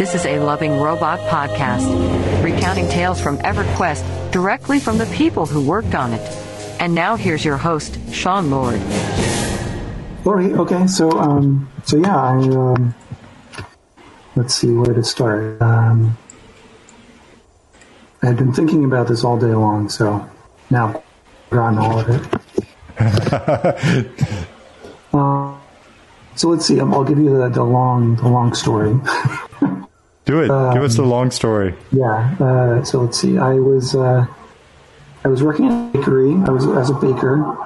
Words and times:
This 0.00 0.14
is 0.14 0.24
a 0.24 0.38
Loving 0.38 0.80
Robot 0.80 1.20
podcast, 1.28 2.42
recounting 2.42 2.88
tales 2.88 3.20
from 3.20 3.36
EverQuest 3.36 4.32
directly 4.32 4.80
from 4.80 4.96
the 4.96 5.04
people 5.04 5.44
who 5.44 5.60
worked 5.60 5.94
on 5.94 6.14
it. 6.14 6.22
And 6.80 6.94
now 6.94 7.16
here's 7.16 7.44
your 7.44 7.58
host, 7.58 7.98
Sean 8.10 8.50
Lord. 8.50 8.80
Lori, 10.24 10.54
okay, 10.54 10.86
so 10.86 11.10
um, 11.10 11.70
so 11.84 11.98
yeah, 11.98 12.16
I 12.16 12.32
um, 12.32 12.94
let's 14.36 14.54
see 14.54 14.72
where 14.72 14.94
to 14.94 15.04
start. 15.04 15.60
Um, 15.60 16.16
I 18.22 18.28
had 18.28 18.38
been 18.38 18.54
thinking 18.54 18.86
about 18.86 19.06
this 19.06 19.22
all 19.22 19.38
day 19.38 19.54
long, 19.54 19.90
so 19.90 20.26
now 20.70 20.86
I've 20.86 21.02
gotten 21.50 21.78
all 21.78 21.98
of 21.98 22.08
it. 22.08 22.26
uh, 25.12 25.58
so 26.36 26.48
let's 26.48 26.64
see. 26.64 26.80
I'll 26.80 27.04
give 27.04 27.18
you 27.18 27.36
the, 27.36 27.50
the 27.50 27.64
long 27.64 28.16
the 28.16 28.28
long 28.28 28.54
story. 28.54 28.98
Do 30.30 30.42
it. 30.42 30.50
Um, 30.50 30.72
Give 30.72 30.84
us 30.84 30.94
the 30.94 31.02
long 31.02 31.32
story. 31.32 31.74
Yeah. 31.90 32.36
Uh, 32.38 32.84
so 32.84 33.00
let's 33.00 33.18
see. 33.18 33.36
I 33.36 33.54
was 33.54 33.96
uh, 33.96 34.26
I 35.24 35.28
was 35.28 35.42
working 35.42 35.66
at 35.66 35.72
a 35.72 35.98
bakery. 35.98 36.34
I 36.34 36.50
was 36.50 36.68
as 36.68 36.88
a 36.88 36.94
baker, 36.94 37.56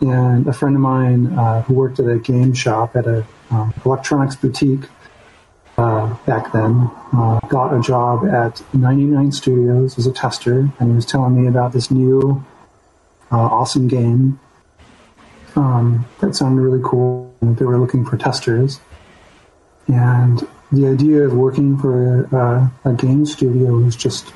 and 0.00 0.46
a 0.46 0.52
friend 0.52 0.76
of 0.76 0.82
mine 0.82 1.36
uh, 1.36 1.62
who 1.62 1.74
worked 1.74 1.98
at 1.98 2.08
a 2.08 2.20
game 2.20 2.54
shop 2.54 2.94
at 2.94 3.08
a 3.08 3.26
um, 3.50 3.74
electronics 3.84 4.36
boutique 4.36 4.88
uh, 5.78 6.14
back 6.26 6.52
then 6.52 6.88
uh, 7.12 7.40
got 7.48 7.76
a 7.76 7.80
job 7.80 8.24
at 8.24 8.62
99 8.72 9.32
Studios 9.32 9.98
as 9.98 10.06
a 10.06 10.12
tester, 10.12 10.70
and 10.78 10.90
he 10.90 10.94
was 10.94 11.06
telling 11.06 11.42
me 11.42 11.48
about 11.48 11.72
this 11.72 11.90
new 11.90 12.44
uh, 13.32 13.36
awesome 13.36 13.88
game 13.88 14.38
um, 15.56 16.06
that 16.20 16.36
sounded 16.36 16.62
really 16.62 16.82
cool. 16.84 17.34
And 17.40 17.56
they 17.56 17.64
were 17.64 17.78
looking 17.80 18.04
for 18.04 18.16
testers, 18.16 18.78
and 19.88 20.46
the 20.72 20.86
idea 20.86 21.22
of 21.22 21.34
working 21.34 21.78
for 21.78 22.24
a, 22.24 22.72
a 22.84 22.92
game 22.94 23.24
studio 23.24 23.72
was 23.78 23.96
just 23.96 24.32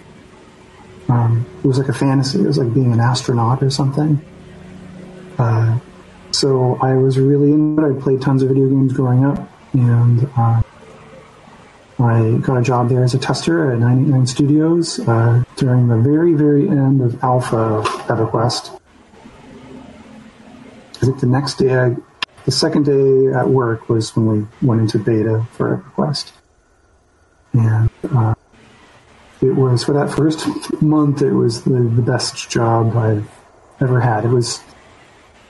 um, 1.08 1.44
it 1.62 1.66
was 1.66 1.78
like 1.78 1.88
a 1.88 1.92
fantasy. 1.92 2.40
It 2.40 2.46
was 2.46 2.58
like 2.58 2.72
being 2.72 2.92
an 2.92 3.00
astronaut 3.00 3.62
or 3.62 3.70
something. 3.70 4.20
Uh, 5.38 5.78
so 6.30 6.78
I 6.80 6.94
was 6.94 7.18
really 7.18 7.52
into 7.52 7.84
it. 7.84 7.96
I 7.96 8.00
played 8.00 8.22
tons 8.22 8.42
of 8.42 8.48
video 8.48 8.68
games 8.68 8.92
growing 8.92 9.24
up, 9.24 9.48
and 9.72 10.30
uh, 10.36 10.62
I 11.98 12.38
got 12.40 12.58
a 12.58 12.62
job 12.62 12.88
there 12.88 13.02
as 13.02 13.14
a 13.14 13.18
tester 13.18 13.72
at 13.72 13.78
99 13.78 14.26
Studios 14.26 15.00
uh, 15.00 15.42
during 15.56 15.88
the 15.88 15.96
very, 15.96 16.34
very 16.34 16.68
end 16.68 17.02
of 17.02 17.22
alpha 17.24 17.56
of 17.56 17.86
EverQuest. 17.86 18.80
I 20.96 21.06
think 21.06 21.20
the 21.20 21.26
next 21.26 21.54
day 21.54 21.76
I 21.76 21.96
the 22.44 22.50
second 22.50 22.84
day 22.84 23.32
at 23.38 23.48
work 23.48 23.88
was 23.88 24.16
when 24.16 24.26
we 24.26 24.66
went 24.66 24.80
into 24.80 24.98
beta 24.98 25.46
for 25.52 25.76
EverQuest. 25.96 26.32
And 27.52 27.90
uh, 28.14 28.34
it 29.42 29.52
was, 29.52 29.84
for 29.84 29.92
that 29.92 30.10
first 30.10 30.46
month, 30.82 31.22
it 31.22 31.32
was 31.32 31.64
the, 31.64 31.70
the 31.70 32.02
best 32.02 32.50
job 32.50 32.96
I've 32.96 33.28
ever 33.80 34.00
had. 34.00 34.24
It 34.24 34.28
was, 34.28 34.62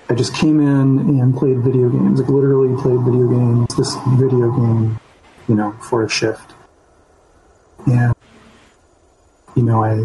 I 0.08 0.14
just 0.14 0.34
came 0.34 0.60
in 0.60 1.20
and 1.20 1.36
played 1.36 1.58
video 1.58 1.88
games, 1.88 2.20
like 2.20 2.28
literally 2.28 2.74
played 2.80 3.00
video 3.00 3.28
games, 3.28 3.76
this 3.76 3.94
video 4.18 4.50
game, 4.50 5.00
you 5.48 5.54
know, 5.54 5.72
for 5.72 6.04
a 6.04 6.08
shift. 6.08 6.54
And, 7.86 8.14
you 9.54 9.62
know, 9.62 9.84
I, 9.84 10.04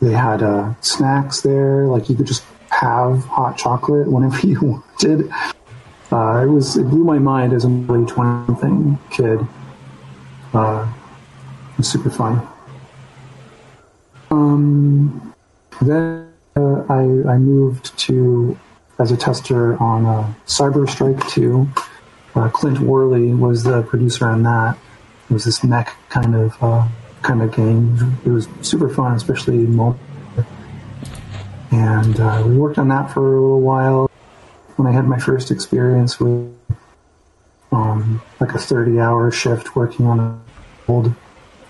they 0.00 0.12
had 0.12 0.42
uh, 0.42 0.74
snacks 0.80 1.40
there, 1.40 1.86
like 1.86 2.08
you 2.08 2.16
could 2.16 2.26
just 2.26 2.44
have 2.70 3.24
hot 3.24 3.56
chocolate 3.58 4.10
whenever 4.10 4.38
you 4.46 4.60
wanted. 4.60 5.30
Uh, 6.10 6.42
it 6.42 6.46
was 6.46 6.76
it 6.76 6.84
blew 6.84 7.04
my 7.04 7.18
mind 7.18 7.52
as 7.52 7.64
a 7.64 7.68
early 7.68 8.06
twenty 8.06 8.46
something 8.46 8.98
kid. 9.10 9.40
Uh, 10.54 10.90
it 11.72 11.78
was 11.78 11.90
super 11.90 12.08
fun. 12.08 12.46
Um, 14.30 15.34
then 15.82 16.32
uh, 16.56 16.84
I 16.88 17.02
I 17.28 17.38
moved 17.38 17.96
to 17.98 18.58
as 18.98 19.12
a 19.12 19.16
tester 19.16 19.76
on 19.82 20.06
uh, 20.06 20.32
Cyber 20.46 20.88
Strike 20.88 21.28
Two. 21.28 21.68
Uh, 22.34 22.48
Clint 22.48 22.80
Worley 22.80 23.34
was 23.34 23.64
the 23.64 23.82
producer 23.82 24.26
on 24.26 24.42
that. 24.44 24.78
It 25.28 25.32
was 25.32 25.44
this 25.44 25.62
mech 25.62 25.94
kind 26.08 26.34
of 26.34 26.56
uh, 26.62 26.88
kind 27.20 27.42
of 27.42 27.54
game. 27.54 28.18
It 28.24 28.30
was 28.30 28.48
super 28.62 28.88
fun, 28.88 29.14
especially 29.14 29.66
multiplayer. 29.66 30.46
And 31.70 32.18
uh, 32.18 32.44
we 32.46 32.56
worked 32.56 32.78
on 32.78 32.88
that 32.88 33.10
for 33.10 33.36
a 33.36 33.40
little 33.40 33.60
while 33.60 34.07
when 34.78 34.86
I 34.86 34.92
had 34.92 35.06
my 35.06 35.18
first 35.18 35.50
experience 35.50 36.20
with 36.20 36.54
um, 37.72 38.22
like 38.38 38.54
a 38.54 38.58
30 38.58 39.00
hour 39.00 39.30
shift 39.32 39.74
working 39.74 40.06
on 40.06 40.20
a 40.20 40.40
gold 40.86 41.12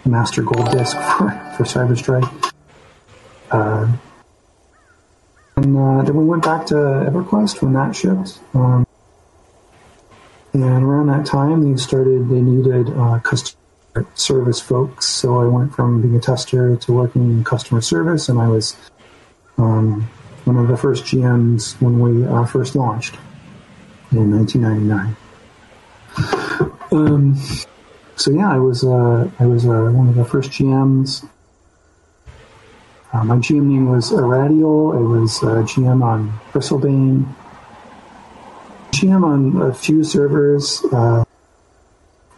a 0.04 0.08
master 0.08 0.42
gold 0.42 0.70
disc 0.70 0.94
for, 1.16 1.30
for 1.56 1.64
Cyber 1.64 1.96
Strike. 1.96 2.52
Uh, 3.50 3.90
and 5.56 5.76
uh, 5.76 6.02
then 6.02 6.14
we 6.16 6.24
went 6.24 6.44
back 6.44 6.66
to 6.66 6.74
EverQuest 6.74 7.62
when 7.62 7.72
that 7.72 7.96
shipped. 7.96 8.38
Um, 8.54 8.86
and 10.52 10.62
around 10.62 11.06
that 11.06 11.24
time, 11.24 11.68
they 11.68 11.78
started, 11.78 12.28
they 12.28 12.40
needed 12.40 12.90
uh, 12.90 13.20
customer 13.20 14.06
service 14.14 14.60
folks. 14.60 15.06
So 15.06 15.40
I 15.40 15.46
went 15.46 15.74
from 15.74 16.02
being 16.02 16.14
a 16.14 16.20
tester 16.20 16.76
to 16.76 16.92
working 16.92 17.30
in 17.30 17.42
customer 17.42 17.80
service, 17.80 18.28
and 18.28 18.38
I 18.38 18.48
was 18.48 18.76
um, 19.56 20.08
one 20.44 20.56
of 20.56 20.68
the 20.68 20.76
first 20.76 21.04
GMs 21.04 21.80
when 21.80 22.00
we 22.00 22.26
uh, 22.26 22.44
first 22.44 22.74
launched 22.74 23.16
in 24.12 24.30
1999. 24.36 25.16
Um, 26.90 27.36
so 28.16 28.30
yeah, 28.30 28.50
I 28.50 28.58
was 28.58 28.82
uh, 28.82 29.30
I 29.38 29.46
was 29.46 29.66
uh, 29.66 29.90
one 29.92 30.08
of 30.08 30.14
the 30.14 30.24
first 30.24 30.50
GMs. 30.50 31.28
Uh, 33.12 33.24
my 33.24 33.36
GM 33.36 33.64
name 33.64 33.90
was 33.90 34.10
Iradial. 34.10 34.94
I 34.94 35.00
was 35.00 35.42
uh, 35.42 35.62
GM 35.62 36.02
on 36.02 36.32
Bristlebane. 36.52 37.32
GM 38.90 39.22
on 39.22 39.62
a 39.62 39.72
few 39.72 40.02
servers. 40.02 40.84
I 40.92 41.24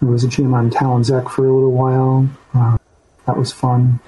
was 0.00 0.25
a 0.25 0.28
GM 0.28 0.53
on 0.55 0.71
Tallon 0.71 1.05
Zek 1.05 1.28
for 1.28 1.47
a 1.47 1.53
little 1.53 1.72
while. 1.72 2.28
That 3.27 3.37
was 3.37 3.53
fun. 3.53 4.00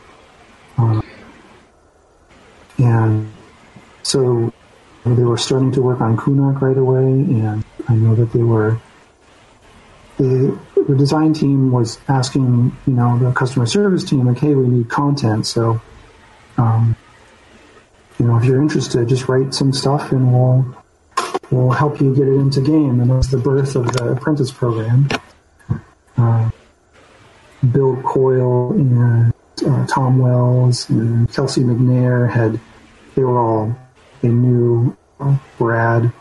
and 2.78 3.32
so 4.02 4.52
they 5.04 5.24
were 5.24 5.38
starting 5.38 5.72
to 5.72 5.82
work 5.82 6.00
on 6.00 6.16
Kunark 6.16 6.60
right 6.60 6.76
away, 6.76 7.02
and 7.02 7.64
I 7.88 7.94
know 7.94 8.14
that 8.14 8.32
they 8.32 8.42
were. 8.42 8.78
The, 10.18 10.58
the 10.86 10.94
design 10.94 11.32
team 11.32 11.72
was 11.72 11.98
asking, 12.08 12.76
you 12.86 12.92
know, 12.92 13.18
the 13.18 13.32
customer 13.32 13.66
service 13.66 14.04
team, 14.04 14.26
like, 14.26 14.38
hey, 14.38 14.54
we 14.54 14.68
need 14.68 14.88
content, 14.88 15.46
so, 15.46 15.80
um, 16.58 16.96
you 18.18 18.26
know, 18.26 18.36
if 18.36 18.44
you're 18.44 18.62
interested, 18.62 19.08
just 19.08 19.28
write 19.28 19.54
some 19.54 19.72
stuff 19.72 20.12
and 20.12 20.32
we'll 20.32 20.76
we'll 21.50 21.70
help 21.70 22.00
you 22.00 22.14
get 22.14 22.28
it 22.28 22.34
into 22.34 22.60
game. 22.60 23.00
And 23.00 23.10
that's 23.10 23.28
the 23.28 23.36
birth 23.36 23.74
of 23.74 23.92
the 23.92 24.12
apprentice 24.12 24.52
program. 24.52 25.08
Uh, 26.16 26.50
Bill 27.72 28.00
Coyle 28.02 28.72
and 28.72 29.32
uh, 29.66 29.86
Tom 29.86 30.18
Wells 30.18 30.88
and 30.88 31.32
Kelsey 31.32 31.62
McNair 31.62 32.30
had 32.30 32.60
they 33.14 33.22
were 33.22 33.38
all 33.38 33.76
they 34.22 34.28
knew 34.28 34.96
Brad, 35.58 36.12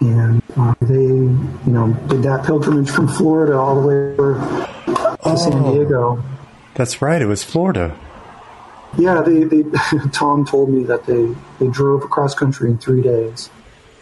and 0.00 0.42
uh, 0.56 0.74
they, 0.80 0.94
you 0.94 1.60
know, 1.66 1.92
did 2.08 2.22
that 2.24 2.44
pilgrimage 2.44 2.90
from 2.90 3.08
Florida 3.08 3.56
all 3.56 3.80
the 3.80 3.86
way 3.86 3.94
over 4.12 4.34
to 4.34 5.18
oh, 5.24 5.36
San 5.36 5.62
Diego. 5.62 6.22
That's 6.74 7.00
right. 7.00 7.20
It 7.20 7.26
was 7.26 7.44
Florida. 7.44 7.96
Yeah, 8.96 9.22
they, 9.22 9.44
they 9.44 9.64
Tom 10.12 10.44
told 10.44 10.70
me 10.70 10.84
that 10.84 11.06
they, 11.06 11.34
they 11.58 11.70
drove 11.70 12.02
across 12.02 12.34
country 12.34 12.70
in 12.70 12.78
three 12.78 13.02
days 13.02 13.50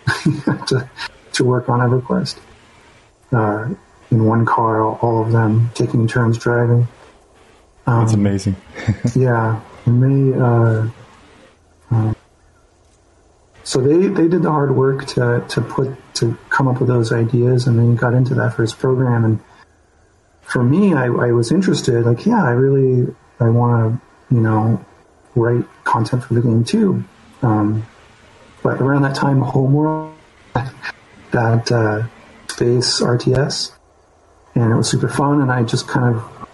to 0.68 0.88
to 1.32 1.44
work 1.44 1.68
on 1.68 1.80
EverQuest. 1.80 2.38
Uh, 3.32 3.74
in 4.10 4.24
one 4.24 4.46
car, 4.46 4.82
all 4.82 5.22
of 5.22 5.32
them 5.32 5.70
taking 5.74 6.06
turns 6.06 6.38
driving. 6.38 6.86
Um, 7.86 8.00
That's 8.00 8.14
amazing. 8.14 8.56
yeah, 9.14 9.60
and 9.84 10.02
they 10.02 10.38
uh, 10.38 10.88
so 13.66 13.80
they, 13.80 14.06
they 14.06 14.28
did 14.28 14.42
the 14.42 14.50
hard 14.50 14.76
work 14.76 15.06
to, 15.06 15.44
to 15.48 15.60
put 15.60 15.92
to 16.14 16.38
come 16.50 16.68
up 16.68 16.78
with 16.78 16.88
those 16.88 17.10
ideas 17.12 17.66
and 17.66 17.76
then 17.76 17.96
got 17.96 18.14
into 18.14 18.32
that 18.36 18.54
first 18.54 18.78
program. 18.78 19.24
And 19.24 19.40
for 20.42 20.62
me 20.62 20.94
I, 20.94 21.06
I 21.06 21.32
was 21.32 21.50
interested 21.50 22.06
like 22.06 22.24
yeah 22.26 22.44
I 22.44 22.50
really 22.50 23.12
I 23.40 23.48
want 23.48 24.00
to 24.30 24.34
you 24.34 24.40
know 24.40 24.86
write 25.34 25.64
content 25.82 26.22
for 26.22 26.34
the 26.34 26.42
game 26.42 26.62
too. 26.62 27.02
Um, 27.42 27.84
but 28.62 28.80
around 28.80 29.02
that 29.02 29.16
time 29.16 29.40
Homeworld 29.40 30.14
that 31.32 31.72
uh, 31.72 32.06
space 32.46 33.00
RTS 33.00 33.72
and 34.54 34.72
it 34.72 34.76
was 34.76 34.88
super 34.88 35.08
fun 35.08 35.40
and 35.40 35.50
I 35.50 35.64
just 35.64 35.88
kind 35.88 36.14
of 36.14 36.48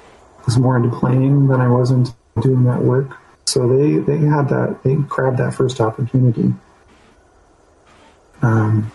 was 0.47 0.57
more 0.57 0.79
into 0.79 0.97
playing 0.97 1.49
than 1.49 1.61
I 1.61 1.69
was 1.69 1.91
into 1.91 2.15
doing 2.41 2.65
that 2.65 2.81
work. 2.81 3.19
So 3.45 3.69
they 3.69 3.99
they 3.99 4.17
had 4.17 4.49
that 4.49 4.79
they 4.83 4.95
grabbed 4.95 5.37
that 5.37 5.53
first 5.53 5.79
opportunity 5.79 6.55
um, 8.43 8.93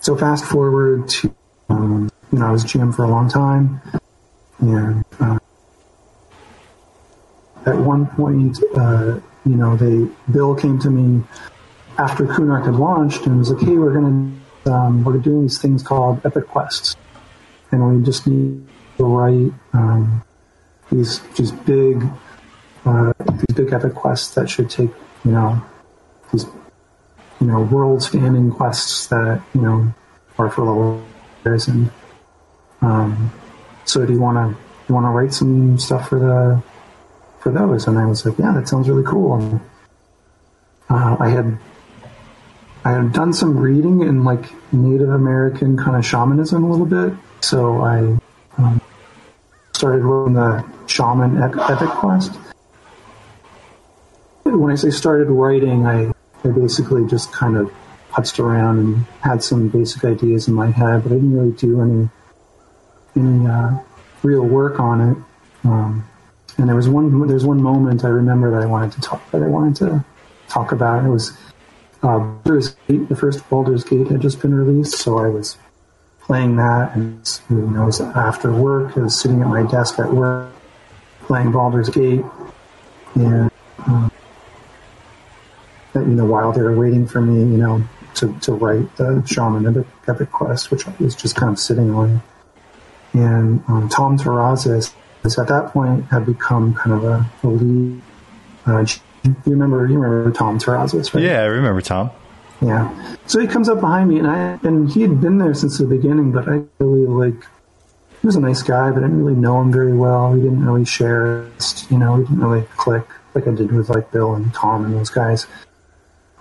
so 0.00 0.16
fast 0.16 0.44
forward 0.44 1.08
to, 1.08 1.34
um, 1.68 2.10
you 2.32 2.38
know, 2.38 2.46
I 2.46 2.52
was 2.52 2.64
GM 2.64 2.94
for 2.94 3.04
a 3.04 3.08
long 3.08 3.28
time, 3.28 3.80
and 4.60 5.04
uh, 5.20 5.38
one 7.64 8.06
point, 8.06 8.58
uh, 8.76 9.20
you 9.44 9.56
know, 9.56 9.76
they 9.76 10.10
Bill 10.32 10.54
came 10.54 10.78
to 10.80 10.90
me 10.90 11.24
after 11.98 12.24
Kunark 12.26 12.64
had 12.64 12.74
launched 12.74 13.26
and 13.26 13.38
was 13.38 13.50
like, 13.50 13.62
"Hey, 13.62 13.76
we're 13.76 13.92
gonna 13.92 14.32
um, 14.66 15.04
we're 15.04 15.18
doing 15.18 15.42
these 15.42 15.58
things 15.58 15.82
called 15.82 16.24
epic 16.24 16.48
quests, 16.48 16.96
and 17.70 17.98
we 17.98 18.04
just 18.04 18.26
need 18.26 18.66
to 18.98 19.04
write 19.04 19.52
um, 19.72 20.22
these 20.90 21.20
these 21.36 21.52
big 21.52 22.02
uh, 22.84 23.12
these 23.20 23.56
big 23.56 23.72
epic 23.72 23.94
quests 23.94 24.34
that 24.34 24.48
should 24.48 24.70
take 24.70 24.90
you 25.24 25.32
know 25.32 25.62
these 26.32 26.46
you 27.40 27.46
know 27.46 27.60
world 27.60 28.02
spanning 28.02 28.50
quests 28.50 29.06
that 29.08 29.42
you 29.54 29.60
know 29.60 29.94
are 30.38 30.50
for 30.50 30.64
level 30.64 31.04
players 31.42 31.68
and 31.68 31.90
um, 32.82 33.32
so 33.84 34.04
do 34.04 34.12
you 34.12 34.20
want 34.20 34.36
to 34.36 34.62
you 34.88 34.94
want 34.94 35.04
to 35.04 35.10
write 35.10 35.32
some 35.32 35.78
stuff 35.78 36.08
for 36.08 36.18
the 36.18 36.62
for 37.40 37.52
those? 37.52 37.86
And 37.86 37.98
I 37.98 38.06
was 38.06 38.24
like 38.24 38.38
yeah 38.38 38.52
that 38.52 38.68
sounds 38.68 38.88
really 38.88 39.04
cool. 39.04 39.36
And, 39.36 39.60
uh, 40.88 41.16
I 41.18 41.28
had 41.28 41.58
I 42.84 42.92
had 42.92 43.12
done 43.12 43.32
some 43.32 43.58
reading 43.58 44.02
in 44.02 44.24
like 44.24 44.44
Native 44.72 45.10
American 45.10 45.76
kind 45.76 45.96
of 45.96 46.06
shamanism 46.06 46.62
a 46.62 46.70
little 46.70 46.86
bit. 46.86 47.14
So 47.40 47.80
I 47.82 48.16
um, 48.58 48.80
started 49.72 50.04
writing 50.04 50.34
the 50.34 50.64
shaman 50.86 51.42
epic 51.42 51.88
quest. 51.88 52.32
When 54.44 54.70
I 54.70 54.76
say 54.76 54.90
started 54.90 55.28
writing, 55.28 55.84
I, 55.84 56.12
I 56.46 56.50
basically 56.50 57.06
just 57.06 57.32
kind 57.32 57.56
of 57.56 57.72
putzed 58.10 58.38
around 58.38 58.78
and 58.78 58.96
had 59.20 59.42
some 59.42 59.68
basic 59.68 60.04
ideas 60.04 60.48
in 60.48 60.54
my 60.54 60.70
head, 60.70 61.02
but 61.02 61.12
I 61.12 61.16
didn't 61.16 61.36
really 61.36 61.52
do 61.52 61.80
any 61.82 62.08
any 63.16 63.46
uh, 63.46 63.78
real 64.22 64.42
work 64.42 64.78
on 64.78 65.00
it. 65.00 65.16
Um, 65.64 66.08
and 66.58 66.68
there 66.68 66.76
was 66.76 66.88
one 66.88 67.26
there's 67.26 67.44
one 67.44 67.62
moment 67.62 68.04
I 68.04 68.08
remember 68.08 68.50
that 68.52 68.62
I 68.62 68.66
wanted 68.66 68.92
to 68.92 69.00
talk 69.00 69.30
that 69.32 69.42
I 69.42 69.48
wanted 69.48 69.76
to 69.76 70.04
talk 70.48 70.72
about. 70.72 71.04
It 71.04 71.08
was 71.08 71.36
uh, 72.02 72.18
Baldur's 72.18 72.74
Gate. 72.88 73.08
The 73.08 73.16
first 73.16 73.48
Baldur's 73.50 73.84
Gate 73.84 74.08
had 74.08 74.20
just 74.20 74.40
been 74.40 74.54
released, 74.54 74.98
so 74.98 75.18
I 75.18 75.28
was 75.28 75.58
playing 76.20 76.56
that, 76.56 76.94
and 76.94 77.40
you 77.50 77.56
know, 77.56 77.82
it 77.82 77.86
was 77.86 78.00
after 78.00 78.52
work. 78.52 78.96
I 78.96 79.00
was 79.00 79.18
sitting 79.18 79.42
at 79.42 79.48
my 79.48 79.64
desk 79.64 79.98
at 79.98 80.12
work 80.12 80.52
playing 81.26 81.52
Baldur's 81.52 81.88
Gate, 81.88 82.24
and 83.14 83.50
um, 83.86 84.10
you 86.00 86.14
know, 86.14 86.24
while 86.24 86.52
they 86.52 86.62
were 86.62 86.76
waiting 86.76 87.06
for 87.06 87.20
me, 87.20 87.40
you 87.40 87.58
know, 87.58 87.82
to, 88.14 88.32
to 88.40 88.52
write 88.52 88.96
the 88.96 89.22
Shaman 89.26 89.66
Epic, 89.66 89.86
Epic 90.08 90.30
Quest, 90.32 90.70
which 90.70 90.86
I 90.86 90.94
was 90.98 91.14
just 91.14 91.36
kind 91.36 91.52
of 91.52 91.58
sitting 91.58 91.90
on. 91.90 92.22
And 93.12 93.62
um, 93.68 93.88
Tom 93.88 94.18
Terrazas, 94.18 94.92
at 95.24 95.48
that 95.48 95.70
point, 95.72 96.04
had 96.06 96.26
become 96.26 96.74
kind 96.74 96.92
of 96.92 97.04
a, 97.04 97.30
a 97.42 97.46
lead. 97.46 98.02
Uh, 98.66 98.86
you 99.24 99.34
remember, 99.46 99.86
you 99.86 99.98
remember 99.98 100.30
Tom 100.32 100.58
Terrazas, 100.58 101.12
right? 101.14 101.24
Yeah, 101.24 101.42
I 101.42 101.46
remember 101.46 101.80
Tom. 101.80 102.10
Yeah. 102.60 103.16
So 103.26 103.40
he 103.40 103.46
comes 103.46 103.68
up 103.68 103.80
behind 103.80 104.08
me, 104.08 104.18
and 104.18 104.26
I 104.26 104.58
and 104.62 104.90
he 104.90 105.02
had 105.02 105.20
been 105.20 105.38
there 105.38 105.54
since 105.54 105.78
the 105.78 105.84
beginning, 105.84 106.32
but 106.32 106.48
I 106.48 106.62
really 106.78 107.06
like. 107.06 107.46
He 108.20 108.26
was 108.26 108.36
a 108.36 108.40
nice 108.40 108.62
guy, 108.62 108.90
but 108.90 108.98
I 108.98 109.06
didn't 109.06 109.24
really 109.24 109.38
know 109.38 109.60
him 109.60 109.70
very 109.70 109.92
well. 109.92 110.32
We 110.32 110.40
didn't 110.40 110.64
really 110.64 110.84
share, 110.84 111.48
you 111.90 111.98
know, 111.98 112.14
we 112.14 112.24
didn't 112.24 112.40
really 112.40 112.66
click 112.76 113.06
like 113.34 113.46
I 113.46 113.50
did 113.52 113.70
with 113.70 113.90
like 113.90 114.10
Bill 114.10 114.34
and 114.34 114.52
Tom 114.54 114.84
and 114.84 114.94
those 114.94 115.10
guys. 115.10 115.46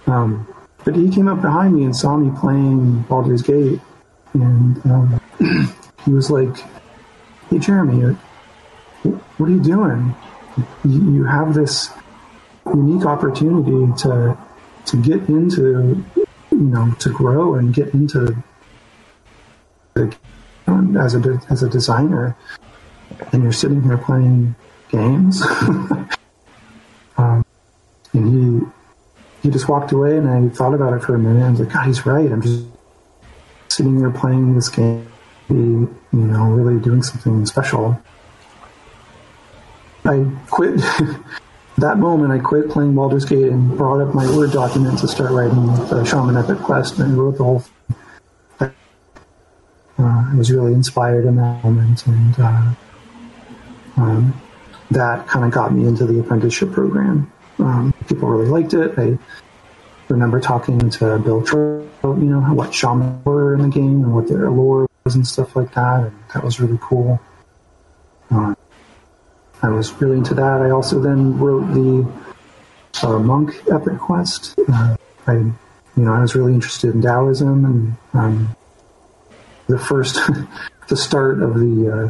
Um, 0.07 0.47
but 0.83 0.95
he 0.95 1.09
came 1.09 1.27
up 1.27 1.41
behind 1.41 1.75
me 1.75 1.83
and 1.83 1.95
saw 1.95 2.15
me 2.15 2.31
playing 2.39 3.01
Baldur's 3.03 3.41
Gate, 3.41 3.79
and 4.33 4.85
um, 4.85 5.21
he 6.05 6.13
was 6.13 6.29
like, 6.29 6.55
"Hey, 7.49 7.57
Jeremy, 7.57 8.15
what 9.03 9.49
are 9.49 9.51
you 9.51 9.61
doing? 9.61 10.15
You, 10.85 11.25
have 11.25 11.53
this 11.53 11.89
unique 12.67 13.05
opportunity 13.05 13.91
to 14.03 14.37
to 14.85 14.97
get 15.01 15.27
into, 15.27 16.05
you 16.15 16.27
know, 16.51 16.93
to 16.99 17.09
grow 17.09 17.55
and 17.55 17.73
get 17.73 17.93
into 17.93 18.35
as 19.95 21.15
a 21.15 21.41
as 21.49 21.63
a 21.63 21.69
designer, 21.69 22.37
and 23.31 23.41
you're 23.41 23.51
sitting 23.51 23.81
here 23.81 23.97
playing 23.97 24.53
games." 24.91 25.41
um, 27.17 27.43
and 28.13 28.61
he 28.61 28.74
he 29.45 29.51
just 29.51 29.69
walked 29.69 29.91
away, 29.91 30.17
and 30.17 30.27
I 30.27 30.49
thought 30.49 30.73
about 30.73 30.93
it 30.93 31.03
for 31.03 31.13
a 31.13 31.19
minute. 31.19 31.45
I 31.45 31.51
was 31.51 31.59
like, 31.59 31.71
God, 31.71 31.85
he's 31.85 32.03
right. 32.03 32.31
I'm 32.31 32.41
just 32.41 32.65
sitting 33.67 33.99
here 33.99 34.09
playing 34.09 34.55
this 34.55 34.69
game, 34.69 35.07
you 35.49 35.95
know, 36.11 36.45
really 36.45 36.81
doing 36.81 37.03
something 37.03 37.45
special. 37.45 38.01
I 40.03 40.25
quit. 40.49 40.77
that 41.77 41.97
moment, 41.99 42.31
I 42.31 42.39
quit 42.39 42.71
playing 42.71 42.95
Baldur's 42.95 43.25
Gate 43.25 43.49
and 43.49 43.77
brought 43.77 44.01
up 44.01 44.15
my 44.15 44.25
Word 44.35 44.51
document 44.51 44.97
to 44.99 45.07
start 45.07 45.29
writing 45.29 45.67
the 45.67 46.03
Shaman 46.05 46.37
Epic 46.37 46.57
Quest, 46.63 46.97
and 46.97 47.15
wrote 47.15 47.37
the 47.37 47.43
whole 47.43 47.59
thing. 48.57 48.73
Uh, 49.99 50.25
I 50.31 50.33
was 50.35 50.51
really 50.51 50.73
inspired 50.73 51.25
in 51.25 51.35
that 51.35 51.63
moment, 51.63 52.07
and 52.07 52.39
uh, 52.39 52.73
um, 53.97 54.41
that 54.89 55.27
kind 55.27 55.45
of 55.45 55.51
got 55.51 55.71
me 55.71 55.87
into 55.87 56.07
the 56.07 56.19
apprenticeship 56.19 56.71
program. 56.71 57.31
Um, 57.59 57.93
people 58.07 58.29
really 58.29 58.49
liked 58.49 58.73
it. 58.73 58.97
I 58.97 59.17
remember 60.09 60.39
talking 60.39 60.89
to 60.89 61.19
Bill 61.19 61.41
Trost, 61.41 61.87
you 62.03 62.29
know, 62.29 62.41
what 62.53 62.73
shamans 62.73 63.25
were 63.25 63.55
in 63.55 63.63
the 63.63 63.69
game 63.69 64.03
and 64.03 64.13
what 64.13 64.27
their 64.27 64.49
lore 64.49 64.87
was 65.03 65.15
and 65.15 65.27
stuff 65.27 65.55
like 65.55 65.73
that, 65.73 66.05
and 66.05 66.13
that 66.33 66.43
was 66.43 66.59
really 66.59 66.79
cool. 66.81 67.19
Uh, 68.29 68.55
I 69.61 69.69
was 69.69 69.91
really 70.01 70.17
into 70.17 70.33
that. 70.35 70.61
I 70.61 70.69
also 70.69 70.99
then 70.99 71.37
wrote 71.39 71.73
the 71.73 72.11
uh, 73.03 73.19
monk 73.19 73.55
epic 73.71 73.97
quest. 73.99 74.55
Uh, 74.67 74.95
I, 75.27 75.33
you 75.33 75.53
know, 75.95 76.13
I 76.13 76.21
was 76.21 76.35
really 76.35 76.53
interested 76.53 76.93
in 76.93 77.01
Taoism, 77.01 77.65
and 77.65 77.95
um, 78.13 78.55
the 79.67 79.79
first, 79.79 80.19
the 80.87 80.97
start 80.97 81.41
of 81.41 81.55
the 81.55 82.09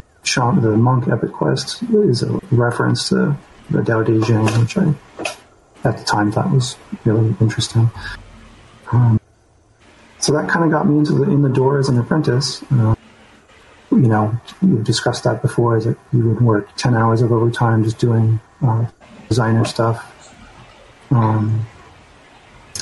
the 0.60 0.76
monk 0.76 1.08
epic 1.08 1.32
quest 1.32 1.82
is 1.84 2.22
a 2.22 2.40
reference 2.50 3.08
to 3.08 3.36
the 3.70 3.82
Tao 3.82 4.02
Te 4.02 4.20
Ching, 4.22 4.44
which 4.60 4.76
I 4.76 4.94
at 5.86 5.96
the 5.98 6.04
time 6.04 6.30
that 6.32 6.50
was 6.50 6.76
really 7.04 7.34
interesting. 7.40 7.90
Um, 8.92 9.20
so 10.18 10.32
that 10.32 10.48
kind 10.48 10.64
of 10.64 10.70
got 10.70 10.88
me 10.88 10.98
into 10.98 11.12
the 11.12 11.24
in 11.24 11.42
the 11.42 11.48
door 11.48 11.78
as 11.78 11.88
an 11.88 11.98
apprentice. 11.98 12.62
Uh, 12.70 12.94
you 13.90 14.08
know, 14.08 14.38
we've 14.60 14.84
discussed 14.84 15.24
that 15.24 15.40
before. 15.42 15.76
Is 15.76 15.84
that 15.84 15.96
you 16.12 16.28
would 16.28 16.40
work 16.40 16.74
ten 16.76 16.94
hours 16.94 17.22
of 17.22 17.32
overtime 17.32 17.84
just 17.84 17.98
doing 17.98 18.40
uh, 18.62 18.86
designer 19.28 19.64
stuff, 19.64 20.34
um, 21.10 21.64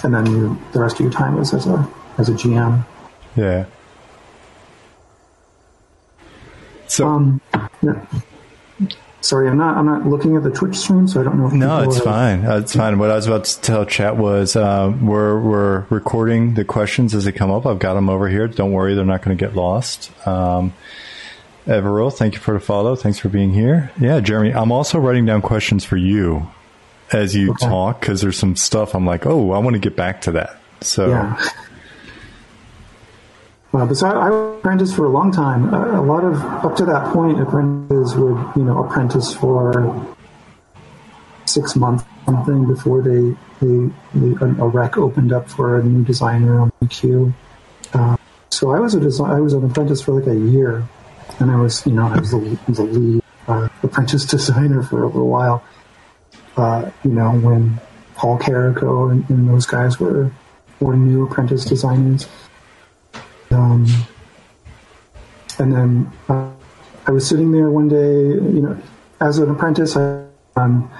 and 0.02 0.14
then 0.14 0.26
you, 0.26 0.58
the 0.73 0.80
rest 0.80 0.96
of 0.96 1.00
your 1.00 1.12
time 1.12 1.37
was 1.37 1.52
as 1.52 1.66
a 1.66 1.88
as 2.18 2.28
a 2.28 2.32
GM. 2.32 2.84
Yeah. 3.37 3.66
So. 6.87 7.08
Um, 7.08 7.40
yeah. 7.82 8.06
Sorry, 9.25 9.49
I'm 9.49 9.57
not. 9.57 9.78
I'm 9.78 9.87
not 9.87 10.07
looking 10.07 10.37
at 10.37 10.43
the 10.43 10.50
Twitch 10.50 10.76
stream, 10.76 11.09
so 11.09 11.19
I 11.19 11.25
don't 11.25 11.38
know. 11.38 11.47
If 11.47 11.54
No, 11.54 11.81
it's 11.81 11.99
are... 11.99 12.04
fine. 12.04 12.45
It's 12.45 12.76
fine. 12.76 12.99
What 12.99 13.11
I 13.11 13.14
was 13.14 13.26
about 13.26 13.47
to 13.47 13.61
tell 13.62 13.87
chat 13.87 14.19
was 14.19 14.54
uh, 14.54 14.95
we're 15.00 15.40
we're 15.40 15.87
recording 15.88 16.52
the 16.52 16.64
questions 16.66 17.14
as 17.14 17.25
they 17.25 17.33
come 17.33 17.50
up. 17.50 17.64
I've 17.64 17.78
got 17.78 17.95
them 17.95 18.11
over 18.11 18.28
here. 18.28 18.47
Don't 18.49 18.73
worry, 18.73 18.95
they're 18.95 19.02
not 19.07 19.23
going 19.23 19.35
to 19.35 19.43
get 19.43 19.57
lost. 19.57 20.12
Um, 20.26 20.75
thank 21.64 22.35
you 22.35 22.40
for 22.40 22.52
the 22.52 22.61
follow. 22.61 22.97
Thanks 22.97 23.19
for 23.19 23.31
being 23.31 23.54
here. 23.54 23.90
Yeah, 23.99 24.21
Jeremy, 24.21 24.52
I'm 24.52 24.71
also 24.71 24.99
writing 24.99 25.25
down 25.25 25.40
questions 25.40 25.87
for 25.87 25.97
you 25.97 26.47
as 27.11 27.35
you 27.35 27.52
okay. 27.52 27.66
talk 27.66 28.00
because 28.00 28.21
there's 28.21 28.37
some 28.37 28.57
stuff 28.57 28.95
I'm 28.95 29.07
like, 29.07 29.25
oh, 29.25 29.52
I 29.52 29.59
want 29.59 29.73
to 29.73 29.81
get 29.81 29.97
back 29.97 30.21
to 30.23 30.33
that. 30.33 30.61
So. 30.83 31.09
Yeah. 31.09 31.43
Uh, 33.75 33.85
but 33.85 33.97
so 33.97 34.07
I, 34.07 34.28
I 34.28 34.31
was 34.31 34.59
apprentice 34.61 34.95
for 34.95 35.07
a 35.07 35.09
long 35.09 35.33
time. 35.33 35.75
Uh, 35.75 36.00
a 36.00 36.02
lot 36.02 36.23
of 36.23 36.37
up 36.64 36.76
to 36.76 36.85
that 36.85 37.12
point, 37.12 37.40
apprentices 37.40 38.14
would 38.14 38.38
you 38.57 38.62
know 38.62 38.85
apprentice 38.85 39.35
for 39.35 40.16
six 41.45 41.75
months 41.75 42.04
something 42.25 42.66
before 42.66 43.02
they, 43.02 43.37
they, 43.61 43.90
they 44.14 44.35
a 44.40 44.66
rec 44.66 44.97
opened 44.97 45.33
up 45.33 45.49
for 45.49 45.78
a 45.78 45.83
new 45.83 46.04
designer 46.04 46.61
on 46.61 46.73
the 46.81 46.87
queue. 46.87 47.35
Uh, 47.93 48.16
so 48.50 48.71
I 48.71 48.81
was 48.81 48.95
a 48.95 49.00
design, 49.00 49.31
I 49.31 49.40
was 49.40 49.52
an 49.52 49.64
apprentice 49.64 50.00
for 50.00 50.21
like 50.21 50.28
a 50.28 50.38
year, 50.38 50.87
and 51.40 51.50
I 51.50 51.57
was 51.57 51.85
you 51.87 51.93
know 51.93 52.07
I 52.07 52.19
was 52.19 52.31
the, 52.31 52.59
the 52.69 52.83
lead 52.83 53.23
uh, 53.49 53.69
apprentice 53.83 54.25
designer 54.37 54.83
for 54.83 55.02
a 55.02 55.07
little 55.07 55.28
while. 55.28 55.64
Uh, 56.57 56.90
you 57.04 57.11
know 57.11 57.33
when 57.33 57.81
Paul 58.14 58.38
Carrico 58.38 59.09
and, 59.09 59.28
and 59.28 59.49
those 59.49 59.66
guys 59.66 59.99
were 59.99 60.31
were 60.81 60.97
new 60.97 61.26
apprentice 61.26 61.64
designers. 61.64 62.28
Um, 63.54 63.87
and 65.58 65.73
then 65.73 66.12
uh, 66.28 66.50
I 67.06 67.11
was 67.11 67.28
sitting 67.28 67.52
there 67.52 67.70
one 67.70 67.88
day, 67.88 68.20
you 68.23 68.61
know, 68.61 68.82
as 69.20 69.38
an 69.38 69.50
apprentice, 69.50 69.96
I 69.96 70.25
um, 70.56 70.90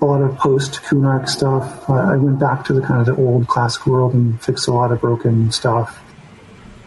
a 0.00 0.04
lot 0.04 0.22
of 0.22 0.36
post 0.36 0.82
Kunark 0.82 1.28
stuff. 1.28 1.88
Uh, 1.88 1.94
I 1.94 2.16
went 2.16 2.38
back 2.38 2.64
to 2.66 2.72
the 2.72 2.80
kind 2.80 3.00
of 3.00 3.06
the 3.06 3.16
old 3.22 3.48
classic 3.48 3.86
world 3.86 4.14
and 4.14 4.40
fixed 4.42 4.68
a 4.68 4.72
lot 4.72 4.92
of 4.92 5.00
broken 5.00 5.50
stuff. 5.50 6.02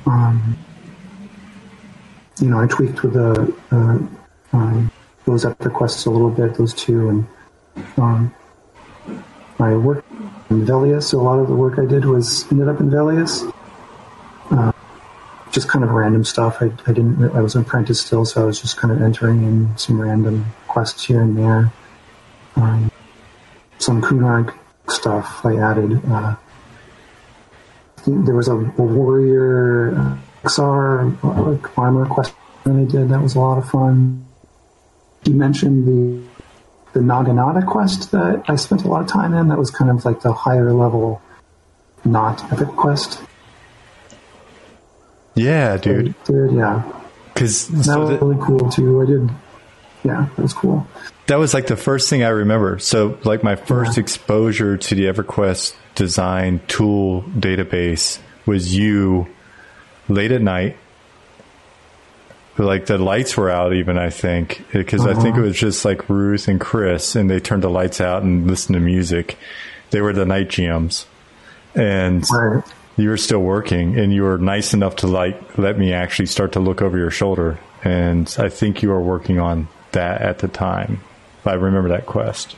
Um, 0.06 0.58
you 2.40 2.50
know, 2.50 2.60
I 2.60 2.68
tweaked 2.68 3.04
with 3.04 3.14
the 3.14 3.54
uh, 3.72 4.56
um, 4.56 4.92
those 5.26 5.46
quests 5.74 6.06
a 6.06 6.12
little 6.12 6.30
bit, 6.30 6.56
those 6.56 6.74
two, 6.74 7.10
and 7.10 7.28
Um, 7.98 8.34
I 9.60 9.76
worked 9.76 10.10
in 10.50 10.66
Velious, 10.66 11.10
so 11.10 11.20
a 11.20 11.24
lot 11.24 11.40
of 11.40 11.48
the 11.48 11.56
work 11.56 11.80
I 11.80 11.86
did 11.86 12.06
was 12.06 12.50
ended 12.52 12.68
up 12.68 12.80
in 12.80 12.90
Velious. 12.90 13.44
Just 15.58 15.70
kind 15.70 15.84
of 15.84 15.90
random 15.90 16.24
stuff. 16.24 16.62
I, 16.62 16.66
I 16.86 16.94
didn't. 16.94 17.32
I 17.32 17.42
was 17.42 17.56
an 17.56 17.64
apprentice 17.64 18.00
still, 18.00 18.26
so 18.26 18.44
I 18.44 18.46
was 18.46 18.62
just 18.62 18.78
kind 18.78 18.94
of 18.94 19.02
entering 19.02 19.42
in 19.42 19.76
some 19.76 20.00
random 20.00 20.46
quests 20.68 21.04
here 21.06 21.20
and 21.20 21.36
there. 21.36 21.74
Um, 22.56 22.92
some 23.80 24.00
Kunark 24.00 24.56
stuff 24.88 25.44
I 25.44 25.58
added. 25.58 26.00
Uh, 26.06 26.36
there 28.06 28.36
was 28.36 28.48
a, 28.50 28.54
a 28.54 28.84
warrior 28.84 30.20
XR 30.44 31.18
uh, 31.24 31.82
armor 31.82 32.06
quest 32.06 32.36
that 32.64 32.76
I 32.76 32.84
did. 32.84 33.10
That 33.10 33.24
was 33.24 33.34
a 33.34 33.40
lot 33.40 33.58
of 33.58 33.68
fun. 33.68 34.28
You 35.24 35.34
mentioned 35.34 35.88
the 35.88 36.24
the 36.94 37.00
Naginata 37.00 37.66
quest 37.66 38.12
that 38.12 38.44
I 38.48 38.58
spent 38.58 38.84
a 38.84 38.88
lot 38.88 39.02
of 39.02 39.08
time 39.08 39.34
in. 39.34 39.48
That 39.48 39.58
was 39.58 39.72
kind 39.72 39.90
of 39.90 40.06
like 40.06 40.22
the 40.22 40.34
higher 40.34 40.72
level, 40.72 41.20
not 42.06 42.44
epic 42.54 42.68
quest. 42.76 43.24
Yeah, 45.38 45.78
dude. 45.78 46.16
Did, 46.26 46.52
yeah. 46.52 46.84
Because 47.34 47.68
that 47.68 47.84
so 47.84 48.00
was 48.02 48.22
really 48.22 48.38
cool 48.42 48.70
too. 48.72 49.02
I 49.02 49.06
did. 49.06 49.30
Yeah, 50.04 50.28
that 50.36 50.42
was 50.42 50.54
cool. 50.54 50.88
that 51.28 51.38
was 51.38 51.54
like 51.54 51.68
the 51.68 51.76
first 51.78 52.10
thing 52.10 52.24
I 52.24 52.30
remember. 52.30 52.80
So, 52.80 53.18
like 53.24 53.44
my 53.44 53.56
first 53.56 53.98
Yeah. 53.98 54.02
exposure 54.02 54.78
to 54.78 54.96
the 54.96 55.06
EverQuest 55.06 55.74
design 55.96 56.62
tool 56.68 57.24
database 57.38 58.20
was 58.46 58.76
you 58.76 59.28
late 60.08 60.32
at 60.32 60.42
night. 60.42 60.78
Like 62.58 62.88
the 62.88 62.98
lights 62.98 63.38
were 63.38 63.52
out, 63.52 63.74
even 63.74 64.00
I 64.00 64.10
think, 64.10 64.66
because 64.74 65.06
I 65.06 65.14
think 65.14 65.36
it 65.36 65.40
uh-huh. 65.40 65.42
was 65.42 65.60
just 65.60 65.86
like 65.86 66.10
Ruth 66.10 66.48
and 66.48 66.60
Chris, 66.60 67.16
and 67.16 67.30
they 67.30 67.40
turned 67.40 67.62
the 67.62 67.70
lights 67.70 68.02
out 68.02 68.24
and 68.24 68.48
listened 68.48 68.74
to 68.74 68.80
music. 68.80 69.38
They 69.92 70.02
were 70.02 70.12
the 70.12 70.26
night 70.26 70.48
GMs, 70.50 71.06
and 71.76 72.26
Right. 72.32 72.64
You 72.98 73.10
were 73.10 73.18
still 73.18 73.40
working 73.40 73.98
and 73.98 74.12
you 74.14 74.24
were 74.24 74.38
nice 74.38 74.74
enough 74.74 74.96
to 74.98 75.08
like 75.08 75.58
let 75.58 75.78
me 75.78 75.94
actually 75.94 76.26
start 76.26 76.52
to 76.54 76.60
look 76.60 76.82
over 76.82 76.98
your 76.98 77.12
shoulder 77.12 77.60
and 77.84 78.36
i 78.40 78.50
think 78.50 78.82
you 78.82 78.90
were 78.90 79.02
working 79.02 79.40
on 79.40 79.68
that 79.92 80.22
at 80.22 80.40
the 80.40 80.48
time 80.48 81.00
i 81.46 81.54
remember 81.54 81.90
that 81.90 82.06
quest 82.08 82.56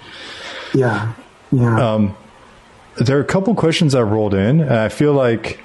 Yeah. 0.74 1.14
Yeah. 1.52 1.94
Um, 1.94 2.16
there 2.98 3.18
are 3.18 3.22
a 3.22 3.26
couple 3.26 3.54
questions 3.56 3.94
i 3.96 4.02
rolled 4.02 4.34
in 4.34 4.62
and 4.62 4.74
i 4.74 4.88
feel 4.90 5.14
like 5.14 5.60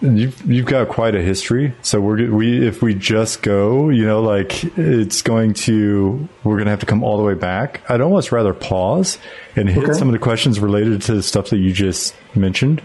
you've 0.00 0.42
you've 0.50 0.66
got 0.66 0.88
quite 0.88 1.14
a 1.14 1.22
history 1.22 1.72
so 1.82 2.00
we're 2.00 2.28
we 2.30 2.66
if 2.66 2.82
we 2.82 2.92
just 2.92 3.40
go 3.42 3.88
you 3.88 4.04
know 4.04 4.20
like 4.20 4.64
it's 4.76 5.22
going 5.22 5.54
to 5.54 6.28
we're 6.42 6.56
going 6.56 6.64
to 6.64 6.70
have 6.70 6.80
to 6.80 6.86
come 6.86 7.04
all 7.04 7.16
the 7.16 7.22
way 7.22 7.34
back 7.34 7.80
i'd 7.88 8.00
almost 8.00 8.32
rather 8.32 8.52
pause 8.52 9.16
and 9.54 9.68
hit 9.68 9.84
Okay. 9.84 9.92
some 9.92 10.08
of 10.08 10.12
the 10.12 10.18
questions 10.18 10.58
related 10.58 11.02
to 11.02 11.14
the 11.14 11.22
stuff 11.22 11.50
that 11.50 11.58
you 11.58 11.72
just 11.72 12.16
mentioned 12.34 12.82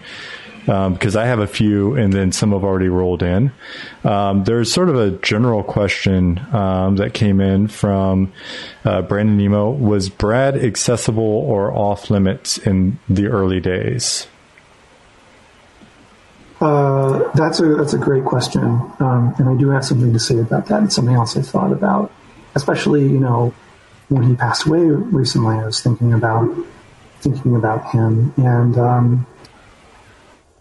because 0.68 1.16
I 1.16 1.24
have 1.24 1.38
a 1.38 1.46
few, 1.46 1.94
and 1.94 2.12
then 2.12 2.30
some 2.30 2.52
have 2.52 2.62
already 2.62 2.88
rolled 2.88 3.22
in. 3.22 3.52
Um, 4.04 4.44
there's 4.44 4.70
sort 4.70 4.90
of 4.90 4.96
a 4.96 5.12
general 5.12 5.62
question 5.62 6.38
um, 6.54 6.96
that 6.96 7.14
came 7.14 7.40
in 7.40 7.68
from 7.68 8.32
uh, 8.84 9.00
Brandon 9.02 9.38
Nemo: 9.38 9.70
Was 9.70 10.10
Brad 10.10 10.56
accessible 10.56 11.22
or 11.22 11.72
off 11.72 12.10
limits 12.10 12.58
in 12.58 12.98
the 13.08 13.28
early 13.28 13.60
days? 13.60 14.26
Uh, 16.60 17.30
that's 17.32 17.60
a 17.60 17.74
that's 17.76 17.94
a 17.94 17.98
great 17.98 18.24
question, 18.24 18.64
um, 18.98 19.34
and 19.38 19.48
I 19.48 19.54
do 19.54 19.70
have 19.70 19.84
something 19.84 20.12
to 20.12 20.18
say 20.18 20.38
about 20.38 20.66
that. 20.66 20.82
It's 20.82 20.96
something 20.96 21.14
else 21.14 21.36
I 21.36 21.42
thought 21.42 21.72
about, 21.72 22.12
especially 22.54 23.02
you 23.02 23.20
know 23.20 23.54
when 24.08 24.24
he 24.24 24.34
passed 24.34 24.66
away 24.66 24.80
recently. 24.80 25.56
I 25.56 25.64
was 25.64 25.80
thinking 25.80 26.12
about 26.12 26.54
thinking 27.20 27.56
about 27.56 27.90
him, 27.92 28.34
and 28.36 28.76
um, 28.76 29.26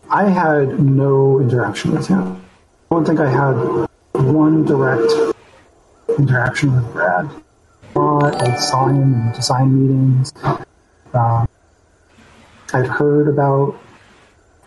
I 0.09 0.29
had 0.29 0.79
no 0.79 1.39
interaction 1.39 1.91
with 1.91 2.07
him. 2.07 2.41
I 2.89 2.95
don't 2.95 3.05
think 3.05 3.19
I 3.19 3.29
had 3.29 3.87
one 4.13 4.65
direct 4.65 5.11
interaction 6.17 6.75
with 6.75 6.93
Brad. 6.93 7.29
I 7.95 8.55
saw 8.57 8.87
him 8.87 9.13
in 9.13 9.31
design 9.33 9.73
meetings. 9.73 10.33
Uh, 11.13 11.45
I'd 12.73 12.87
heard 12.87 13.27
about 13.27 13.79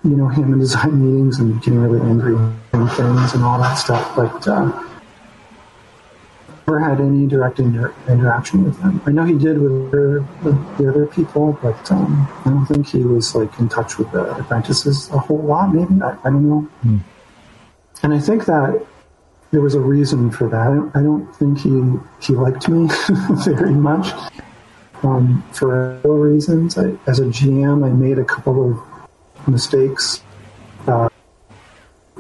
you 0.05 0.17
know, 0.17 0.29
him 0.29 0.53
in 0.53 0.61
design 0.61 1.05
meetings 1.05 1.39
and 1.39 1.63
getting 1.63 1.81
really 1.81 2.01
angry 2.01 2.35
and 2.73 2.91
things 2.93 3.35
and 3.35 3.45
all 3.45 3.59
that 3.61 3.75
stuff, 3.75 4.15
but 4.17 4.47
uh, 4.49 4.90
never 6.71 6.89
had 6.89 7.01
any 7.01 7.27
direct 7.27 7.59
inter- 7.59 7.95
interaction 8.09 8.65
with 8.65 8.81
him. 8.81 9.01
I 9.07 9.11
know 9.11 9.25
he 9.25 9.37
did 9.37 9.59
with 9.61 9.91
the, 9.91 10.25
with 10.43 10.79
the 10.79 10.89
other 10.89 11.07
people, 11.07 11.59
but 11.61 11.91
um, 11.91 12.29
I 12.45 12.51
don't 12.51 12.67
think 12.67 12.89
he 12.89 13.03
was 13.03 13.35
like 13.35 13.59
in 13.59 13.69
touch 13.69 13.99
with 13.99 14.11
the 14.13 14.37
apprentices 14.37 15.11
a 15.11 15.19
whole 15.19 15.43
lot. 15.43 15.75
Maybe 15.75 16.01
I, 16.03 16.17
I 16.25 16.31
don't 16.31 16.49
know. 16.49 16.69
And 18.03 18.15
I 18.15 18.21
think 18.21 18.47
that 18.47 18.87
there 19.51 19.61
was 19.61 19.75
a 19.75 19.81
reason 19.81 20.31
for 20.31 20.49
that. 20.49 20.61
I 20.61 20.75
don't, 20.75 20.97
I 20.97 21.03
don't 21.03 21.35
think 21.37 21.59
he 21.59 21.99
he 22.25 22.35
liked 22.35 22.69
me 22.69 22.89
very 23.45 23.75
much. 23.75 24.13
Um, 25.03 25.43
for 25.53 25.99
reasons, 26.05 26.79
I, 26.79 26.95
as 27.07 27.19
a 27.19 27.25
GM, 27.25 27.85
I 27.85 27.89
made 27.91 28.19
a 28.19 28.25
couple 28.25 28.71
of 28.71 29.49
mistakes. 29.49 30.23
Uh, 30.87 31.09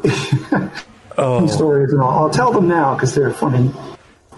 Oh, 1.18 1.46
stories, 1.46 1.92
and 1.92 2.00
I'll, 2.00 2.08
I'll 2.08 2.30
tell 2.30 2.50
them 2.50 2.66
now 2.66 2.94
because 2.94 3.14
they're 3.14 3.34
funny. 3.34 3.70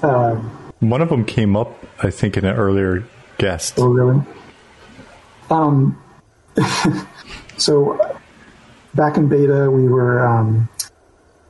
Uh, 0.03 0.35
one 0.81 1.01
of 1.01 1.09
them 1.09 1.25
came 1.25 1.57
up, 1.57 1.73
I 2.03 2.11
think, 2.11 2.37
in 2.37 2.45
an 2.45 2.57
earlier 2.57 3.05
guest. 3.39 3.75
oh, 3.79 3.87
really? 3.87 4.21
Um, 5.51 6.03
so 7.57 8.19
back 8.95 9.17
in 9.17 9.29
beta, 9.29 9.71
we 9.71 9.87
were 9.89 10.27
um, 10.27 10.69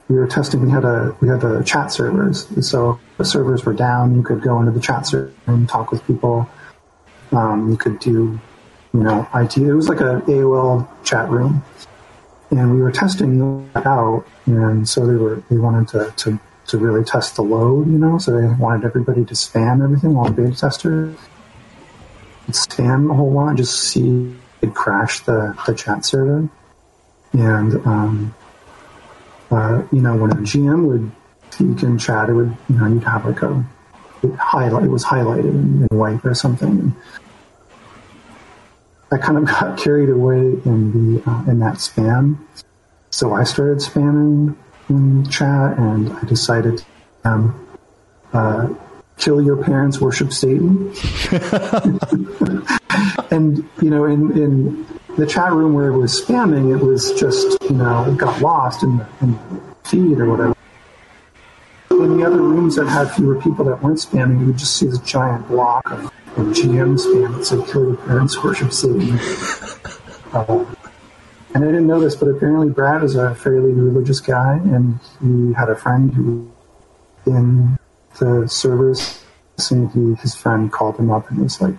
we 0.09 0.17
were 0.17 0.27
testing. 0.27 0.61
We 0.61 0.71
had 0.71 0.85
a 0.85 1.17
we 1.21 1.29
had 1.29 1.41
the 1.41 1.63
chat 1.63 1.93
servers. 1.93 2.47
So 2.67 3.01
the 3.19 3.25
servers 3.25 3.65
were 3.65 3.73
down. 3.73 4.15
You 4.15 4.23
could 4.23 4.43
go 4.43 4.59
into 4.61 4.73
the 4.73 4.81
chat 4.81 5.07
server 5.07 5.33
and 5.47 5.69
talk 5.69 5.91
with 5.91 6.07
people. 6.07 6.49
Um, 7.33 7.71
you 7.71 7.79
could 7.79 7.99
do, 7.99 8.39
you 8.93 9.01
know, 9.01 9.27
IT. 9.35 9.57
It 9.57 9.75
was 9.75 9.89
like 9.89 10.01
a 10.01 10.21
AOL 10.27 10.87
chat 11.05 11.31
room, 11.31 11.65
and 12.51 12.75
we 12.75 12.83
were 12.83 12.93
testing 12.93 13.71
that 13.73 13.87
out. 13.87 14.27
And 14.45 14.87
so 14.87 15.07
they 15.07 15.15
were 15.15 15.43
they 15.49 15.57
wanted 15.57 15.89
to 15.89 16.13
to 16.25 16.41
to 16.69 16.79
really 16.79 17.05
test 17.05 17.37
the 17.37 17.43
load, 17.43 17.87
you 17.89 17.99
know. 17.99 18.19
So 18.19 18.41
they 18.41 18.47
wanted 18.47 18.85
everybody 18.85 19.25
to 19.25 19.35
spam 19.35 19.83
everything, 19.83 20.17
all 20.17 20.25
the 20.25 20.33
beta 20.33 20.57
testers 20.57 21.17
spam 22.53 23.11
a 23.11 23.15
whole 23.15 23.33
lot, 23.33 23.57
just 23.57 23.79
see 23.79 24.35
it 24.61 24.75
crash 24.75 25.21
the, 25.21 25.57
the 25.67 25.75
chat 25.75 26.05
server. 26.05 26.49
And, 27.33 27.87
um, 27.87 28.35
uh, 29.51 29.83
you 29.93 30.01
know, 30.01 30.17
when 30.17 30.31
a 30.33 30.37
GM 30.37 30.87
would 30.87 31.11
speak 31.51 31.83
in 31.83 31.99
chat, 31.99 32.29
it 32.29 32.35
would, 32.35 32.57
you 32.69 32.79
know, 32.79 32.87
you'd 32.87 33.05
have 33.05 33.25
like 33.25 33.43
a, 33.43 33.65
it 34.23 34.35
highlight, 34.35 34.85
it 34.85 34.91
was 34.91 35.05
highlighted 35.05 35.51
in, 35.51 35.89
in 35.91 35.99
white 35.99 36.25
or 36.25 36.35
something. 36.35 36.95
I 39.11 39.19
kind 39.19 39.39
of 39.39 39.45
got 39.47 39.79
carried 39.79 40.11
away 40.11 40.39
in 40.39 41.17
the, 41.17 41.31
uh, 41.31 41.45
in 41.47 41.59
that 41.61 41.77
spam. 41.77 42.39
So 43.11 43.35
I 43.35 43.45
started 43.45 43.79
spamming 43.79 44.57
in 44.89 45.29
chat 45.29 45.79
and 45.79 46.13
I 46.13 46.25
decided 46.25 46.79
to, 46.79 46.85
um, 47.25 47.69
uh, 48.33 48.69
kill 49.19 49.43
your 49.43 49.63
parents, 49.63 50.01
worship 50.01 50.33
Satan. 50.33 50.93
and 53.31 53.69
you 53.81 53.91
know, 53.91 54.05
in 54.05 54.37
in 54.37 54.87
the 55.17 55.27
chat 55.27 55.53
room 55.53 55.75
where 55.75 55.89
it 55.89 55.97
was 55.97 56.21
spamming, 56.21 56.77
it 56.77 56.85
was 56.85 57.13
just 57.13 57.63
you 57.65 57.77
know 57.77 58.11
it 58.11 58.19
got 58.19 58.41
lost 58.41 58.83
in 58.83 58.99
the, 58.99 59.07
in 59.21 59.33
the 59.33 59.89
feed 59.89 60.19
or 60.19 60.29
whatever. 60.29 60.57
In 61.91 62.19
the 62.19 62.27
other 62.27 62.43
rooms 62.43 62.77
that 62.77 62.89
had 62.89 63.13
fewer 63.13 63.41
people 63.41 63.65
that 63.67 63.83
weren't 63.83 63.99
spamming, 63.99 64.41
you 64.41 64.47
would 64.47 64.57
just 64.57 64.77
see 64.77 64.87
this 64.87 64.99
giant 65.01 65.47
block 65.49 65.91
of, 65.91 66.07
of 66.07 66.47
GM 66.49 66.99
spam 66.99 67.37
that 67.37 67.45
said 67.45 67.67
"Kill 67.69 67.89
your 67.89 67.97
parents, 67.97 68.43
worship 68.43 68.73
Satan." 68.73 69.19
Uh, 70.33 70.65
and 71.55 71.65
I 71.65 71.67
didn't 71.67 71.87
know 71.87 72.01
this, 72.01 72.17
but 72.17 72.29
apparently 72.29 72.71
Brad 72.71 73.05
is 73.05 73.15
a 73.15 73.35
fairly 73.35 73.73
religious 73.73 74.21
guy, 74.21 74.55
and 74.55 74.99
he 75.21 75.53
had 75.53 75.69
a 75.69 75.77
friend 75.77 76.13
who 76.13 76.51
in 77.27 77.79
the 78.19 78.49
service, 78.49 79.25
and 79.71 79.91
he 79.93 80.15
his 80.21 80.35
friend 80.35 80.73
called 80.73 80.97
him 80.97 81.11
up 81.11 81.31
and 81.31 81.43
was 81.43 81.61
like, 81.61 81.75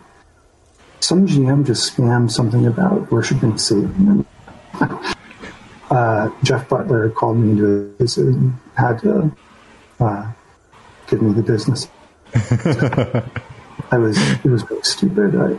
"Some 0.99 1.27
GM 1.27 1.65
just 1.65 1.95
spammed 1.95 2.31
something 2.31 2.67
about 2.67 3.11
worshiping 3.11 3.57
Satan." 3.57 4.25
And, 4.79 5.99
uh, 5.99 6.31
Jeff 6.41 6.67
Butler 6.67 7.11
called 7.11 7.37
me 7.37 7.51
into 7.51 7.93
his 7.99 8.17
and 8.17 8.57
had 8.75 8.97
to 9.01 9.31
uh, 9.99 10.31
give 11.05 11.21
me 11.21 11.33
the 11.33 11.43
business. 11.43 11.87
I 13.91 13.97
was 13.99 14.17
it 14.17 14.45
was 14.45 14.67
really 14.69 14.81
stupid. 14.81 15.35
I 15.35 15.49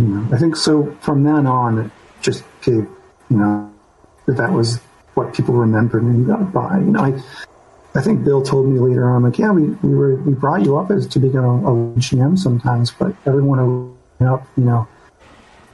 you 0.00 0.06
know 0.06 0.34
I 0.34 0.38
think 0.38 0.56
so. 0.56 0.96
From 1.00 1.22
then 1.22 1.46
on, 1.46 1.78
it 1.78 1.90
just 2.22 2.42
gave 2.62 2.88
you 3.30 3.36
know 3.36 3.72
that 4.26 4.36
that 4.36 4.52
was 4.52 4.80
what 5.14 5.34
people 5.34 5.54
remembered 5.54 6.02
me 6.02 6.24
by. 6.52 6.78
You 6.78 6.92
know, 6.92 7.00
I 7.00 7.22
I 7.96 8.02
think 8.02 8.24
Bill 8.24 8.42
told 8.42 8.66
me 8.66 8.80
later 8.80 9.08
on, 9.08 9.22
like, 9.22 9.38
yeah, 9.38 9.52
we, 9.52 9.68
we 9.68 9.94
were 9.94 10.16
we 10.16 10.34
brought 10.34 10.64
you 10.64 10.76
up 10.76 10.90
as 10.90 11.06
to 11.08 11.18
become 11.20 11.44
a, 11.44 11.70
a 11.70 11.74
GM 11.96 12.38
sometimes, 12.38 12.90
but 12.90 13.14
everyone 13.24 13.94
up, 14.20 14.46
you 14.56 14.64
know, 14.64 14.88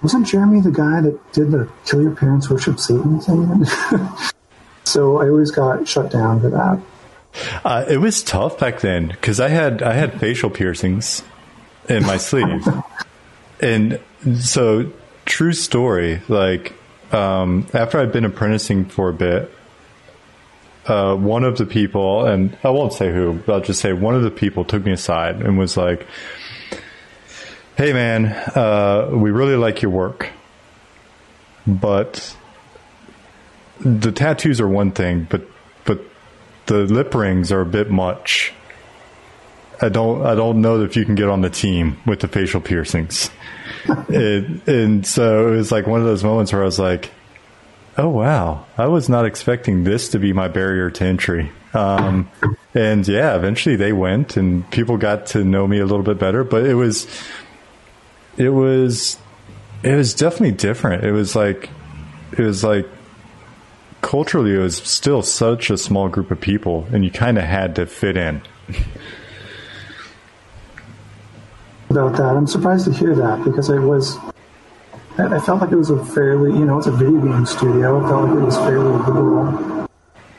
wasn't 0.02 0.26
Jeremy 0.26 0.60
the 0.60 0.70
guy 0.70 1.00
that 1.00 1.32
did 1.32 1.50
the 1.50 1.68
kill 1.86 2.02
your 2.02 2.14
parents 2.14 2.50
worship 2.50 2.78
Satan 2.78 3.20
thing? 3.20 3.64
so 4.84 5.18
I 5.18 5.28
always 5.28 5.50
got 5.50 5.86
shut 5.88 6.10
down 6.10 6.40
for 6.40 6.50
that. 6.50 6.80
Uh, 7.64 7.84
it 7.88 7.98
was 7.98 8.22
tough 8.22 8.58
back 8.58 8.80
then 8.80 9.08
because 9.08 9.40
I 9.40 9.48
had 9.48 9.82
I 9.82 9.94
had 9.94 10.18
facial 10.20 10.50
piercings 10.50 11.22
in 11.88 12.04
my 12.04 12.16
sleeve, 12.18 12.66
and 13.60 14.00
so 14.38 14.90
true 15.24 15.52
story. 15.52 16.20
Like 16.28 16.74
um, 17.12 17.66
after 17.74 17.98
I'd 17.98 18.12
been 18.12 18.24
apprenticing 18.24 18.84
for 18.86 19.08
a 19.08 19.12
bit, 19.12 19.52
uh, 20.86 21.14
one 21.14 21.44
of 21.44 21.58
the 21.58 21.66
people, 21.66 22.24
and 22.24 22.56
I 22.64 22.70
won't 22.70 22.92
say 22.92 23.12
who, 23.12 23.34
but 23.46 23.52
I'll 23.52 23.60
just 23.60 23.80
say 23.80 23.92
one 23.92 24.14
of 24.14 24.22
the 24.22 24.30
people 24.30 24.64
took 24.64 24.84
me 24.84 24.92
aside 24.92 25.42
and 25.42 25.58
was 25.58 25.76
like, 25.76 26.06
"Hey, 27.76 27.92
man, 27.92 28.26
uh, 28.26 29.10
we 29.12 29.30
really 29.30 29.56
like 29.56 29.82
your 29.82 29.90
work, 29.90 30.28
but 31.66 32.36
the 33.80 34.12
tattoos 34.12 34.60
are 34.60 34.68
one 34.68 34.90
thing, 34.90 35.26
but 35.28 35.42
but 35.84 36.00
the 36.66 36.84
lip 36.84 37.14
rings 37.14 37.52
are 37.52 37.60
a 37.60 37.66
bit 37.66 37.90
much. 37.90 38.52
I 39.82 39.88
don't 39.88 40.24
I 40.24 40.34
don't 40.34 40.60
know 40.60 40.82
if 40.82 40.96
you 40.96 41.04
can 41.04 41.14
get 41.14 41.28
on 41.28 41.40
the 41.40 41.50
team 41.50 41.98
with 42.06 42.20
the 42.20 42.28
facial 42.28 42.60
piercings." 42.60 43.30
It, 43.86 44.68
and 44.68 45.06
so 45.06 45.52
it 45.52 45.56
was 45.56 45.72
like 45.72 45.86
one 45.86 46.00
of 46.00 46.06
those 46.06 46.24
moments 46.24 46.52
where 46.52 46.62
I 46.62 46.64
was 46.64 46.78
like, 46.78 47.10
oh 47.96 48.08
wow, 48.08 48.66
I 48.78 48.86
was 48.86 49.08
not 49.08 49.26
expecting 49.26 49.84
this 49.84 50.08
to 50.10 50.18
be 50.18 50.32
my 50.32 50.48
barrier 50.48 50.90
to 50.90 51.04
entry. 51.04 51.50
Um, 51.74 52.30
and 52.74 53.06
yeah, 53.06 53.36
eventually 53.36 53.76
they 53.76 53.92
went 53.92 54.36
and 54.36 54.68
people 54.70 54.96
got 54.96 55.26
to 55.26 55.44
know 55.44 55.66
me 55.66 55.78
a 55.78 55.86
little 55.86 56.02
bit 56.02 56.18
better, 56.18 56.44
but 56.44 56.64
it 56.66 56.74
was, 56.74 57.06
it 58.36 58.50
was, 58.50 59.18
it 59.82 59.94
was 59.94 60.14
definitely 60.14 60.52
different. 60.52 61.04
It 61.04 61.12
was 61.12 61.36
like, 61.36 61.70
it 62.32 62.40
was 62.40 62.64
like 62.64 62.88
culturally, 64.02 64.54
it 64.54 64.58
was 64.58 64.76
still 64.76 65.22
such 65.22 65.70
a 65.70 65.76
small 65.76 66.08
group 66.08 66.30
of 66.30 66.40
people 66.40 66.86
and 66.92 67.04
you 67.04 67.10
kind 67.10 67.38
of 67.38 67.44
had 67.44 67.76
to 67.76 67.86
fit 67.86 68.16
in. 68.16 68.42
About 71.90 72.16
that, 72.18 72.36
I'm 72.36 72.46
surprised 72.46 72.84
to 72.84 72.92
hear 72.92 73.16
that 73.16 73.44
because 73.44 73.68
it 73.68 73.80
was 73.80 74.16
I 75.18 75.40
felt 75.40 75.60
like 75.60 75.72
it 75.72 75.76
was 75.76 75.90
a 75.90 76.02
fairly, 76.04 76.56
you 76.56 76.64
know, 76.64 76.78
it's 76.78 76.86
a 76.86 76.92
video 76.92 77.20
game 77.20 77.44
studio. 77.44 78.04
I 78.04 78.08
felt 78.08 78.28
like 78.28 78.38
it 78.38 78.44
was 78.44 78.56
fairly 78.58 78.92
liberal. 78.92 79.88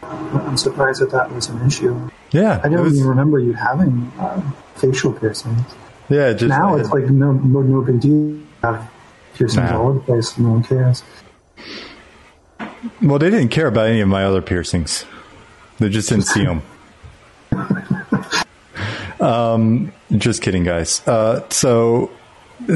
I'm 0.01 0.58
surprised 0.58 1.01
that 1.01 1.12
that 1.12 1.31
was 1.31 1.50
an 1.50 1.65
issue. 1.67 2.10
Yeah, 2.31 2.62
I 2.63 2.70
don't 2.70 2.84
was, 2.84 2.96
even 2.96 3.10
remember 3.10 3.39
you 3.39 3.53
having 3.53 4.12
uh, 4.17 4.41
facial 4.75 5.13
piercings. 5.13 5.62
Yeah, 6.10 6.34
just, 6.34 6.50
now 6.50 6.75
it's 6.77 6.89
like 6.89 7.05
no, 7.05 7.34
no, 7.34 7.62
no 7.62 7.81
big 7.81 8.00
deal. 8.00 8.39
Piercings 9.34 9.70
nah. 9.70 9.79
all 9.79 9.89
over 9.89 10.00
the 10.00 10.05
place. 10.05 10.38
No 10.38 10.51
one 10.51 10.63
cares. 10.63 11.03
Well, 13.01 13.20
they 13.20 13.29
didn't 13.29 13.50
care 13.50 13.67
about 13.67 13.88
any 13.88 14.01
of 14.01 14.08
my 14.08 14.24
other 14.24 14.41
piercings. 14.41 15.05
They 15.79 15.89
just 15.89 16.10
didn't 16.10 16.25
see 16.25 16.43
them. 16.46 16.62
Um, 19.21 19.93
just 20.17 20.41
kidding, 20.41 20.63
guys. 20.63 21.07
Uh, 21.07 21.47
so 21.49 22.11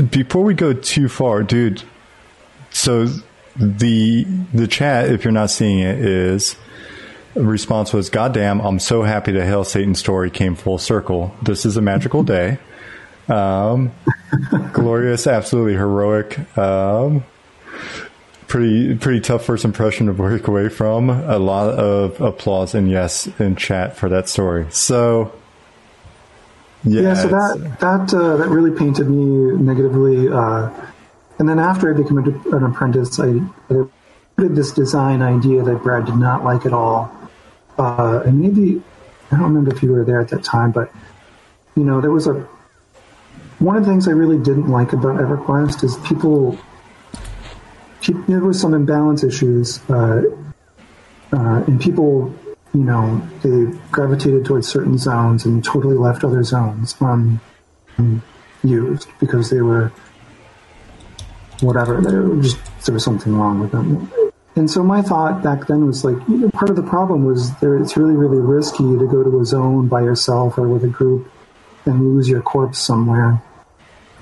before 0.10 0.44
we 0.44 0.54
go 0.54 0.74
too 0.74 1.10
far, 1.10 1.44
dude. 1.44 1.84
So 2.72 3.08
the 3.56 4.26
the 4.54 4.68
chat, 4.68 5.10
if 5.10 5.24
you're 5.24 5.32
not 5.32 5.50
seeing 5.50 5.80
it, 5.80 6.00
is 6.00 6.56
response 7.36 7.94
was, 7.94 8.10
"God 8.10 8.34
damn, 8.34 8.60
I'm 8.62 8.80
so 8.80 9.04
happy 9.04 9.32
the 9.32 9.46
Hail 9.46 9.64
Satan 9.64 9.96
story 9.96 10.30
came 10.30 10.56
full 10.56 10.78
circle. 10.78 11.36
This 11.42 11.66
is 11.66 11.78
a 11.78 11.82
magical 11.82 12.24
day. 12.36 12.60
Um, 13.28 13.92
glorious, 14.74 15.26
absolutely 15.26 15.74
heroic. 15.74 16.58
Um, 16.58 17.24
pretty 18.48 18.96
pretty 18.96 19.22
tough 19.22 19.46
first 19.46 19.66
impression 19.66 20.08
to 20.08 20.14
break 20.14 20.48
away 20.48 20.70
from. 20.70 21.10
A 21.10 21.40
lot 21.40 21.70
of 21.70 22.22
applause 22.22 22.76
and 22.76 22.90
yes 22.90 23.28
in 23.40 23.56
chat 23.56 23.98
for 23.98 24.10
that 24.10 24.30
story. 24.30 24.68
So." 24.70 25.34
Yeah, 26.86 27.02
yeah 27.02 27.14
so 27.16 27.28
that 27.30 27.80
that 27.80 28.14
uh, 28.14 28.38
that 28.38 28.48
really 28.48 28.72
painted 28.72 29.10
me 29.10 29.58
negatively. 29.58 30.30
Uh, 30.30 30.70
and 31.40 31.50
then 31.50 31.60
after 31.60 31.94
I 31.94 31.98
became 31.98 32.18
an 32.18 32.64
apprentice, 32.64 33.20
I, 33.20 33.42
I 33.70 33.86
did 34.38 34.56
this 34.56 34.72
design 34.72 35.22
idea 35.22 35.64
that 35.64 35.84
Brad 35.84 36.06
did 36.06 36.16
not 36.16 36.44
like 36.44 36.66
at 36.66 36.74
all. 36.74 37.12
Uh, 37.78 38.22
and 38.26 38.40
maybe 38.40 38.82
I 39.32 39.36
don't 39.36 39.46
remember 39.46 39.74
if 39.76 39.84
you 39.84 39.92
were 39.92 40.06
there 40.06 40.22
at 40.22 40.30
that 40.30 40.44
time, 40.44 40.72
but 40.72 40.92
you 41.76 41.84
know, 41.84 42.00
there 42.00 42.12
was 42.12 42.28
a 42.28 42.48
one 43.60 43.78
of 43.78 43.86
the 43.86 43.90
things 43.90 44.08
I 44.08 44.12
really 44.12 44.38
didn't 44.38 44.68
like 44.68 44.94
about 44.94 45.16
EverQuest 45.16 45.84
is 45.84 45.98
people. 46.08 46.58
there 48.28 48.40
was 48.42 48.60
some 48.60 48.74
imbalance 48.74 49.24
issues, 49.24 49.80
uh, 49.90 50.24
uh, 51.34 51.64
and 51.66 51.82
people 51.82 52.34
you 52.76 52.84
know, 52.84 53.22
they 53.42 53.78
gravitated 53.90 54.44
towards 54.44 54.68
certain 54.68 54.98
zones 54.98 55.46
and 55.46 55.64
totally 55.64 55.96
left 55.96 56.26
other 56.26 56.44
zones 56.44 56.94
unused 57.98 59.08
because 59.22 59.50
they 59.50 59.62
were 59.62 59.94
whatever. 61.62 62.02
There 62.02 62.22
was 62.24 62.54
just 62.54 62.86
there 62.86 62.94
was 62.94 63.04
something 63.06 63.34
wrong 63.34 63.62
with 63.62 63.72
them. 63.72 64.12
And 64.58 64.70
so 64.70 64.84
my 64.84 65.02
thought 65.02 65.42
back 65.42 65.68
then 65.68 65.86
was 65.86 66.04
like, 66.04 66.16
you 66.28 66.38
know, 66.38 66.50
part 66.50 66.70
of 66.70 66.76
the 66.76 66.84
problem 66.84 67.24
was 67.24 67.56
there. 67.60 67.78
It's 67.78 67.96
really, 67.96 68.16
really 68.16 68.42
risky 68.42 68.84
to 68.84 69.08
go 69.08 69.24
to 69.24 69.40
a 69.40 69.46
zone 69.46 69.88
by 69.88 70.02
yourself 70.02 70.58
or 70.58 70.68
with 70.68 70.84
a 70.84 70.90
group 70.90 71.32
and 71.86 72.02
lose 72.02 72.28
your 72.28 72.42
corpse 72.42 72.80
somewhere. 72.80 73.42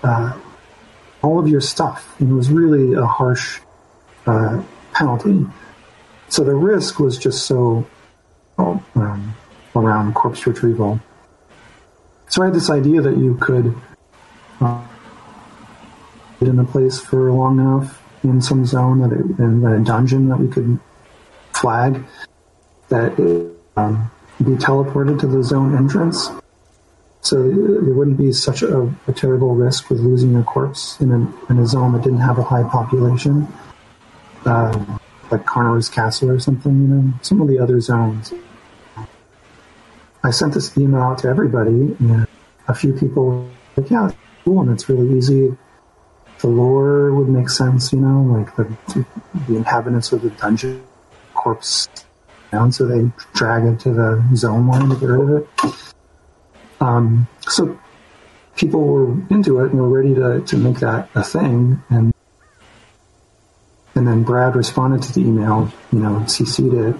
Uh, 0.03 0.37
all 1.23 1.39
of 1.39 1.47
your 1.47 1.61
stuff. 1.61 2.19
And 2.19 2.31
it 2.31 2.33
was 2.33 2.51
really 2.51 2.93
a 2.93 3.05
harsh 3.05 3.61
uh, 4.27 4.61
penalty. 4.93 5.45
So 6.29 6.43
the 6.43 6.55
risk 6.55 6.99
was 6.99 7.17
just 7.17 7.45
so 7.45 7.87
um, 8.57 9.35
around 9.75 10.13
corpse 10.13 10.45
retrieval. 10.45 10.99
So 12.29 12.41
I 12.41 12.45
had 12.45 12.55
this 12.55 12.69
idea 12.69 13.01
that 13.01 13.17
you 13.17 13.35
could 13.35 13.75
uh, 14.61 14.83
get 16.39 16.49
in 16.49 16.59
a 16.59 16.65
place 16.65 16.99
for 16.99 17.31
long 17.31 17.59
enough 17.59 18.01
in 18.23 18.41
some 18.41 18.65
zone 18.65 19.01
that 19.01 19.11
it, 19.11 19.39
in 19.39 19.65
a 19.65 19.83
dungeon 19.83 20.29
that 20.29 20.39
we 20.39 20.47
could 20.47 20.79
flag 21.53 22.03
that 22.89 23.19
it 23.19 23.51
um, 23.75 24.11
be 24.39 24.51
teleported 24.51 25.19
to 25.19 25.27
the 25.27 25.43
zone 25.43 25.75
entrance. 25.75 26.29
So 27.21 27.41
there 27.41 27.93
wouldn't 27.93 28.17
be 28.17 28.33
such 28.33 28.63
a, 28.63 28.93
a 29.07 29.13
terrible 29.13 29.55
risk 29.55 29.89
with 29.89 29.99
losing 30.01 30.33
your 30.33 30.43
corpse 30.43 30.99
in 30.99 31.11
a, 31.11 31.51
in 31.51 31.59
a 31.59 31.65
zone 31.65 31.93
that 31.93 32.03
didn't 32.03 32.19
have 32.19 32.37
a 32.37 32.43
high 32.43 32.63
population. 32.63 33.47
Um, 34.45 34.99
like 35.33 35.45
Karnor's 35.45 35.89
Castle 35.89 36.29
or 36.29 36.39
something, 36.39 36.71
you 36.71 36.87
know, 36.87 37.13
some 37.21 37.41
of 37.41 37.47
the 37.47 37.57
other 37.57 37.81
zones. 37.81 38.33
I 40.23 40.29
sent 40.29 40.53
this 40.53 40.77
email 40.77 41.01
out 41.01 41.17
to 41.19 41.27
everybody, 41.27 41.95
and 41.99 42.27
a 42.67 42.73
few 42.73 42.93
people 42.93 43.25
were 43.25 43.49
like, 43.75 43.89
yeah, 43.89 44.07
it's 44.07 44.15
cool, 44.45 44.61
and 44.61 44.71
it's 44.71 44.87
really 44.87 45.17
easy. 45.17 45.57
The 46.39 46.47
lore 46.47 47.13
would 47.13 47.29
make 47.29 47.49
sense, 47.49 47.91
you 47.91 47.99
know, 47.99 48.21
like 48.21 48.55
the, 48.55 49.05
the 49.47 49.55
inhabitants 49.55 50.11
of 50.11 50.21
the 50.21 50.29
dungeon 50.29 50.83
corpse 51.33 51.89
down, 52.51 52.71
so 52.71 52.85
they 52.85 53.11
drag 53.33 53.65
it 53.65 53.79
to 53.81 53.91
the 53.91 54.23
zone 54.35 54.67
line 54.67 54.89
to 54.89 54.95
get 54.95 55.09
rid 55.09 55.21
of 55.21 55.29
it. 55.41 55.49
Um, 56.79 57.27
so 57.41 57.79
people 58.55 58.81
were 58.81 59.11
into 59.31 59.59
it 59.61 59.71
and 59.71 59.81
were 59.81 59.89
ready 59.89 60.13
to, 60.13 60.41
to 60.41 60.57
make 60.57 60.79
that 60.79 61.09
a 61.15 61.23
thing, 61.23 61.81
and 61.89 62.12
and 63.95 64.07
then 64.07 64.23
Brad 64.23 64.55
responded 64.55 65.03
to 65.03 65.13
the 65.13 65.21
email, 65.21 65.71
you 65.91 65.99
know, 65.99 66.21
CC'd 66.25 66.73
it, 66.73 66.95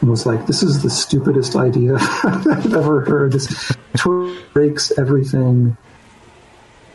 and 0.00 0.10
was 0.10 0.26
like, 0.26 0.46
"This 0.46 0.62
is 0.62 0.82
the 0.82 0.90
stupidest 0.90 1.56
idea 1.56 1.96
I've 2.24 2.74
ever 2.74 3.00
heard. 3.02 3.32
This 3.32 3.72
breaks 4.52 4.96
everything, 4.98 5.76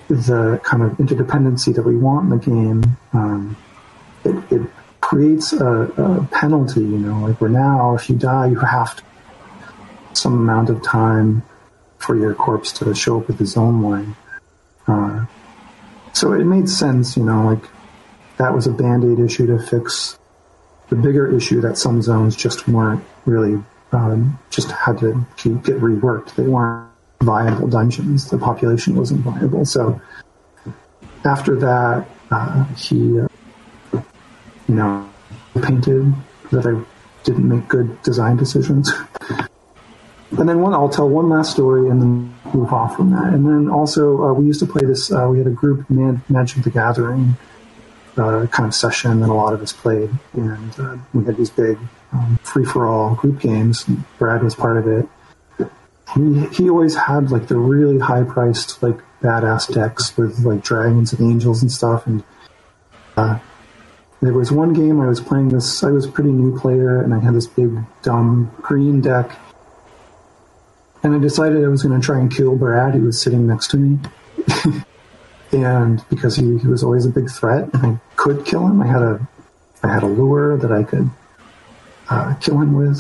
the 0.08 0.60
kind 0.64 0.84
of 0.84 0.92
interdependency 0.94 1.74
that 1.76 1.84
we 1.84 1.96
want 1.96 2.26
in 2.26 2.30
the 2.38 2.46
game. 2.46 2.98
Um, 3.14 3.58
it, 4.24 4.36
it, 4.52 4.62
creates 5.02 5.52
a, 5.52 5.66
a, 5.66 6.26
penalty. 6.32 6.80
You 6.80 6.98
know, 6.98 7.28
like 7.28 7.42
where 7.42 7.50
now, 7.50 7.94
if 7.94 8.10
you 8.10 8.16
die, 8.16 8.48
you 8.48 8.56
have 8.56 8.96
to 8.96 9.04
some 10.14 10.34
amount 10.34 10.70
of 10.70 10.82
time 10.82 11.44
for 11.98 12.16
your 12.16 12.34
corpse 12.34 12.72
to 12.72 12.96
show 12.96 13.20
up 13.20 13.30
at 13.30 13.38
the 13.38 13.46
zone 13.46 13.82
line. 13.82 14.16
Uh, 14.88 15.26
so 16.14 16.32
it 16.32 16.46
made 16.46 16.70
sense. 16.70 17.18
You 17.18 17.24
know, 17.24 17.44
like 17.44 17.70
that 18.38 18.54
was 18.54 18.68
a 18.68 18.72
band 18.72 19.04
aid 19.04 19.24
issue 19.24 19.48
to 19.48 19.60
fix 19.60 20.18
the 20.90 20.96
bigger 20.96 21.36
issue 21.36 21.62
that 21.62 21.78
some 21.78 22.02
zones 22.02 22.36
just 22.36 22.68
weren't 22.68 23.04
really 23.26 23.64
um, 23.92 24.40
just 24.50 24.72
had 24.72 24.98
to 25.00 25.26
keep, 25.38 25.64
get 25.64 25.78
reworked. 25.78 26.36
They 26.36 26.48
weren't 26.48 26.90
viable 27.22 27.68
dungeons. 27.68 28.30
The 28.30 28.38
population 28.38 28.96
wasn't 28.96 29.22
viable. 29.22 29.66
So 29.66 30.02
after 31.26 31.56
that, 31.58 32.08
uh, 32.32 32.66
he, 32.76 33.20
uh, 33.20 33.28
you 34.68 34.76
know, 34.76 35.10
painted 35.62 36.14
that 36.52 36.66
I 36.66 36.84
didn't 37.24 37.48
make 37.48 37.68
good 37.68 38.02
design 38.02 38.38
decisions. 38.38 38.92
and 40.32 40.50
then 40.50 40.60
one, 40.60 40.74
I'll 40.74 40.90
tell 40.90 41.08
one 41.08 41.30
last 41.30 41.52
story, 41.52 41.90
and 41.90 42.02
then 42.02 42.36
move 42.54 42.74
off 42.74 42.96
from 42.96 43.12
that. 43.12 43.34
And 43.34 43.46
then 43.48 43.70
also, 43.70 44.24
uh, 44.24 44.34
we 44.34 44.46
used 44.46 44.60
to 44.60 44.66
play 44.66 44.86
this. 44.86 45.12
Uh, 45.12 45.28
we 45.30 45.38
had 45.38 45.48
a 45.48 45.52
group 45.52 45.90
Man- 45.90 46.22
Magic 46.30 46.64
the 46.64 46.72
Gathering 46.72 47.36
uh, 48.18 48.46
kind 48.48 48.68
of 48.68 48.76
session 48.76 49.20
that 49.22 49.30
a 49.30 49.34
lot 49.34 49.54
of 49.54 49.62
us 49.62 49.74
played, 49.74 50.10
and 50.34 50.80
uh, 50.80 50.98
we 51.14 51.26
had 51.26 51.38
these 51.38 51.50
big 51.50 51.78
um, 52.12 52.40
free 52.44 52.66
for 52.66 52.88
all 52.88 53.16
group 53.16 53.40
games. 53.40 53.86
Brad 54.18 54.44
was 54.44 54.56
part 54.56 54.78
of 54.78 54.88
it. 54.88 55.08
He 56.14 56.46
he 56.48 56.70
always 56.70 56.96
had 56.96 57.32
like 57.32 57.48
the 57.48 57.58
really 57.58 58.00
high 58.00 58.24
priced 58.24 58.84
like 58.84 58.98
badass 59.22 59.74
decks 59.74 60.16
with 60.18 60.40
like 60.40 60.64
dragons 60.64 61.14
and 61.14 61.32
angels 61.32 61.62
and 61.62 61.72
stuff. 61.72 62.06
And 62.06 62.24
uh, 63.18 63.40
there 64.22 64.34
was 64.34 64.52
one 64.52 64.74
game 64.74 65.02
I 65.02 65.08
was 65.08 65.20
playing 65.20 65.50
this. 65.50 65.84
I 65.84 65.92
was 65.92 66.06
a 66.06 66.12
pretty 66.12 66.32
new 66.32 66.60
player, 66.60 67.02
and 67.02 67.14
I 67.14 67.20
had 67.20 67.34
this 67.34 67.48
big 67.48 67.76
dumb 68.04 68.52
green 68.62 69.02
deck. 69.02 69.36
And 71.02 71.14
I 71.14 71.20
decided 71.20 71.64
I 71.66 71.68
was 71.68 71.84
going 71.84 72.00
to 72.00 72.06
try 72.06 72.20
and 72.20 72.34
kill 72.34 72.56
Brad, 72.56 72.94
who 72.94 73.02
was 73.02 73.20
sitting 73.20 73.46
next 73.46 73.72
to 73.72 73.78
me. 73.78 74.00
and 75.54 76.04
because 76.10 76.36
he, 76.36 76.58
he 76.58 76.68
was 76.68 76.84
always 76.84 77.06
a 77.06 77.10
big 77.10 77.30
threat, 77.30 77.70
and 77.74 77.86
I 77.86 78.00
could 78.16 78.46
kill 78.46 78.66
him. 78.68 78.82
I 78.82 78.88
had 78.88 79.02
a 79.02 79.28
I 79.84 79.94
had 79.94 80.04
a 80.04 80.08
lure 80.08 80.58
that 80.58 80.72
I 80.72 80.84
could 80.84 81.10
uh, 82.10 82.36
kill 82.36 82.60
him 82.60 82.74
with. 82.74 83.00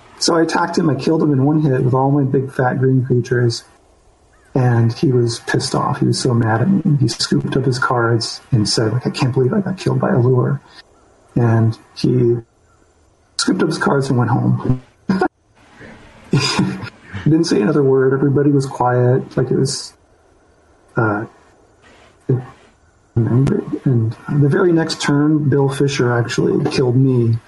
so 0.18 0.36
I 0.36 0.42
attacked 0.42 0.76
him. 0.76 0.90
I 0.90 0.94
killed 0.94 1.22
him 1.22 1.32
in 1.32 1.44
one 1.44 1.62
hit 1.62 1.82
with 1.82 1.94
all 1.94 2.10
my 2.10 2.24
big 2.24 2.52
fat 2.52 2.78
green 2.78 3.04
creatures, 3.06 3.64
and 4.54 4.92
he 4.92 5.12
was 5.12 5.40
pissed 5.40 5.74
off. 5.74 6.00
He 6.00 6.06
was 6.06 6.20
so 6.20 6.34
mad 6.34 6.60
at 6.60 6.68
me. 6.68 6.96
He 6.98 7.08
scooped 7.08 7.56
up 7.56 7.64
his 7.64 7.78
cards 7.78 8.40
and 8.52 8.68
said, 8.68 8.92
"Like 8.92 9.06
I 9.06 9.10
can't 9.10 9.32
believe 9.32 9.52
I 9.52 9.60
got 9.60 9.78
killed 9.78 10.00
by 10.00 10.10
a 10.10 10.18
lure," 10.18 10.60
and 11.34 11.78
he 11.96 12.36
scooped 13.38 13.62
up 13.62 13.68
his 13.68 13.78
cards 13.78 14.08
and 14.08 14.18
went 14.18 14.30
home. 14.30 14.82
didn't 17.24 17.44
say 17.44 17.62
another 17.62 17.82
word. 17.82 18.12
Everybody 18.12 18.50
was 18.50 18.66
quiet. 18.66 19.36
Like 19.36 19.50
it 19.50 19.56
was. 19.56 19.94
Uh, 20.96 21.26
angry. 23.16 23.62
And 23.84 24.12
the 24.42 24.48
very 24.48 24.72
next 24.72 25.00
turn, 25.00 25.48
Bill 25.48 25.68
Fisher 25.68 26.12
actually 26.12 26.70
killed 26.70 26.96
me 26.96 27.38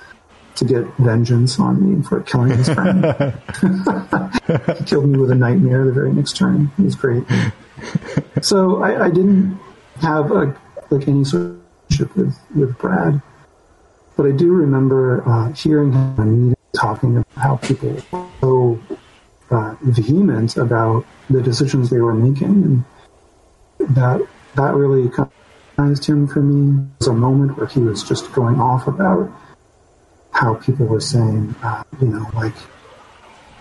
to 0.56 0.64
get 0.64 0.84
vengeance 0.98 1.58
on 1.60 1.96
me 1.96 2.02
for 2.02 2.20
killing 2.22 2.56
his 2.56 2.68
friend. 2.68 3.04
he 4.78 4.84
killed 4.84 5.08
me 5.08 5.18
with 5.18 5.30
a 5.30 5.34
nightmare 5.34 5.84
the 5.84 5.92
very 5.92 6.12
next 6.12 6.36
turn. 6.36 6.70
It 6.78 6.82
was 6.82 6.94
great. 6.96 7.22
So 8.42 8.82
I, 8.82 9.06
I 9.06 9.10
didn't 9.10 9.58
have 10.00 10.30
a, 10.32 10.56
like 10.90 11.06
any 11.06 11.24
sort 11.24 11.42
of 11.42 11.60
relationship 11.90 12.16
with, 12.16 12.38
with 12.56 12.78
Brad, 12.78 13.22
but 14.16 14.26
I 14.26 14.32
do 14.32 14.52
remember 14.52 15.22
uh, 15.28 15.52
hearing 15.52 15.92
him 15.92 16.56
talking 16.72 17.18
about 17.18 17.26
how 17.36 17.56
people 17.56 17.90
were 17.90 18.26
so 18.40 18.80
uh, 19.50 19.76
vehement 19.82 20.56
about 20.56 21.06
the 21.30 21.40
decisions 21.40 21.90
they 21.90 22.00
were 22.00 22.14
making, 22.14 22.84
and 23.78 23.94
that 23.96 24.20
that 24.58 24.74
really 24.74 25.08
kind 25.08 25.30
of 25.78 26.04
him 26.04 26.26
for 26.26 26.42
me. 26.42 26.82
It 26.82 26.98
was 26.98 27.08
a 27.08 27.12
moment 27.12 27.56
where 27.56 27.66
he 27.66 27.80
was 27.80 28.02
just 28.02 28.32
going 28.32 28.60
off 28.60 28.86
about 28.88 29.30
how 30.32 30.54
people 30.54 30.86
were 30.86 31.00
saying, 31.00 31.54
uh, 31.62 31.84
you 32.00 32.08
know, 32.08 32.26
like 32.34 32.54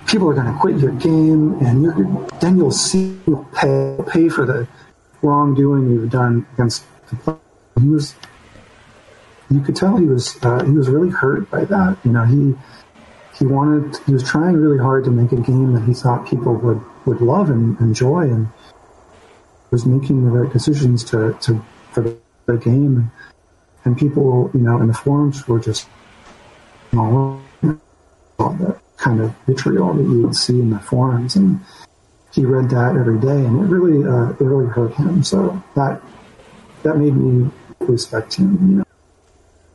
people 0.08 0.30
are 0.30 0.34
going 0.34 0.52
to 0.52 0.60
quit 0.60 0.80
your 0.80 0.92
game, 0.94 1.54
and 1.62 1.84
you're, 1.84 2.28
then 2.40 2.58
you'll 2.58 2.72
see 2.72 3.20
you'll 3.28 3.46
pay 3.56 3.98
pay 4.08 4.30
for 4.30 4.46
the 4.46 4.68
wrongdoing 5.22 5.90
you've 5.92 6.10
done 6.10 6.46
against 6.54 6.84
the 7.10 7.16
player. 7.18 7.38
He 7.80 7.90
was, 7.90 8.16
you 9.52 9.62
could 9.62 9.76
tell 9.76 9.98
he 9.98 10.06
was 10.06 10.38
uh, 10.44 10.64
he 10.64 10.72
was 10.72 10.90
really 10.90 11.10
hurt 11.10 11.50
by 11.52 11.66
that. 11.66 11.98
You 12.04 12.12
know, 12.12 12.26
he 12.26 12.56
he 13.38 13.46
wanted 13.46 13.98
he 14.06 14.14
was 14.14 14.24
trying 14.24 14.56
really 14.56 14.80
hard 14.80 15.06
to 15.06 15.12
make 15.12 15.32
a 15.32 15.42
game 15.52 15.74
that 15.74 15.84
he 15.84 15.94
thought 15.94 16.28
people 16.28 16.56
would 16.56 16.82
would 17.06 17.22
love 17.22 17.50
and 17.52 17.80
enjoy, 17.80 18.22
and 18.22 18.50
was 19.72 19.86
making 19.86 20.24
the 20.24 20.32
right 20.32 20.52
decisions 20.52 21.04
to 21.06 21.38
to 21.42 21.64
for 21.92 22.02
the, 22.02 22.18
the 22.46 22.58
game. 22.58 23.12
And 23.86 23.98
people, 23.98 24.52
you 24.54 24.60
know, 24.60 24.82
in 24.82 24.88
the 24.88 24.94
forums 24.94 25.48
were 25.48 25.60
just 25.60 25.88
you 26.92 27.00
know, 27.00 27.42
all 28.40 28.54
that 28.54 28.80
kind 28.98 29.22
of 29.22 29.34
vitriol 29.46 29.94
that 29.94 30.04
you 30.04 30.24
would 30.24 30.36
see 30.36 30.60
in 30.60 30.72
the 30.72 30.80
forums. 30.80 31.36
And 31.36 31.62
he 32.34 32.46
read 32.46 32.70
that 32.70 32.96
every 32.96 33.20
day, 33.20 33.46
and 33.46 33.64
it 33.64 33.74
really, 33.74 34.08
uh, 34.08 34.32
it 34.32 34.42
really 34.42 34.68
hurt 34.68 34.94
him. 34.94 35.24
So 35.24 35.62
that 35.76 36.02
that 36.84 36.98
made 36.98 37.16
me 37.16 37.50
respect 37.80 38.36
him, 38.36 38.58
you 38.70 38.78
know, 38.78 38.86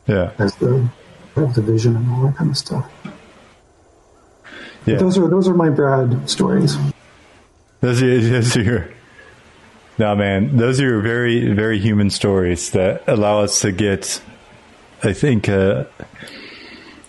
yeah, 0.07 0.31
as 0.37 0.55
the 0.55 0.87
of 1.35 1.55
the 1.55 1.61
vision 1.61 1.95
and 1.95 2.09
all 2.11 2.27
that 2.27 2.35
kind 2.37 2.51
of 2.51 2.57
stuff. 2.57 2.89
Yeah, 4.85 4.95
but 4.95 4.99
those 4.99 5.17
are 5.17 5.27
those 5.27 5.47
are 5.47 5.53
my 5.53 5.69
Brad 5.69 6.29
stories. 6.29 6.77
Those 7.81 8.01
are, 8.01 8.19
those 8.19 8.55
are 8.55 8.61
your 8.61 8.92
no, 9.97 10.15
man, 10.15 10.57
those 10.57 10.81
are 10.81 10.99
very, 11.01 11.53
very 11.53 11.79
human 11.79 12.09
stories 12.09 12.71
that 12.71 13.03
allow 13.07 13.41
us 13.41 13.61
to 13.61 13.71
get, 13.71 14.21
I 15.03 15.13
think, 15.13 15.47
uh, 15.47 15.85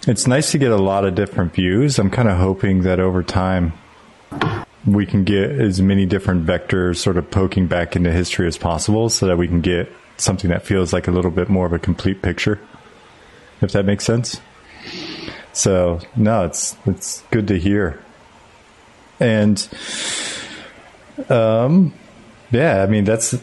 it's 0.07 0.27
nice 0.27 0.53
to 0.53 0.59
get 0.59 0.71
a 0.71 0.77
lot 0.77 1.05
of 1.05 1.15
different 1.15 1.55
views. 1.55 1.99
I'm 1.99 2.11
kind 2.11 2.29
of 2.29 2.37
hoping 2.37 2.83
that 2.83 3.01
over 3.01 3.23
time 3.23 3.73
we 4.87 5.07
can 5.07 5.25
get 5.25 5.51
as 5.51 5.81
many 5.81 6.05
different 6.05 6.45
vectors 6.45 6.97
sort 6.97 7.17
of 7.17 7.31
poking 7.31 7.67
back 7.67 7.97
into 7.97 8.13
history 8.13 8.47
as 8.47 8.59
possible 8.59 9.09
so 9.09 9.27
that 9.27 9.39
we 9.39 9.49
can 9.49 9.63
get 9.63 9.91
something 10.19 10.51
that 10.51 10.63
feels 10.63 10.93
like 10.93 11.09
a 11.09 11.11
little 11.11 11.31
bit 11.31 11.49
more 11.49 11.65
of 11.65 11.73
a 11.73 11.79
complete 11.79 12.21
picture, 12.21 12.61
if 13.63 13.73
that 13.73 13.87
makes 13.87 14.05
sense. 14.05 14.41
So, 15.55 16.01
no, 16.17 16.45
it's, 16.45 16.77
it's 16.85 17.23
good 17.31 17.49
to 17.49 17.59
hear. 17.59 18.03
And, 19.21 19.67
um, 21.31 21.95
yeah, 22.55 22.83
I 22.83 22.87
mean 22.87 23.05
that's. 23.05 23.35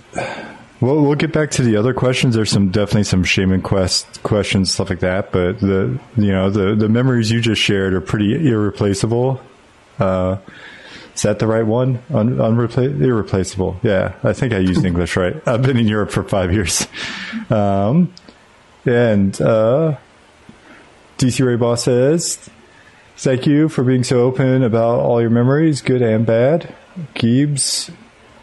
Well, 0.80 1.00
we'll 1.04 1.14
get 1.16 1.32
back 1.32 1.52
to 1.52 1.62
the 1.62 1.76
other 1.76 1.94
questions. 1.94 2.34
There's 2.34 2.50
some 2.50 2.72
definitely 2.72 3.04
some 3.04 3.24
Shaman 3.24 3.62
Quest 3.62 4.24
questions, 4.24 4.72
stuff 4.72 4.90
like 4.90 5.02
that. 5.02 5.32
But 5.32 5.60
the 5.60 6.00
you 6.18 6.32
know 6.32 6.50
the 6.50 6.74
the 6.74 6.90
memories 6.90 7.30
you 7.30 7.42
just 7.42 7.62
shared 7.62 7.94
are 7.94 8.02
pretty 8.02 8.50
irreplaceable. 8.50 9.40
Uh, 10.00 10.38
is 11.14 11.22
that 11.24 11.40
the 11.40 11.46
right 11.46 11.66
one? 11.66 12.02
Un, 12.12 12.38
unrepla- 12.38 13.00
irreplaceable. 13.00 13.80
Yeah, 13.84 14.16
I 14.24 14.34
think 14.34 14.54
I 14.54 14.58
used 14.58 14.84
English 14.92 15.18
right. 15.18 15.36
I've 15.48 15.62
been 15.62 15.78
in 15.78 15.88
Europe 15.88 16.12
for 16.12 16.24
five 16.24 16.54
years. 16.54 16.88
Um, 17.50 18.14
and 18.86 19.40
uh, 19.42 19.98
DC 21.18 21.46
Ray 21.46 21.58
Boss 21.58 21.84
says, 21.84 22.50
"Thank 23.18 23.46
you 23.46 23.68
for 23.68 23.84
being 23.84 24.06
so 24.06 24.22
open 24.22 24.64
about 24.64 25.02
all 25.02 25.20
your 25.20 25.30
memories, 25.30 25.82
good 25.82 26.02
and 26.02 26.26
bad." 26.26 26.74
Gibbs 27.14 27.92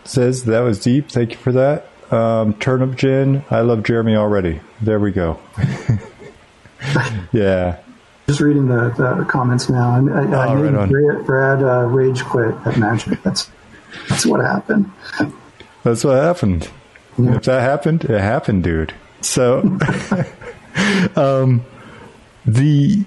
says 0.09 0.45
that 0.45 0.61
was 0.61 0.81
deep. 0.81 1.11
Thank 1.11 1.33
you 1.33 1.39
for 1.39 1.53
that. 1.53 1.87
Um, 2.11 2.55
Turnip 2.55 2.97
Gin. 2.97 3.45
I 3.51 3.61
love 3.61 3.83
Jeremy 3.83 4.17
already. 4.17 4.61
There 4.81 4.99
we 4.99 5.13
go. 5.13 5.39
yeah. 7.33 7.79
Just 8.27 8.41
reading 8.41 8.69
the, 8.69 8.91
the 9.19 9.25
comments 9.25 9.69
now. 9.69 9.91
I, 9.91 9.97
I, 9.97 10.25
I 10.25 10.49
oh, 10.49 10.55
made 10.57 10.75
right 10.75 10.89
Brad, 10.89 11.27
Brad 11.27 11.63
uh, 11.63 11.87
rage 11.87 12.23
quit 12.25 12.55
at 12.67 12.77
Magic. 12.77 13.23
That's 13.23 13.51
that's 14.09 14.27
what 14.27 14.41
happened. 14.41 14.91
That's 15.83 16.05
what 16.05 16.23
happened. 16.23 16.69
Yeah. 17.17 17.37
If 17.37 17.45
that 17.45 17.63
happened, 17.63 18.05
it 18.05 18.21
happened, 18.21 18.65
dude. 18.65 18.95
So, 19.21 19.61
um, 21.17 21.65
the 22.47 23.05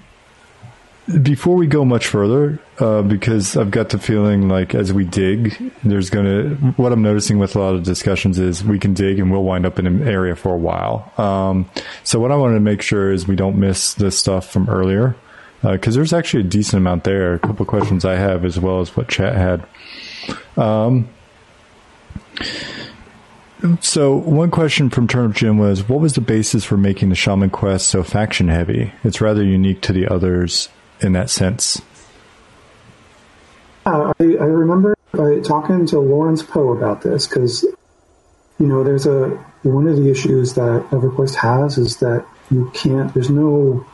before 1.22 1.56
we 1.56 1.66
go 1.66 1.84
much 1.84 2.06
further, 2.06 2.60
uh, 2.78 3.02
because 3.02 3.56
I've 3.56 3.72
got 3.72 3.88
the 3.88 3.98
feeling 3.98 4.48
like 4.48 4.72
as 4.72 4.92
we 4.92 5.04
dig, 5.04 5.72
there's 5.82 6.10
going 6.10 6.26
to, 6.26 6.54
what 6.76 6.92
I'm 6.92 7.02
noticing 7.02 7.38
with 7.38 7.56
a 7.56 7.58
lot 7.58 7.74
of 7.74 7.82
discussions 7.82 8.38
is 8.38 8.62
we 8.62 8.78
can 8.78 8.94
dig 8.94 9.18
and 9.18 9.30
we'll 9.30 9.42
wind 9.42 9.66
up 9.66 9.80
in 9.80 9.86
an 9.88 10.06
area 10.06 10.36
for 10.36 10.54
a 10.54 10.58
while. 10.58 11.12
Um, 11.18 11.68
so 12.04 12.20
what 12.20 12.30
I 12.30 12.36
wanted 12.36 12.54
to 12.54 12.60
make 12.60 12.82
sure 12.82 13.10
is 13.10 13.26
we 13.26 13.34
don't 13.34 13.58
miss 13.58 13.94
this 13.94 14.16
stuff 14.16 14.48
from 14.48 14.68
earlier, 14.68 15.16
because 15.62 15.96
uh, 15.96 15.98
there's 15.98 16.12
actually 16.12 16.44
a 16.44 16.48
decent 16.48 16.80
amount 16.80 17.02
there. 17.02 17.34
A 17.34 17.38
couple 17.40 17.66
questions 17.66 18.04
I 18.04 18.14
have 18.14 18.44
as 18.44 18.60
well 18.60 18.80
as 18.80 18.96
what 18.96 19.08
chat 19.08 19.34
had. 19.34 19.66
Um, 20.56 21.08
so 23.80 24.16
one 24.16 24.52
question 24.52 24.88
from 24.88 25.08
Turnip 25.08 25.34
Jim 25.34 25.58
was, 25.58 25.88
what 25.88 26.00
was 26.00 26.14
the 26.14 26.20
basis 26.20 26.64
for 26.64 26.76
making 26.76 27.08
the 27.08 27.16
Shaman 27.16 27.50
Quest 27.50 27.88
so 27.88 28.04
faction 28.04 28.46
heavy? 28.48 28.92
It's 29.02 29.20
rather 29.20 29.42
unique 29.42 29.80
to 29.82 29.92
the 29.92 30.06
others 30.06 30.68
in 31.02 31.12
that 31.12 31.30
sense. 31.30 31.80
Uh, 33.84 34.12
I, 34.20 34.22
I, 34.22 34.46
remember 34.46 34.96
uh, 35.14 35.40
talking 35.42 35.86
to 35.86 35.98
Lawrence 35.98 36.42
Poe 36.42 36.72
about 36.72 37.02
this 37.02 37.26
because, 37.26 37.64
you 38.60 38.66
know, 38.66 38.84
there's 38.84 39.06
a 39.06 39.30
one 39.62 39.88
of 39.88 39.96
the 39.96 40.10
issues 40.10 40.54
that 40.54 40.86
EverQuest 40.90 41.36
has 41.36 41.78
is 41.78 41.96
that 41.98 42.24
you 42.50 42.70
can't. 42.74 43.12
There's 43.12 43.30
no. 43.30 43.86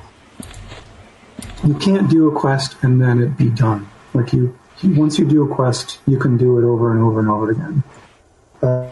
You 1.64 1.75
can't 1.75 2.09
do 2.09 2.29
a 2.29 2.38
quest 2.38 2.77
and 2.83 3.01
then 3.01 3.21
it 3.21 3.37
be 3.37 3.49
done. 3.49 3.88
Like 4.14 4.33
you, 4.33 4.57
once 4.85 5.18
you 5.18 5.27
do 5.27 5.51
a 5.51 5.55
quest, 5.55 5.99
you 6.07 6.18
can 6.18 6.37
do 6.37 6.59
it 6.59 6.64
over 6.64 6.92
and 6.92 7.03
over 7.03 7.21
and 7.21 7.29
over 7.29 7.51
again. 7.51 7.83
Uh, 8.62 8.88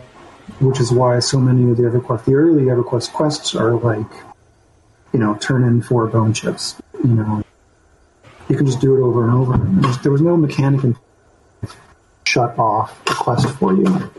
which 0.61 0.81
is 0.81 0.91
why 0.91 1.19
so 1.19 1.39
many 1.39 1.71
of 1.71 1.77
the 1.77 1.85
EverQuest, 1.85 2.25
the 2.25 2.35
early 2.35 2.65
EverQuest 2.65 3.13
quests 3.13 3.55
are 3.55 3.75
like, 3.75 4.11
you 5.13 5.21
know, 5.21 5.35
turn 5.37 5.65
in 5.65 5.83
four 5.83 6.07
bone 6.07 6.33
chips. 6.33 6.81
You 7.05 7.11
know, 7.11 7.43
you 8.49 8.57
can 8.57 8.67
just 8.67 8.81
do 8.81 8.97
it 8.97 9.01
over 9.01 9.25
and 9.25 9.33
over. 9.33 9.99
there 10.03 10.13
was 10.13 10.23
no 10.23 10.37
mechanic 10.37 10.85
in 10.85 10.97
shut 12.25 12.59
off 12.59 13.05
the 13.05 13.15
quest 13.15 13.49
for 13.59 13.73
you. 13.73 14.11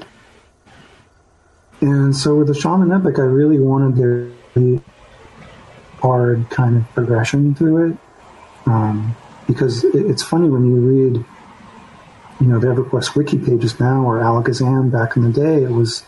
And 1.82 2.16
so 2.16 2.36
with 2.36 2.48
the 2.48 2.56
Shaman 2.56 2.92
Epic, 2.92 3.20
I 3.20 3.24
really 3.24 3.60
wanted 3.60 3.96
there 3.96 4.30
to 4.54 4.60
be 4.60 4.84
hard 6.00 6.50
kind 6.50 6.78
of 6.78 6.90
progression 6.94 7.54
through 7.54 7.92
it. 7.92 7.98
Um, 8.66 9.16
because 9.46 9.84
it's 9.84 10.24
funny 10.24 10.50
when 10.50 10.66
you 10.66 10.76
read, 10.76 11.26
you 12.42 12.48
know, 12.48 12.60
the 12.60 12.68
EverQuest 12.68 13.16
wiki 13.16 13.38
pages 13.38 13.80
now 13.80 14.04
or 14.04 14.20
Allakhazam 14.20 14.92
back 14.92 15.16
in 15.16 15.24
the 15.24 15.32
day, 15.32 15.64
it 15.64 15.72
was, 15.72 16.04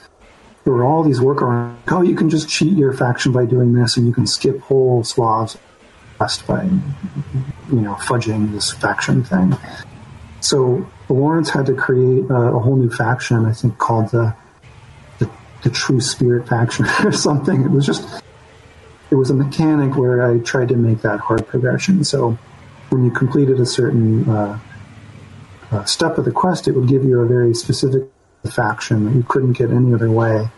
there 0.63 0.73
were 0.73 0.83
all 0.83 1.03
these 1.03 1.19
workarounds. 1.19 1.77
Oh, 1.89 2.01
you 2.01 2.15
can 2.15 2.29
just 2.29 2.49
cheat 2.49 2.75
your 2.75 2.91
faction 2.91 3.31
by 3.31 3.45
doing 3.45 3.73
this 3.73 3.97
and 3.97 4.07
you 4.07 4.13
can 4.13 4.27
skip 4.27 4.59
whole 4.61 5.03
swaths 5.03 5.57
by, 6.45 6.63
you 6.63 7.81
know, 7.81 7.95
fudging 7.95 8.51
this 8.51 8.71
faction 8.71 9.23
thing. 9.23 9.55
So 10.41 10.87
Lawrence 11.09 11.49
had 11.49 11.65
to 11.65 11.73
create 11.73 12.29
a, 12.29 12.35
a 12.35 12.59
whole 12.59 12.75
new 12.75 12.89
faction, 12.89 13.45
I 13.45 13.53
think 13.53 13.77
called 13.77 14.11
the, 14.11 14.35
the, 15.17 15.29
the 15.63 15.69
True 15.69 16.01
Spirit 16.01 16.47
faction 16.47 16.85
or 17.03 17.11
something. 17.11 17.63
It 17.63 17.71
was 17.71 17.85
just, 17.85 18.23
it 19.09 19.15
was 19.15 19.29
a 19.29 19.33
mechanic 19.33 19.95
where 19.97 20.29
I 20.29 20.39
tried 20.39 20.69
to 20.69 20.75
make 20.75 21.01
that 21.01 21.19
hard 21.19 21.47
progression. 21.47 22.03
So 22.03 22.37
when 22.89 23.05
you 23.05 23.11
completed 23.11 23.59
a 23.59 23.65
certain 23.65 24.29
uh, 24.29 24.59
uh, 25.71 25.85
step 25.85 26.17
of 26.17 26.25
the 26.25 26.31
quest, 26.31 26.67
it 26.67 26.73
would 26.73 26.87
give 26.87 27.03
you 27.03 27.19
a 27.19 27.25
very 27.25 27.53
specific 27.53 28.03
faction 28.49 29.05
that 29.05 29.15
you 29.15 29.23
couldn't 29.23 29.53
get 29.53 29.71
any 29.71 29.93
other 29.93 30.09
way. 30.09 30.49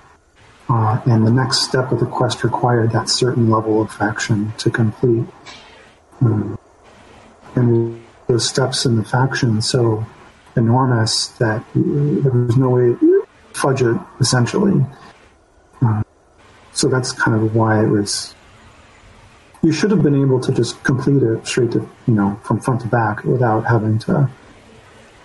Uh, 0.71 1.01
and 1.05 1.27
the 1.27 1.31
next 1.31 1.63
step 1.63 1.91
of 1.91 1.99
the 1.99 2.05
quest 2.05 2.45
required 2.45 2.91
that 2.91 3.09
certain 3.09 3.49
level 3.49 3.81
of 3.81 3.91
faction 3.91 4.53
to 4.57 4.69
complete. 4.69 5.25
Um, 6.21 6.57
and 7.55 8.01
those 8.27 8.47
steps 8.47 8.85
in 8.85 8.95
the 8.95 9.03
faction 9.03 9.61
so 9.61 10.05
enormous 10.55 11.27
that 11.39 11.61
there 11.75 12.31
was 12.31 12.55
no 12.55 12.69
way 12.69 12.95
to 12.97 13.27
fudge 13.51 13.81
it, 13.81 13.97
essentially. 14.21 14.85
Uh, 15.81 16.03
so 16.71 16.87
that's 16.87 17.11
kind 17.11 17.35
of 17.35 17.53
why 17.53 17.83
it 17.83 17.87
was 17.87 18.33
you 19.63 19.73
should 19.73 19.91
have 19.91 20.01
been 20.01 20.19
able 20.19 20.39
to 20.39 20.53
just 20.53 20.81
complete 20.85 21.21
it 21.21 21.45
straight 21.45 21.71
to 21.71 21.79
you 22.07 22.13
know 22.13 22.39
from 22.43 22.61
front 22.61 22.79
to 22.79 22.87
back 22.87 23.25
without 23.25 23.65
having 23.65 23.99
to 23.99 24.29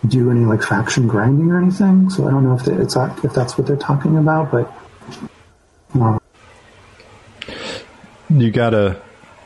do 0.09 0.29
any 0.29 0.41
like 0.41 0.63
faction 0.63 1.07
grinding 1.07 1.53
or 1.53 1.63
anything. 1.63 2.11
So 2.11 2.27
I 2.27 2.33
don't 2.33 2.43
know 2.43 2.55
if 2.55 2.65
they, 2.65 2.75
it's 2.75 2.97
if 2.97 3.33
that's 3.33 3.57
what 3.57 3.69
they're 3.69 3.77
talking 3.77 4.19
about, 4.19 4.51
but 4.51 4.73
you 8.31 8.51
got 8.51 8.75
a 8.75 9.01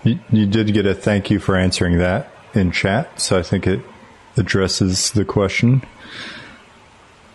you, 0.05 0.19
you 0.31 0.47
did 0.47 0.73
get 0.73 0.87
a 0.87 0.95
thank 0.95 1.31
you 1.31 1.39
for 1.39 1.57
answering 1.57 1.99
that 1.99 2.31
in 2.55 2.71
chat, 2.73 3.21
so 3.21 3.39
I 3.39 3.43
think 3.43 3.67
it 3.67 3.81
addresses 4.37 5.11
the 5.13 5.25
question. 5.25 5.83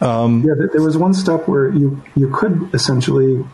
Um, 0.02 0.44
yeah, 0.44 0.54
there 0.72 0.82
was 0.82 0.98
one 0.98 1.14
step 1.14 1.48
where 1.48 1.70
you 1.70 2.04
you 2.16 2.30
could 2.30 2.70
essentially 2.74 3.46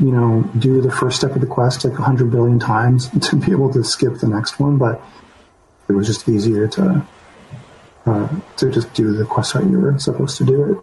you 0.00 0.10
know, 0.10 0.50
do 0.58 0.80
the 0.80 0.90
first 0.90 1.18
step 1.18 1.34
of 1.34 1.42
the 1.42 1.46
quest 1.46 1.84
like 1.84 1.92
100 1.92 2.30
billion 2.30 2.58
times 2.58 3.10
to 3.28 3.36
be 3.36 3.52
able 3.52 3.72
to 3.72 3.84
skip 3.84 4.18
the 4.18 4.26
next 4.26 4.58
one, 4.58 4.78
but 4.78 5.00
it 5.88 5.92
was 5.92 6.06
just 6.06 6.28
easier 6.28 6.66
to 6.66 7.06
uh, 8.06 8.28
to 8.56 8.70
just 8.70 8.92
do 8.94 9.12
the 9.12 9.26
quest 9.26 9.52
how 9.52 9.60
you 9.60 9.78
were 9.78 9.98
supposed 9.98 10.38
to 10.38 10.44
do 10.44 10.72
it. 10.72 10.78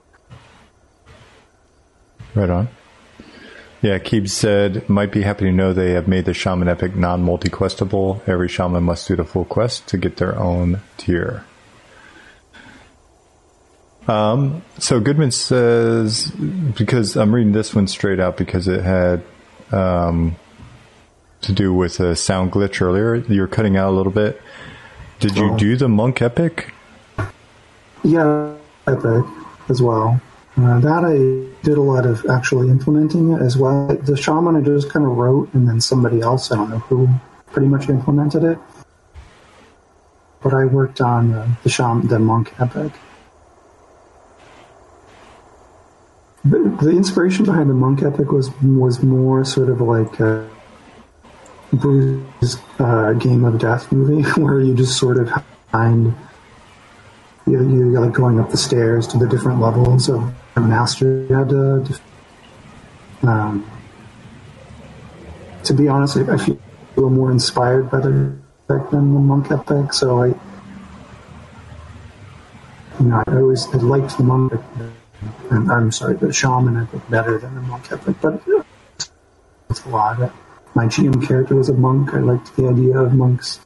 Right 2.35 2.49
on. 2.49 2.69
Yeah, 3.81 3.99
Keeb 3.99 4.27
said, 4.27 4.89
might 4.89 5.11
be 5.11 5.21
happy 5.21 5.45
to 5.45 5.51
know 5.51 5.71
they 5.71 5.91
have 5.91 6.07
made 6.07 6.25
the 6.25 6.33
Shaman 6.33 6.67
Epic 6.67 6.95
non 6.95 7.21
multi 7.21 7.49
questable. 7.49 8.27
Every 8.27 8.47
Shaman 8.47 8.83
must 8.83 9.07
do 9.07 9.15
the 9.15 9.23
full 9.23 9.45
quest 9.45 9.87
to 9.89 9.97
get 9.97 10.17
their 10.17 10.37
own 10.37 10.81
tier. 10.97 11.45
Um, 14.07 14.63
so 14.79 14.99
Goodman 14.99 15.31
says 15.31 16.31
because 16.31 17.17
I'm 17.17 17.35
reading 17.35 17.51
this 17.51 17.75
one 17.75 17.87
straight 17.87 18.19
out 18.19 18.37
because 18.37 18.67
it 18.67 18.81
had 18.81 19.21
um, 19.71 20.37
to 21.41 21.51
do 21.51 21.73
with 21.73 21.99
a 21.99 22.15
sound 22.15 22.51
glitch 22.51 22.81
earlier. 22.81 23.15
You 23.15 23.41
were 23.41 23.47
cutting 23.47 23.77
out 23.77 23.89
a 23.89 23.95
little 23.95 24.11
bit. 24.11 24.41
Did 25.19 25.35
you 25.35 25.55
do 25.57 25.75
the 25.75 25.89
monk 25.89 26.21
epic? 26.21 26.73
Yeah, 28.03 28.55
epic 28.87 29.25
as 29.69 29.81
well. 29.81 30.21
Uh, 30.57 30.79
that 30.79 31.05
I 31.05 31.63
did 31.63 31.77
a 31.77 31.81
lot 31.81 32.07
of 32.07 32.25
actually 32.25 32.69
implementing 32.69 33.31
it 33.31 33.41
as 33.41 33.55
well. 33.55 33.87
The 33.87 34.17
shaman 34.17 34.55
I 34.55 34.61
just 34.61 34.89
kind 34.89 35.05
of 35.05 35.11
wrote, 35.11 35.53
and 35.53 35.67
then 35.67 35.79
somebody 35.79 36.21
else 36.21 36.51
I 36.51 36.55
don't 36.55 36.71
know 36.71 36.79
who 36.79 37.07
pretty 37.51 37.67
much 37.67 37.89
implemented 37.89 38.43
it. 38.43 38.57
But 40.41 40.55
I 40.55 40.65
worked 40.65 40.99
on 40.99 41.33
uh, 41.33 41.55
the 41.61 41.69
shaman, 41.69 42.07
the 42.07 42.17
monk 42.17 42.53
epic. 42.59 42.91
the 46.43 46.91
inspiration 46.91 47.45
behind 47.45 47.69
the 47.69 47.73
monk 47.73 48.01
epic 48.03 48.31
was 48.31 48.49
was 48.61 49.03
more 49.03 49.43
sort 49.43 49.69
of 49.69 49.81
like 49.81 50.19
a 50.19 50.49
Bruce's 51.73 52.57
uh, 52.79 53.13
Game 53.13 53.43
of 53.43 53.59
Death 53.59 53.91
movie, 53.91 54.27
where 54.41 54.61
you 54.61 54.73
just 54.75 54.97
sort 54.97 55.17
of 55.17 55.31
find 55.71 56.15
you 57.45 57.69
you 57.69 57.99
like 57.99 58.13
going 58.13 58.39
up 58.39 58.49
the 58.49 58.57
stairs 58.57 59.07
to 59.07 59.17
the 59.17 59.27
different 59.27 59.59
levels 59.59 60.09
of 60.09 60.33
master. 60.61 61.25
You 61.29 61.35
had 61.35 61.49
to. 61.49 61.99
Um, 63.23 63.69
to 65.63 65.73
be 65.73 65.87
honest, 65.87 66.17
I, 66.17 66.33
I 66.33 66.37
feel 66.37 66.55
a 66.55 66.95
little 66.95 67.09
more 67.09 67.31
inspired 67.31 67.89
by 67.91 67.99
the 67.99 68.35
epic 68.69 68.89
than 68.91 69.13
the 69.13 69.19
monk 69.19 69.51
epic, 69.51 69.93
so 69.93 70.23
I. 70.23 70.27
You 72.99 73.05
know, 73.05 73.23
I 73.27 73.35
always 73.35 73.67
I 73.67 73.77
liked 73.77 74.17
the 74.17 74.23
monk 74.23 74.53
epic 74.53 74.93
and 75.49 75.71
I'm 75.71 75.91
sorry, 75.91 76.15
the 76.15 76.31
shaman 76.31 76.85
think 76.87 77.09
better 77.09 77.37
than 77.37 77.55
the 77.55 77.61
monk 77.61 77.91
epic, 77.91 78.17
but 78.21 78.41
it's 79.69 79.85
a 79.85 79.89
lot. 79.89 80.21
Of 80.21 80.31
my 80.75 80.85
GM 80.85 81.25
character 81.25 81.55
was 81.55 81.69
a 81.69 81.73
monk. 81.73 82.13
I 82.13 82.19
liked 82.19 82.55
the 82.55 82.67
idea 82.67 82.99
of 82.99 83.13
monks. 83.13 83.59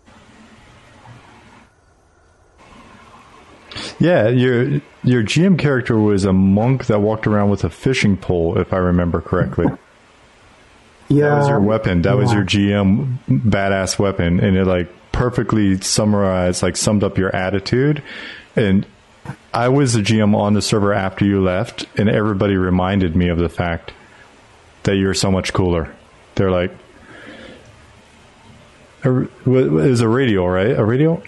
Yeah, 4.02 4.30
your 4.30 4.82
your 5.04 5.22
GM 5.22 5.60
character 5.60 5.96
was 5.96 6.26
a 6.26 6.34
monk 6.34 6.88
that 6.88 7.02
walked 7.02 7.28
around 7.28 7.52
with 7.52 7.64
a 7.64 7.70
fishing 7.70 8.18
pole, 8.18 8.58
if 8.58 8.74
I 8.74 8.78
remember 8.78 9.22
correctly. 9.22 9.68
Yeah, 11.08 11.30
that 11.30 11.38
was 11.38 11.50
your 11.50 11.60
weapon. 11.60 12.02
That 12.02 12.16
yeah. 12.16 12.16
was 12.16 12.34
your 12.34 12.44
GM 12.44 13.20
badass 13.30 14.00
weapon, 14.00 14.40
and 14.40 14.58
it 14.58 14.66
like 14.66 14.92
perfectly 15.12 15.80
summarized, 15.82 16.64
like 16.64 16.78
summed 16.78 17.04
up 17.04 17.20
your 17.20 17.36
attitude. 17.36 18.02
And 18.56 18.88
I 19.54 19.70
was 19.70 19.94
the 19.94 20.02
GM 20.02 20.36
on 20.36 20.56
the 20.56 20.64
server 20.64 20.94
after 20.94 21.24
you 21.24 21.40
left, 21.40 21.86
and 21.96 22.10
everybody 22.10 22.56
reminded 22.56 23.16
me 23.16 23.28
of 23.28 23.38
the 23.38 23.50
fact 23.50 23.94
that 24.82 24.96
you're 24.96 25.14
so 25.14 25.30
much 25.30 25.54
cooler. 25.54 25.94
They're 26.34 26.50
like, 26.50 26.72
er, 29.06 29.30
it 29.46 29.46
was 29.46 30.02
a 30.02 30.08
radio, 30.08 30.48
right? 30.48 30.76
A 30.76 30.84
radio? 30.84 31.22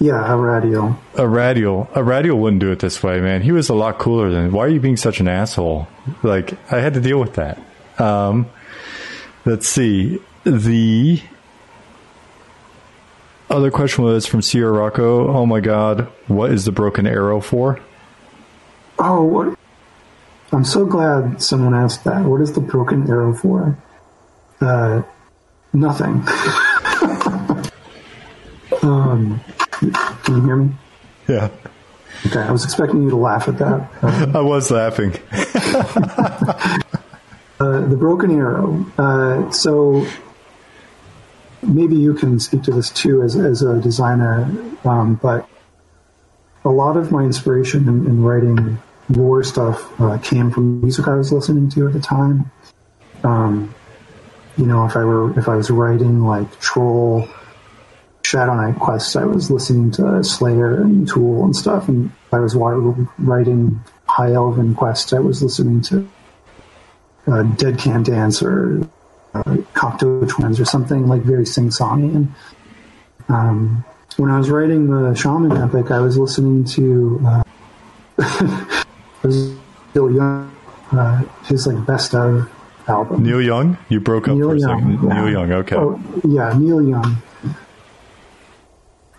Yeah, 0.00 0.32
a 0.32 0.36
radio. 0.36 0.96
A 1.16 1.26
radio. 1.26 1.88
A 1.94 2.02
radio 2.02 2.34
wouldn't 2.34 2.60
do 2.60 2.72
it 2.72 2.80
this 2.80 3.02
way, 3.02 3.20
man. 3.20 3.42
He 3.42 3.52
was 3.52 3.68
a 3.68 3.74
lot 3.74 3.98
cooler 3.98 4.30
than. 4.30 4.52
Why 4.52 4.64
are 4.64 4.68
you 4.68 4.80
being 4.80 4.96
such 4.96 5.20
an 5.20 5.28
asshole? 5.28 5.86
Like, 6.22 6.52
I 6.72 6.80
had 6.80 6.94
to 6.94 7.00
deal 7.00 7.20
with 7.20 7.34
that. 7.34 7.58
Um, 7.98 8.50
let's 9.44 9.68
see. 9.68 10.20
The 10.44 11.22
other 13.48 13.70
question 13.70 14.04
was 14.04 14.26
from 14.26 14.42
Sierra 14.42 14.72
Rocco. 14.72 15.28
Oh 15.28 15.46
my 15.46 15.60
God, 15.60 16.08
what 16.26 16.50
is 16.50 16.64
the 16.64 16.72
broken 16.72 17.06
arrow 17.06 17.40
for? 17.40 17.80
Oh, 18.98 19.24
what? 19.24 19.58
I'm 20.52 20.64
so 20.64 20.86
glad 20.86 21.42
someone 21.42 21.74
asked 21.74 22.04
that. 22.04 22.24
What 22.24 22.40
is 22.40 22.52
the 22.52 22.60
broken 22.60 23.08
arrow 23.08 23.34
for? 23.34 23.76
Uh, 24.60 25.02
nothing. 25.72 26.12
um, 28.82 29.40
can 29.92 30.36
you 30.36 30.42
hear 30.42 30.56
me? 30.56 30.74
Yeah. 31.28 31.50
Okay, 32.26 32.40
I 32.40 32.50
was 32.50 32.64
expecting 32.64 33.02
you 33.02 33.10
to 33.10 33.16
laugh 33.16 33.48
at 33.48 33.58
that. 33.58 33.88
I 34.34 34.40
was 34.40 34.70
laughing. 34.70 35.12
uh, 37.60 37.80
the 37.86 37.96
broken 37.98 38.30
arrow. 38.30 38.86
Uh, 38.96 39.50
so 39.50 40.06
maybe 41.62 41.96
you 41.96 42.14
can 42.14 42.38
speak 42.40 42.62
to 42.64 42.70
this 42.70 42.90
too 42.90 43.22
as, 43.22 43.36
as 43.36 43.62
a 43.62 43.80
designer, 43.80 44.44
um, 44.84 45.16
but 45.16 45.48
a 46.64 46.70
lot 46.70 46.96
of 46.96 47.10
my 47.10 47.22
inspiration 47.24 47.88
in, 47.88 48.06
in 48.06 48.22
writing 48.22 48.78
war 49.10 49.44
stuff 49.44 50.00
uh, 50.00 50.18
came 50.18 50.50
from 50.50 50.80
music 50.80 51.06
I 51.08 51.16
was 51.16 51.32
listening 51.32 51.68
to 51.70 51.86
at 51.86 51.92
the 51.92 52.00
time. 52.00 52.50
Um, 53.22 53.74
you 54.56 54.66
know, 54.66 54.86
if 54.86 54.96
I 54.96 55.04
were 55.04 55.38
if 55.38 55.48
I 55.48 55.56
was 55.56 55.70
writing 55.70 56.22
like 56.22 56.60
Troll, 56.60 57.28
Shadow 58.34 58.54
Knight 58.54 58.80
quests, 58.80 59.14
I 59.14 59.24
was 59.24 59.48
listening 59.48 59.92
to 59.92 60.24
Slayer 60.24 60.80
and 60.80 61.06
Tool 61.06 61.44
and 61.44 61.54
stuff, 61.54 61.86
and 61.86 62.10
I 62.32 62.40
was 62.40 62.56
writing 62.56 63.80
High 64.08 64.32
Elven 64.32 64.74
Quest, 64.74 65.12
I 65.12 65.20
was 65.20 65.40
listening 65.40 65.80
to 65.82 66.08
uh, 67.28 67.42
Dead 67.44 67.78
Can 67.78 68.02
Dance 68.02 68.42
or 68.42 68.80
uh, 69.34 69.42
Cocteau 69.74 70.28
Twins 70.28 70.58
or 70.58 70.64
something 70.64 71.06
like 71.06 71.22
very 71.22 71.46
sing-songy. 71.46 72.12
And 72.12 72.34
um, 73.28 73.84
when 74.16 74.32
I 74.32 74.38
was 74.38 74.50
writing 74.50 74.88
the 74.90 75.14
Shaman 75.14 75.56
epic, 75.56 75.92
I 75.92 76.00
was 76.00 76.18
listening 76.18 76.64
to 76.64 77.22
uh, 77.24 77.42
it 78.18 78.86
was 79.22 79.54
Neil 79.94 80.10
Young, 80.10 80.56
uh, 80.90 81.22
his 81.44 81.68
like 81.68 81.86
best 81.86 82.16
of 82.16 82.50
album. 82.88 83.22
Neil 83.22 83.40
Young? 83.40 83.78
You 83.88 84.00
broke 84.00 84.26
up 84.26 84.34
Neil 84.34 84.48
for 84.48 84.56
a 84.56 84.58
Young, 84.58 84.98
second. 84.98 85.08
yeah. 85.08 85.20
Neil 85.20 85.30
Young, 85.30 85.52
okay. 85.52 85.76
Oh, 85.76 86.20
yeah, 86.24 86.52
Neil 86.58 86.82
Young. 86.82 87.22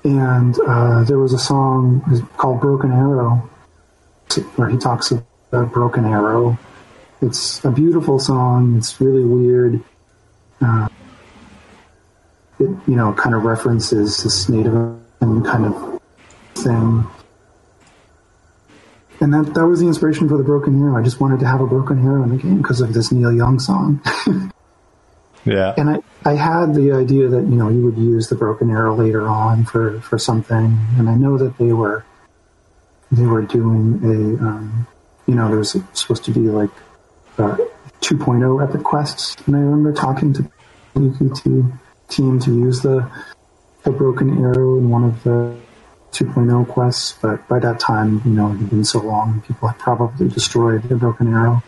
And 0.05 0.55
uh, 0.59 1.03
there 1.03 1.17
was 1.17 1.33
a 1.33 1.39
song 1.39 2.29
called 2.37 2.61
Broken 2.61 2.91
Arrow 2.91 3.49
where 4.55 4.69
he 4.69 4.77
talks 4.77 5.11
about 5.11 5.73
Broken 5.73 6.05
Arrow. 6.05 6.59
It's 7.23 7.65
a 7.65 7.71
beautiful 7.71 8.19
song. 8.19 8.77
It's 8.77 9.01
really 9.01 9.25
weird. 9.25 9.81
Uh, 10.61 10.87
it, 12.59 12.69
you 12.87 12.95
know, 12.95 13.13
kind 13.13 13.33
of 13.33 13.45
references 13.45 14.21
this 14.21 14.47
Native 14.47 14.75
American 14.75 15.43
kind 15.43 15.65
of 15.65 16.01
thing. 16.53 17.07
And 19.21 19.33
that, 19.33 19.55
that 19.55 19.65
was 19.65 19.79
the 19.79 19.87
inspiration 19.87 20.29
for 20.29 20.37
the 20.37 20.43
Broken 20.43 20.79
Arrow. 20.83 20.99
I 20.99 21.03
just 21.03 21.19
wanted 21.19 21.39
to 21.39 21.47
have 21.47 21.61
a 21.61 21.65
Broken 21.67 22.05
Arrow 22.05 22.21
in 22.21 22.29
the 22.29 22.37
game 22.37 22.57
because 22.57 22.79
of 22.79 22.93
this 22.93 23.11
Neil 23.11 23.33
Young 23.33 23.57
song. 23.57 24.01
yeah. 25.45 25.73
And 25.77 25.89
I, 25.89 25.99
I 26.23 26.33
had 26.33 26.73
the 26.73 26.91
idea 26.93 27.27
that, 27.27 27.41
you 27.41 27.55
know, 27.55 27.69
you 27.69 27.85
would 27.85 27.97
use 27.97 28.29
the 28.29 28.35
broken 28.35 28.69
arrow 28.71 28.95
later 28.95 29.27
on 29.27 29.63
for, 29.65 30.01
for 30.01 30.17
something. 30.17 30.77
And 30.97 31.07
I 31.07 31.15
know 31.15 31.37
that 31.37 31.57
they 31.57 31.71
were, 31.71 32.03
they 33.11 33.25
were 33.25 33.43
doing 33.43 34.01
a, 34.03 34.43
um, 34.43 34.87
you 35.27 35.35
know, 35.35 35.47
there 35.47 35.59
was 35.59 35.77
supposed 35.93 36.25
to 36.25 36.31
be 36.31 36.41
like 36.41 36.71
uh, 37.37 37.57
2.0 38.01 38.67
epic 38.67 38.83
quests. 38.83 39.35
And 39.45 39.55
I 39.55 39.59
remember 39.59 39.93
talking 39.93 40.33
to 40.33 40.41
the 40.41 40.49
UQT 40.99 41.79
team 42.09 42.39
to 42.39 42.51
use 42.51 42.81
the, 42.81 43.09
the 43.83 43.91
broken 43.91 44.43
arrow 44.43 44.77
in 44.77 44.89
one 44.89 45.03
of 45.03 45.23
the 45.23 45.55
2.0 46.11 46.67
quests. 46.67 47.17
But 47.21 47.47
by 47.47 47.59
that 47.59 47.79
time, 47.79 48.21
you 48.25 48.31
know, 48.31 48.51
it 48.51 48.57
had 48.57 48.69
been 48.71 48.85
so 48.85 48.99
long, 48.99 49.41
people 49.41 49.67
had 49.67 49.77
probably 49.77 50.27
destroyed 50.27 50.83
the 50.83 50.95
broken 50.95 51.31
arrow. 51.31 51.61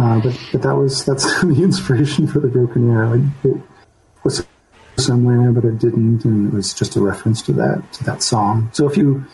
Uh, 0.00 0.18
but, 0.20 0.40
but 0.52 0.62
that 0.62 0.74
was 0.74 1.04
that's 1.04 1.40
the 1.42 1.62
inspiration 1.62 2.26
for 2.26 2.40
the 2.40 2.48
broken 2.48 2.90
arrow. 2.90 3.14
It, 3.14 3.50
it 3.50 3.62
was 4.24 4.46
somewhere, 4.96 5.52
but 5.52 5.64
it 5.64 5.78
didn't, 5.78 6.24
and 6.24 6.48
it 6.48 6.54
was 6.54 6.72
just 6.72 6.96
a 6.96 7.00
reference 7.00 7.42
to 7.42 7.52
that 7.54 7.92
to 7.94 8.04
that 8.04 8.22
song. 8.22 8.70
So 8.72 8.88
if 8.88 8.96
you 8.96 9.24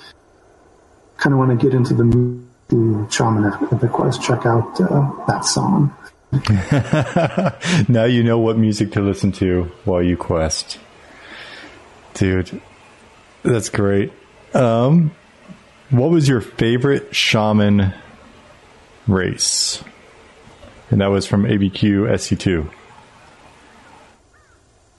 kind 1.19 1.33
of 1.33 1.39
want 1.39 1.59
to 1.59 1.65
get 1.65 1.75
into 1.75 1.95
the 1.95 2.05
movie 2.05 3.13
Shaman 3.13 3.53
Epic 3.73 3.93
Quest, 3.93 4.23
check 4.23 4.45
out 4.45 4.81
uh, 4.81 5.13
that 5.29 5.45
song. 5.45 5.95
now 7.89 8.05
you 8.05 8.25
know 8.25 8.39
what 8.39 8.59
music 8.59 8.91
to 8.93 9.01
listen 9.01 9.31
to 9.33 9.71
while 9.85 10.03
you 10.03 10.17
quest. 10.17 10.79
Dude, 12.15 12.61
that's 13.43 13.69
great. 13.69 14.13
Um, 14.53 15.15
what 15.91 16.11
was 16.11 16.29
your 16.29 16.41
favorite 16.41 17.15
shaman 17.15 17.95
race? 19.07 19.83
And 20.91 21.01
that 21.01 21.09
was 21.09 21.27
from 21.27 21.45
ABQ 21.45 22.09
SC2. 22.11 22.71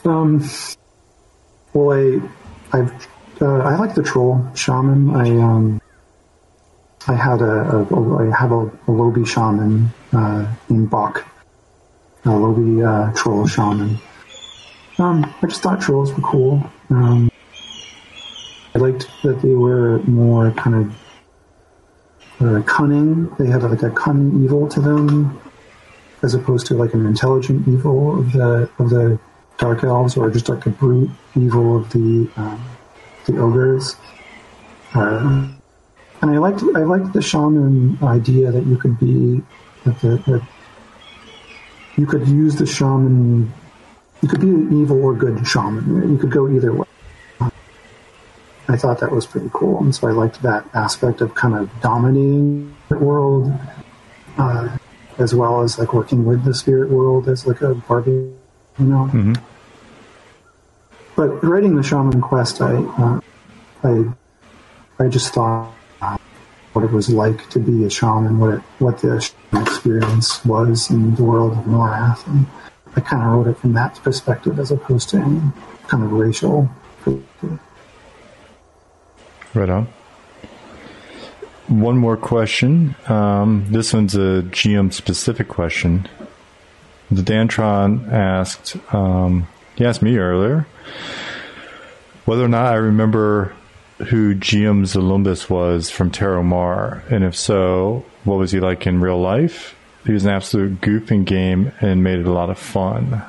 Um, 0.06 0.43
well, 1.73 1.91
I, 1.91 2.78
I've, 2.78 3.08
uh, 3.41 3.60
I 3.60 3.76
like 3.78 3.95
the 3.95 4.04
troll 4.04 4.45
shaman. 4.56 5.15
I, 5.15 5.30
um, 5.41 5.82
I 7.08 7.13
had 7.13 7.41
a, 7.41 7.45
a, 7.45 7.84
a 7.84 8.30
I 8.30 8.38
have 8.38 8.52
a, 8.52 8.71
a 8.88 8.91
Lobi 8.91 9.26
shaman, 9.26 9.91
uh, 10.13 10.54
named 10.69 10.89
Bach. 10.89 11.26
A 12.26 12.32
Lobi, 12.32 12.84
uh, 12.84 13.12
troll 13.13 13.47
shaman. 13.47 13.97
Um, 15.00 15.34
I 15.41 15.47
just 15.47 15.62
thought 15.62 15.80
trolls 15.80 16.13
were 16.13 16.21
cool. 16.21 16.69
Um, 16.89 17.32
I 18.76 18.80
liked 18.80 19.08
that 19.23 19.41
they 19.41 19.54
were 19.54 20.00
more 20.00 20.52
kind 20.52 20.76
of 20.76 20.95
uh, 22.39 22.62
cunning. 22.63 23.30
They 23.38 23.47
had 23.47 23.63
like 23.63 23.84
a 23.84 23.91
cunning 23.91 24.43
evil 24.43 24.67
to 24.67 24.80
them, 24.80 25.39
as 26.23 26.34
opposed 26.34 26.67
to 26.67 26.73
like 26.73 26.93
an 26.93 27.06
intelligent 27.06 27.67
evil 27.67 28.19
of 28.19 28.34
the 28.34 28.69
of 28.80 28.89
the 28.89 29.19
dark 29.58 29.84
elves, 29.84 30.17
or 30.17 30.30
just 30.30 30.49
like 30.49 30.65
a 30.65 30.69
brute 30.69 31.10
evil 31.36 31.77
of 31.77 31.89
the 31.91 32.30
um, 32.38 32.63
the 33.25 33.38
ogres. 33.39 33.95
Uh, 34.93 35.47
and 36.21 36.32
I 36.32 36.38
liked 36.38 36.63
I 36.75 36.84
liked 36.84 37.13
the 37.13 37.21
shaman 37.21 37.97
idea 38.01 38.51
that 38.51 38.65
you 38.65 38.77
could 38.77 38.99
be 38.99 39.41
that, 39.86 39.99
the, 40.01 40.17
that 40.32 40.47
you 41.97 42.06
could 42.06 42.27
use 42.27 42.56
the 42.56 42.65
shaman. 42.65 43.51
You 44.21 44.27
could 44.27 44.41
be 44.41 44.49
an 44.49 44.82
evil 44.82 45.03
or 45.03 45.13
good 45.13 45.45
shaman. 45.47 46.12
You 46.12 46.17
could 46.17 46.32
go 46.32 46.49
either 46.49 46.73
way. 46.73 46.88
I 48.69 48.75
thought 48.75 48.99
that 48.99 49.12
was 49.12 49.25
pretty 49.25 49.49
cool, 49.53 49.80
and 49.80 49.95
so 49.95 50.08
I 50.08 50.12
liked 50.12 50.41
that 50.41 50.65
aspect 50.73 51.21
of 51.21 51.34
kind 51.36 51.56
of 51.56 51.69
dominating 51.82 52.75
the 52.89 52.97
world, 52.97 53.53
uh, 54.38 54.77
as 55.17 55.34
well 55.34 55.62
as 55.62 55.80
like 55.80 55.93
working 55.93 56.25
with 56.25 56.43
the 56.43 56.53
spirit 56.53 56.89
world 56.89 57.27
as 57.27 57.47
like 57.47 57.62
a 57.62 57.73
Barbie, 57.75 58.12
you 58.12 58.86
know. 58.86 59.10
Mm-hmm. 59.12 59.34
But 61.15 61.43
writing 61.43 61.75
the 61.75 61.84
shaman 61.84 62.21
quest, 62.21 62.62
I, 62.62 62.75
uh, 62.75 63.19
I, 63.84 65.03
I 65.03 65.08
just 65.08 65.34
thought 65.34 65.73
what 66.73 66.86
it 66.86 66.91
was 66.91 67.10
like 67.10 67.49
to 67.49 67.60
be 67.60 67.86
a 67.86 67.89
shaman, 67.89 68.38
what 68.38 68.53
it, 68.56 68.62
what 68.77 68.99
the 68.99 69.19
shaman 69.19 69.65
experience 69.65 70.45
was 70.45 70.91
in 70.91 71.15
the 71.15 71.23
world 71.23 71.53
of 71.53 71.65
Norrath, 71.65 72.25
and 72.27 72.45
I 72.95 73.01
kind 73.01 73.23
of 73.23 73.30
wrote 73.30 73.47
it 73.47 73.58
from 73.58 73.73
that 73.73 73.95
perspective 73.95 74.60
as 74.60 74.71
opposed 74.71 75.10
to 75.10 75.17
any 75.17 75.41
kind 75.88 76.03
of 76.03 76.12
racial. 76.12 76.69
perspective. 77.01 77.60
Right 79.53 79.69
on. 79.69 79.88
One 81.67 81.97
more 81.97 82.15
question. 82.15 82.95
Um, 83.08 83.65
this 83.69 83.93
one's 83.93 84.15
a 84.15 84.43
GM 84.43 84.93
specific 84.93 85.49
question. 85.49 86.08
The 87.12 87.21
Dantron 87.21 88.12
asked, 88.12 88.77
um, 88.93 89.47
he 89.75 89.86
asked 89.86 90.01
me 90.01 90.17
earlier 90.17 90.65
whether 92.25 92.43
or 92.43 92.49
not 92.49 92.73
I 92.73 92.75
remember 92.75 93.53
who 94.10 94.36
GM 94.36 94.84
Zolumbus 94.84 95.49
was 95.49 95.89
from 95.89 96.12
Terramar, 96.12 97.10
and 97.10 97.23
if 97.23 97.36
so, 97.36 98.06
what 98.25 98.38
was 98.38 98.51
he 98.51 98.60
like 98.60 98.86
in 98.86 99.01
real 99.01 99.19
life? 99.19 99.75
He 100.06 100.13
was 100.13 100.25
an 100.25 100.32
absolute 100.32 100.82
goof 100.82 101.12
in 101.12 101.23
game 101.23 101.71
and 101.82 102.03
made 102.03 102.19
it 102.19 102.27
a 102.27 102.32
lot 102.32 102.49
of 102.49 102.58
fun. 102.58 103.23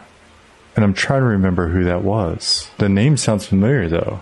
And 0.76 0.84
I'm 0.84 0.94
trying 0.94 1.22
to 1.22 1.26
remember 1.26 1.68
who 1.68 1.84
that 1.84 2.02
was. 2.02 2.70
The 2.78 2.88
name 2.88 3.16
sounds 3.16 3.46
familiar 3.46 3.88
though. 3.88 4.20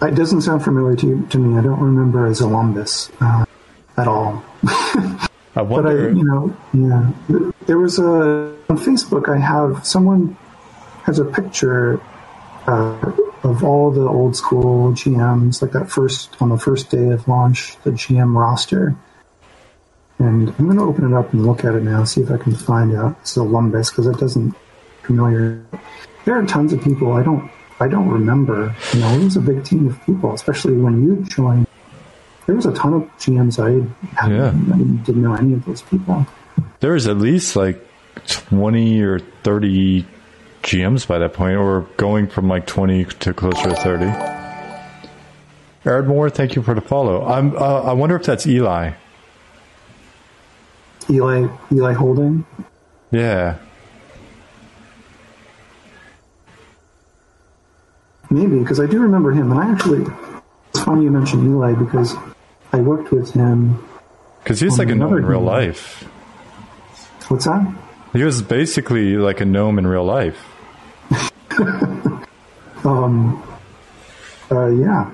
It 0.00 0.14
doesn't 0.14 0.42
sound 0.42 0.62
familiar 0.62 0.96
to 0.96 1.26
to 1.26 1.38
me. 1.38 1.58
I 1.58 1.62
don't 1.62 1.80
remember 1.80 2.30
Zolumbus 2.30 3.10
uh, 3.20 3.44
at 3.96 4.08
all. 4.08 4.44
I 4.64 5.28
But 5.54 5.86
I, 5.86 5.92
you 5.92 6.22
know, 6.22 6.56
yeah. 6.72 7.10
There 7.66 7.78
was 7.78 7.98
a 7.98 8.54
on 8.68 8.78
Facebook. 8.78 9.28
I 9.28 9.38
have 9.38 9.84
someone 9.84 10.36
has 11.02 11.18
a 11.18 11.24
picture 11.24 12.00
uh, 12.68 13.12
of 13.42 13.64
all 13.64 13.90
the 13.90 14.06
old 14.06 14.36
school 14.36 14.92
GMs, 14.92 15.62
like 15.62 15.72
that 15.72 15.90
first 15.90 16.36
on 16.40 16.50
the 16.50 16.58
first 16.58 16.90
day 16.90 17.08
of 17.08 17.26
launch, 17.26 17.76
the 17.82 17.90
GM 17.90 18.36
roster. 18.36 18.94
And 20.20 20.48
I'm 20.58 20.64
going 20.66 20.76
to 20.76 20.82
open 20.82 21.12
it 21.12 21.16
up 21.16 21.32
and 21.32 21.46
look 21.46 21.64
at 21.64 21.74
it 21.74 21.82
now, 21.82 22.04
see 22.04 22.20
if 22.20 22.30
I 22.30 22.36
can 22.36 22.54
find 22.54 22.94
out 22.94 23.24
Zolumbus 23.24 23.90
because 23.90 24.06
it 24.06 24.18
doesn't 24.18 24.54
familiar. 25.02 25.64
There 26.24 26.38
are 26.38 26.44
tons 26.44 26.72
of 26.72 26.82
people 26.82 27.12
I 27.12 27.22
don't 27.22 27.50
I 27.80 27.88
don't 27.88 28.08
remember. 28.08 28.74
You 28.92 29.00
know, 29.00 29.08
it 29.18 29.24
was 29.24 29.36
a 29.36 29.40
big 29.40 29.64
team 29.64 29.86
of 29.88 30.00
people, 30.04 30.34
especially 30.34 30.76
when 30.76 31.02
you 31.04 31.22
joined. 31.24 31.66
There 32.46 32.54
was 32.56 32.66
a 32.66 32.72
ton 32.72 32.94
of 32.94 33.02
GMs 33.18 33.58
I, 33.58 33.86
hadn't- 34.20 34.36
Yeah. 34.36 34.74
I 34.74 34.78
didn't 35.04 35.22
know 35.22 35.34
any 35.34 35.52
of 35.54 35.64
those 35.64 35.82
people. 35.82 36.26
there 36.80 36.92
was 36.92 37.06
at 37.06 37.18
least 37.18 37.54
like 37.56 37.84
20 38.26 39.00
or 39.02 39.18
30 39.44 40.06
GMs 40.62 41.06
by 41.06 41.18
that 41.18 41.34
point, 41.34 41.56
or 41.56 41.82
going 41.96 42.26
from 42.26 42.48
like 42.48 42.66
20 42.66 43.04
to 43.04 43.32
closer 43.34 43.68
to 43.70 43.76
30. 43.76 44.06
Ardmore, 45.84 46.28
thank 46.30 46.56
you 46.56 46.62
for 46.62 46.74
the 46.74 46.80
follow. 46.80 47.24
I'm, 47.26 47.56
uh, 47.56 47.82
I 47.82 47.92
wonder 47.92 48.16
if 48.16 48.24
that's 48.24 48.46
Eli. 48.46 48.92
Eli 51.10 51.48
Eli 51.72 51.92
Holding. 51.94 52.44
Yeah. 53.10 53.56
Maybe, 58.30 58.58
because 58.58 58.80
I 58.80 58.86
do 58.86 59.00
remember 59.00 59.32
him. 59.32 59.50
And 59.50 59.60
I 59.60 59.70
actually, 59.70 60.06
it's 60.70 60.80
funny 60.84 61.04
you 61.04 61.10
mentioned 61.10 61.44
Eli 61.46 61.74
because 61.74 62.14
I 62.72 62.78
worked 62.80 63.10
with 63.10 63.32
him. 63.32 63.82
Because 64.42 64.60
he's 64.60 64.78
like 64.78 64.90
a 64.90 64.94
gnome 64.94 65.16
in 65.16 65.26
real 65.26 65.40
life. 65.40 66.02
What's 67.28 67.44
that? 67.44 67.74
He 68.12 68.22
was 68.22 68.42
basically 68.42 69.16
like 69.16 69.40
a 69.40 69.44
gnome 69.44 69.78
in 69.78 69.86
real 69.86 70.04
life. 70.04 70.38
Uh, 74.50 74.68
yeah. 74.68 75.10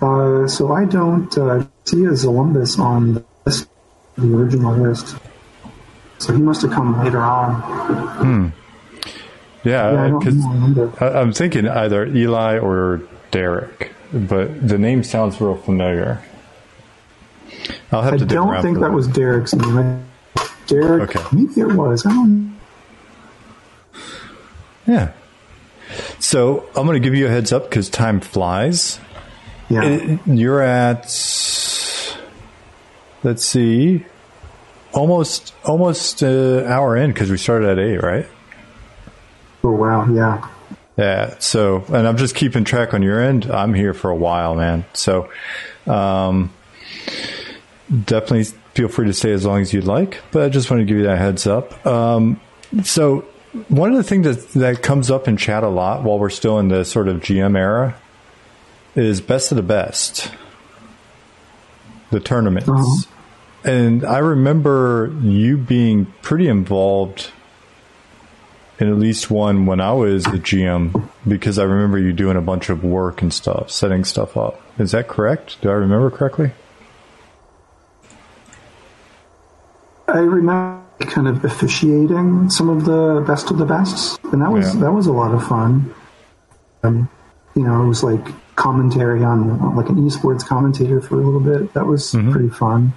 Uh, 0.00 0.46
so 0.46 0.72
I 0.72 0.84
don't 0.84 1.36
uh, 1.36 1.64
see 1.84 2.04
a 2.04 2.10
Zolumbus 2.10 2.78
on 2.78 3.14
the 3.14 3.24
list, 3.44 3.68
the 4.16 4.36
original 4.36 4.76
list. 4.76 5.16
So 6.18 6.32
he 6.32 6.40
must 6.40 6.62
have 6.62 6.70
come 6.70 7.02
later 7.02 7.20
on. 7.20 7.60
Yeah, 8.22 8.63
Yeah, 9.64 10.10
because 10.18 10.34
remember. 10.36 10.92
I, 11.00 11.20
I'm 11.20 11.32
thinking 11.32 11.66
either 11.66 12.06
Eli 12.06 12.58
or 12.58 13.00
Derek, 13.30 13.92
but 14.12 14.66
the 14.68 14.78
name 14.78 15.02
sounds 15.02 15.40
real 15.40 15.56
familiar. 15.56 16.22
I'll 17.90 18.02
have 18.02 18.14
I 18.14 18.16
to 18.18 18.26
don't 18.26 18.60
think 18.62 18.78
that 18.80 18.92
was 18.92 19.08
Derek's 19.08 19.54
name. 19.54 20.04
Derek, 20.66 21.16
Okay. 21.16 21.36
maybe 21.36 21.60
it 21.60 21.72
was. 21.74 22.04
I 22.06 22.10
don't. 22.10 22.58
Yeah. 24.86 25.12
So 26.18 26.66
I'm 26.76 26.86
going 26.86 27.00
to 27.00 27.06
give 27.06 27.14
you 27.14 27.26
a 27.26 27.30
heads 27.30 27.52
up 27.52 27.64
because 27.70 27.88
time 27.88 28.20
flies. 28.20 28.98
Yeah, 29.70 29.82
It- 29.84 30.20
you're 30.26 30.60
at, 30.60 31.02
let's 33.22 33.44
see, 33.44 34.04
almost 34.92 35.54
almost 35.64 36.22
uh, 36.22 36.64
hour 36.66 36.96
in 36.96 37.12
because 37.12 37.30
we 37.30 37.38
started 37.38 37.68
at 37.70 37.78
eight, 37.78 37.98
right? 38.02 38.26
Oh 39.64 39.70
wow, 39.72 40.06
yeah. 40.12 40.48
Yeah. 40.96 41.38
So, 41.38 41.84
and 41.88 42.06
I'm 42.06 42.16
just 42.16 42.34
keeping 42.34 42.64
track 42.64 42.94
on 42.94 43.02
your 43.02 43.20
end. 43.20 43.46
I'm 43.46 43.74
here 43.74 43.94
for 43.94 44.10
a 44.10 44.16
while, 44.16 44.54
man. 44.54 44.84
So, 44.92 45.28
um, 45.86 46.52
definitely 47.88 48.44
feel 48.74 48.88
free 48.88 49.06
to 49.06 49.12
stay 49.12 49.32
as 49.32 49.44
long 49.44 49.60
as 49.60 49.72
you'd 49.72 49.84
like. 49.84 50.22
But 50.30 50.44
I 50.44 50.48
just 50.48 50.70
want 50.70 50.80
to 50.80 50.84
give 50.84 50.96
you 50.96 51.04
that 51.04 51.18
heads 51.18 51.46
up. 51.46 51.84
Um, 51.86 52.40
so, 52.84 53.20
one 53.68 53.90
of 53.90 53.96
the 53.96 54.04
things 54.04 54.24
that 54.26 54.60
that 54.60 54.82
comes 54.82 55.10
up 55.10 55.28
in 55.28 55.36
chat 55.36 55.62
a 55.62 55.68
lot 55.68 56.02
while 56.02 56.18
we're 56.18 56.30
still 56.30 56.58
in 56.58 56.68
the 56.68 56.84
sort 56.84 57.08
of 57.08 57.20
GM 57.20 57.56
era 57.56 57.96
is 58.94 59.20
best 59.20 59.50
of 59.50 59.56
the 59.56 59.62
best, 59.62 60.30
the 62.10 62.20
tournaments. 62.20 62.68
Uh-huh. 62.68 63.10
And 63.64 64.04
I 64.04 64.18
remember 64.18 65.12
you 65.22 65.56
being 65.56 66.12
pretty 66.20 66.48
involved 66.48 67.30
in 68.78 68.88
at 68.88 68.96
least 68.98 69.30
one 69.30 69.66
when 69.66 69.80
I 69.80 69.92
was 69.92 70.26
a 70.26 70.30
GM 70.38 71.08
because 71.28 71.58
I 71.58 71.64
remember 71.64 71.98
you 71.98 72.12
doing 72.12 72.36
a 72.36 72.40
bunch 72.40 72.68
of 72.70 72.82
work 72.84 73.22
and 73.22 73.32
stuff, 73.32 73.70
setting 73.70 74.04
stuff 74.04 74.36
up. 74.36 74.60
Is 74.78 74.90
that 74.92 75.06
correct? 75.08 75.60
Do 75.62 75.70
I 75.70 75.74
remember 75.74 76.10
correctly? 76.10 76.50
I 80.08 80.18
remember 80.18 80.82
kind 81.00 81.26
of 81.28 81.44
officiating 81.44 82.50
some 82.50 82.68
of 82.68 82.84
the 82.84 83.24
best 83.26 83.50
of 83.50 83.58
the 83.58 83.64
bests, 83.64 84.18
and 84.32 84.42
that 84.42 84.50
was 84.50 84.74
Yeah. 84.74 84.80
that 84.82 84.92
was 84.92 85.06
a 85.06 85.12
lot 85.12 85.34
of 85.34 85.46
fun. 85.46 85.92
Um, 86.82 87.08
you 87.54 87.62
know, 87.62 87.82
it 87.82 87.88
was 87.88 88.02
like 88.04 88.24
commentary 88.56 89.24
on 89.24 89.74
like 89.76 89.88
an 89.88 89.96
esports 89.96 90.44
commentator 90.46 91.00
for 91.00 91.14
a 91.14 91.18
little 91.24 91.40
bit. 91.40 91.72
That 91.74 91.86
was 91.86 92.10
pretty 92.30 92.50
fun. 92.50 92.92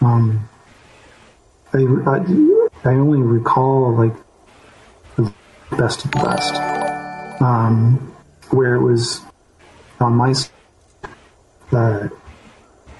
Um, 0.00 0.48
I, 1.72 1.78
I 1.78 2.90
I 2.90 2.94
only 2.94 3.20
recall 3.22 3.94
like 3.96 4.14
best 5.72 6.04
of 6.04 6.10
the 6.12 6.18
best, 6.18 6.54
um, 7.42 8.14
where 8.50 8.74
it 8.74 8.82
was 8.82 9.22
on 10.00 10.14
my 10.14 10.34
uh, 11.72 12.08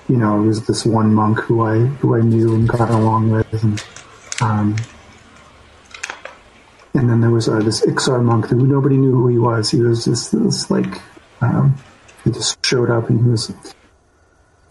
you 0.09 0.17
know, 0.17 0.43
it 0.43 0.47
was 0.47 0.67
this 0.67 0.85
one 0.85 1.14
monk 1.14 1.41
who 1.41 1.62
I 1.62 1.79
who 1.79 2.17
I 2.17 2.21
knew 2.21 2.55
and 2.55 2.69
got 2.69 2.91
along 2.91 3.31
with, 3.31 3.62
and 3.62 3.85
um, 4.41 4.77
and 6.95 7.11
then 7.11 7.21
there 7.21 7.31
was 7.31 7.49
uh, 7.49 7.59
this 7.59 7.85
Iksar 7.85 8.23
monk 8.23 8.47
who 8.47 8.67
nobody 8.67 8.97
knew 8.97 9.12
who 9.12 9.29
he 9.29 9.39
was. 9.39 9.71
He 9.71 9.81
was 9.81 10.05
just 10.05 10.33
this 10.33 10.71
like 10.71 11.01
um, 11.41 11.77
he 12.25 12.31
just 12.31 12.64
showed 12.64 12.91
up 12.91 13.11
and 13.11 13.23
he 13.23 13.31
was, 13.31 13.53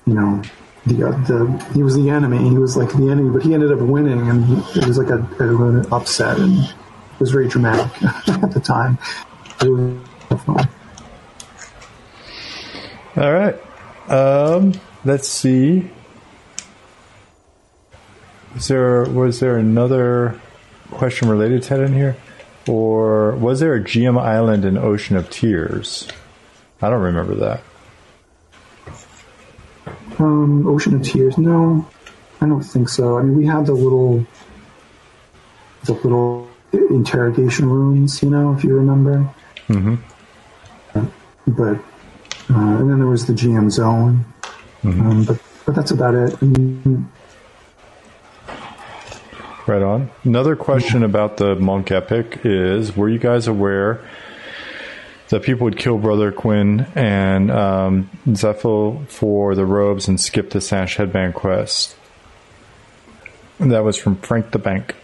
you 0.07 0.13
know, 0.13 0.41
the 0.85 1.07
uh, 1.07 1.11
the 1.25 1.71
he 1.73 1.83
was 1.83 1.95
the 1.95 2.09
enemy. 2.09 2.37
He 2.49 2.57
was 2.57 2.77
like 2.77 2.93
the 2.93 3.09
enemy, 3.09 3.29
but 3.29 3.43
he 3.43 3.53
ended 3.53 3.71
up 3.71 3.79
winning, 3.79 4.29
and 4.29 4.45
he, 4.45 4.79
it 4.79 4.87
was 4.87 4.97
like 4.97 5.09
a, 5.09 5.19
a, 5.43 5.67
an 5.67 5.85
upset, 5.91 6.37
and 6.37 6.73
it 7.15 7.19
was 7.19 7.31
very 7.31 7.47
dramatic 7.47 8.03
at 8.27 8.51
the 8.51 8.59
time. 8.59 8.97
It 9.61 9.69
was 9.69 10.41
fun. 10.41 10.69
All 13.17 13.33
right. 13.33 13.55
Um, 14.09 14.73
let's 15.05 15.29
see. 15.29 15.89
Is 18.57 18.67
there 18.67 19.03
was 19.05 19.39
there 19.39 19.57
another 19.57 20.39
question 20.91 21.29
related 21.29 21.63
to 21.63 21.69
that 21.77 21.79
in 21.81 21.93
here, 21.93 22.17
or 22.67 23.35
was 23.35 23.61
there 23.61 23.75
a 23.75 23.81
GM 23.81 24.19
Island 24.19 24.65
in 24.65 24.77
Ocean 24.77 25.15
of 25.15 25.29
Tears? 25.29 26.07
I 26.81 26.89
don't 26.89 27.01
remember 27.01 27.35
that. 27.35 27.63
Um, 30.19 30.67
Ocean 30.67 30.95
of 30.95 31.03
Tears. 31.03 31.37
No, 31.37 31.87
I 32.41 32.47
don't 32.47 32.63
think 32.63 32.89
so. 32.89 33.17
I 33.17 33.23
mean, 33.23 33.37
we 33.37 33.45
had 33.45 33.65
the 33.65 33.73
little, 33.73 34.25
the 35.85 35.93
little 35.93 36.44
interrogation 36.89 37.69
rooms. 37.69 38.21
You 38.21 38.29
know, 38.29 38.53
if 38.53 38.63
you 38.63 38.75
remember. 38.75 39.29
Mm-hmm. 39.67 39.95
But 41.47 41.77
uh, 42.49 42.77
and 42.79 42.89
then 42.89 42.99
there 42.99 43.07
was 43.07 43.25
the 43.25 43.33
GM 43.33 43.71
zone. 43.71 44.25
Um, 44.83 45.23
but 45.25 45.39
but 45.65 45.75
that's 45.75 45.91
about 45.91 46.13
it. 46.13 46.41
Mean, 46.41 47.09
Right 49.67 49.81
on. 49.81 50.11
Another 50.23 50.55
question 50.55 51.01
about 51.01 51.37
the 51.37 51.55
monk 51.55 51.91
epic 51.91 52.41
is: 52.43 52.95
Were 52.95 53.09
you 53.09 53.17
guys 53.17 53.47
aware 53.47 53.99
that 55.29 55.41
people 55.41 55.65
would 55.65 55.77
kill 55.77 55.97
Brother 55.97 56.31
Quinn 56.31 56.85
and 56.93 57.49
um, 57.49 58.09
Zephyl 58.27 59.07
for 59.07 59.55
the 59.55 59.65
robes 59.65 60.07
and 60.07 60.21
skip 60.21 60.51
the 60.51 60.61
Sash 60.61 60.97
headband 60.97 61.33
quest? 61.33 61.95
And 63.57 63.71
that 63.71 63.83
was 63.83 63.97
from 63.97 64.17
Frank 64.17 64.51
the 64.51 64.59
Bank. 64.59 64.95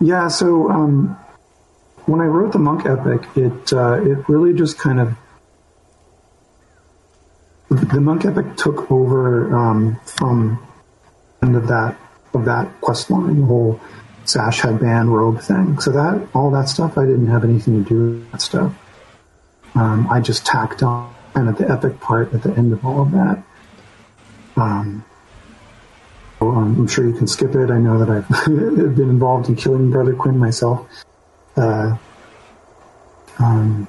Yeah, 0.00 0.28
so 0.28 0.70
um, 0.70 1.18
when 2.06 2.20
I 2.20 2.24
wrote 2.24 2.52
the 2.52 2.58
monk 2.58 2.86
epic, 2.86 3.26
it 3.36 3.72
uh, 3.72 3.94
it 4.02 4.28
really 4.28 4.54
just 4.54 4.78
kind 4.78 5.00
of 5.00 5.16
the 7.70 8.00
monk 8.00 8.24
epic 8.24 8.56
took 8.56 8.90
over 8.90 9.56
um, 9.56 9.98
from 10.04 10.62
the 11.40 11.46
end 11.46 11.56
of 11.56 11.68
that 11.68 11.96
of 12.34 12.44
that 12.44 12.80
quest 12.80 13.10
line, 13.10 13.40
the 13.40 13.46
whole 13.46 13.80
sash 14.24 14.60
headband 14.60 15.12
robe 15.14 15.40
thing. 15.40 15.78
So 15.80 15.92
that 15.92 16.28
all 16.34 16.50
that 16.50 16.68
stuff, 16.68 16.98
I 16.98 17.06
didn't 17.06 17.28
have 17.28 17.44
anything 17.44 17.82
to 17.82 17.88
do 17.88 18.18
with 18.18 18.32
that 18.32 18.42
stuff. 18.42 18.74
Um, 19.74 20.08
I 20.10 20.20
just 20.20 20.46
tacked 20.46 20.82
on 20.82 21.14
kind 21.34 21.48
of 21.48 21.58
the 21.58 21.70
epic 21.70 22.00
part 22.00 22.32
at 22.32 22.42
the 22.42 22.52
end 22.52 22.72
of 22.72 22.84
all 22.84 23.02
of 23.02 23.12
that. 23.12 23.42
Um, 24.56 25.04
um, 26.52 26.76
I'm 26.80 26.86
sure 26.86 27.06
you 27.06 27.14
can 27.14 27.26
skip 27.26 27.54
it. 27.54 27.70
I 27.70 27.78
know 27.78 27.98
that 28.04 28.10
I've 28.10 28.44
been 28.46 29.10
involved 29.10 29.48
in 29.48 29.56
killing 29.56 29.90
Brother 29.90 30.14
Quinn 30.14 30.38
myself. 30.38 30.86
Uh, 31.56 31.96
um, 33.38 33.88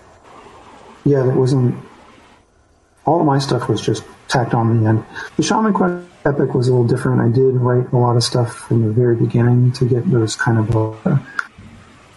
yeah, 1.05 1.23
that 1.23 1.35
wasn't. 1.35 1.75
All 3.05 3.21
of 3.21 3.25
my 3.25 3.39
stuff 3.39 3.69
was 3.69 3.81
just 3.81 4.03
tacked 4.27 4.53
on 4.53 4.81
the 4.81 4.89
end. 4.89 5.05
The 5.37 5.43
Shaman 5.43 5.73
Quest 5.73 6.05
epic 6.25 6.53
was 6.53 6.67
a 6.67 6.71
little 6.71 6.87
different. 6.87 7.21
I 7.21 7.29
did 7.33 7.55
write 7.55 7.91
a 7.93 7.97
lot 7.97 8.17
of 8.17 8.23
stuff 8.23 8.53
from 8.53 8.83
the 8.83 8.91
very 8.91 9.15
beginning 9.15 9.71
to 9.73 9.85
get 9.85 10.09
those 10.11 10.35
kind 10.35 10.59
of 10.59 11.05
uh, 11.05 11.17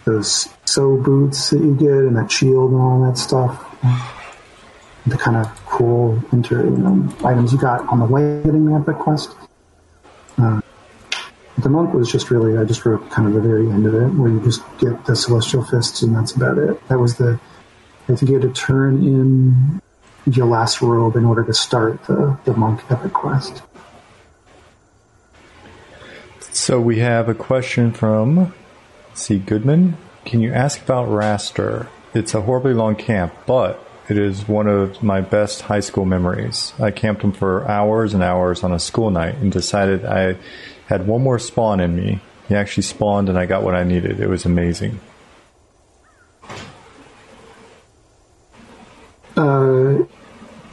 those 0.05 0.49
so 0.65 0.97
boots 0.97 1.49
that 1.51 1.59
you 1.59 1.75
get 1.75 1.89
and 1.89 2.17
that 2.17 2.31
shield 2.31 2.71
and 2.71 2.81
all 2.81 3.05
that 3.05 3.17
stuff. 3.17 3.65
The 5.07 5.17
kind 5.17 5.37
of 5.37 5.47
cool 5.65 6.21
inter 6.31 6.63
you 6.63 6.77
know, 6.77 7.15
items 7.25 7.53
you 7.53 7.59
got 7.59 7.87
on 7.87 7.99
the 7.99 8.05
way 8.05 8.41
getting 8.43 8.65
the 8.65 8.75
epic 8.75 8.97
quest. 8.97 9.35
Uh, 10.37 10.61
the 11.57 11.69
monk 11.69 11.93
was 11.93 12.11
just 12.11 12.31
really, 12.31 12.57
I 12.57 12.63
just 12.63 12.85
wrote 12.85 13.09
kind 13.11 13.27
of 13.27 13.33
the 13.33 13.41
very 13.41 13.69
end 13.69 13.85
of 13.85 13.93
it, 13.93 14.07
where 14.07 14.31
you 14.31 14.39
just 14.41 14.63
get 14.79 15.05
the 15.05 15.15
celestial 15.15 15.63
fists, 15.63 16.01
and 16.01 16.15
that's 16.15 16.31
about 16.31 16.57
it. 16.57 16.87
That 16.87 16.99
was 16.99 17.15
the, 17.15 17.39
I 18.09 18.15
think 18.15 18.29
you 18.29 18.39
had 18.39 18.41
to 18.41 18.53
turn 18.53 19.03
in 19.05 19.81
your 20.25 20.45
last 20.45 20.81
robe 20.81 21.15
in 21.15 21.25
order 21.25 21.43
to 21.43 21.53
start 21.53 22.03
the, 22.05 22.37
the 22.45 22.53
monk 22.53 22.81
epic 22.89 23.13
quest. 23.13 23.61
So 26.51 26.79
we 26.79 26.99
have 26.99 27.29
a 27.29 27.33
question 27.33 27.91
from 27.91 28.53
C. 29.13 29.39
Goodman. 29.39 29.97
Can 30.25 30.41
you 30.41 30.53
ask 30.53 30.81
about 30.81 31.07
Raster? 31.09 31.87
It's 32.13 32.33
a 32.33 32.41
horribly 32.41 32.73
long 32.73 32.95
camp, 32.95 33.33
but 33.45 33.83
it 34.11 34.17
is 34.17 34.45
one 34.45 34.67
of 34.67 35.01
my 35.01 35.21
best 35.21 35.61
high 35.61 35.79
school 35.79 36.03
memories. 36.03 36.73
I 36.77 36.91
camped 36.91 37.21
him 37.21 37.31
for 37.31 37.65
hours 37.69 38.13
and 38.13 38.21
hours 38.21 38.61
on 38.61 38.73
a 38.73 38.79
school 38.79 39.09
night 39.09 39.35
and 39.35 39.49
decided 39.49 40.03
I 40.03 40.35
had 40.87 41.07
one 41.07 41.21
more 41.21 41.39
spawn 41.39 41.79
in 41.79 41.95
me. 41.95 42.19
He 42.49 42.55
actually 42.55 42.83
spawned 42.83 43.29
and 43.29 43.39
I 43.39 43.45
got 43.45 43.63
what 43.63 43.73
I 43.73 43.85
needed. 43.85 44.19
It 44.19 44.27
was 44.27 44.43
amazing. 44.43 44.99
Uh, 49.37 50.03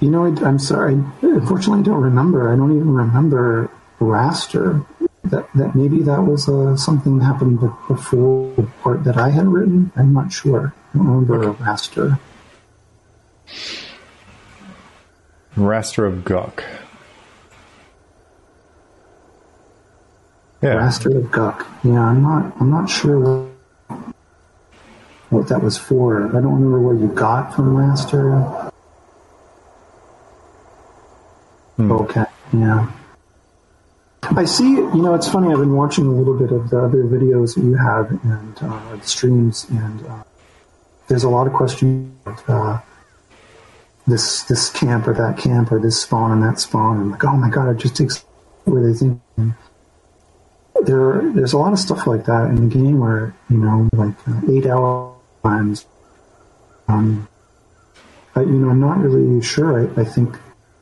you 0.00 0.10
know, 0.10 0.24
I, 0.24 0.44
I'm 0.44 0.58
sorry. 0.58 0.94
Unfortunately, 1.22 1.78
I 1.78 1.82
don't 1.84 2.02
remember. 2.02 2.52
I 2.52 2.56
don't 2.56 2.74
even 2.74 2.92
remember 2.92 3.70
Raster. 4.00 4.84
That 5.22 5.46
that 5.54 5.76
maybe 5.76 6.02
that 6.02 6.22
was 6.22 6.48
uh, 6.48 6.76
something 6.76 7.18
that 7.18 7.24
happened 7.24 7.60
before 7.86 8.52
the 8.56 8.62
part 8.82 9.04
that 9.04 9.16
I 9.16 9.28
had 9.28 9.46
written. 9.46 9.92
I'm 9.94 10.12
not 10.12 10.32
sure. 10.32 10.74
I 10.92 10.98
don't 10.98 11.06
remember 11.06 11.52
Raster. 11.54 12.18
Raster 15.56 16.06
of 16.06 16.24
Guk. 16.24 16.62
Yeah. 20.62 20.74
Raster 20.74 21.16
of 21.16 21.30
Guk. 21.30 21.66
Yeah, 21.84 22.00
I'm 22.00 22.22
not. 22.22 22.52
I'm 22.60 22.70
not 22.70 22.88
sure. 22.88 23.18
What, 23.18 24.14
what 25.30 25.48
that 25.48 25.62
was 25.62 25.76
for. 25.76 26.26
I 26.28 26.40
don't 26.40 26.54
remember 26.54 26.80
what 26.80 27.00
you 27.00 27.08
got 27.08 27.54
from 27.54 27.76
Raster. 27.76 28.70
Hmm. 31.76 31.92
Okay, 31.92 32.24
yeah. 32.52 32.90
I 34.22 34.44
see. 34.44 34.70
You 34.70 35.02
know, 35.02 35.14
it's 35.14 35.28
funny. 35.28 35.52
I've 35.52 35.58
been 35.58 35.74
watching 35.74 36.06
a 36.06 36.12
little 36.12 36.36
bit 36.36 36.50
of 36.52 36.70
the 36.70 36.78
other 36.78 37.04
videos 37.04 37.54
that 37.54 37.62
you 37.62 37.74
have 37.74 38.10
and 38.10 38.58
uh, 38.60 38.96
the 38.96 39.06
streams, 39.06 39.66
and 39.70 40.06
uh, 40.06 40.22
there's 41.08 41.24
a 41.24 41.28
lot 41.28 41.46
of 41.46 41.52
questions. 41.52 42.12
Uh, 42.46 42.80
this 44.08 44.42
this 44.44 44.70
camp 44.70 45.06
or 45.06 45.14
that 45.14 45.38
camp 45.38 45.70
or 45.70 45.78
this 45.78 46.02
spawn 46.02 46.32
and 46.32 46.42
that 46.42 46.58
spawn. 46.58 47.00
And 47.00 47.10
like, 47.10 47.24
oh 47.24 47.36
my 47.36 47.50
god, 47.50 47.70
it 47.70 47.78
just 47.78 47.96
takes 47.96 48.24
where 48.64 48.82
they 48.82 48.98
think. 48.98 49.20
There, 50.82 51.32
there's 51.34 51.52
a 51.52 51.58
lot 51.58 51.72
of 51.72 51.78
stuff 51.78 52.06
like 52.06 52.24
that 52.26 52.46
in 52.50 52.68
the 52.68 52.74
game 52.74 53.00
where 53.00 53.34
you 53.50 53.56
know, 53.58 53.88
like 53.92 54.14
uh, 54.28 54.40
eight 54.50 54.66
hour 54.66 55.14
times. 55.42 55.86
Um, 56.86 57.28
but 58.32 58.46
you 58.46 58.54
know, 58.54 58.70
I'm 58.70 58.80
not 58.80 58.98
really 58.98 59.42
sure. 59.42 59.80
I, 59.80 60.00
I 60.00 60.04
think 60.04 60.36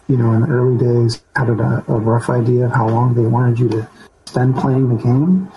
you 0.08 0.16
know, 0.16 0.32
in 0.32 0.42
the 0.42 0.48
early 0.48 0.78
days, 0.78 1.22
had 1.34 1.48
a, 1.48 1.84
a 1.88 1.98
rough 1.98 2.30
idea 2.30 2.66
of 2.66 2.72
how 2.72 2.88
long 2.88 3.14
they 3.14 3.26
wanted 3.26 3.58
you 3.58 3.68
to 3.70 3.88
spend 4.26 4.54
playing 4.56 4.94
the 4.94 5.02
game 5.02 5.50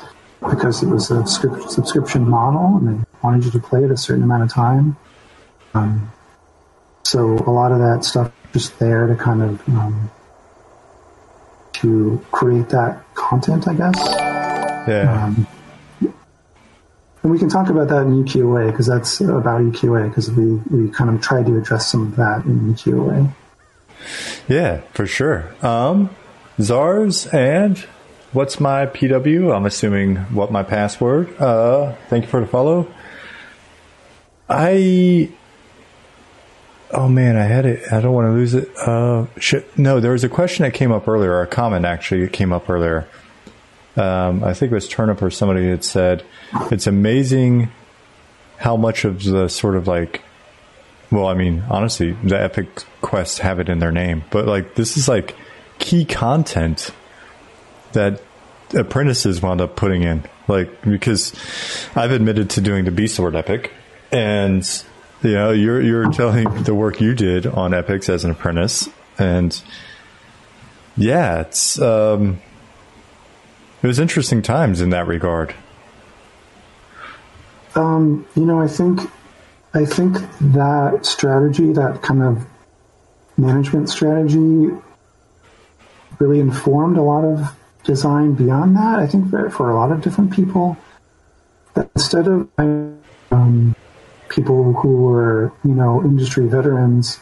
because 0.49 0.81
it 0.81 0.87
was 0.87 1.11
a 1.11 1.25
script, 1.27 1.69
subscription 1.69 2.27
model 2.27 2.77
and 2.77 2.87
they 2.87 3.05
wanted 3.21 3.45
you 3.45 3.51
to 3.51 3.59
play 3.59 3.83
it 3.83 3.91
a 3.91 3.97
certain 3.97 4.23
amount 4.23 4.43
of 4.43 4.51
time. 4.51 4.95
Um, 5.73 6.11
so 7.09 7.39
a 7.39 7.49
lot 7.49 7.71
of 7.71 7.79
that 7.79 8.03
stuff 8.03 8.31
just 8.53 8.77
there 8.77 9.07
to 9.07 9.15
kind 9.15 9.41
of 9.41 9.67
um, 9.69 10.11
to 11.73 12.23
create 12.31 12.69
that 12.69 13.03
content, 13.15 13.67
I 13.67 13.73
guess. 13.73 13.97
Yeah. 14.87 15.25
Um, 15.25 15.47
and 17.23 17.31
we 17.31 17.39
can 17.39 17.49
talk 17.49 17.69
about 17.69 17.87
that 17.87 18.03
in 18.03 18.23
EQOA 18.23 18.71
because 18.71 18.85
that's 18.85 19.21
about 19.21 19.61
EQOA 19.61 20.09
because 20.09 20.29
we, 20.29 20.57
we 20.69 20.91
kind 20.91 21.09
of 21.09 21.19
tried 21.19 21.47
to 21.47 21.57
address 21.57 21.87
some 21.87 22.03
of 22.03 22.15
that 22.17 22.45
in 22.45 22.75
EQOA. 22.75 23.33
Yeah, 24.47 24.81
for 24.93 25.07
sure. 25.07 25.51
Um, 25.65 26.11
Czars 26.61 27.25
and 27.27 27.77
what's 28.33 28.59
my 28.59 28.85
PW? 28.85 29.55
I'm 29.55 29.65
assuming 29.65 30.17
what 30.35 30.51
my 30.51 30.61
password. 30.61 31.35
Uh, 31.41 31.95
thank 32.07 32.25
you 32.25 32.29
for 32.29 32.39
the 32.39 32.47
follow. 32.47 32.87
I. 34.47 35.31
Oh 36.91 37.07
man, 37.07 37.37
I 37.37 37.43
had 37.43 37.65
it. 37.65 37.91
I 37.91 38.01
don't 38.01 38.13
want 38.13 38.27
to 38.27 38.31
lose 38.31 38.53
it. 38.53 38.69
Uh. 38.77 39.27
No, 39.77 39.99
there 39.99 40.11
was 40.11 40.23
a 40.23 40.29
question 40.29 40.63
that 40.63 40.73
came 40.73 40.91
up 40.91 41.07
earlier, 41.07 41.31
or 41.31 41.41
a 41.41 41.47
comment 41.47 41.85
actually 41.85 42.21
that 42.21 42.33
came 42.33 42.51
up 42.51 42.69
earlier. 42.69 43.07
Um, 43.95 44.43
I 44.43 44.53
think 44.53 44.71
it 44.71 44.75
was 44.75 44.87
Turnip 44.87 45.21
or 45.21 45.29
somebody 45.29 45.69
had 45.69 45.83
said, 45.83 46.23
it's 46.71 46.87
amazing 46.87 47.69
how 48.57 48.77
much 48.77 49.03
of 49.03 49.23
the 49.23 49.49
sort 49.49 49.75
of 49.75 49.87
like 49.87 50.21
well, 51.11 51.27
I 51.27 51.33
mean, 51.33 51.63
honestly, 51.69 52.11
the 52.23 52.39
Epic 52.39 52.83
quests 53.01 53.39
have 53.39 53.59
it 53.59 53.67
in 53.69 53.79
their 53.79 53.91
name, 53.91 54.23
but 54.29 54.45
like 54.45 54.75
this 54.75 54.95
is 54.95 55.07
like 55.07 55.35
key 55.79 56.05
content 56.05 56.91
that 57.93 58.21
apprentices 58.75 59.41
wound 59.41 59.61
up 59.61 59.75
putting 59.75 60.03
in. 60.03 60.23
Like 60.47 60.81
because 60.83 61.33
I've 61.95 62.11
admitted 62.11 62.51
to 62.51 62.61
doing 62.61 62.85
the 62.85 62.91
Beastlord 62.91 63.35
Epic, 63.35 63.71
and 64.11 64.63
know 65.23 65.51
you're 65.51 65.81
you're 65.81 66.11
telling 66.11 66.63
the 66.63 66.73
work 66.73 67.01
you 67.01 67.13
did 67.13 67.45
on 67.45 67.73
epics 67.73 68.09
as 68.09 68.23
an 68.23 68.31
apprentice, 68.31 68.89
and 69.17 69.61
yeah, 70.95 71.41
it's 71.41 71.79
um, 71.79 72.41
it 73.81 73.87
was 73.87 73.99
interesting 73.99 74.41
times 74.41 74.81
in 74.81 74.89
that 74.89 75.07
regard. 75.07 75.53
Um, 77.75 78.25
you 78.35 78.45
know, 78.45 78.59
I 78.59 78.67
think 78.67 79.01
I 79.73 79.85
think 79.85 80.17
that 80.41 81.05
strategy, 81.05 81.71
that 81.73 82.01
kind 82.01 82.23
of 82.23 82.45
management 83.37 83.89
strategy, 83.89 84.71
really 86.19 86.39
informed 86.39 86.97
a 86.97 87.01
lot 87.01 87.23
of 87.23 87.55
design 87.83 88.33
beyond 88.33 88.75
that. 88.75 88.99
I 88.99 89.07
think 89.07 89.29
for, 89.29 89.49
for 89.49 89.69
a 89.69 89.75
lot 89.75 89.91
of 89.91 90.01
different 90.01 90.33
people, 90.33 90.77
that 91.75 91.89
instead 91.95 92.27
of 92.27 92.49
um, 93.31 93.75
people 94.29 94.73
who 94.73 94.95
were, 94.97 95.51
you 95.63 95.73
know, 95.73 96.01
industry 96.03 96.47
veterans, 96.47 97.19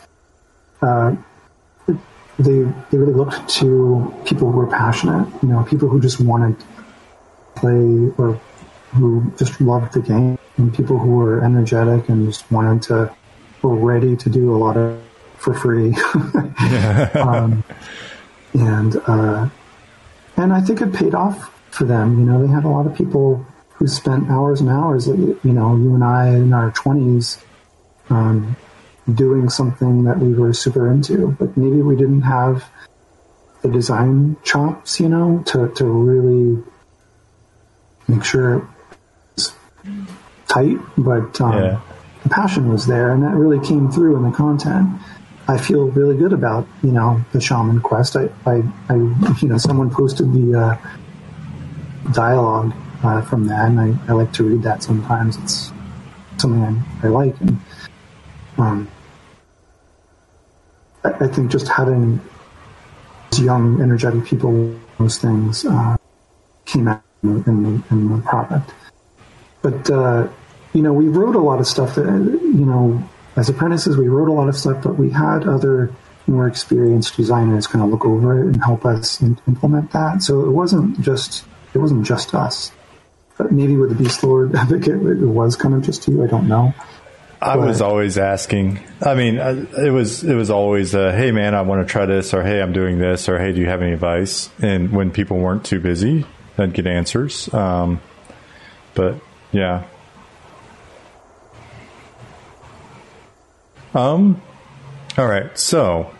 uh, 0.81 1.15
they 1.87 2.63
they 2.91 2.97
really 2.97 3.13
looked 3.13 3.47
to 3.49 4.13
people 4.25 4.51
who 4.51 4.59
were 4.59 4.67
passionate, 4.67 5.27
you 5.41 5.49
know, 5.49 5.63
people 5.63 5.89
who 5.89 5.99
just 5.99 6.19
wanted 6.19 6.59
to 6.59 6.65
play 7.55 8.11
or 8.17 8.39
who 8.93 9.31
just 9.37 9.59
loved 9.59 9.93
the 9.93 10.01
game 10.01 10.37
and 10.57 10.73
people 10.73 10.97
who 10.97 11.11
were 11.15 11.43
energetic 11.43 12.09
and 12.09 12.27
just 12.27 12.49
wanted 12.51 12.81
to 12.83 13.13
were 13.63 13.75
ready 13.75 14.15
to 14.15 14.29
do 14.29 14.55
a 14.55 14.57
lot 14.57 14.77
of 14.77 15.01
for 15.37 15.53
free. 15.53 15.95
Um, 17.15 17.63
and 18.53 18.95
uh, 19.07 19.49
and 20.35 20.53
I 20.53 20.61
think 20.61 20.81
it 20.81 20.93
paid 20.93 21.15
off 21.15 21.53
for 21.71 21.83
them 21.83 22.19
you 22.19 22.25
know 22.25 22.45
they 22.45 22.51
had 22.51 22.63
a 22.63 22.69
lot 22.69 22.85
of 22.85 22.95
people 22.95 23.45
who 23.78 23.88
spent 23.88 24.30
hours 24.30 24.61
and 24.61 24.69
hours 24.69 25.07
you 25.07 25.39
know 25.43 25.75
you 25.75 25.93
and 25.95 26.03
I 26.03 26.30
in 26.30 26.53
our 26.53 26.71
20s 26.71 27.41
um, 28.09 28.55
doing 29.13 29.49
something 29.49 30.03
that 30.05 30.19
we 30.19 30.34
were 30.34 30.53
super 30.53 30.91
into 30.91 31.32
but 31.39 31.55
maybe 31.57 31.82
we 31.82 31.95
didn't 31.95 32.23
have 32.23 32.65
the 33.61 33.69
design 33.69 34.38
chops 34.43 34.99
you 34.99 35.09
know 35.09 35.43
to, 35.47 35.69
to 35.75 35.86
really 35.86 36.63
make 38.07 38.23
sure 38.23 38.67
it's 39.34 39.53
tight, 40.47 40.78
but 40.97 41.39
um, 41.41 41.53
Yeah. 41.53 41.80
the 42.23 42.30
passion 42.30 42.69
was 42.69 42.88
there, 42.88 43.11
and 43.11 43.23
that 43.23 43.36
really 43.36 43.65
came 43.65 43.91
through 43.91 44.15
in 44.15 44.23
the 44.23 44.32
content. 44.32 44.89
I 45.47 45.57
feel 45.57 45.86
really 45.86 46.17
good 46.17 46.34
about 46.34 46.67
you 46.84 46.91
know 46.91 47.21
the 47.32 47.41
shaman 47.41 47.80
quest. 47.82 48.15
I, 48.15 48.30
I, 48.45 48.63
I 48.89 48.95
you 48.95 49.49
know, 49.49 49.57
someone 49.57 49.89
posted 49.89 50.32
the 50.34 50.59
uh, 50.59 50.78
dialogue 52.13 52.73
uh, 53.03 53.21
from 53.21 53.47
that, 53.47 53.69
and 53.69 53.79
I, 53.79 53.93
I 54.09 54.13
like 54.13 54.33
to 54.33 54.43
read 54.43 54.63
that 54.63 54.83
sometimes. 54.83 55.37
It's 55.37 55.71
something 56.37 56.63
I, 56.63 57.07
I 57.07 57.09
like, 57.09 57.39
and 57.41 57.59
um, 58.57 58.87
I, 61.03 61.09
I 61.09 61.27
think 61.27 61.51
just 61.51 61.67
having 61.67 62.21
young, 63.37 63.81
energetic 63.81 64.25
people, 64.25 64.75
those 64.97 65.17
things 65.19 65.65
uh, 65.65 65.95
came 66.65 66.87
out 66.87 67.03
in 67.23 67.43
the, 67.43 67.49
in 67.49 67.83
in 67.91 68.15
the 68.15 68.21
product 68.23 68.73
but 69.61 69.89
uh, 69.89 70.29
you 70.73 70.81
know, 70.81 70.93
we 70.93 71.07
wrote 71.07 71.35
a 71.35 71.39
lot 71.39 71.59
of 71.59 71.67
stuff 71.67 71.95
that 71.95 72.05
you 72.05 72.65
know, 72.65 73.03
as 73.35 73.49
apprentices, 73.49 73.97
we 73.97 74.07
wrote 74.07 74.29
a 74.29 74.33
lot 74.33 74.47
of 74.47 74.55
stuff, 74.55 74.83
but 74.83 74.97
we 74.97 75.09
had 75.09 75.47
other 75.47 75.91
more 76.27 76.47
experienced 76.47 77.15
designers 77.15 77.67
kind 77.67 77.83
of 77.83 77.89
look 77.89 78.05
over 78.05 78.39
it 78.39 78.45
and 78.47 78.63
help 78.63 78.85
us 78.85 79.21
in- 79.21 79.39
implement 79.47 79.91
that. 79.91 80.21
So 80.21 80.41
it 80.41 80.51
wasn't 80.51 81.01
just 81.01 81.45
it 81.73 81.79
wasn't 81.79 82.05
just 82.05 82.33
us. 82.33 82.71
But 83.38 83.51
maybe 83.51 83.75
with 83.77 83.95
the 83.95 84.03
Beastlord 84.03 84.55
Advocate, 84.59 84.95
it 84.95 85.25
was 85.25 85.55
kind 85.55 85.75
of 85.75 85.83
just 85.83 86.07
you. 86.07 86.23
I 86.23 86.27
don't 86.27 86.47
know. 86.47 86.73
I 87.39 87.55
was 87.55 87.81
always 87.81 88.17
asking. 88.17 88.79
I 88.99 89.13
mean, 89.13 89.38
it 89.38 89.91
was 89.91 90.23
it 90.23 90.33
was 90.33 90.49
always, 90.49 90.95
uh, 90.95 91.11
"Hey, 91.11 91.31
man, 91.31 91.53
I 91.53 91.61
want 91.61 91.88
to 91.88 91.91
try 91.91 92.07
this," 92.07 92.33
or 92.33 92.41
"Hey, 92.41 92.61
I'm 92.61 92.73
doing 92.73 92.97
this," 92.97 93.29
or 93.29 93.38
"Hey, 93.38 93.51
do 93.51 93.59
you 93.59 93.67
have 93.67 93.81
any 93.81 93.93
advice?" 93.93 94.49
And 94.59 94.91
when 94.91 95.11
people 95.11 95.38
weren't 95.38 95.63
too 95.63 95.79
busy, 95.79 96.25
I'd 96.57 96.73
get 96.73 96.88
answers. 96.88 97.53
Um, 97.53 98.01
but 98.95 99.19
yeah. 99.51 99.83
Um. 103.93 104.41
All 105.15 105.27
right. 105.27 105.55
So, 105.57 106.11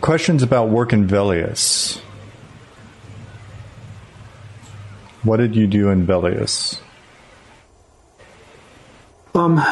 questions 0.00 0.44
about 0.44 0.68
work 0.68 0.92
in 0.92 1.06
Velious. 1.08 2.00
What 5.22 5.36
did 5.36 5.54
you 5.54 5.66
do 5.66 5.90
in 5.90 6.06
Velious? 6.06 6.80
Um, 9.34 9.62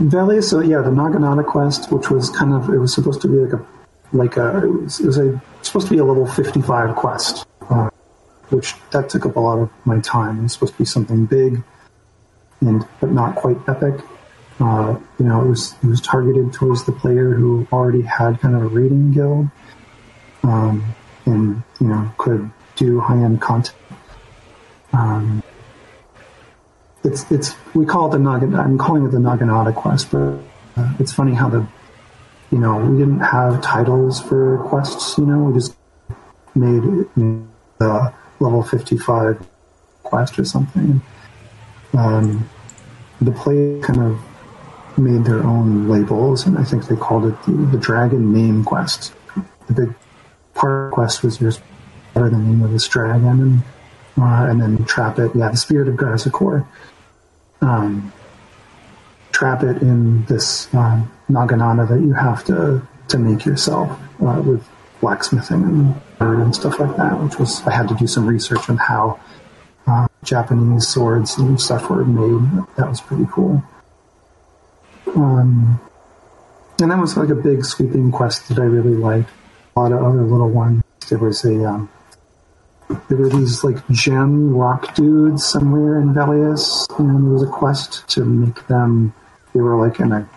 Valley, 0.00 0.42
so 0.42 0.60
yeah, 0.60 0.80
the 0.80 0.90
Naginata 0.90 1.46
quest, 1.46 1.92
which 1.92 2.10
was 2.10 2.30
kind 2.30 2.52
of, 2.52 2.68
it 2.68 2.78
was 2.78 2.94
supposed 2.94 3.20
to 3.22 3.28
be 3.28 3.36
like 3.36 3.52
a, 3.52 3.66
like 4.12 4.36
a, 4.36 4.64
it 4.64 4.68
was, 4.68 5.00
it 5.00 5.06
was 5.06 5.18
a, 5.18 5.42
supposed 5.62 5.86
to 5.88 5.92
be 5.92 5.98
a 5.98 6.04
level 6.04 6.26
55 6.26 6.96
quest, 6.96 7.46
uh, 7.70 7.90
which 8.48 8.74
that 8.90 9.08
took 9.08 9.26
up 9.26 9.36
a 9.36 9.40
lot 9.40 9.58
of 9.58 9.70
my 9.84 10.00
time. 10.00 10.40
It 10.40 10.42
was 10.44 10.52
supposed 10.54 10.72
to 10.74 10.78
be 10.78 10.84
something 10.84 11.26
big 11.26 11.62
and, 12.60 12.86
but 13.00 13.12
not 13.12 13.36
quite 13.36 13.56
epic. 13.68 14.00
Uh, 14.58 14.98
you 15.18 15.26
know, 15.26 15.42
it 15.42 15.48
was, 15.48 15.74
it 15.82 15.86
was 15.86 16.00
targeted 16.00 16.52
towards 16.52 16.84
the 16.84 16.92
player 16.92 17.30
who 17.34 17.66
already 17.72 18.02
had 18.02 18.40
kind 18.40 18.54
of 18.54 18.62
a 18.62 18.68
reading 18.68 19.12
guild, 19.12 19.48
um, 20.42 20.94
and, 21.26 21.62
you 21.80 21.88
know, 21.88 22.12
could 22.18 22.50
do 22.76 23.00
high-end 23.00 23.40
content. 23.40 23.76
Um, 24.94 25.42
it's 27.02 27.30
it's 27.30 27.54
we 27.74 27.84
call 27.84 28.14
it 28.14 28.18
the. 28.18 28.28
I'm 28.28 28.78
calling 28.78 29.04
it 29.04 29.10
the 29.10 29.18
Naginata 29.18 29.74
quest, 29.74 30.10
but 30.10 30.38
uh, 30.76 30.94
it's 30.98 31.12
funny 31.12 31.34
how 31.34 31.48
the 31.48 31.66
you 32.50 32.58
know 32.58 32.76
we 32.76 32.98
didn't 32.98 33.20
have 33.20 33.60
titles 33.60 34.22
for 34.22 34.58
quests. 34.58 35.18
You 35.18 35.26
know, 35.26 35.38
we 35.44 35.54
just 35.54 35.76
made 36.54 36.82
the 37.78 38.12
level 38.38 38.62
55 38.62 39.44
quest 40.02 40.38
or 40.38 40.44
something. 40.44 41.02
um, 41.94 42.48
the 43.20 43.32
play 43.32 43.80
kind 43.80 44.00
of 44.00 44.98
made 44.98 45.24
their 45.24 45.42
own 45.42 45.88
labels, 45.88 46.46
and 46.46 46.56
I 46.56 46.64
think 46.64 46.86
they 46.86 46.96
called 46.96 47.26
it 47.26 47.42
the, 47.44 47.52
the 47.52 47.78
Dragon 47.78 48.32
Name 48.32 48.64
Quest. 48.64 49.12
The 49.66 49.72
big 49.72 49.94
part 50.54 50.90
the 50.90 50.94
quest 50.94 51.22
was 51.24 51.40
yours 51.40 51.60
the 52.14 52.38
name 52.38 52.62
of 52.62 52.70
this 52.70 52.86
dragon, 52.86 53.40
and 53.40 53.62
uh, 54.18 54.46
and 54.48 54.60
then 54.60 54.84
trap 54.84 55.18
it. 55.18 55.32
Yeah, 55.34 55.50
the 55.50 55.56
Spirit 55.56 55.88
of 55.88 55.96
Garzicor. 55.96 56.66
Um, 57.60 58.12
trap 59.32 59.62
it 59.62 59.82
in 59.82 60.24
this 60.26 60.72
um, 60.74 61.10
Naginata 61.30 61.88
that 61.88 62.00
you 62.00 62.12
have 62.12 62.44
to 62.44 62.86
to 63.08 63.18
make 63.18 63.44
yourself 63.44 63.90
uh, 64.20 64.40
with 64.44 64.66
blacksmithing 65.00 65.62
and 65.62 66.00
and 66.20 66.54
stuff 66.54 66.78
like 66.78 66.96
that. 66.96 67.20
Which 67.20 67.38
was 67.38 67.66
I 67.66 67.72
had 67.72 67.88
to 67.88 67.94
do 67.94 68.06
some 68.06 68.26
research 68.26 68.68
on 68.70 68.76
how 68.76 69.20
uh, 69.86 70.06
Japanese 70.22 70.88
swords 70.88 71.36
and 71.38 71.60
stuff 71.60 71.90
were 71.90 72.04
made. 72.04 72.64
That 72.76 72.88
was 72.88 73.00
pretty 73.00 73.26
cool. 73.30 73.62
Um, 75.14 75.80
and 76.80 76.90
that 76.90 76.98
was 76.98 77.16
like 77.16 77.28
a 77.28 77.34
big 77.34 77.64
sweeping 77.64 78.10
quest 78.10 78.48
that 78.48 78.58
I 78.58 78.64
really 78.64 78.96
liked. 78.96 79.30
A 79.76 79.80
lot 79.80 79.92
of 79.92 80.02
other 80.02 80.22
little 80.22 80.50
ones. 80.50 80.82
There 81.08 81.18
was 81.18 81.44
a 81.44 81.64
um, 81.68 81.90
there 83.08 83.18
were 83.18 83.28
these 83.28 83.64
like 83.64 83.86
gem 83.90 84.54
rock 84.54 84.94
dudes 84.94 85.44
somewhere 85.44 86.00
in 86.00 86.14
Velious, 86.14 86.86
and 86.98 87.24
there 87.24 87.32
was 87.32 87.42
a 87.42 87.46
quest 87.46 88.08
to 88.10 88.24
make 88.24 88.66
them. 88.66 89.14
They 89.54 89.60
were 89.60 89.76
like 89.76 90.00
in 90.00 90.12
a. 90.12 90.28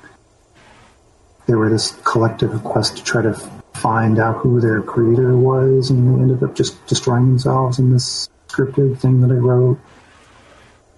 They 1.47 1.55
were 1.55 1.69
this 1.69 1.91
collective 2.03 2.63
quest 2.63 2.97
to 2.97 3.03
try 3.03 3.21
to 3.21 3.33
find 3.73 4.19
out 4.19 4.37
who 4.37 4.59
their 4.59 4.81
creator 4.81 5.37
was, 5.37 5.89
and 5.89 6.07
they 6.07 6.21
ended 6.21 6.43
up 6.43 6.55
just 6.55 6.85
destroying 6.87 7.27
themselves 7.29 7.79
in 7.79 7.91
this 7.91 8.29
scripted 8.47 8.99
thing 8.99 9.21
that 9.21 9.31
I 9.31 9.35
wrote. 9.35 9.79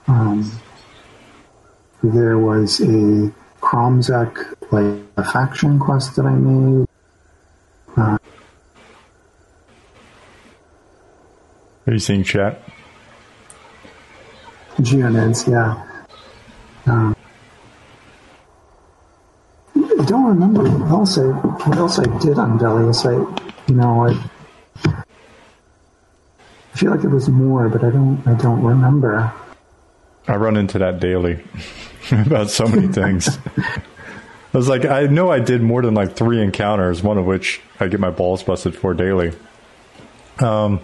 Um, 0.07 0.51
there 2.01 2.37
was 2.37 2.79
a 2.79 3.31
Kromzek 3.61 4.55
like 4.71 5.03
a 5.17 5.23
faction 5.23 5.79
quest 5.79 6.15
that 6.15 6.25
I 6.25 6.33
made. 6.33 6.87
Uh, 7.97 8.17
Are 11.89 11.93
you 11.93 11.97
seeing 11.97 12.23
chat? 12.23 12.61
Geonids, 14.77 15.49
yeah. 15.49 15.83
Um, 16.85 17.15
I 19.75 20.05
don't 20.05 20.25
remember 20.25 20.69
what 20.69 20.91
else 20.91 21.17
I 21.17 21.23
what 21.23 21.77
else 21.79 21.97
I 21.97 22.03
did 22.19 22.37
on 22.37 22.59
Velious. 22.59 23.07
I, 23.07 23.13
you 23.65 23.73
know, 23.73 24.05
I, 24.05 24.29
I 24.85 25.03
feel 26.77 26.91
like 26.91 27.03
it 27.03 27.09
was 27.09 27.27
more, 27.27 27.69
but 27.69 27.83
I 27.83 27.89
don't 27.89 28.21
I 28.27 28.35
don't 28.35 28.61
remember. 28.61 29.33
I 30.27 30.35
run 30.35 30.57
into 30.57 30.77
that 30.77 30.99
daily 30.99 31.43
about 32.11 32.51
so 32.51 32.67
many 32.67 32.89
things. 32.89 33.39
I 33.57 33.81
was 34.53 34.69
like, 34.69 34.85
I 34.85 35.07
know 35.07 35.31
I 35.31 35.39
did 35.39 35.63
more 35.63 35.81
than 35.81 35.95
like 35.95 36.15
three 36.15 36.39
encounters, 36.39 37.01
one 37.01 37.17
of 37.17 37.25
which 37.25 37.61
I 37.79 37.87
get 37.87 37.99
my 37.99 38.11
balls 38.11 38.43
busted 38.43 38.75
for 38.75 38.93
daily. 38.93 39.31
Um, 40.37 40.81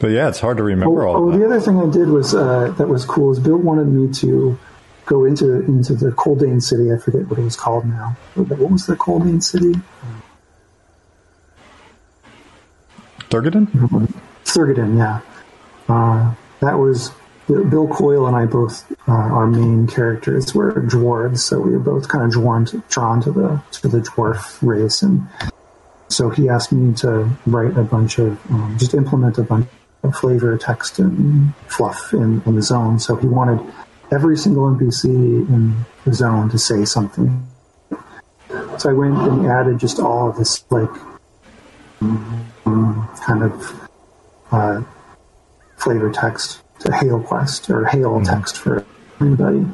but 0.00 0.08
yeah, 0.08 0.28
it's 0.28 0.40
hard 0.40 0.56
to 0.56 0.62
remember 0.62 1.06
oh, 1.06 1.08
all 1.08 1.16
oh, 1.16 1.30
that. 1.30 1.38
the 1.38 1.44
other 1.44 1.60
thing 1.60 1.78
I 1.78 1.90
did 1.90 2.08
was 2.08 2.34
uh, 2.34 2.74
that 2.78 2.88
was 2.88 3.04
cool 3.04 3.30
is 3.32 3.38
Bill 3.38 3.58
wanted 3.58 3.86
me 3.86 4.12
to 4.14 4.58
go 5.04 5.24
into 5.24 5.60
into 5.66 5.94
the 5.94 6.10
Coldain 6.12 6.60
City. 6.62 6.90
I 6.90 6.96
forget 6.96 7.28
what 7.28 7.38
it 7.38 7.42
was 7.42 7.56
called 7.56 7.84
now. 7.84 8.16
What 8.34 8.70
was 8.70 8.86
the 8.86 8.96
Coldain 8.96 9.42
City? 9.42 9.74
Thurgadin? 13.28 13.66
Thurgadin, 14.44 14.96
yeah. 14.96 15.20
Uh, 15.88 16.34
that 16.60 16.78
was 16.78 17.12
Bill 17.46 17.88
Coyle 17.88 18.26
and 18.26 18.36
I 18.36 18.46
both. 18.46 18.90
Uh, 19.06 19.12
our 19.12 19.46
main 19.46 19.86
characters 19.86 20.54
were 20.54 20.72
dwarves, 20.72 21.38
so 21.38 21.60
we 21.60 21.72
were 21.72 21.78
both 21.78 22.08
kind 22.08 22.24
of 22.24 22.30
drawn 22.30 22.64
to, 22.66 22.82
drawn 22.88 23.20
to 23.22 23.32
the 23.32 23.62
to 23.72 23.88
the 23.88 23.98
dwarf 23.98 24.58
race, 24.66 25.02
and 25.02 25.26
so 26.08 26.30
he 26.30 26.48
asked 26.48 26.72
me 26.72 26.94
to 26.94 27.30
write 27.46 27.76
a 27.76 27.82
bunch 27.82 28.18
of 28.18 28.38
um, 28.50 28.76
just 28.78 28.94
implement 28.94 29.38
a 29.38 29.42
bunch 29.42 29.66
of 29.66 29.79
flavor, 30.14 30.56
text, 30.56 30.98
and 30.98 31.54
fluff 31.66 32.12
in, 32.12 32.42
in 32.46 32.54
the 32.56 32.62
zone. 32.62 32.98
So 32.98 33.16
he 33.16 33.26
wanted 33.26 33.60
every 34.10 34.36
single 34.36 34.64
NPC 34.70 35.04
in 35.04 35.84
the 36.04 36.14
zone 36.14 36.48
to 36.50 36.58
say 36.58 36.84
something. 36.84 37.46
So 38.78 38.90
I 38.90 38.92
went 38.92 39.16
and 39.18 39.46
added 39.46 39.78
just 39.78 40.00
all 40.00 40.30
of 40.30 40.36
this 40.36 40.64
like 40.70 40.90
um, 42.00 43.08
kind 43.24 43.42
of 43.42 43.90
uh, 44.50 44.82
flavor 45.76 46.10
text 46.10 46.62
to 46.80 46.92
Hail 46.92 47.22
Quest 47.22 47.70
or 47.70 47.84
Hail 47.84 48.22
text 48.22 48.56
for 48.56 48.84
everybody. 49.20 49.64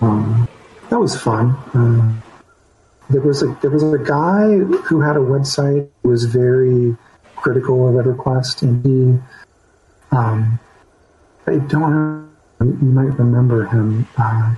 Um, 0.00 0.48
that 0.90 1.00
was 1.00 1.20
fun. 1.20 1.50
Uh, 1.72 2.20
there 3.10 3.20
was 3.20 3.42
a 3.42 3.58
there 3.62 3.70
was 3.70 3.82
a 3.82 3.98
guy 3.98 4.58
who 4.58 5.00
had 5.00 5.16
a 5.16 5.20
website 5.20 5.88
who 6.02 6.08
was 6.08 6.24
very 6.24 6.96
critical 7.44 7.86
of 7.86 8.06
EverQuest, 8.06 8.62
and 8.62 8.84
he, 8.84 10.16
um, 10.16 10.58
I 11.46 11.56
don't, 11.56 12.30
you 12.60 12.88
might 12.98 13.18
remember 13.18 13.66
him, 13.66 14.08
uh, 14.16 14.54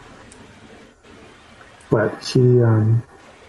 but 1.91 2.25
he, 2.25 2.63
um, 2.63 3.03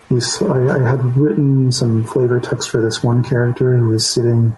he's, 0.10 0.42
I, 0.42 0.80
I 0.80 0.90
had 0.90 1.16
written 1.16 1.72
some 1.72 2.04
flavor 2.04 2.40
text 2.40 2.72
for 2.72 2.82
this 2.82 3.04
one 3.04 3.24
character 3.24 3.78
who 3.78 3.90
was 3.90 4.10
sitting 4.10 4.58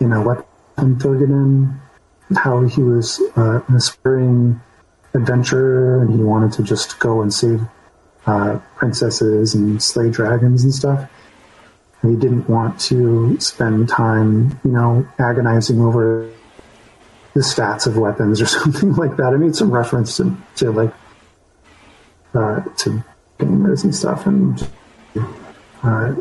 in 0.00 0.12
a 0.14 0.22
weapon 0.22 0.46
Thurgadin, 0.78 1.78
how 2.36 2.62
he 2.62 2.82
was 2.82 3.20
uh, 3.36 3.60
an 3.68 3.76
aspiring 3.76 4.60
adventurer 5.12 6.00
and 6.00 6.10
he 6.14 6.22
wanted 6.22 6.52
to 6.52 6.62
just 6.62 6.98
go 6.98 7.20
and 7.20 7.32
save 7.32 7.60
uh, 8.26 8.58
princesses 8.76 9.54
and 9.54 9.82
slay 9.82 10.10
dragons 10.10 10.64
and 10.64 10.74
stuff. 10.74 11.10
He 12.08 12.16
didn't 12.16 12.48
want 12.48 12.80
to 12.82 13.38
spend 13.40 13.88
time, 13.88 14.60
you 14.64 14.70
know, 14.70 15.06
agonizing 15.18 15.80
over 15.80 16.30
the 17.34 17.40
stats 17.40 17.86
of 17.86 17.96
weapons 17.96 18.40
or 18.40 18.46
something 18.58 18.94
like 18.94 19.16
that. 19.16 19.32
I 19.34 19.36
made 19.36 19.54
some 19.56 19.70
reference 19.70 20.16
to, 20.18 20.36
to 20.56 20.70
like 20.70 20.92
uh, 22.34 22.60
to 22.60 23.04
gamers 23.38 23.84
and 23.84 23.94
stuff, 23.94 24.26
and 24.26 24.68
uh, 25.82 26.14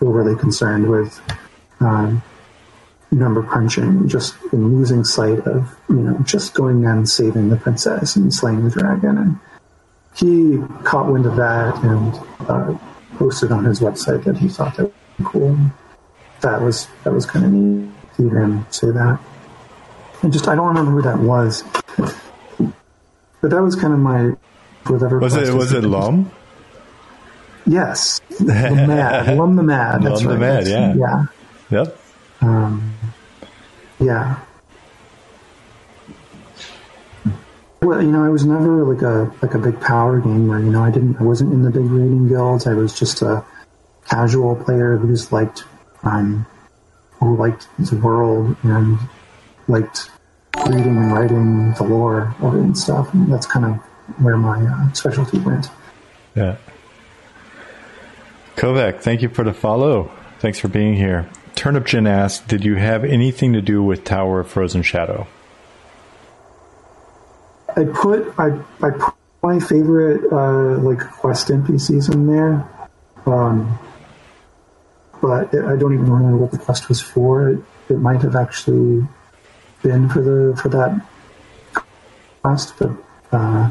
overly 0.00 0.36
concerned 0.36 0.88
with 0.88 1.20
um, 1.80 2.22
number 3.10 3.42
crunching, 3.42 4.08
just 4.08 4.34
in 4.52 4.76
losing 4.76 5.04
sight 5.04 5.40
of 5.40 5.76
you 5.88 5.96
know 5.96 6.18
just 6.20 6.54
going 6.54 6.84
and 6.84 7.08
saving 7.08 7.48
the 7.48 7.56
princess 7.56 8.16
and 8.16 8.32
slaying 8.32 8.68
the 8.68 8.70
dragon. 8.70 9.18
And 9.18 9.38
he 10.16 10.58
caught 10.84 11.10
wind 11.10 11.26
of 11.26 11.36
that 11.36 11.76
and 11.82 12.14
uh, 12.48 12.78
posted 13.16 13.52
on 13.52 13.64
his 13.64 13.80
website 13.80 14.24
that 14.24 14.38
he 14.38 14.48
thought 14.48 14.76
that 14.76 14.84
was 14.84 15.26
cool. 15.26 15.56
That 16.40 16.60
was 16.60 16.88
that 17.04 17.12
was 17.12 17.26
kind 17.26 17.44
of 17.44 17.52
neat 17.52 17.90
to 18.16 18.28
hear 18.28 18.40
him 18.40 18.66
say 18.70 18.90
that. 18.90 19.18
And 20.22 20.32
just 20.32 20.48
I 20.48 20.54
don't 20.54 20.68
remember 20.68 20.90
who 20.92 21.02
that 21.02 21.18
was, 21.18 21.62
but 21.96 23.50
that 23.50 23.62
was 23.62 23.76
kind 23.76 23.92
of 23.92 23.98
my 23.98 24.32
whatever. 24.86 25.18
Was 25.18 25.36
it 25.36 25.54
was 25.54 25.72
it 25.72 25.84
Lum? 25.84 26.30
Yes, 27.66 28.20
the 28.38 28.44
Mad, 28.86 29.36
Lum 29.38 29.56
the 29.56 29.62
Mad. 29.62 30.02
That's 30.02 30.22
Lum 30.22 30.38
the 30.38 30.46
right. 30.46 30.64
Mad, 30.64 30.66
yeah. 30.66 30.94
yeah. 30.94 31.26
Yep. 31.70 31.98
Um, 32.42 32.94
yeah. 33.98 34.40
Well, 37.84 38.02
you 38.02 38.10
know, 38.10 38.24
I 38.24 38.30
was 38.30 38.46
never 38.46 38.82
like 38.82 39.02
a 39.02 39.30
like 39.42 39.54
a 39.54 39.58
big 39.58 39.78
power 39.78 40.18
gamer. 40.18 40.58
You 40.58 40.70
know, 40.70 40.82
I 40.82 40.90
didn't. 40.90 41.20
I 41.20 41.22
wasn't 41.22 41.52
in 41.52 41.62
the 41.62 41.70
big 41.70 41.84
raiding 41.84 42.28
guilds. 42.28 42.66
I 42.66 42.72
was 42.72 42.98
just 42.98 43.20
a 43.20 43.44
casual 44.08 44.56
player 44.56 44.96
who 44.96 45.08
just 45.08 45.32
liked, 45.32 45.64
um, 46.02 46.46
who 47.20 47.36
liked 47.36 47.68
the 47.78 47.96
world 47.96 48.56
and 48.62 48.98
liked 49.68 50.10
reading 50.66 50.96
and 50.96 51.12
writing 51.12 51.74
the 51.74 51.84
lore 51.84 52.34
and 52.40 52.76
stuff. 52.76 53.12
And 53.12 53.30
that's 53.30 53.46
kind 53.46 53.66
of 53.66 53.72
where 54.22 54.38
my 54.38 54.64
uh, 54.64 54.92
specialty 54.92 55.38
went. 55.38 55.68
Yeah. 56.34 56.56
Kovac, 58.56 59.02
thank 59.02 59.20
you 59.20 59.28
for 59.28 59.44
the 59.44 59.52
follow. 59.52 60.10
Thanks 60.38 60.58
for 60.58 60.68
being 60.68 60.94
here. 60.94 61.28
Turnip 61.54 61.84
Gin 61.84 62.06
asked, 62.06 62.48
did 62.48 62.64
you 62.64 62.76
have 62.76 63.04
anything 63.04 63.52
to 63.52 63.60
do 63.60 63.82
with 63.82 64.04
Tower 64.04 64.40
of 64.40 64.48
Frozen 64.48 64.82
Shadow? 64.82 65.26
I 67.76 67.84
put 67.84 68.32
I 68.38 68.58
I 68.82 68.90
put 68.90 69.14
my 69.42 69.58
favorite 69.58 70.32
uh, 70.32 70.78
like 70.78 71.00
quest 71.00 71.48
NPCs 71.48 72.12
in 72.12 72.26
there, 72.26 72.68
um, 73.26 73.78
but 75.20 75.52
it, 75.52 75.64
I 75.64 75.76
don't 75.76 75.94
even 75.94 76.10
remember 76.10 76.36
what 76.36 76.52
the 76.52 76.58
quest 76.58 76.88
was 76.88 77.00
for. 77.00 77.50
It, 77.50 77.58
it 77.88 77.98
might 77.98 78.22
have 78.22 78.36
actually 78.36 79.06
been 79.82 80.08
for 80.08 80.22
the 80.22 80.56
for 80.60 80.68
that 80.68 81.04
quest, 82.42 82.74
but 82.78 82.90
uh, 83.32 83.70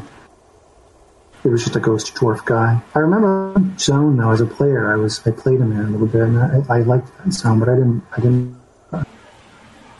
it 1.42 1.48
was 1.48 1.64
just 1.64 1.76
a 1.76 1.80
ghost 1.80 2.14
dwarf 2.14 2.44
guy. 2.44 2.80
I 2.94 2.98
remember 2.98 3.54
Zone 3.78 4.18
though 4.18 4.30
as 4.30 4.42
a 4.42 4.46
player. 4.46 4.92
I 4.92 4.96
was 4.96 5.26
I 5.26 5.30
played 5.30 5.60
him 5.60 5.70
there 5.70 5.86
a 5.86 5.90
little 5.90 6.06
bit, 6.06 6.22
and 6.22 6.38
I, 6.38 6.76
I 6.76 6.78
liked 6.80 7.10
that 7.18 7.32
zone, 7.32 7.58
but 7.58 7.70
I 7.70 7.74
didn't 7.74 8.02
I 8.12 8.20
didn't 8.20 8.60
uh, 8.92 9.04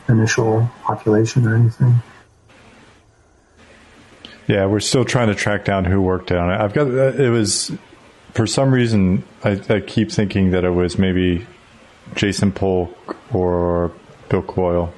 initial 0.09 0.69
population 0.83 1.47
or 1.47 1.55
anything. 1.55 2.01
Yeah, 4.47 4.65
we're 4.67 4.79
still 4.79 5.05
trying 5.05 5.29
to 5.29 5.35
track 5.35 5.65
down 5.65 5.85
who 5.85 6.01
worked 6.01 6.31
on 6.31 6.51
it. 6.51 6.59
I've 6.61 6.73
got 6.73 6.87
uh, 6.87 7.13
it 7.13 7.29
was 7.29 7.71
for 8.33 8.45
some 8.45 8.71
reason 8.71 9.23
I, 9.43 9.59
I 9.69 9.79
keep 9.79 10.11
thinking 10.11 10.51
that 10.51 10.63
it 10.63 10.69
was 10.69 10.99
maybe 10.99 11.47
Jason 12.13 12.51
Polk 12.51 13.17
or 13.33 13.91
Bill 14.29 14.43
Coyle. 14.43 14.93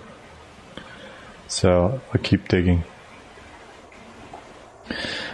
So 1.47 2.01
I 2.13 2.17
keep 2.17 2.47
digging. 2.49 2.83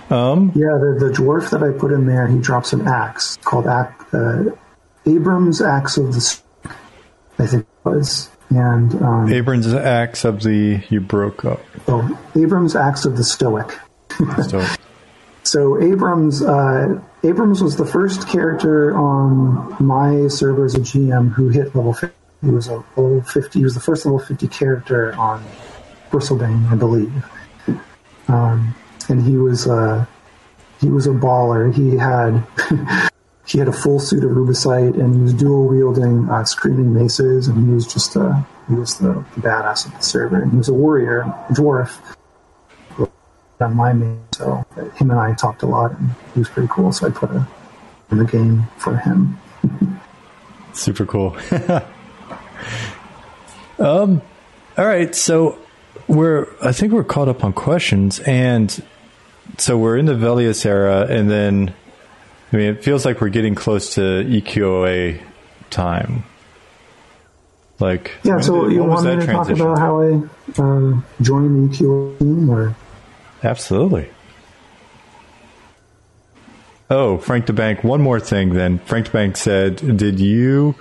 Um, 0.10 0.52
yeah, 0.56 0.78
the, 0.78 0.98
the 1.00 1.14
dwarf 1.14 1.50
that 1.52 1.64
I 1.64 1.72
put 1.72 1.92
in 1.92 2.06
there, 2.06 2.28
he 2.28 2.40
drops 2.40 2.74
an 2.74 2.88
axe 2.88 3.38
called 3.38 3.66
uh, 3.68 4.52
Abrams 5.06 5.62
Axe 5.62 5.98
of 5.98 6.14
the, 6.14 6.40
I 7.40 7.48
think 7.48 7.64
it 7.64 7.90
was, 7.90 8.30
and 8.50 8.94
um, 9.02 9.32
Abrams 9.32 9.74
Axe 9.74 10.26
of 10.26 10.44
the 10.44 10.84
you 10.90 11.02
broke 11.02 11.46
up. 11.46 11.62
Oh, 11.88 12.20
Abrams 12.36 12.76
Axe 12.76 13.06
of 13.06 13.18
the 13.18 13.24
Stoic. 13.24 13.80
So 15.44 15.80
Abrams, 15.80 16.42
uh, 16.42 17.00
Abrams 17.24 17.62
was 17.62 17.76
the 17.76 17.86
first 17.86 18.28
character 18.28 18.96
on 18.96 19.76
my 19.80 20.28
server 20.28 20.66
as 20.66 20.74
a 20.76 20.80
GM 20.80 21.32
who 21.34 21.50
hit 21.50 21.76
level 21.76 21.94
50. 21.94 22.16
He 22.42 22.50
was 22.50 22.68
a 22.70 22.84
level 22.96 23.22
50. 23.22 23.60
He 23.60 23.64
was 23.64 23.76
the 23.76 23.80
first 23.80 24.06
level 24.06 24.20
50 24.20 24.48
character 24.48 25.14
on 25.16 25.44
Bristlebane, 26.10 26.72
I 26.72 26.76
believe. 26.76 27.14
Um, 28.30 28.74
and 29.10 29.22
he 29.22 29.38
was 29.38 29.68
uh, 29.68 30.06
he 30.80 30.90
was 30.90 31.08
a 31.08 31.12
baller. 31.12 31.74
He 31.74 31.98
had 31.98 32.44
he 33.46 33.60
had 33.60 33.68
a 33.68 33.74
full 33.74 34.00
suit 34.00 34.24
of 34.24 34.32
rubicite, 34.32 35.00
and 35.00 35.14
he 35.14 35.22
was 35.22 35.34
dual 35.34 35.68
wielding 35.68 36.30
uh, 36.30 36.46
screaming 36.46 36.94
maces, 36.94 37.48
and 37.48 37.64
he 37.64 37.74
was 37.74 37.86
just 37.86 38.16
uh, 38.16 38.42
he 38.70 38.76
was 38.76 38.98
the 38.98 39.24
badass 39.36 39.86
of 39.86 39.92
the 39.92 40.02
server. 40.02 40.42
And 40.42 40.52
he 40.52 40.58
was 40.58 40.70
a 40.70 40.74
warrior, 40.74 41.22
a 41.22 41.54
dwarf 41.54 42.00
on 43.64 43.76
my 43.76 43.94
main, 43.94 44.20
so 44.34 44.66
him 44.96 45.10
and 45.10 45.20
I 45.20 45.34
talked 45.34 45.64
a 45.64 45.66
lot, 45.66 45.92
and 45.92 46.10
he 46.34 46.40
was 46.40 46.50
pretty 46.50 46.70
cool. 46.72 46.92
So 46.92 47.08
I 47.08 47.10
put 47.10 47.32
a 47.32 47.48
in 48.12 48.20
the 48.20 48.26
game 48.26 48.68
for 48.78 48.98
him. 48.98 49.40
Super 50.74 51.06
cool. 51.06 51.38
um, 53.80 54.22
all 54.78 54.86
right, 54.86 55.14
so 55.14 55.60
we're 56.08 56.48
I 56.62 56.72
think 56.72 56.94
we're 56.94 57.04
caught 57.04 57.28
up 57.28 57.44
on 57.44 57.54
questions, 57.54 58.20
and 58.22 58.84
so 59.58 59.78
we're 59.78 59.98
in 59.98 60.06
the 60.06 60.16
Velious 60.16 60.66
era, 60.66 61.06
and 61.10 61.30
then 61.30 61.74
I 62.52 62.56
mean 62.56 62.70
it 62.70 62.84
feels 62.84 63.06
like 63.06 63.22
we're 63.22 63.30
getting 63.30 63.56
close 63.56 63.96
to 63.96 64.02
EQOA 64.02 65.22
time. 65.70 66.24
Like 67.80 68.12
yeah, 68.24 68.40
so 68.40 68.64
did, 68.64 68.74
you 68.74 68.84
want 68.84 69.06
me 69.06 69.16
to 69.16 69.26
talk 69.32 69.50
about 69.50 69.78
how 69.80 70.02
I 70.02 70.14
uh, 70.58 71.02
joined 71.22 71.72
the 71.72 71.78
EQOA 71.78 72.20
team, 72.20 72.50
or 72.50 72.76
absolutely. 73.44 74.10
Oh, 76.90 77.18
Frank 77.18 77.46
the 77.48 77.54
Bank. 77.54 77.84
One 77.84 78.02
more 78.02 78.20
thing, 78.20 78.54
then. 78.54 78.80
Frank 78.80 79.08
the 79.08 79.12
Bank 79.12 79.38
said, 79.38 79.98
"Did 79.98 80.20
you?" 80.20 80.76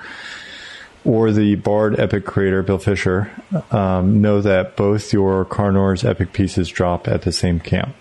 or 1.05 1.33
the 1.33 1.57
Bard 1.57 1.99
Epic 1.99 2.25
creator, 2.25 2.63
Bill 2.63 2.79
Fisher, 2.79 3.31
um, 3.71 4.21
know 4.21 4.41
that 4.41 4.77
both 4.77 5.13
your 5.13 5.45
Karnor's 5.45 6.05
Epic 6.05 6.33
pieces 6.33 6.69
drop 6.69 7.09
at 7.09 7.23
the 7.23 7.33
same 7.33 7.61
camp? 7.61 7.95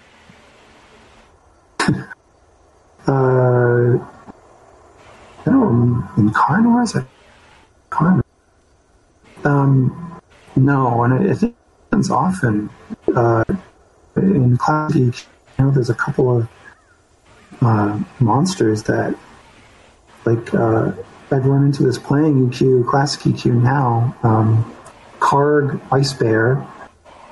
Uh, 3.07 3.97
no, 5.47 6.07
in 6.17 6.29
Karnor's? 6.29 6.95
Karnor. 7.89 8.21
Um, 9.43 10.21
no, 10.55 11.03
and 11.03 11.25
it, 11.25 11.41
it 11.41 11.55
happens 11.89 12.11
often. 12.11 12.69
Uh, 13.15 13.43
in 14.23 14.57
Classic, 14.57 15.01
you 15.01 15.13
know, 15.65 15.71
there's 15.71 15.89
a 15.89 15.95
couple 15.95 16.37
of 16.37 16.49
uh, 17.61 17.99
monsters 18.19 18.83
that, 18.83 19.15
like, 20.25 20.53
uh, 20.53 20.91
I've 21.31 21.45
run 21.45 21.65
into 21.65 21.83
this 21.83 21.97
playing 21.97 22.49
EQ, 22.49 22.89
classic 22.89 23.21
EQ 23.21 23.61
now. 23.63 24.15
Um, 24.23 24.75
Karg 25.21 25.79
Ice 25.91 26.13
Bear, 26.13 26.55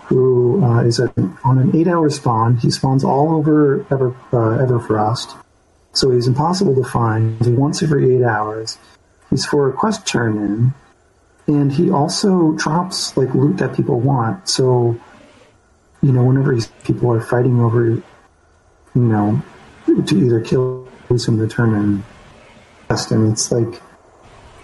who 0.03 0.63
uh, 0.63 0.83
is 0.83 0.99
a, 0.99 1.11
on 1.43 1.57
an 1.57 1.75
eight-hour 1.75 2.09
spawn. 2.09 2.57
He 2.57 2.71
spawns 2.71 3.03
all 3.03 3.35
over 3.35 3.85
Ever 3.91 4.09
uh, 4.31 4.65
Everfrost, 4.65 5.35
so 5.91 6.11
he's 6.11 6.27
impossible 6.27 6.75
to 6.75 6.83
find. 6.83 7.57
Once 7.57 7.83
every 7.83 8.15
eight 8.15 8.23
hours. 8.23 8.77
He's 9.29 9.45
for 9.45 9.69
a 9.69 9.73
quest 9.73 10.07
turn 10.07 10.37
in, 11.47 11.53
and 11.53 11.71
he 11.71 11.91
also 11.91 12.53
drops 12.53 13.15
like 13.17 13.33
loot 13.35 13.57
that 13.57 13.75
people 13.75 13.99
want. 13.99 14.47
So, 14.47 14.99
you 16.01 16.11
know, 16.11 16.23
whenever 16.23 16.57
people 16.83 17.11
are 17.11 17.21
fighting 17.21 17.59
over, 17.59 17.85
you 17.85 18.03
know, 18.95 19.41
to 20.05 20.17
either 20.17 20.41
kill 20.41 20.87
him 21.09 21.37
to 21.39 21.47
turn 21.47 21.73
in 21.73 22.03
quest, 22.87 23.11
and 23.11 23.31
it's 23.31 23.51
like 23.51 23.81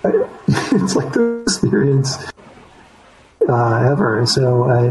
it's 0.48 0.96
like 0.96 1.14
the 1.14 1.42
experience 1.42 2.18
uh, 3.48 3.92
ever. 3.92 4.26
So 4.26 4.64
I, 4.64 4.90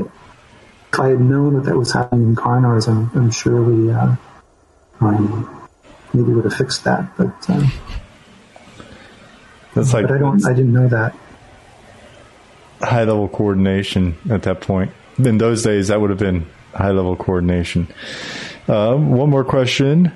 if 0.93 1.01
I 1.01 1.09
had 1.09 1.21
known 1.21 1.55
that 1.55 1.65
that 1.65 1.77
was 1.77 1.93
happening 1.93 2.29
in 2.29 2.37
Karnors, 2.37 2.89
I'm, 2.89 3.11
I'm 3.15 3.31
sure 3.31 3.63
we 3.63 3.91
uh, 3.91 4.17
um, 5.01 5.69
maybe 6.13 6.33
would 6.33 6.45
have 6.45 6.55
fixed 6.55 6.85
that. 6.85 7.17
But 7.17 7.35
uh, 7.49 7.67
that's 9.75 9.93
like 9.93 10.09
but 10.09 10.17
I 10.17 10.19
don't. 10.19 10.45
I 10.45 10.53
didn't 10.53 10.73
know 10.73 10.89
that. 10.89 11.17
High 12.81 13.05
level 13.05 13.29
coordination 13.29 14.17
at 14.29 14.43
that 14.43 14.61
point. 14.61 14.93
In 15.19 15.39
those 15.39 15.63
days, 15.63 15.89
that 15.89 16.01
would 16.01 16.11
have 16.11 16.19
been 16.19 16.47
high 16.75 16.91
level 16.91 17.17
coordination. 17.17 17.89
Uh, 18.67 18.97
one 18.97 19.31
more 19.31 19.45
question. 19.45 20.13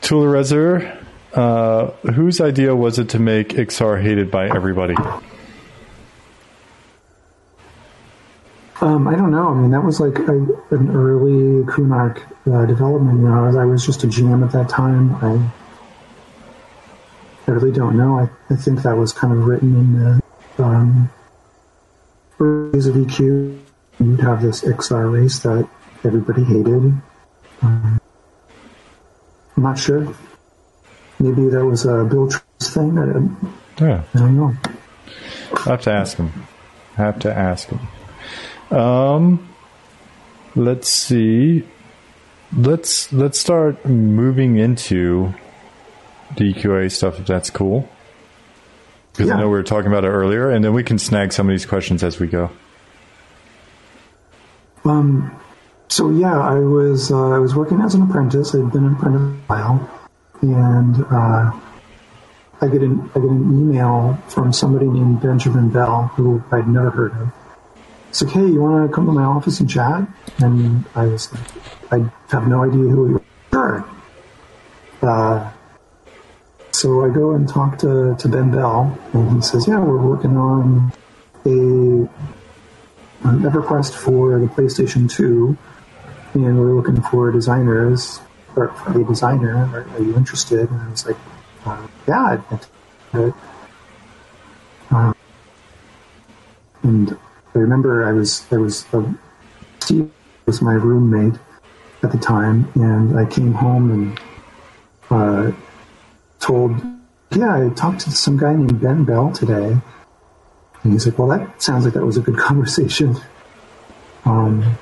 Tulerezer 0.00 1.02
uh, 1.34 1.86
whose 2.14 2.40
idea 2.40 2.76
was 2.76 2.98
it 2.98 3.08
to 3.10 3.18
make 3.18 3.50
Iksar 3.50 4.02
hated 4.02 4.30
by 4.30 4.48
everybody? 4.48 4.94
Um, 8.80 9.06
I 9.06 9.14
don't 9.14 9.30
know. 9.30 9.48
I 9.48 9.54
mean, 9.54 9.70
that 9.70 9.82
was 9.82 10.00
like 10.00 10.18
a, 10.18 10.32
an 10.74 10.90
early 10.90 11.64
Kunark 11.64 12.20
uh, 12.52 12.66
development. 12.66 13.20
You 13.20 13.28
know, 13.28 13.58
I 13.58 13.64
was 13.64 13.86
just 13.86 14.04
a 14.04 14.08
GM 14.08 14.44
at 14.44 14.52
that 14.52 14.68
time. 14.68 15.14
I, 15.24 15.50
I 17.46 17.50
really 17.52 17.72
don't 17.72 17.96
know. 17.96 18.18
I, 18.18 18.28
I 18.52 18.56
think 18.56 18.82
that 18.82 18.96
was 18.96 19.12
kind 19.12 19.32
of 19.32 19.46
written 19.46 19.74
in 19.76 19.92
the 19.92 20.64
um, 20.64 21.10
days 22.72 22.86
of 22.86 22.96
EQ. 22.96 23.58
You'd 24.00 24.20
have 24.20 24.42
this 24.42 24.62
Iksar 24.62 25.12
race 25.12 25.38
that 25.40 25.68
everybody 26.04 26.44
hated. 26.44 27.00
Um, 27.62 28.00
I'm 29.56 29.62
not 29.62 29.78
sure. 29.78 30.14
Maybe 31.18 31.48
that 31.48 31.64
was 31.64 31.84
a 31.84 32.04
Bill 32.04 32.28
Trost 32.28 32.74
thing. 32.74 32.98
I, 32.98 33.84
yeah. 33.84 34.02
I 34.14 34.18
don't 34.18 34.36
know. 34.36 34.56
I 35.66 35.70
have 35.70 35.82
to 35.82 35.92
ask 35.92 36.16
him. 36.16 36.32
I 36.98 37.02
have 37.02 37.18
to 37.20 37.32
ask 37.32 37.68
him. 37.68 38.76
Um, 38.76 39.54
let's 40.56 40.88
see. 40.88 41.64
Let's 42.56 43.12
let's 43.12 43.38
start 43.38 43.86
moving 43.86 44.58
into 44.58 45.32
the 46.36 46.52
EQOA 46.52 46.90
stuff 46.90 47.20
if 47.20 47.26
that's 47.26 47.50
cool. 47.50 47.88
Because 49.12 49.28
yeah. 49.28 49.34
I 49.34 49.40
know 49.40 49.46
we 49.46 49.52
were 49.52 49.62
talking 49.62 49.88
about 49.88 50.04
it 50.04 50.08
earlier, 50.08 50.50
and 50.50 50.64
then 50.64 50.72
we 50.72 50.82
can 50.82 50.98
snag 50.98 51.32
some 51.32 51.48
of 51.48 51.52
these 51.52 51.66
questions 51.66 52.02
as 52.02 52.18
we 52.18 52.26
go. 52.26 52.50
Um. 54.84 55.38
So 55.88 56.10
yeah, 56.10 56.40
I 56.40 56.58
was 56.58 57.12
uh, 57.12 57.30
I 57.30 57.38
was 57.38 57.54
working 57.54 57.80
as 57.82 57.94
an 57.94 58.02
apprentice. 58.02 58.54
I'd 58.54 58.72
been 58.72 58.86
an 58.86 58.94
apprentice 58.94 59.20
a 59.20 59.52
while 59.52 60.02
and 60.42 61.04
uh, 61.04 61.52
I 62.60 62.68
get 62.68 62.82
an 62.82 63.10
I 63.14 63.20
get 63.20 63.30
an 63.30 63.60
email 63.60 64.18
from 64.28 64.52
somebody 64.52 64.86
named 64.86 65.22
Benjamin 65.22 65.70
Bell 65.70 66.08
who 66.16 66.42
I'd 66.50 66.68
never 66.68 66.90
heard 66.90 67.12
of. 67.12 67.32
It's 68.08 68.22
like, 68.22 68.34
hey, 68.34 68.46
you 68.46 68.60
want 68.60 68.90
to 68.90 68.94
come 68.94 69.06
to 69.06 69.12
my 69.12 69.22
office 69.22 69.60
and 69.60 69.70
chat? 69.70 70.06
And 70.38 70.84
I 70.94 71.06
was 71.06 71.32
like, 71.32 72.02
I 72.02 72.12
have 72.30 72.46
no 72.46 72.62
idea 72.62 72.82
who 72.82 73.06
he 73.06 73.12
was. 73.14 73.22
Sure. 73.50 73.84
Uh, 75.00 75.50
so 76.72 77.04
I 77.04 77.14
go 77.14 77.32
and 77.32 77.48
talk 77.48 77.78
to, 77.78 78.16
to 78.18 78.28
Ben 78.28 78.50
Bell, 78.50 78.98
and 79.12 79.36
he 79.36 79.42
says, 79.42 79.68
yeah, 79.68 79.78
we're 79.78 80.00
working 80.00 80.36
on 80.36 80.92
a 81.44 82.08
an 83.28 83.38
EverQuest 83.42 83.94
for 83.94 84.38
the 84.40 84.46
PlayStation 84.46 85.08
2, 85.08 85.56
and 86.34 86.58
we're 86.58 86.74
looking 86.74 87.00
for 87.02 87.30
designers 87.30 88.20
or 88.56 88.68
for 88.68 89.00
a 89.00 89.04
designer. 89.04 89.56
Are, 89.72 89.88
are, 89.96 90.02
you 90.02 90.16
interested? 90.16 90.68
And 90.68 90.80
I 90.80 90.90
was 90.90 91.06
like, 91.06 91.16
uh, 91.64 91.86
yeah. 92.08 92.40
I'd, 93.14 93.32
um, 94.90 95.14
and 96.82 97.16
I 97.54 97.58
remember 97.58 98.04
I 98.04 98.12
was 98.12 98.44
I 98.50 98.56
was 98.56 98.86
uh, 98.92 99.04
Steve 99.80 100.10
was 100.46 100.60
my 100.60 100.74
roommate 100.74 101.38
at 102.02 102.10
the 102.10 102.18
time, 102.18 102.70
and 102.74 103.18
I 103.18 103.24
came 103.26 103.52
home 103.52 103.90
and 103.90 104.20
uh, 105.10 105.52
told, 106.42 106.80
yeah, 107.30 107.66
I 107.66 107.70
talked 107.70 108.00
to 108.00 108.10
some 108.10 108.36
guy 108.36 108.54
named 108.54 108.80
Ben 108.80 109.04
Bell 109.04 109.32
today, 109.32 109.76
and 110.82 110.92
he's 110.92 111.06
like, 111.06 111.18
well, 111.18 111.28
that 111.28 111.62
sounds 111.62 111.84
like 111.84 111.94
that 111.94 112.04
was 112.04 112.16
a 112.16 112.20
good 112.20 112.36
conversation. 112.48 113.16
Um, 114.24 114.76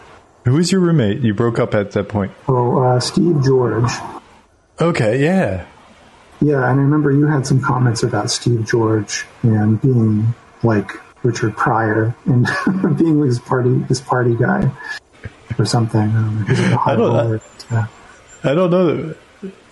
Who 0.44 0.54
was 0.54 0.72
your 0.72 0.80
roommate? 0.80 1.20
You 1.20 1.34
broke 1.34 1.58
up 1.58 1.74
at 1.74 1.92
that 1.92 2.08
point. 2.08 2.32
Oh, 2.48 2.82
uh, 2.82 3.00
Steve 3.00 3.42
George. 3.44 3.90
Okay, 4.80 5.22
yeah. 5.22 5.66
Yeah, 6.40 6.70
and 6.70 6.80
I 6.80 6.82
remember 6.82 7.10
you 7.10 7.26
had 7.26 7.46
some 7.46 7.60
comments 7.60 8.02
about 8.02 8.30
Steve 8.30 8.66
George 8.66 9.26
and 9.42 9.80
being 9.80 10.34
like 10.62 10.90
Richard 11.22 11.54
Pryor 11.54 12.14
and 12.24 12.48
being 12.98 13.22
his 13.22 13.38
party 13.38 13.80
his 13.88 14.00
party 14.00 14.34
guy 14.34 14.70
or 15.58 15.66
something. 15.66 16.00
Um, 16.00 16.46
I 16.48 16.96
don't, 16.96 17.42
I, 17.70 17.88
I 18.42 18.54
don't 18.54 18.70
know. 18.70 19.14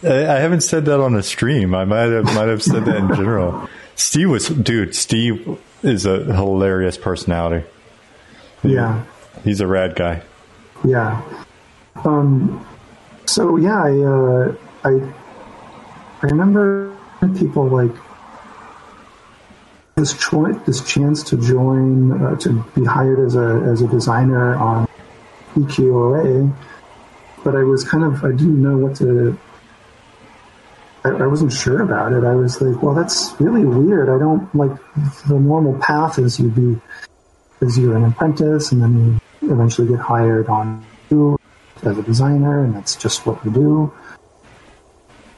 I, 0.02 0.26
I 0.26 0.38
haven't 0.38 0.62
said 0.62 0.84
that 0.86 1.00
on 1.00 1.14
a 1.14 1.22
stream. 1.22 1.74
I 1.74 1.84
might 1.84 2.10
have 2.10 2.24
might 2.26 2.48
have 2.48 2.62
said 2.62 2.84
that 2.86 2.96
in 2.96 3.08
general. 3.08 3.68
Steve 3.96 4.30
was 4.30 4.48
dude. 4.48 4.94
Steve 4.94 5.58
is 5.82 6.06
a 6.06 6.24
hilarious 6.24 6.96
personality. 6.96 7.66
Yeah, 8.62 9.04
he's 9.44 9.60
a 9.60 9.66
rad 9.66 9.94
guy. 9.94 10.22
Yeah. 10.84 11.22
Um. 12.04 12.66
So 13.26 13.56
yeah, 13.56 13.82
I 13.82 14.00
uh, 14.00 14.54
I 14.84 15.12
I 16.22 16.26
remember 16.26 16.96
people 17.36 17.66
like 17.66 17.94
this 19.96 20.16
choice, 20.16 20.56
this 20.64 20.80
chance 20.88 21.22
to 21.24 21.36
join 21.36 22.12
uh, 22.12 22.36
to 22.36 22.64
be 22.74 22.84
hired 22.84 23.18
as 23.18 23.34
a 23.34 23.66
as 23.70 23.82
a 23.82 23.88
designer 23.88 24.54
on 24.54 24.88
EQOA, 25.54 26.54
but 27.42 27.56
I 27.56 27.64
was 27.64 27.84
kind 27.84 28.04
of 28.04 28.24
I 28.24 28.30
didn't 28.30 28.62
know 28.62 28.78
what 28.78 28.96
to 28.96 29.38
I, 31.08 31.24
I, 31.24 31.26
wasn't 31.26 31.52
sure 31.52 31.82
about 31.82 32.12
it. 32.12 32.24
I 32.24 32.34
was 32.34 32.60
like, 32.60 32.82
well, 32.82 32.94
that's 32.94 33.34
really 33.40 33.64
weird. 33.64 34.08
I 34.08 34.18
don't 34.18 34.52
like 34.54 34.70
the 35.26 35.38
normal 35.38 35.78
path 35.80 36.18
is 36.18 36.38
you 36.38 36.48
be 36.48 36.80
is 37.60 37.78
you're 37.78 37.96
an 37.96 38.04
apprentice 38.04 38.70
and 38.72 38.82
then 38.82 39.20
you 39.40 39.52
eventually 39.52 39.88
get 39.88 39.98
hired 39.98 40.48
on 40.48 40.84
as 41.82 41.96
a 41.98 42.02
designer, 42.02 42.64
and 42.64 42.74
that's 42.74 42.96
just 42.96 43.26
what 43.26 43.44
we 43.44 43.52
do. 43.52 43.92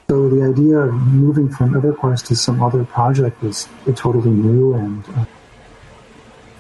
So 0.09 0.29
the 0.29 0.43
idea 0.43 0.79
of 0.79 0.95
moving 0.95 1.49
from 1.49 1.75
EverQuest 1.75 2.27
to 2.27 2.37
some 2.37 2.63
other 2.63 2.85
project 2.85 3.43
was 3.43 3.69
totally 3.95 4.31
new, 4.31 4.75
and 4.75 5.05
uh, 5.17 5.25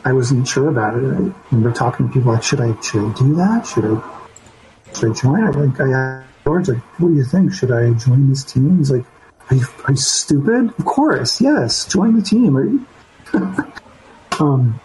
I 0.05 0.13
wasn't 0.13 0.47
sure 0.47 0.69
about 0.69 0.95
it. 0.95 1.05
I 1.05 1.33
remember 1.51 1.73
talking 1.73 2.09
to 2.09 2.13
people 2.13 2.33
like, 2.33 2.43
should 2.43 2.61
I 2.61 2.81
should 2.81 3.05
I 3.05 3.19
do 3.19 3.35
that? 3.35 3.67
Should 3.67 3.85
I 3.87 4.95
should 4.95 5.11
I 5.11 5.15
join? 5.15 5.81
I 5.81 5.83
I 5.83 6.25
George, 6.51 6.69
like, 6.69 6.83
what 6.99 7.11
do 7.11 7.15
you 7.15 7.23
think? 7.23 7.53
Should 7.53 7.71
I 7.71 7.93
join 7.93 8.29
this 8.29 8.43
team? 8.43 8.79
He's 8.79 8.91
like, 8.91 9.05
are 9.51 9.57
you, 9.57 9.65
are 9.85 9.93
you 9.93 9.97
stupid? 9.97 10.75
Of 10.81 10.85
course, 10.85 11.41
yes, 11.41 11.85
join 11.87 12.17
the 12.17 12.23
team. 12.23 12.89
um, 14.41 14.81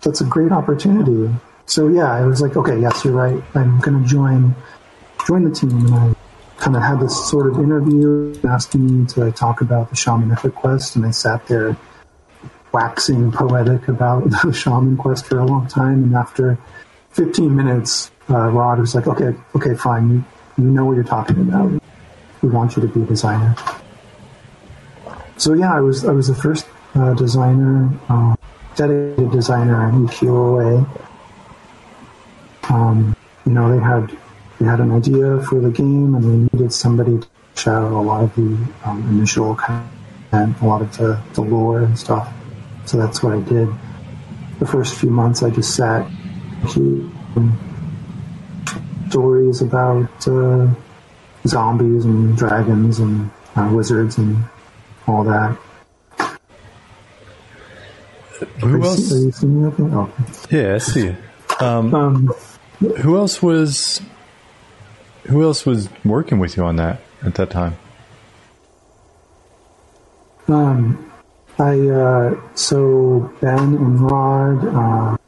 that's 0.00 0.22
a 0.22 0.24
great 0.24 0.52
opportunity. 0.52 1.34
So 1.66 1.88
yeah, 1.88 2.10
I 2.10 2.22
was 2.22 2.40
like, 2.40 2.56
okay, 2.56 2.80
yes, 2.80 3.04
you're 3.04 3.12
right. 3.12 3.42
I'm 3.54 3.78
going 3.80 4.02
to 4.02 4.08
join 4.08 4.54
join 5.26 5.44
the 5.44 5.50
team, 5.54 5.70
and 5.70 5.94
I 5.94 6.14
kind 6.56 6.76
of 6.76 6.82
had 6.82 6.98
this 6.98 7.28
sort 7.28 7.46
of 7.46 7.58
interview, 7.58 8.34
asking 8.48 9.00
me 9.02 9.06
to 9.08 9.32
talk 9.32 9.60
about 9.60 9.90
the 9.90 9.96
shamanific 9.96 10.54
quest, 10.54 10.96
and 10.96 11.04
I 11.04 11.10
sat 11.10 11.46
there 11.46 11.76
waxing 12.72 13.32
poetic 13.32 13.88
about 13.88 14.30
the 14.30 14.50
shaman 14.50 14.96
quest 14.96 15.26
for 15.26 15.40
a 15.40 15.44
long 15.44 15.66
time, 15.66 16.04
and 16.04 16.14
after 16.14 16.58
15 17.10 17.54
minutes, 17.54 18.10
uh, 18.30 18.48
Rod 18.48 18.78
was 18.78 18.94
like, 18.94 19.06
okay, 19.06 19.34
okay, 19.54 19.74
fine, 19.74 20.24
you 20.58 20.64
know 20.64 20.84
what 20.84 20.94
you're 20.94 21.04
talking 21.04 21.40
about. 21.40 21.82
We 22.42 22.48
want 22.50 22.76
you 22.76 22.82
to 22.82 22.88
be 22.88 23.02
a 23.02 23.06
designer. 23.06 23.56
So 25.36 25.54
yeah, 25.54 25.74
I 25.74 25.80
was 25.80 26.04
I 26.04 26.12
was 26.12 26.28
the 26.28 26.34
first 26.34 26.66
uh, 26.94 27.14
designer, 27.14 27.90
uh, 28.08 28.36
dedicated 28.76 29.32
designer 29.32 29.76
on 29.76 30.06
EQOA. 30.06 30.86
Um, 32.70 33.16
you 33.44 33.52
know, 33.52 33.74
they 33.76 33.82
had 33.82 34.16
they 34.58 34.66
had 34.66 34.80
an 34.80 34.92
idea 34.92 35.40
for 35.42 35.60
the 35.60 35.70
game, 35.70 36.14
and 36.14 36.24
they 36.24 36.56
needed 36.56 36.72
somebody 36.72 37.18
to 37.18 37.28
show 37.56 37.88
a 37.88 38.02
lot 38.02 38.24
of 38.24 38.34
the 38.36 38.56
um, 38.84 39.06
initial 39.10 39.54
content, 39.54 40.60
a 40.60 40.66
lot 40.66 40.82
of 40.82 40.96
the, 40.96 41.20
the 41.34 41.40
lore 41.40 41.80
and 41.80 41.98
stuff. 41.98 42.32
So 42.86 42.96
that's 42.96 43.22
what 43.22 43.32
I 43.32 43.40
did. 43.40 43.68
The 44.58 44.66
first 44.66 44.94
few 44.94 45.10
months, 45.10 45.42
I 45.42 45.50
just 45.50 45.74
sat 45.74 46.08
stories 49.14 49.62
about 49.62 50.26
uh, 50.26 50.68
zombies 51.46 52.04
and 52.04 52.36
dragons 52.36 52.98
and 52.98 53.30
uh, 53.54 53.70
wizards 53.72 54.18
and 54.18 54.36
all 55.06 55.22
that. 55.22 55.56
Who 58.60 58.82
are 58.82 58.86
else? 58.86 59.12
You, 59.12 59.32
you 59.40 59.72
oh. 59.94 60.12
Yeah, 60.50 60.74
I 60.74 60.78
see. 60.78 61.14
Um, 61.60 61.94
um, 61.94 62.26
who 63.02 63.16
else 63.16 63.40
was? 63.40 64.00
Who 65.28 65.44
else 65.44 65.64
was 65.64 65.88
working 66.04 66.40
with 66.40 66.56
you 66.56 66.64
on 66.64 66.74
that 66.76 67.00
at 67.22 67.36
that 67.36 67.50
time? 67.50 67.76
Um, 70.48 71.12
I 71.60 71.78
uh, 71.88 72.40
so 72.56 73.32
Ben 73.40 73.58
and 73.58 74.10
Rod. 74.10 75.20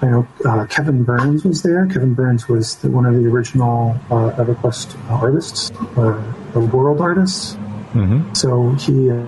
Uh, 0.00 0.06
I 0.06 0.10
know 0.10 0.28
uh, 0.44 0.66
Kevin 0.66 1.04
Burns 1.04 1.44
was 1.44 1.62
there. 1.62 1.86
Kevin 1.86 2.14
Burns 2.14 2.48
was 2.48 2.76
the, 2.76 2.90
one 2.90 3.06
of 3.06 3.14
the 3.14 3.28
original 3.28 3.98
uh, 4.10 4.32
EverQuest 4.36 4.96
artists, 5.10 5.70
or, 5.96 6.22
or 6.54 6.62
world 6.66 7.00
artists. 7.00 7.54
Mm-hmm. 7.92 8.34
So 8.34 8.72
he 8.72 9.10
uh, 9.10 9.24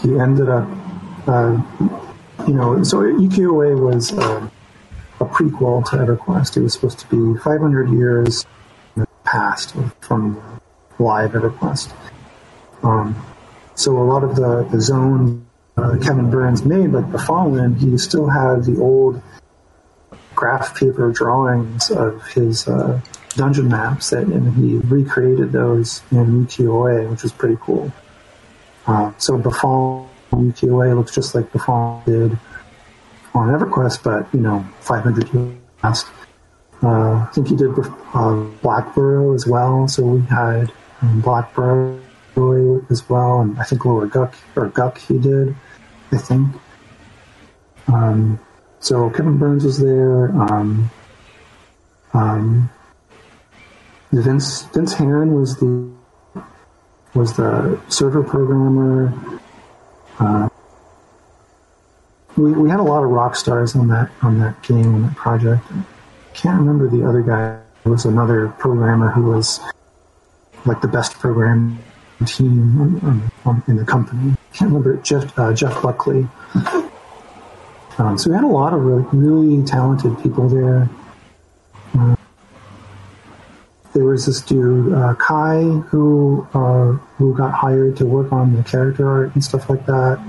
he 0.00 0.18
ended 0.18 0.48
up, 0.48 0.68
uh, 1.26 1.60
you 2.46 2.54
know, 2.54 2.82
so 2.82 2.98
EQOA 2.98 3.78
was 3.78 4.12
uh, 4.12 4.48
a 5.20 5.24
prequel 5.24 5.84
to 5.90 5.96
EverQuest. 5.96 6.56
It 6.56 6.62
was 6.62 6.74
supposed 6.74 6.98
to 7.00 7.06
be 7.08 7.40
500 7.40 7.90
years 7.90 8.46
past 9.24 9.74
from 10.00 10.60
live 10.98 11.32
EverQuest. 11.32 11.92
Um, 12.82 13.16
so 13.74 13.96
a 13.96 14.04
lot 14.04 14.24
of 14.24 14.36
the 14.36 14.66
the 14.70 14.80
zone 14.80 15.46
uh, 15.76 15.96
Kevin 16.02 16.30
Burns 16.30 16.64
made, 16.64 16.92
but 16.92 17.10
Befallen, 17.10 17.74
he 17.76 17.98
still 17.98 18.28
had 18.28 18.64
the 18.64 18.80
old 18.80 19.20
graph 20.44 20.78
paper 20.78 21.10
drawings 21.10 21.90
of 21.90 22.22
his 22.28 22.68
uh, 22.68 23.00
dungeon 23.30 23.66
maps, 23.66 24.10
that, 24.10 24.24
and 24.24 24.54
he 24.56 24.76
recreated 24.94 25.52
those 25.52 26.02
in 26.10 26.44
EQOA, 26.44 27.08
which 27.10 27.22
was 27.22 27.32
pretty 27.32 27.56
cool. 27.62 27.90
Uh, 28.86 29.10
so 29.16 29.38
Befallen 29.38 30.06
EQOA 30.32 30.94
looks 30.94 31.14
just 31.14 31.34
like 31.34 31.50
Befallen 31.50 32.02
did 32.04 32.38
on 33.34 33.48
EverQuest, 33.58 34.02
but 34.04 34.28
you 34.34 34.40
know, 34.40 34.62
500 34.80 35.32
years 35.32 35.56
past. 35.80 36.08
Uh, 36.82 37.24
I 37.26 37.30
think 37.32 37.48
he 37.48 37.56
did 37.56 37.70
uh, 37.70 38.44
Blackburrow 38.60 39.34
as 39.34 39.46
well, 39.46 39.88
so 39.88 40.02
we 40.02 40.20
had 40.26 40.70
um, 41.00 41.22
Blackburrow 41.22 42.90
as 42.90 43.08
well, 43.08 43.40
and 43.40 43.58
I 43.58 43.64
think 43.64 43.86
Lower 43.86 44.06
Guk 44.06 44.34
or 44.56 44.68
Guk 44.68 44.98
he 44.98 45.16
did, 45.16 45.56
I 46.12 46.18
think. 46.18 46.48
Um, 47.88 48.38
so 48.84 49.08
Kevin 49.08 49.38
Burns 49.38 49.64
was 49.64 49.78
there. 49.78 50.26
Um, 50.38 50.90
um, 52.12 52.70
Vince 54.12 54.64
Vince 54.74 54.92
Heron 54.92 55.32
was 55.32 55.56
the 55.56 55.90
was 57.14 57.32
the 57.32 57.80
server 57.88 58.22
programmer. 58.22 59.40
Uh, 60.18 60.50
we 62.36 62.52
we 62.52 62.68
had 62.68 62.78
a 62.78 62.82
lot 62.82 63.02
of 63.02 63.08
rock 63.08 63.36
stars 63.36 63.74
on 63.74 63.88
that 63.88 64.10
on 64.20 64.38
that 64.40 64.62
game 64.62 64.94
on 64.94 65.02
that 65.04 65.16
project. 65.16 65.64
Can't 66.34 66.58
remember 66.58 66.86
the 66.86 67.08
other 67.08 67.22
guy. 67.22 67.58
There 67.84 67.92
was 67.92 68.04
another 68.04 68.48
programmer 68.58 69.10
who 69.10 69.30
was 69.30 69.60
like 70.66 70.82
the 70.82 70.88
best 70.88 71.14
program 71.14 71.78
team 72.26 73.00
in 73.66 73.76
the 73.76 73.84
company. 73.86 74.32
I 74.32 74.56
can't 74.56 74.70
remember 74.70 74.98
Jeff 74.98 75.38
uh, 75.38 75.54
Jeff 75.54 75.80
Buckley. 75.80 76.28
Um, 77.98 78.18
so 78.18 78.30
we 78.30 78.34
had 78.34 78.44
a 78.44 78.48
lot 78.48 78.72
of 78.72 78.80
really, 78.80 79.04
really 79.12 79.64
talented 79.64 80.20
people 80.22 80.48
there. 80.48 80.88
Uh, 81.96 82.16
there 83.92 84.04
was 84.04 84.26
this 84.26 84.40
dude 84.40 84.92
uh, 84.92 85.14
Kai 85.14 85.62
who 85.62 86.46
uh, 86.52 86.92
who 87.16 87.34
got 87.36 87.52
hired 87.52 87.96
to 87.98 88.06
work 88.06 88.32
on 88.32 88.56
the 88.56 88.64
character 88.64 89.08
art 89.08 89.34
and 89.34 89.44
stuff 89.44 89.70
like 89.70 89.86
that. 89.86 90.20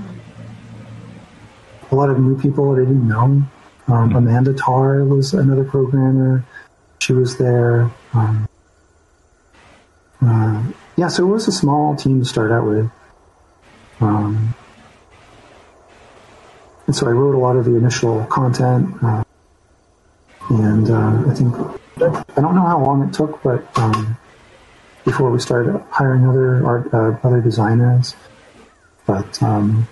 A 1.90 1.94
lot 1.94 2.08
of 2.08 2.20
new 2.20 2.40
people 2.40 2.74
that 2.74 2.82
I 2.82 2.84
didn't 2.84 3.08
know. 3.08 3.42
Um, 3.88 4.16
Amanda 4.16 4.52
Tarr 4.52 5.04
was 5.04 5.34
another 5.34 5.64
programmer. 5.64 6.44
She 7.00 7.12
was 7.12 7.36
there. 7.36 7.90
Um, 8.12 8.48
uh, 10.24 10.62
yeah, 10.96 11.08
so 11.08 11.28
it 11.28 11.30
was 11.30 11.46
a 11.46 11.52
small 11.52 11.94
team 11.94 12.20
to 12.20 12.24
start 12.24 12.50
out 12.50 12.66
with. 12.66 12.90
Um, 14.00 14.54
and 16.86 16.94
so 16.94 17.06
I 17.06 17.10
wrote 17.10 17.34
a 17.34 17.38
lot 17.38 17.56
of 17.56 17.64
the 17.64 17.76
initial 17.76 18.24
content. 18.26 19.02
Uh, 19.02 19.24
and 20.48 20.90
uh, 20.90 21.30
I 21.30 21.34
think, 21.34 21.54
I 21.56 22.40
don't 22.40 22.54
know 22.54 22.66
how 22.66 22.80
long 22.80 23.08
it 23.08 23.12
took, 23.12 23.42
but 23.42 23.66
um, 23.78 24.16
before 25.04 25.30
we 25.30 25.40
started 25.40 25.82
hiring 25.90 26.26
other 26.26 26.64
art, 26.64 26.94
uh, 26.94 27.18
other 27.26 27.40
designers. 27.40 28.14
But 29.06 29.42
um, 29.42 29.88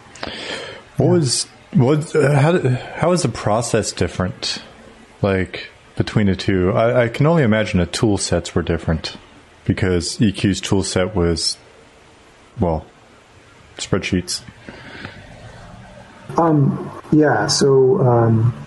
what 0.96 1.06
yeah. 1.06 1.10
was 1.12 1.44
what? 1.72 2.12
How 2.12 2.52
did, 2.52 2.66
how 2.66 3.10
was 3.10 3.22
the 3.22 3.28
process 3.28 3.92
different? 3.92 4.62
Like 5.22 5.70
between 5.96 6.26
the 6.26 6.36
two. 6.36 6.72
I, 6.72 7.04
I 7.04 7.08
can 7.08 7.26
only 7.26 7.42
imagine 7.42 7.80
the 7.80 7.86
tool 7.86 8.18
sets 8.18 8.54
were 8.54 8.62
different 8.62 9.16
because 9.64 10.18
EQ's 10.18 10.60
tool 10.60 10.82
set 10.82 11.14
was, 11.14 11.56
well, 12.60 12.84
spreadsheets. 13.76 14.42
Um, 16.36 16.90
yeah, 17.12 17.46
so 17.46 18.00
um, 18.00 18.66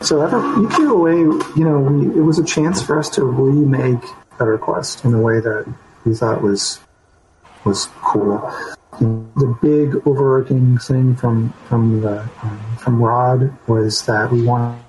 so 0.00 0.22
ever 0.22 0.40
EQOA, 0.40 1.56
you 1.56 1.64
know, 1.64 1.78
we, 1.78 2.06
it 2.18 2.22
was 2.22 2.38
a 2.38 2.44
chance 2.44 2.80
for 2.80 2.98
us 2.98 3.10
to 3.10 3.24
remake 3.24 4.02
EverQuest 4.38 5.04
in 5.04 5.12
a 5.12 5.20
way 5.20 5.40
that 5.40 5.72
we 6.04 6.14
thought 6.14 6.42
was 6.42 6.80
was 7.64 7.86
cool. 8.00 8.38
The 8.98 9.58
big 9.60 10.06
overarching 10.06 10.78
thing 10.78 11.16
from 11.16 11.52
from 11.68 12.00
the 12.00 12.22
um, 12.42 12.76
from 12.78 13.02
Rod 13.02 13.54
was 13.68 14.04
that 14.06 14.32
we 14.32 14.42
wanted 14.42 14.82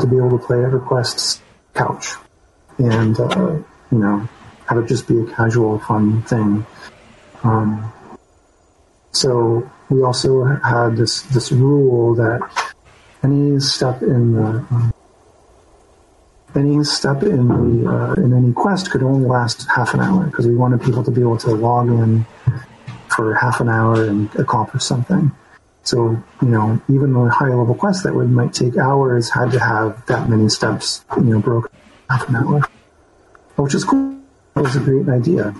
to 0.00 0.06
be 0.06 0.16
able 0.16 0.38
to 0.38 0.44
play 0.44 0.56
EverQuest's 0.56 1.40
couch, 1.74 2.14
and 2.78 3.18
uh, 3.18 3.58
you 3.92 3.98
know, 3.98 4.28
have 4.66 4.78
it 4.78 4.88
just 4.88 5.06
be 5.06 5.20
a 5.20 5.26
casual, 5.26 5.78
fun 5.78 6.22
thing. 6.22 6.66
Um, 7.44 7.92
so 9.12 9.70
we 9.90 10.02
also 10.02 10.44
had 10.44 10.96
this 10.96 11.22
this 11.22 11.50
rule 11.52 12.14
that 12.14 12.40
any 13.22 13.58
step 13.60 14.02
in 14.02 14.32
the 14.32 14.46
um, 14.46 14.94
any 16.54 16.82
step 16.84 17.22
in 17.22 17.48
the 17.48 17.90
uh, 17.90 18.12
in 18.14 18.32
any 18.32 18.52
quest 18.52 18.90
could 18.90 19.02
only 19.02 19.26
last 19.26 19.68
half 19.68 19.92
an 19.94 20.00
hour 20.00 20.24
because 20.24 20.46
we 20.46 20.54
wanted 20.54 20.80
people 20.82 21.02
to 21.02 21.10
be 21.10 21.20
able 21.20 21.36
to 21.38 21.50
log 21.50 21.88
in 21.88 22.24
for 23.08 23.34
half 23.34 23.60
an 23.60 23.68
hour 23.68 24.04
and 24.04 24.34
accomplish 24.36 24.84
something. 24.84 25.32
So 25.82 26.22
you 26.40 26.48
know, 26.48 26.80
even 26.88 27.12
the 27.12 27.28
high 27.28 27.48
level 27.48 27.74
quest 27.74 28.04
that 28.04 28.14
would 28.14 28.30
might 28.30 28.54
take 28.54 28.76
hours 28.76 29.30
had 29.30 29.50
to 29.52 29.58
have 29.58 30.06
that 30.06 30.28
many 30.28 30.48
steps, 30.48 31.04
you 31.16 31.24
know, 31.24 31.40
broken 31.40 31.72
half 32.08 32.28
an 32.28 32.36
hour, 32.36 32.60
which 33.56 33.74
is 33.74 33.84
cool. 33.84 34.18
That 34.54 34.62
was 34.62 34.76
a 34.76 34.80
great 34.80 35.08
idea. 35.08 35.54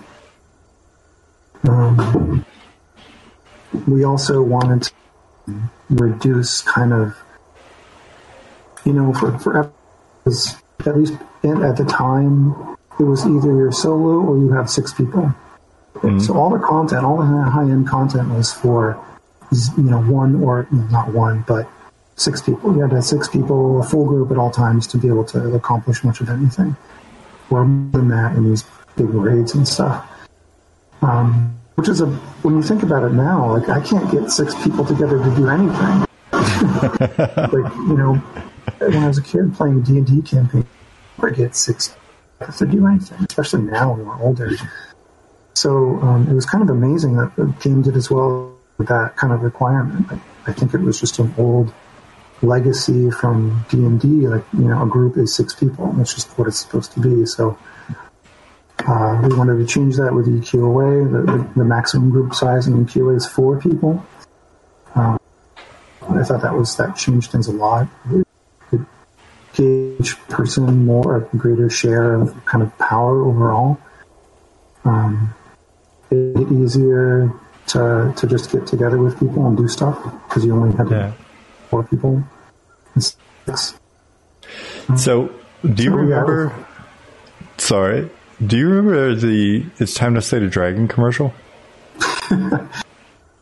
Um, 1.69 2.45
we 3.87 4.05
also 4.05 4.43
wanted 4.43 4.83
to 5.47 5.61
reduce 5.89 6.61
kind 6.63 6.93
of, 6.93 7.17
you 8.85 8.93
know, 8.93 9.13
for, 9.15 9.39
for 9.39 9.73
at 10.87 10.97
least 10.97 11.17
at 11.45 11.77
the 11.77 11.87
time, 11.89 12.77
it 12.99 13.05
was 13.05 13.25
either 13.25 13.49
you're 13.49 13.73
solo 13.73 14.21
or 14.21 14.39
you 14.39 14.53
have 14.53 14.69
six 14.69 14.93
people. 14.93 15.33
Mm-hmm. 15.95 16.19
So 16.21 16.35
all 16.35 16.51
the 16.51 16.59
content, 16.59 17.05
all 17.05 17.19
the 17.19 17.51
high 17.51 17.63
end 17.63 17.89
content 17.89 18.31
was 18.31 18.53
for, 18.53 18.99
you 19.77 19.83
know, 19.83 20.01
one 20.03 20.43
or 20.43 20.67
not 20.71 21.13
one, 21.13 21.45
but 21.47 21.69
six 22.17 22.41
people. 22.43 22.75
You 22.75 22.83
had 22.83 22.91
to 22.91 22.97
have 22.97 23.05
six 23.05 23.29
people, 23.29 23.81
a 23.81 23.85
full 23.85 24.07
group 24.07 24.31
at 24.31 24.39
all 24.39 24.51
times 24.51 24.87
to 24.89 24.99
be 24.99 25.09
able 25.09 25.25
to 25.27 25.55
accomplish 25.55 26.05
much 26.05 26.21
of 26.21 26.29
anything. 26.29 26.77
Or 27.51 27.65
more 27.65 28.01
than 28.01 28.09
that 28.09 28.37
in 28.37 28.49
these 28.49 28.65
big 28.97 29.09
raids 29.09 29.55
and 29.55 29.67
stuff. 29.67 30.07
Um, 31.03 31.57
which 31.81 31.89
is 31.89 32.03
a 32.03 32.07
when 32.43 32.57
you 32.57 32.63
think 32.63 32.83
about 32.83 33.03
it 33.05 33.15
now, 33.15 33.57
like 33.57 33.71
I 33.71 33.81
can't 33.81 34.11
get 34.11 34.31
six 34.31 34.55
people 34.63 34.85
together 34.85 35.17
to 35.17 35.35
do 35.35 35.49
anything. 35.49 36.05
like 36.31 37.75
you 37.75 37.97
know, 37.97 38.17
when 38.81 38.97
I 38.99 39.09
was 39.09 39.17
a 39.17 39.23
kid 39.23 39.55
playing 39.55 39.81
D 39.81 39.97
and 39.97 40.07
D 40.07 40.21
campaign, 40.21 40.67
I 41.23 41.31
get 41.31 41.57
six 41.57 41.97
to 42.59 42.67
do 42.67 42.87
anything, 42.87 43.25
especially 43.27 43.63
now 43.63 43.95
when 43.95 44.05
we're 44.05 44.21
older. 44.21 44.51
So 45.55 45.99
um, 46.03 46.29
it 46.29 46.35
was 46.35 46.45
kind 46.45 46.63
of 46.63 46.69
amazing 46.69 47.17
that 47.17 47.35
the 47.37 47.47
game 47.63 47.81
did 47.81 47.97
as 47.97 48.11
well 48.11 48.55
with 48.77 48.89
that 48.89 49.17
kind 49.17 49.33
of 49.33 49.43
requirement. 49.43 50.07
I, 50.13 50.51
I 50.51 50.53
think 50.53 50.75
it 50.75 50.83
was 50.83 51.01
just 51.01 51.19
an 51.19 51.35
old 51.39 51.73
legacy 52.43 53.11
from 53.11 53.65
D 53.71 53.79
and 53.79 53.99
D. 53.99 54.29
Like 54.29 54.45
you 54.53 54.69
know, 54.69 54.83
a 54.83 54.87
group 54.87 55.17
is 55.17 55.35
six 55.35 55.55
people, 55.55 55.89
and 55.89 55.99
that's 55.99 56.13
just 56.13 56.29
what 56.39 56.47
it's 56.47 56.61
supposed 56.61 56.93
to 56.93 57.01
be. 57.01 57.25
So 57.25 57.59
uh, 58.87 59.21
we 59.23 59.37
wanted 59.37 59.59
to 59.59 59.67
change 59.67 59.97
that 59.97 60.15
with 60.15 60.27
EQOA. 60.27 61.11
The, 61.11 61.33
the, 61.33 61.51
the 61.57 61.65
maximum 61.65 62.11
group 62.11 62.35
size 62.35 62.67
in 62.67 62.85
EQOA 62.85 63.17
is 63.17 63.27
four 63.27 63.61
people. 63.61 64.05
Um, 64.95 65.19
I 66.03 66.23
thought 66.25 66.43
that 66.43 66.55
was 66.55 66.77
that 66.77 66.97
changed 66.97 67.31
things 67.31 67.47
a 67.47 67.53
lot. 67.53 67.89
It, 68.11 68.27
it 68.73 68.81
gave 69.55 70.01
each 70.01 70.19
person 70.29 70.85
more 70.85 71.17
a 71.17 71.37
greater 71.37 71.71
share 71.71 72.15
of 72.15 72.45
kind 72.45 72.63
of 72.63 72.77
power 72.79 73.25
overall. 73.25 73.79
Um, 74.85 75.35
it 76.11 76.15
made 76.15 76.47
it 76.47 76.53
easier 76.53 77.33
to 77.69 78.13
to 78.17 78.27
just 78.27 78.51
get 78.51 78.67
together 78.67 78.99
with 78.99 79.19
people 79.21 79.47
and 79.47 79.57
do 79.57 79.69
stuff 79.69 80.03
because 80.29 80.45
you 80.45 80.55
only 80.55 80.77
had 80.77 80.91
yeah. 80.91 81.13
four 81.69 81.85
people. 81.85 82.25
So, 84.97 85.33
do 85.63 85.83
you 85.85 85.95
remember? 85.95 86.53
Sorry, 87.59 88.11
do 88.45 88.57
you 88.57 88.69
remember 88.69 89.15
the 89.15 89.67
"It's 89.79 89.95
Time 89.95 90.15
to 90.15 90.23
Slay 90.23 90.39
the 90.39 90.49
Dragon" 90.49 90.89
commercial? 90.89 91.33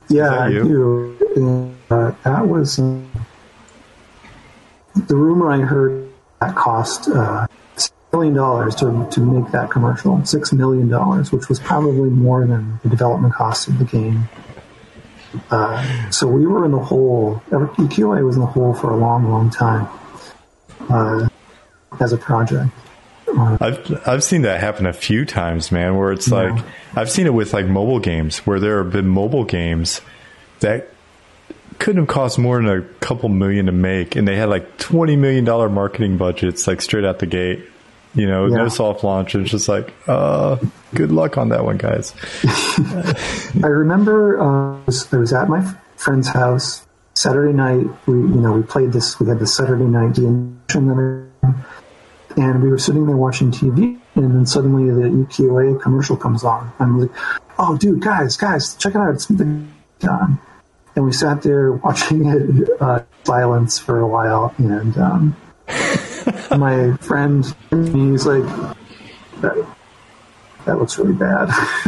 yeah, 0.08 0.40
I 0.40 0.50
do. 0.50 1.16
Uh, 1.90 2.12
that 2.24 2.48
was 2.48 2.78
uh, 2.78 3.00
the 4.94 5.14
rumor 5.14 5.52
I 5.52 5.60
heard 5.60 6.08
that 6.40 6.56
cost 6.56 7.08
uh, 7.08 7.46
six 7.76 7.92
million 8.12 8.34
dollars 8.34 8.74
to 8.76 9.08
to 9.12 9.20
make 9.20 9.52
that 9.52 9.70
commercial. 9.70 10.24
Six 10.24 10.52
million 10.52 10.88
dollars, 10.88 11.30
which 11.30 11.48
was 11.48 11.60
probably 11.60 12.10
more 12.10 12.46
than 12.46 12.80
the 12.82 12.88
development 12.88 13.34
cost 13.34 13.68
of 13.68 13.78
the 13.78 13.84
game. 13.84 14.28
Uh, 15.50 16.10
so 16.10 16.26
we 16.26 16.46
were 16.46 16.64
in 16.64 16.72
the 16.72 16.78
hole. 16.78 17.42
EQA 17.50 18.24
was 18.24 18.36
in 18.36 18.40
the 18.40 18.46
hole 18.46 18.74
for 18.74 18.90
a 18.90 18.96
long, 18.96 19.30
long 19.30 19.50
time 19.50 19.86
uh, 20.88 21.28
as 22.00 22.12
a 22.12 22.16
project. 22.16 22.70
I've 23.36 24.08
I've 24.08 24.24
seen 24.24 24.42
that 24.42 24.60
happen 24.60 24.86
a 24.86 24.92
few 24.92 25.24
times, 25.24 25.72
man. 25.72 25.96
Where 25.96 26.12
it's 26.12 26.28
yeah. 26.28 26.34
like 26.34 26.64
I've 26.96 27.10
seen 27.10 27.26
it 27.26 27.34
with 27.34 27.52
like 27.52 27.66
mobile 27.66 28.00
games, 28.00 28.38
where 28.38 28.60
there 28.60 28.82
have 28.82 28.92
been 28.92 29.08
mobile 29.08 29.44
games 29.44 30.00
that 30.60 30.88
couldn't 31.78 32.02
have 32.02 32.08
cost 32.08 32.38
more 32.38 32.56
than 32.60 32.68
a 32.68 32.82
couple 33.00 33.28
million 33.28 33.66
to 33.66 33.72
make, 33.72 34.16
and 34.16 34.26
they 34.26 34.36
had 34.36 34.48
like 34.48 34.78
twenty 34.78 35.16
million 35.16 35.44
dollar 35.44 35.68
marketing 35.68 36.16
budgets, 36.16 36.66
like 36.66 36.80
straight 36.80 37.04
out 37.04 37.18
the 37.18 37.26
gate. 37.26 37.64
You 38.14 38.26
know, 38.26 38.46
yeah. 38.46 38.56
no 38.56 38.68
soft 38.68 39.04
launch. 39.04 39.34
It's 39.34 39.50
just 39.50 39.68
like, 39.68 39.92
uh, 40.08 40.56
good 40.94 41.12
luck 41.12 41.36
on 41.36 41.50
that 41.50 41.64
one, 41.64 41.76
guys. 41.76 42.14
I 43.62 43.66
remember 43.66 44.40
uh, 44.40 44.78
I, 44.78 44.82
was, 44.86 45.12
I 45.12 45.18
was 45.18 45.32
at 45.32 45.48
my 45.48 45.74
friend's 45.96 46.28
house 46.28 46.86
Saturday 47.14 47.52
night. 47.52 47.86
We, 48.06 48.14
you 48.14 48.40
know, 48.40 48.54
we 48.54 48.62
played 48.62 48.92
this. 48.92 49.20
We 49.20 49.28
had 49.28 49.38
the 49.38 49.46
Saturday 49.46 49.84
night 49.84 50.18
and 50.18 50.58
we 52.38 52.70
were 52.70 52.78
sitting 52.78 53.06
there 53.06 53.16
watching 53.16 53.50
TV, 53.50 53.98
and 54.14 54.34
then 54.34 54.46
suddenly 54.46 54.90
the 54.90 55.08
EQA 55.08 55.82
commercial 55.82 56.16
comes 56.16 56.44
on. 56.44 56.72
I'm 56.78 57.00
like, 57.00 57.10
"Oh, 57.58 57.76
dude, 57.76 58.00
guys, 58.00 58.36
guys, 58.36 58.74
check 58.76 58.94
it 58.94 58.98
out! 58.98 59.14
It's 59.14 59.26
done." 59.26 60.38
And 60.94 61.04
we 61.04 61.12
sat 61.12 61.42
there 61.42 61.72
watching 61.72 62.26
it 62.26 62.68
uh, 62.80 63.02
silence 63.24 63.78
for 63.78 63.98
a 63.98 64.06
while, 64.06 64.54
and 64.58 64.96
um, 64.98 65.36
my 66.56 66.96
friend, 66.98 67.44
he's 67.70 68.24
like, 68.26 68.44
"That, 69.40 69.66
that 70.64 70.78
looks 70.78 70.96
really 70.98 71.14
bad. 71.14 71.48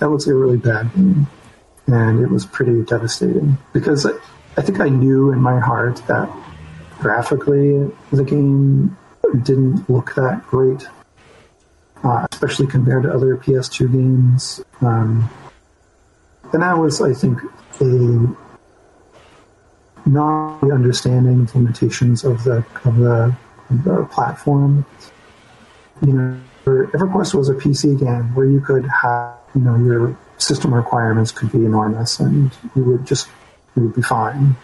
that 0.00 0.10
looks 0.10 0.26
like 0.26 0.34
a 0.34 0.38
really 0.38 0.58
bad 0.58 0.92
game." 0.94 1.28
And 1.86 2.20
it 2.20 2.30
was 2.30 2.46
pretty 2.46 2.82
devastating 2.82 3.58
because 3.72 4.06
I, 4.06 4.12
I 4.56 4.62
think 4.62 4.80
I 4.80 4.88
knew 4.88 5.30
in 5.30 5.40
my 5.40 5.58
heart 5.58 5.96
that 6.06 6.28
graphically, 7.02 7.90
the 8.12 8.22
game 8.22 8.96
didn't 9.42 9.90
look 9.90 10.14
that 10.14 10.46
great, 10.46 10.86
uh, 12.04 12.26
especially 12.30 12.68
compared 12.68 13.02
to 13.02 13.12
other 13.12 13.36
PS2 13.36 13.92
games. 13.92 14.62
Um, 14.80 15.28
and 16.52 16.62
that 16.62 16.78
was, 16.78 17.02
I 17.02 17.12
think, 17.12 17.40
a 17.80 18.36
not 20.08 20.62
understanding 20.62 21.44
the 21.46 21.58
limitations 21.58 22.24
of 22.24 22.44
the 22.44 22.64
of 22.84 22.96
the, 22.96 23.36
of 23.70 23.84
the 23.84 24.08
platform. 24.12 24.86
You 26.06 26.12
know, 26.12 26.40
EverQuest 26.64 27.34
was 27.34 27.48
a 27.48 27.54
PC 27.54 27.98
game 27.98 28.34
where 28.34 28.46
you 28.46 28.60
could 28.60 28.86
have, 28.86 29.36
you 29.54 29.60
know, 29.60 29.76
your 29.76 30.16
system 30.38 30.72
requirements 30.72 31.32
could 31.32 31.50
be 31.50 31.64
enormous, 31.64 32.20
and 32.20 32.52
you 32.76 32.84
would 32.84 33.06
just 33.06 33.28
you 33.74 33.82
would 33.82 33.94
be 33.94 34.02
fine 34.02 34.56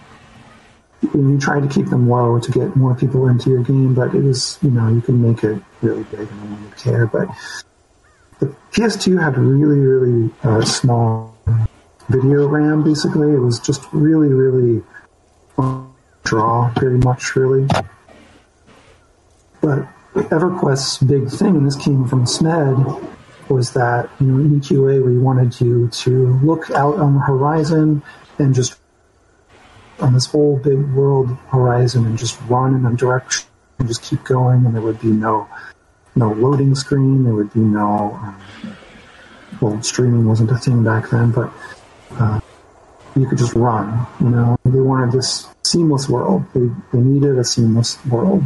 you 1.02 1.38
try 1.38 1.60
to 1.60 1.68
keep 1.68 1.86
them 1.86 2.08
low 2.08 2.38
to 2.38 2.50
get 2.50 2.74
more 2.76 2.94
people 2.94 3.28
into 3.28 3.50
your 3.50 3.62
game, 3.62 3.94
but 3.94 4.14
it 4.14 4.22
was, 4.22 4.58
you 4.62 4.70
know, 4.70 4.88
you 4.88 5.00
can 5.00 5.22
make 5.22 5.44
it 5.44 5.62
really 5.80 6.02
big 6.04 6.20
and 6.20 6.44
no 6.44 6.50
one 6.50 6.64
would 6.64 6.76
care. 6.76 7.06
But 7.06 7.28
the 8.40 8.46
PS2 8.72 9.22
had 9.22 9.38
really, 9.38 9.78
really 9.78 10.30
uh, 10.42 10.64
small 10.64 11.36
video 12.08 12.48
RAM, 12.48 12.82
basically. 12.82 13.32
It 13.32 13.38
was 13.38 13.60
just 13.60 13.82
really, 13.92 14.28
really 14.28 14.82
draw, 16.24 16.70
very 16.78 16.98
much, 16.98 17.36
really. 17.36 17.66
But 19.60 19.86
EverQuest's 20.14 20.98
big 20.98 21.28
thing, 21.30 21.56
and 21.56 21.66
this 21.66 21.76
came 21.76 22.06
from 22.06 22.24
SMED, 22.24 23.14
was 23.48 23.72
that, 23.72 24.10
you 24.20 24.26
know, 24.26 24.38
in 24.38 24.60
EQA, 24.60 25.04
we 25.04 25.18
wanted 25.18 25.58
you 25.60 25.88
to 25.88 26.38
look 26.42 26.70
out 26.70 26.96
on 26.96 27.14
the 27.14 27.20
horizon 27.20 28.02
and 28.38 28.54
just 28.54 28.78
on 30.00 30.14
this 30.14 30.26
whole 30.26 30.58
big 30.58 30.80
world 30.92 31.28
horizon 31.48 32.06
and 32.06 32.18
just 32.18 32.38
run 32.48 32.74
in 32.74 32.86
a 32.86 32.94
direction 32.94 33.48
and 33.78 33.88
just 33.88 34.02
keep 34.02 34.22
going, 34.24 34.64
and 34.64 34.74
there 34.74 34.82
would 34.82 35.00
be 35.00 35.08
no 35.08 35.48
no 36.16 36.32
loading 36.32 36.74
screen. 36.74 37.24
There 37.24 37.34
would 37.34 37.52
be 37.52 37.60
no 37.60 38.18
um, 38.22 38.40
well, 39.60 39.82
streaming 39.82 40.26
wasn't 40.26 40.50
a 40.50 40.58
thing 40.58 40.84
back 40.84 41.10
then, 41.10 41.30
but 41.30 41.52
uh, 42.12 42.40
you 43.16 43.26
could 43.28 43.38
just 43.38 43.54
run. 43.54 44.06
You 44.20 44.30
know, 44.30 44.56
they 44.64 44.80
wanted 44.80 45.12
this 45.12 45.48
seamless 45.64 46.08
world. 46.08 46.44
They 46.54 46.68
they 46.92 47.02
needed 47.02 47.38
a 47.38 47.44
seamless 47.44 48.04
world, 48.06 48.44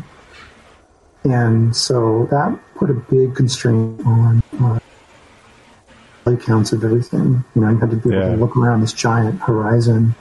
and 1.25 1.75
so 1.75 2.27
that 2.31 2.59
put 2.77 2.91
a 2.91 2.95
big 2.95 3.35
constraint 3.35 4.01
on. 4.07 4.43
Uh, 4.61 4.79
counts 6.41 6.73
of 6.73 6.83
everything. 6.85 7.45
You 7.55 7.61
know, 7.61 7.71
you 7.71 7.79
had 7.79 7.91
to 7.91 7.97
be 7.97 8.09
able 8.09 8.19
Yeah. 8.21 8.31
to 8.31 8.37
look 8.37 8.57
around 8.57 8.81
this 8.81 8.93
giant 8.93 9.41
horizon. 9.41 10.15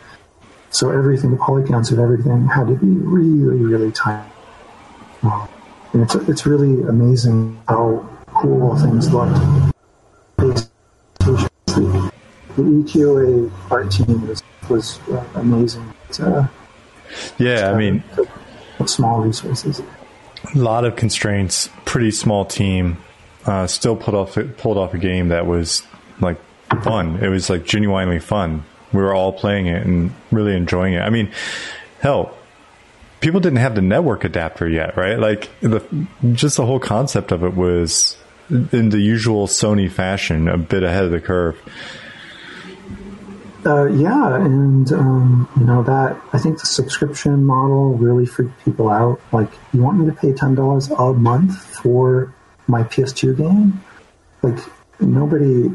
So 0.71 0.89
everything, 0.89 1.31
the 1.31 1.37
polycounts 1.37 1.91
of 1.91 1.99
everything 1.99 2.47
had 2.47 2.67
to 2.67 2.75
be 2.75 2.87
really, 2.87 3.63
really 3.63 3.91
tight. 3.91 4.25
And 5.21 6.01
it's 6.03 6.15
it's 6.15 6.45
really 6.45 6.81
amazing 6.87 7.59
how 7.67 8.07
cool 8.27 8.77
things 8.77 9.13
looked. 9.13 9.35
The, 10.37 10.69
the 11.67 12.11
EQA 12.57 13.51
art 13.69 13.91
team 13.91 14.27
was 14.27 14.41
was 14.69 14.99
uh, 15.09 15.23
amazing. 15.35 15.93
Uh, 16.19 16.47
Yeah, 17.37 17.71
I 17.71 17.77
mean, 17.77 18.03
small 18.85 19.21
resources. 19.21 19.81
a 20.55 20.57
lot 20.57 20.85
of 20.85 20.95
constraints. 20.95 21.69
Pretty 21.83 22.11
small 22.11 22.45
team. 22.45 22.97
Uh, 23.45 23.67
still 23.67 23.97
put 23.97 24.13
off 24.13 24.37
pulled 24.57 24.77
off 24.77 24.93
a 24.93 24.97
game 24.97 25.27
that 25.27 25.45
was 25.45 25.83
like 26.21 26.37
fun. 26.83 27.17
It 27.21 27.27
was 27.27 27.49
like 27.49 27.65
genuinely 27.65 28.19
fun. 28.19 28.63
We 28.93 29.01
were 29.01 29.13
all 29.13 29.33
playing 29.33 29.67
it 29.67 29.85
and 29.85 30.13
really 30.31 30.55
enjoying 30.55 30.93
it. 30.93 31.01
I 31.01 31.09
mean, 31.09 31.31
hell, 32.01 32.35
people 33.21 33.39
didn't 33.39 33.59
have 33.59 33.75
the 33.75 33.81
network 33.81 34.23
adapter 34.23 34.67
yet, 34.67 34.97
right? 34.97 35.17
Like 35.17 35.49
the 35.61 35.81
just 36.33 36.57
the 36.57 36.65
whole 36.65 36.79
concept 36.79 37.31
of 37.31 37.43
it 37.43 37.55
was 37.55 38.17
in 38.49 38.89
the 38.89 38.99
usual 38.99 39.47
Sony 39.47 39.89
fashion, 39.89 40.47
a 40.47 40.57
bit 40.57 40.83
ahead 40.83 41.05
of 41.05 41.11
the 41.11 41.21
curve. 41.21 41.57
Uh, 43.63 43.85
yeah, 43.85 44.35
and 44.37 44.91
um, 44.91 45.47
you 45.55 45.65
know 45.65 45.83
that 45.83 46.19
I 46.33 46.39
think 46.39 46.59
the 46.59 46.65
subscription 46.65 47.45
model 47.45 47.93
really 47.93 48.25
freaked 48.25 48.59
people 48.65 48.89
out. 48.89 49.21
Like, 49.31 49.51
you 49.71 49.83
want 49.83 49.99
me 49.99 50.07
to 50.07 50.13
pay 50.13 50.33
ten 50.33 50.55
dollars 50.55 50.89
a 50.89 51.13
month 51.13 51.55
for 51.55 52.33
my 52.67 52.81
PS2 52.83 53.37
game? 53.37 53.83
Like, 54.41 54.57
nobody 54.99 55.71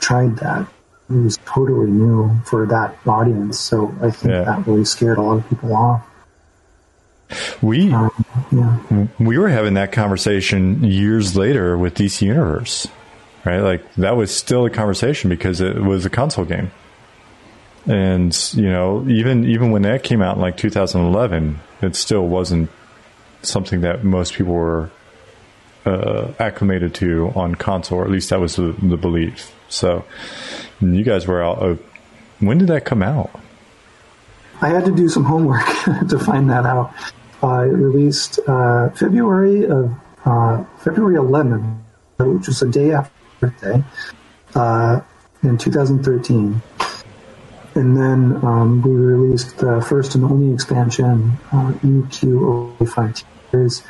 tried 0.00 0.36
that. 0.38 0.66
It 1.10 1.14
was 1.16 1.38
totally 1.44 1.90
new 1.90 2.30
for 2.44 2.66
that 2.66 2.96
audience, 3.06 3.58
so 3.58 3.94
I 4.00 4.10
think 4.10 4.32
Yeah. 4.32 4.44
that 4.44 4.66
really 4.66 4.84
scared 4.84 5.18
a 5.18 5.22
lot 5.22 5.36
of 5.38 5.48
people 5.48 5.74
off. 5.76 6.02
We 7.60 7.92
Um, 7.92 8.10
yeah, 8.52 9.06
we 9.18 9.38
were 9.38 9.48
having 9.48 9.74
that 9.74 9.92
conversation 9.92 10.82
years 10.84 11.36
later 11.36 11.76
with 11.76 11.94
DC 11.94 12.24
Universe, 12.26 12.86
right? 13.44 13.60
Like 13.60 13.94
that 13.96 14.16
was 14.16 14.34
still 14.34 14.64
a 14.66 14.70
conversation 14.70 15.30
because 15.30 15.60
it 15.60 15.76
was 15.82 16.06
a 16.06 16.10
console 16.10 16.44
game. 16.44 16.70
And, 17.86 18.34
you 18.54 18.70
know, 18.70 19.04
even 19.08 19.44
even 19.44 19.70
when 19.72 19.82
that 19.82 20.02
came 20.02 20.22
out 20.22 20.36
in 20.36 20.42
like 20.42 20.56
2011, 20.56 21.60
it 21.82 21.96
still 21.96 22.26
wasn't 22.26 22.70
something 23.42 23.82
that 23.82 24.04
most 24.04 24.34
people 24.34 24.54
were 24.54 24.90
uh, 25.84 26.28
acclimated 26.38 26.94
to 26.94 27.30
on 27.34 27.54
console, 27.54 27.98
or 27.98 28.04
at 28.04 28.10
least 28.10 28.30
that 28.30 28.40
was 28.40 28.56
the, 28.56 28.74
the 28.82 28.96
belief. 28.96 29.54
So, 29.68 30.04
you 30.92 31.04
guys 31.04 31.26
were 31.26 31.42
out. 31.42 31.62
Uh, 31.62 31.76
when 32.40 32.58
did 32.58 32.68
that 32.68 32.84
come 32.84 33.02
out? 33.02 33.30
I 34.60 34.68
had 34.68 34.84
to 34.86 34.92
do 34.92 35.08
some 35.08 35.24
homework 35.24 35.66
to 36.08 36.18
find 36.18 36.50
that 36.50 36.66
out. 36.66 36.92
Uh, 37.42 37.62
it 37.62 37.72
released 37.72 38.40
uh, 38.46 38.90
February 38.90 39.66
of 39.66 39.94
uh, 40.24 40.64
February 40.78 41.16
11th, 41.16 41.78
which 42.18 42.46
was 42.48 42.62
a 42.62 42.68
day 42.68 42.92
after 42.92 43.12
my 43.40 43.48
birthday, 43.48 43.84
uh, 44.54 45.00
in 45.42 45.58
2013. 45.58 46.62
And 47.74 47.96
then 47.96 48.44
um, 48.44 48.82
we 48.82 48.92
released 48.92 49.58
the 49.58 49.80
first 49.82 50.14
and 50.14 50.24
only 50.24 50.54
expansion, 50.54 51.38
uh, 51.52 51.72
EQ 51.82 52.88
Frontiers, 52.88 53.82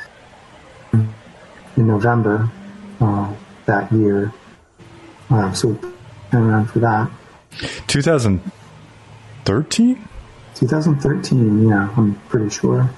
in 0.91 1.87
November 1.87 2.49
uh, 2.99 3.33
that 3.65 3.91
year. 3.91 4.33
Uh, 5.29 5.53
so 5.53 5.77
around 6.43 6.65
for 6.67 6.79
that. 6.79 7.09
2013, 7.87 10.07
2013, 10.55 11.67
yeah, 11.67 11.89
I'm 11.95 12.15
pretty 12.29 12.49
sure. 12.49 12.89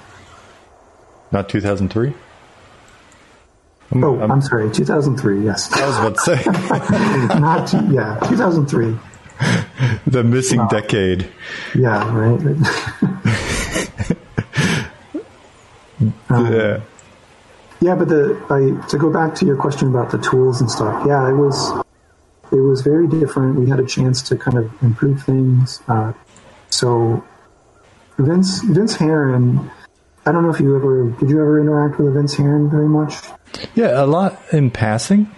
not 1.30 1.48
2003. 1.48 2.14
Oh, 3.94 4.20
I'm 4.20 4.42
sorry, 4.42 4.70
2003. 4.70 5.44
Yes, 5.44 5.72
I 5.72 5.86
was 5.86 5.96
about 5.96 6.14
to 6.16 6.20
say 6.20 6.42
not 7.40 7.72
yeah, 7.90 8.18
2003. 8.28 8.98
the 10.06 10.22
missing 10.24 10.66
decade. 10.68 11.30
Yeah, 11.74 12.14
right. 12.14 12.40
Um, 16.30 16.52
yeah. 16.52 16.80
Yeah, 17.80 17.94
but 17.94 18.08
the 18.08 18.36
I, 18.50 18.86
to 18.88 18.98
go 18.98 19.12
back 19.12 19.34
to 19.36 19.46
your 19.46 19.56
question 19.56 19.88
about 19.88 20.10
the 20.10 20.18
tools 20.18 20.60
and 20.60 20.70
stuff. 20.70 21.04
Yeah, 21.06 21.28
it 21.28 21.34
was 21.34 21.72
it 22.52 22.60
was 22.60 22.82
very 22.82 23.06
different. 23.08 23.56
We 23.56 23.68
had 23.68 23.80
a 23.80 23.86
chance 23.86 24.22
to 24.28 24.36
kind 24.36 24.58
of 24.58 24.82
improve 24.82 25.22
things. 25.22 25.82
Uh, 25.88 26.12
so 26.70 27.24
Vince 28.18 28.62
Vince 28.62 28.96
Harron. 28.96 29.70
I 30.26 30.32
don't 30.32 30.42
know 30.42 30.50
if 30.50 30.60
you 30.60 30.76
ever 30.76 31.10
did 31.18 31.30
you 31.30 31.40
ever 31.40 31.60
interact 31.60 31.98
with 31.98 32.14
Vince 32.14 32.34
Harron 32.36 32.70
very 32.70 32.88
much. 32.88 33.14
Yeah, 33.74 34.02
a 34.02 34.06
lot 34.06 34.40
in 34.52 34.70
passing. 34.70 35.30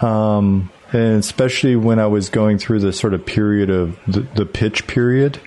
Um, 0.00 0.70
and 0.92 1.18
especially 1.18 1.74
when 1.74 1.98
I 1.98 2.06
was 2.06 2.28
going 2.28 2.58
through 2.58 2.80
the 2.80 2.92
sort 2.92 3.14
of 3.14 3.26
period 3.26 3.70
of 3.70 3.98
the, 4.06 4.20
the 4.20 4.46
pitch 4.46 4.86
period, 4.86 5.40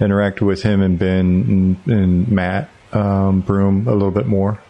interacted 0.00 0.42
with 0.42 0.62
him 0.62 0.82
and 0.82 0.98
Ben 0.98 1.76
and, 1.86 1.86
and 1.86 2.28
Matt 2.28 2.68
um, 2.92 3.42
Broom 3.42 3.86
a 3.86 3.92
little 3.92 4.10
bit 4.10 4.26
more. 4.26 4.60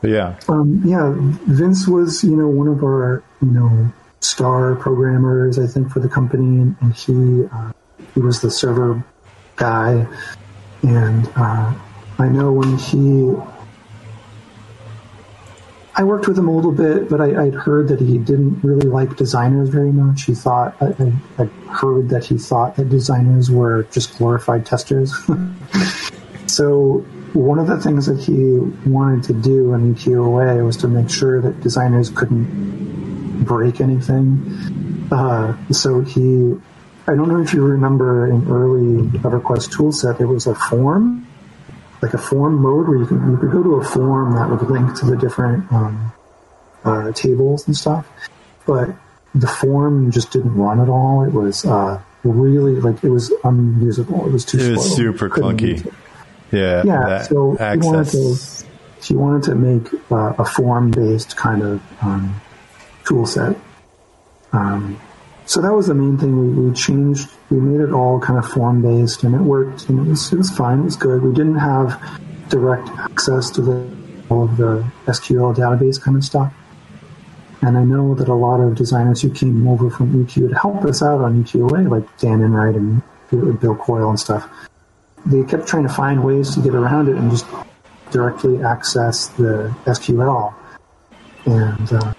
But 0.00 0.10
yeah, 0.10 0.38
Um, 0.48 0.82
yeah, 0.84 1.14
Vince 1.16 1.88
was, 1.88 2.22
you 2.22 2.36
know, 2.36 2.48
one 2.48 2.68
of 2.68 2.82
our, 2.84 3.22
you 3.40 3.48
know, 3.48 3.92
star 4.24 4.74
programmers, 4.74 5.58
I 5.58 5.66
think, 5.66 5.90
for 5.90 6.00
the 6.00 6.08
company, 6.08 6.60
and, 6.60 6.76
and 6.80 6.94
he 6.94 7.44
uh, 7.52 7.72
he 8.14 8.20
was 8.20 8.40
the 8.40 8.50
server 8.50 9.04
guy, 9.56 10.06
and 10.82 11.30
uh, 11.36 11.74
I 12.18 12.28
know 12.28 12.52
when 12.52 12.78
he, 12.78 13.34
I 15.94 16.04
worked 16.04 16.26
with 16.26 16.38
him 16.38 16.48
a 16.48 16.54
little 16.54 16.72
bit, 16.72 17.08
but 17.08 17.20
I, 17.20 17.44
I'd 17.44 17.54
heard 17.54 17.88
that 17.88 18.00
he 18.00 18.18
didn't 18.18 18.62
really 18.64 18.86
like 18.86 19.16
designers 19.16 19.68
very 19.68 19.92
much. 19.92 20.24
He 20.24 20.34
thought 20.34 20.76
I, 20.80 20.86
I, 20.86 21.12
I'd 21.42 21.50
heard 21.68 22.08
that 22.10 22.24
he 22.24 22.38
thought 22.38 22.76
that 22.76 22.88
designers 22.88 23.50
were 23.50 23.84
just 23.84 24.16
glorified 24.18 24.66
testers. 24.66 25.12
So 26.54 26.98
one 27.32 27.58
of 27.58 27.66
the 27.66 27.80
things 27.80 28.06
that 28.06 28.20
he 28.20 28.58
wanted 28.88 29.24
to 29.24 29.32
do 29.32 29.74
in 29.74 29.96
EQOA 29.96 30.64
was 30.64 30.76
to 30.78 30.88
make 30.88 31.10
sure 31.10 31.40
that 31.40 31.60
designers 31.60 32.10
couldn't 32.10 33.03
break 33.44 33.80
anything. 33.80 35.08
Uh, 35.12 35.56
so 35.70 36.00
he, 36.00 36.54
I 37.06 37.14
don't 37.14 37.28
know 37.28 37.40
if 37.40 37.52
you 37.52 37.64
remember 37.64 38.26
in 38.26 38.48
early 38.50 39.08
EverQuest 39.18 39.70
toolset, 39.74 40.18
there 40.18 40.26
was 40.26 40.46
a 40.46 40.54
form, 40.54 41.26
like 42.02 42.14
a 42.14 42.18
form 42.18 42.56
mode 42.56 42.88
where 42.88 42.98
you 42.98 43.06
can 43.06 43.30
you 43.30 43.36
could 43.38 43.50
go 43.52 43.62
to 43.62 43.74
a 43.76 43.84
form 43.84 44.34
that 44.34 44.50
would 44.50 44.62
link 44.70 44.96
to 44.98 45.06
the 45.06 45.16
different 45.16 45.70
um, 45.72 46.12
uh, 46.84 47.12
tables 47.12 47.66
and 47.66 47.76
stuff, 47.76 48.06
but 48.66 48.90
the 49.34 49.46
form 49.48 50.10
just 50.10 50.30
didn't 50.32 50.54
run 50.54 50.80
at 50.80 50.88
all. 50.88 51.24
It 51.24 51.32
was 51.32 51.64
uh, 51.64 52.00
really 52.24 52.80
like 52.80 53.02
it 53.02 53.10
was 53.10 53.32
unusable. 53.42 54.26
It 54.26 54.32
was 54.32 54.44
too. 54.44 54.58
It 54.58 54.70
was 54.72 54.86
slow. 54.86 54.96
super 54.96 55.28
Couldn't 55.28 55.58
clunky. 55.58 55.92
yeah, 56.52 56.82
Yeah, 56.84 57.22
so 57.22 57.52
he 57.52 57.78
wanted 57.78 58.06
to 58.10 58.30
access. 58.32 58.64
he 59.02 59.14
wanted 59.16 59.42
to 59.44 59.54
make 59.54 59.88
uh, 60.10 60.34
a 60.38 60.44
form-based 60.44 61.36
kind 61.36 61.62
of 61.62 61.82
um, 62.02 62.40
tool 63.04 63.26
set. 63.26 63.56
Um, 64.52 65.00
so 65.46 65.60
that 65.60 65.72
was 65.72 65.88
the 65.88 65.94
main 65.94 66.16
thing. 66.16 66.56
We, 66.56 66.68
we 66.68 66.74
changed, 66.74 67.28
we 67.50 67.60
made 67.60 67.80
it 67.80 67.92
all 67.92 68.18
kind 68.18 68.38
of 68.38 68.48
form-based, 68.50 69.24
and 69.24 69.34
it 69.34 69.40
worked. 69.40 69.88
And 69.88 70.06
it 70.06 70.08
was 70.08 70.32
it 70.32 70.38
was 70.38 70.50
fine. 70.50 70.80
It 70.80 70.84
was 70.84 70.96
good. 70.96 71.22
We 71.22 71.34
didn't 71.34 71.58
have 71.58 72.00
direct 72.48 72.88
access 72.90 73.50
to 73.50 73.60
the 73.60 74.04
all 74.30 74.44
of 74.44 74.56
the 74.56 74.84
SQL 75.06 75.54
database 75.54 76.00
kind 76.00 76.16
of 76.16 76.24
stuff. 76.24 76.52
And 77.60 77.78
I 77.78 77.84
know 77.84 78.14
that 78.14 78.28
a 78.28 78.34
lot 78.34 78.60
of 78.60 78.74
designers 78.74 79.22
who 79.22 79.30
came 79.30 79.66
over 79.68 79.90
from 79.90 80.24
EQ 80.24 80.50
to 80.50 80.54
help 80.54 80.84
us 80.84 81.02
out 81.02 81.20
on 81.20 81.44
EQA, 81.44 81.88
like 81.90 82.18
Dan 82.18 82.42
Enright 82.42 82.74
and 82.74 83.02
Bill 83.30 83.74
Coyle 83.74 84.10
and 84.10 84.20
stuff, 84.20 84.48
they 85.26 85.42
kept 85.44 85.66
trying 85.66 85.84
to 85.84 85.92
find 85.92 86.22
ways 86.22 86.54
to 86.54 86.60
get 86.60 86.74
around 86.74 87.08
it 87.08 87.16
and 87.16 87.30
just 87.30 87.46
directly 88.10 88.62
access 88.62 89.28
the 89.28 89.74
SQL. 89.86 90.54
And 91.46 91.92
uh, 91.92 92.13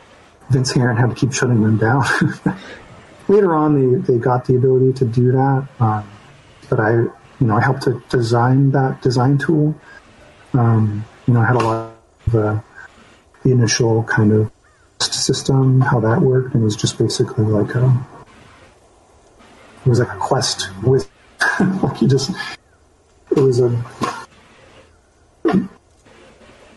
Vince 0.49 0.73
Harron 0.73 0.97
had 0.97 1.09
to 1.09 1.15
keep 1.15 1.33
shutting 1.33 1.61
them 1.61 1.77
down. 1.77 2.03
Later 3.27 3.55
on, 3.55 3.73
they, 4.03 4.13
they 4.13 4.19
got 4.19 4.45
the 4.45 4.55
ability 4.55 4.93
to 4.93 5.05
do 5.05 5.31
that, 5.31 5.67
um, 5.79 6.07
but 6.69 6.79
I 6.79 7.05
you 7.39 7.47
know, 7.47 7.57
I 7.57 7.61
helped 7.61 7.83
to 7.83 8.01
design 8.09 8.71
that 8.71 9.01
design 9.01 9.37
tool. 9.37 9.75
Um, 10.53 11.05
you 11.27 11.33
know, 11.33 11.41
I 11.41 11.45
had 11.45 11.55
a 11.55 11.59
lot 11.59 11.93
of 12.27 12.35
uh, 12.35 12.59
the 13.43 13.51
initial 13.51 14.03
kind 14.03 14.31
of 14.31 14.51
system, 15.01 15.81
how 15.81 15.99
that 15.99 16.21
worked, 16.21 16.53
and 16.53 16.61
it 16.61 16.65
was 16.65 16.75
just 16.75 16.97
basically 16.97 17.45
like 17.45 17.75
a 17.75 18.05
it 19.85 19.89
was 19.89 19.99
like 19.99 20.11
a 20.11 20.17
quest 20.17 20.69
with 20.81 21.09
like 21.83 22.01
you 22.01 22.07
just 22.07 22.31
it 23.31 23.39
was 23.39 23.59
a 23.59 23.69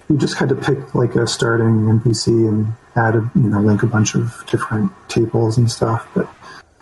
you 0.08 0.16
just 0.16 0.36
had 0.36 0.48
to 0.48 0.54
pick 0.54 0.94
like 0.94 1.14
a 1.14 1.26
starting 1.26 2.00
NPC 2.00 2.48
and 2.48 2.72
add 2.96 3.14
a, 3.14 3.30
you 3.34 3.48
know 3.48 3.60
link 3.60 3.82
a 3.82 3.86
bunch 3.86 4.14
of 4.14 4.44
different 4.50 4.90
tables 5.08 5.58
and 5.58 5.70
stuff, 5.70 6.08
but 6.14 6.28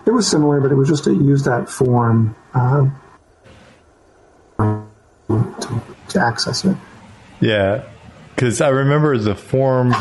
it 0.06 0.12
was 0.12 0.28
similar, 0.28 0.60
but 0.60 0.70
it 0.70 0.76
was 0.76 0.88
just 0.88 1.04
to 1.04 1.12
use 1.12 1.42
that 1.44 1.68
form 1.68 2.36
uh, 2.54 2.88
to, 4.58 5.82
to 6.08 6.20
access 6.20 6.64
it. 6.64 6.76
Yeah, 7.40 7.84
because 8.34 8.60
I 8.60 8.68
remember 8.68 9.18
the 9.18 9.34
form 9.34 9.94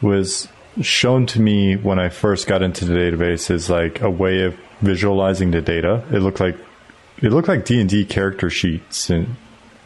was 0.00 0.48
shown 0.80 1.26
to 1.26 1.40
me 1.40 1.76
when 1.76 1.98
I 1.98 2.08
first 2.08 2.46
got 2.46 2.62
into 2.62 2.84
the 2.84 2.94
database 2.94 3.50
as 3.50 3.68
like 3.68 4.00
a 4.00 4.10
way 4.10 4.42
of 4.42 4.56
visualizing 4.80 5.50
the 5.50 5.60
data. 5.60 6.04
It 6.12 6.20
looked 6.20 6.40
like 6.40 6.56
it 7.18 7.30
looked 7.30 7.48
like 7.48 7.64
D 7.64 7.80
and 7.80 7.90
D 7.90 8.04
character 8.04 8.50
sheets 8.50 9.10
and 9.10 9.36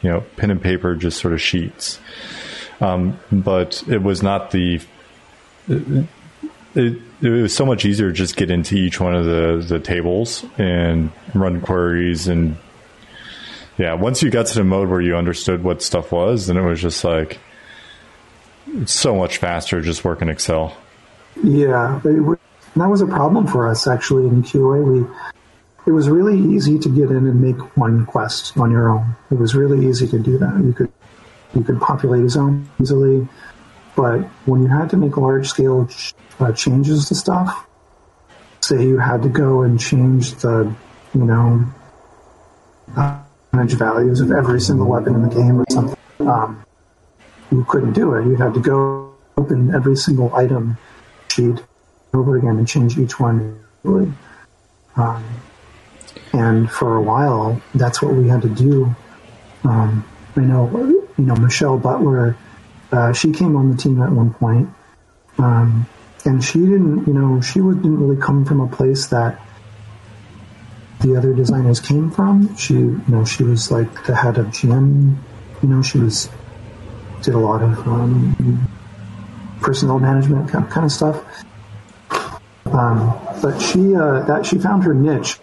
you 0.02 0.10
know 0.10 0.20
pen 0.36 0.50
and 0.50 0.60
paper, 0.60 0.94
just 0.94 1.20
sort 1.20 1.34
of 1.34 1.40
sheets. 1.40 1.98
Um, 2.80 3.18
but 3.32 3.82
it 3.88 4.02
was 4.02 4.22
not 4.22 4.50
the. 4.50 4.80
It, 5.68 6.06
it, 6.74 6.98
it, 7.22 7.28
was 7.28 7.54
so 7.54 7.66
much 7.66 7.84
easier 7.84 8.08
to 8.08 8.12
just 8.12 8.36
get 8.36 8.50
into 8.50 8.76
each 8.76 9.00
one 9.00 9.14
of 9.14 9.24
the, 9.24 9.64
the 9.66 9.80
tables 9.80 10.44
and 10.58 11.10
run 11.34 11.60
queries 11.60 12.28
and 12.28 12.56
yeah 13.78 13.94
once 13.94 14.22
you 14.22 14.30
got 14.30 14.46
to 14.46 14.54
the 14.54 14.64
mode 14.64 14.88
where 14.88 15.00
you 15.00 15.16
understood 15.16 15.64
what 15.64 15.82
stuff 15.82 16.12
was 16.12 16.46
then 16.46 16.56
it 16.56 16.62
was 16.62 16.80
just 16.80 17.04
like 17.04 17.38
so 18.84 19.16
much 19.16 19.38
faster 19.38 19.80
just 19.80 20.04
work 20.04 20.22
in 20.22 20.28
excel 20.28 20.76
yeah 21.42 22.00
that 22.02 22.88
was 22.88 23.00
a 23.00 23.06
problem 23.06 23.46
for 23.46 23.66
us 23.66 23.88
actually 23.88 24.26
in 24.26 24.42
qa 24.42 24.82
we 24.84 25.06
it 25.86 25.92
was 25.92 26.08
really 26.08 26.38
easy 26.54 26.78
to 26.78 26.88
get 26.88 27.10
in 27.10 27.26
and 27.26 27.40
make 27.40 27.76
one 27.76 28.04
quest 28.06 28.56
on 28.58 28.70
your 28.70 28.88
own 28.88 29.16
it 29.30 29.38
was 29.38 29.54
really 29.54 29.86
easy 29.86 30.06
to 30.06 30.18
do 30.18 30.38
that 30.38 30.62
you 30.64 30.72
could 30.72 30.92
you 31.54 31.62
could 31.62 31.80
populate 31.80 32.24
a 32.24 32.28
zone 32.28 32.68
easily 32.80 33.26
but 33.98 34.20
when 34.46 34.62
you 34.62 34.68
had 34.68 34.90
to 34.90 34.96
make 34.96 35.16
large 35.16 35.48
scale 35.48 35.88
uh, 36.38 36.52
changes 36.52 37.08
to 37.08 37.16
stuff, 37.16 37.66
say 38.60 38.80
you 38.80 38.98
had 38.98 39.22
to 39.22 39.28
go 39.28 39.62
and 39.62 39.80
change 39.80 40.36
the, 40.36 40.72
you 41.14 41.24
know, 41.24 41.64
damage 42.94 43.72
values 43.72 44.20
of 44.20 44.30
every 44.30 44.60
single 44.60 44.86
weapon 44.86 45.16
in 45.16 45.22
the 45.22 45.34
game 45.34 45.60
or 45.60 45.64
something, 45.68 45.98
um, 46.20 46.64
you 47.50 47.64
couldn't 47.64 47.92
do 47.92 48.14
it. 48.14 48.24
You'd 48.24 48.38
have 48.38 48.54
to 48.54 48.60
go 48.60 49.14
open 49.36 49.74
every 49.74 49.96
single 49.96 50.32
item 50.32 50.78
sheet 51.32 51.60
over 52.14 52.36
again 52.36 52.56
and 52.56 52.68
change 52.68 52.96
each 52.96 53.18
one. 53.18 53.58
Um, 54.94 55.24
and 56.32 56.70
for 56.70 56.96
a 56.96 57.02
while, 57.02 57.60
that's 57.74 58.02
what 58.02 58.14
we 58.14 58.28
had 58.28 58.42
to 58.42 58.48
do. 58.48 58.94
Um, 59.64 60.04
I 60.36 60.40
know, 60.40 60.68
you 61.16 61.24
know, 61.24 61.34
Michelle 61.36 61.78
Butler 61.78 62.36
uh, 62.90 63.12
she 63.12 63.32
came 63.32 63.56
on 63.56 63.70
the 63.70 63.76
team 63.76 64.00
at 64.00 64.10
one 64.10 64.32
point, 64.32 64.68
um, 65.38 65.86
and 66.24 66.42
she 66.42 66.58
didn't, 66.60 67.06
you 67.06 67.12
know, 67.12 67.40
she 67.40 67.60
didn't 67.60 67.98
really 67.98 68.20
come 68.20 68.44
from 68.44 68.60
a 68.60 68.68
place 68.68 69.06
that 69.08 69.40
the 71.00 71.14
other 71.16 71.34
designers 71.34 71.80
came 71.80 72.10
from. 72.10 72.56
She, 72.56 72.74
you 72.74 73.02
know, 73.08 73.24
she 73.24 73.44
was 73.44 73.70
like 73.70 74.06
the 74.06 74.14
head 74.14 74.38
of 74.38 74.46
GM. 74.46 75.16
You 75.62 75.68
know, 75.68 75.82
she 75.82 75.98
was 75.98 76.30
did 77.22 77.34
a 77.34 77.38
lot 77.38 77.62
of 77.62 77.78
um, 77.86 78.68
personnel 79.60 79.98
management 79.98 80.48
kind 80.50 80.84
of 80.84 80.92
stuff. 80.92 81.44
Um, 82.66 83.18
but 83.42 83.58
she 83.58 83.94
uh, 83.94 84.20
that 84.24 84.46
she 84.46 84.58
found 84.58 84.84
her 84.84 84.94
niche 84.94 85.38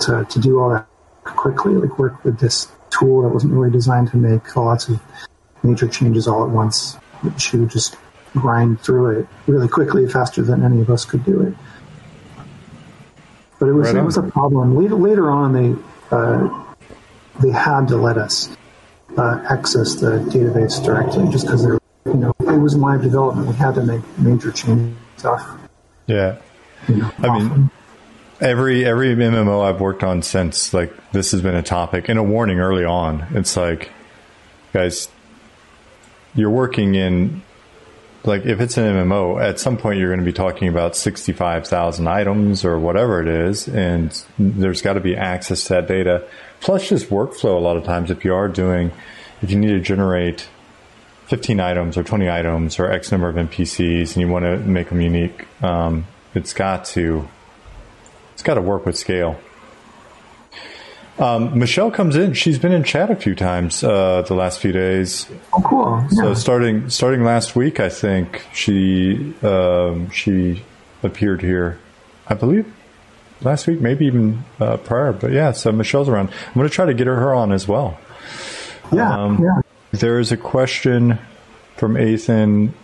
to 0.00 0.24
to 0.28 0.38
do 0.38 0.60
all 0.60 0.70
that 0.70 0.86
quickly, 1.24 1.74
like 1.74 1.98
work 1.98 2.24
with 2.24 2.38
this 2.38 2.68
tool 2.90 3.22
that 3.22 3.28
wasn't 3.28 3.52
really 3.52 3.70
designed 3.70 4.10
to 4.10 4.16
make 4.16 4.56
lots 4.56 4.88
of 4.88 5.00
major 5.62 5.88
changes 5.88 6.26
all 6.26 6.44
at 6.44 6.50
once. 6.50 6.96
She 7.38 7.56
would 7.56 7.70
just 7.70 7.96
grind 8.32 8.80
through 8.80 9.20
it 9.20 9.28
really 9.46 9.68
quickly, 9.68 10.08
faster 10.08 10.42
than 10.42 10.62
any 10.62 10.80
of 10.80 10.90
us 10.90 11.04
could 11.04 11.24
do 11.24 11.42
it. 11.42 11.54
But 13.58 13.68
it 13.68 13.72
was 13.72 13.92
right 13.92 14.02
it 14.02 14.04
was 14.04 14.16
a 14.16 14.22
problem. 14.22 14.76
Later, 14.76 14.94
later 14.94 15.30
on, 15.30 15.52
they 15.52 15.82
uh, 16.10 16.64
they 17.40 17.50
had 17.50 17.88
to 17.88 17.96
let 17.96 18.18
us 18.18 18.54
uh, 19.16 19.42
access 19.48 19.94
the 19.94 20.18
database 20.28 20.84
directly, 20.84 21.28
just 21.30 21.46
because 21.46 21.64
you 21.64 22.14
know 22.14 22.34
it 22.40 22.60
was 22.60 22.76
live 22.76 23.02
development. 23.02 23.48
We 23.48 23.54
had 23.54 23.74
to 23.76 23.82
make 23.82 24.02
major 24.18 24.52
changes 24.52 24.96
stuff. 25.16 25.58
Yeah, 26.06 26.38
you 26.88 26.96
know, 26.96 27.10
I 27.18 27.28
often. 27.28 27.48
mean, 27.48 27.70
every 28.40 28.84
every 28.84 29.14
MMO 29.14 29.64
I've 29.64 29.80
worked 29.80 30.02
on 30.02 30.22
since 30.22 30.74
like 30.74 30.92
this 31.12 31.32
has 31.32 31.40
been 31.40 31.54
a 31.54 31.62
topic 31.62 32.08
and 32.08 32.18
a 32.18 32.22
warning 32.22 32.60
early 32.60 32.84
on. 32.84 33.26
It's 33.30 33.56
like, 33.56 33.90
guys, 34.72 35.08
you're 36.34 36.50
working 36.50 36.94
in 36.94 37.42
like 38.24 38.44
if 38.44 38.60
it's 38.60 38.76
an 38.76 38.84
MMO, 38.84 39.40
at 39.40 39.60
some 39.60 39.76
point 39.76 39.98
you're 39.98 40.08
going 40.08 40.20
to 40.20 40.26
be 40.26 40.32
talking 40.32 40.68
about 40.68 40.96
65,000 40.96 42.08
items 42.08 42.64
or 42.64 42.78
whatever 42.78 43.22
it 43.22 43.28
is, 43.28 43.68
and 43.68 44.24
there's 44.38 44.82
got 44.82 44.94
to 44.94 45.00
be 45.00 45.16
access 45.16 45.64
to 45.64 45.74
that 45.74 45.86
data. 45.86 46.26
Plus, 46.60 46.88
just 46.88 47.08
workflow. 47.08 47.56
A 47.56 47.60
lot 47.60 47.76
of 47.76 47.84
times, 47.84 48.10
if 48.10 48.24
you 48.24 48.34
are 48.34 48.48
doing, 48.48 48.90
if 49.42 49.50
you 49.50 49.58
need 49.58 49.68
to 49.68 49.80
generate 49.80 50.48
15 51.26 51.60
items 51.60 51.96
or 51.96 52.02
20 52.02 52.28
items 52.28 52.78
or 52.78 52.90
X 52.90 53.12
number 53.12 53.28
of 53.28 53.36
NPCs, 53.36 54.14
and 54.14 54.16
you 54.16 54.28
want 54.28 54.44
to 54.44 54.58
make 54.58 54.88
them 54.88 55.00
unique, 55.00 55.46
um, 55.62 56.06
it's 56.34 56.52
got 56.52 56.84
to 56.86 57.28
it's 58.36 58.42
got 58.42 58.56
to 58.56 58.60
work 58.60 58.84
with 58.84 58.98
scale. 58.98 59.40
Um, 61.18 61.58
Michelle 61.58 61.90
comes 61.90 62.16
in. 62.16 62.34
She's 62.34 62.58
been 62.58 62.72
in 62.72 62.84
chat 62.84 63.10
a 63.10 63.16
few 63.16 63.34
times 63.34 63.82
uh, 63.82 64.20
the 64.28 64.34
last 64.34 64.60
few 64.60 64.72
days. 64.72 65.26
Oh, 65.54 65.62
cool! 65.64 66.06
Yeah. 66.10 66.20
So 66.20 66.34
starting 66.34 66.90
starting 66.90 67.24
last 67.24 67.56
week, 67.56 67.80
I 67.80 67.88
think 67.88 68.44
she 68.52 69.34
um, 69.42 70.10
she 70.10 70.62
appeared 71.02 71.40
here. 71.40 71.78
I 72.28 72.34
believe 72.34 72.70
last 73.40 73.66
week, 73.66 73.80
maybe 73.80 74.04
even 74.04 74.44
uh, 74.60 74.76
prior. 74.76 75.14
But 75.14 75.32
yeah, 75.32 75.52
so 75.52 75.72
Michelle's 75.72 76.10
around. 76.10 76.28
I'm 76.48 76.52
going 76.52 76.68
to 76.68 76.74
try 76.74 76.84
to 76.84 76.92
get 76.92 77.06
her 77.06 77.34
on 77.34 77.52
as 77.52 77.66
well. 77.66 77.98
Yeah, 78.92 79.18
um, 79.18 79.42
yeah. 79.42 79.62
There 79.92 80.18
is 80.18 80.30
a 80.30 80.36
question 80.36 81.18
from 81.76 81.96
Ethan. 81.96 82.74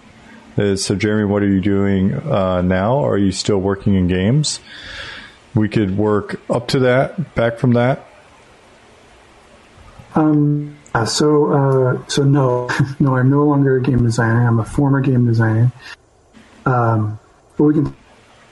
Is, 0.57 0.83
so 0.83 0.95
Jeremy, 0.95 1.27
what 1.27 1.43
are 1.43 1.49
you 1.49 1.61
doing 1.61 2.15
uh, 2.15 2.63
now? 2.63 3.05
Are 3.05 3.19
you 3.19 3.33
still 3.33 3.59
working 3.59 3.95
in 3.95 4.09
games? 4.09 4.59
We 5.55 5.69
could 5.69 5.97
work 5.97 6.41
up 6.51 6.69
to 6.69 6.81
that, 6.81 7.35
back 7.35 7.59
from 7.59 7.73
that. 7.73 8.07
Um, 10.15 10.77
so, 11.07 11.53
uh, 11.53 12.07
so 12.09 12.25
no, 12.25 12.69
no, 13.01 13.17
I'm 13.17 13.31
no 13.31 13.45
longer 13.45 13.77
a 13.77 13.83
game 13.83 14.03
designer. 14.03 14.47
I'm 14.47 14.61
a 14.61 14.65
former 14.65 15.01
game 15.01 15.27
designer. 15.27 15.73
Um, 16.65 17.19
but 17.57 17.65
we 17.65 17.75
can 17.75 17.95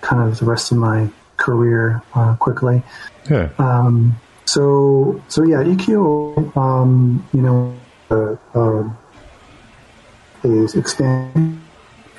kind 0.01 0.28
of 0.28 0.39
the 0.39 0.47
rest 0.47 0.72
of 0.72 0.78
my 0.78 1.09
career 1.36 2.02
uh, 2.14 2.36
quickly. 2.36 2.82
Yeah. 3.31 3.51
Um, 3.59 4.16
so, 4.44 5.22
so 5.28 5.44
yeah, 5.44 5.59
EQO, 5.59 6.56
um, 6.56 7.27
you 7.32 7.43
know, 7.43 7.74
uh, 8.10 8.36
uh, 8.55 8.90
is 10.43 10.74
expanding. 10.74 11.60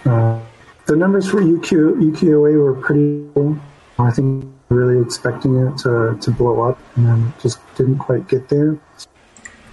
Uh, 0.05 0.39
the 0.85 0.95
numbers 0.95 1.29
for 1.29 1.41
EQ, 1.41 2.11
EQOA 2.11 2.61
were 2.61 2.73
pretty 2.75 3.27
cool. 3.33 3.57
I 3.99 4.11
think 4.11 4.45
really 4.71 5.01
expecting 5.01 5.55
it 5.67 5.77
to, 5.79 6.17
to 6.21 6.31
blow 6.31 6.61
up 6.61 6.79
and 6.95 7.05
then 7.05 7.33
just 7.41 7.59
didn't 7.75 7.97
quite 7.97 8.27
get 8.27 8.49
there. 8.49 8.79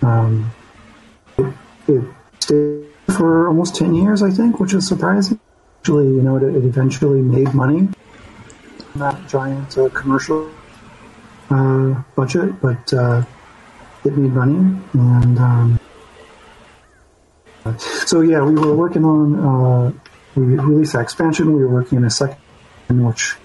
Um, 0.02 0.52
it, 1.36 1.54
it, 1.86 2.04
stayed 2.40 2.86
for 3.16 3.48
almost 3.48 3.74
10 3.76 3.94
years, 3.94 4.22
I 4.22 4.30
think, 4.30 4.60
which 4.60 4.72
is 4.72 4.86
surprising. 4.86 5.40
Actually, 5.80 6.06
you 6.06 6.22
know, 6.22 6.36
it, 6.36 6.42
it 6.42 6.64
eventually 6.64 7.20
made 7.20 7.52
money 7.52 7.88
that 8.98 9.28
giant 9.28 9.76
uh, 9.78 9.88
commercial 9.90 10.50
uh, 11.50 12.02
budget, 12.16 12.60
but 12.60 12.92
uh, 12.92 13.22
it 14.04 14.16
made 14.16 14.32
money. 14.32 14.80
And 14.92 15.38
um, 15.38 15.80
so, 18.06 18.20
yeah, 18.20 18.42
we 18.42 18.54
were 18.54 18.74
working 18.74 19.04
on, 19.04 19.36
uh, 19.36 19.92
we 20.34 20.56
released 20.56 20.92
that 20.92 21.02
expansion. 21.02 21.52
We 21.54 21.64
were 21.64 21.68
working 21.68 21.98
on 21.98 22.04
a 22.04 22.10
second, 22.10 22.38
which 22.88 23.36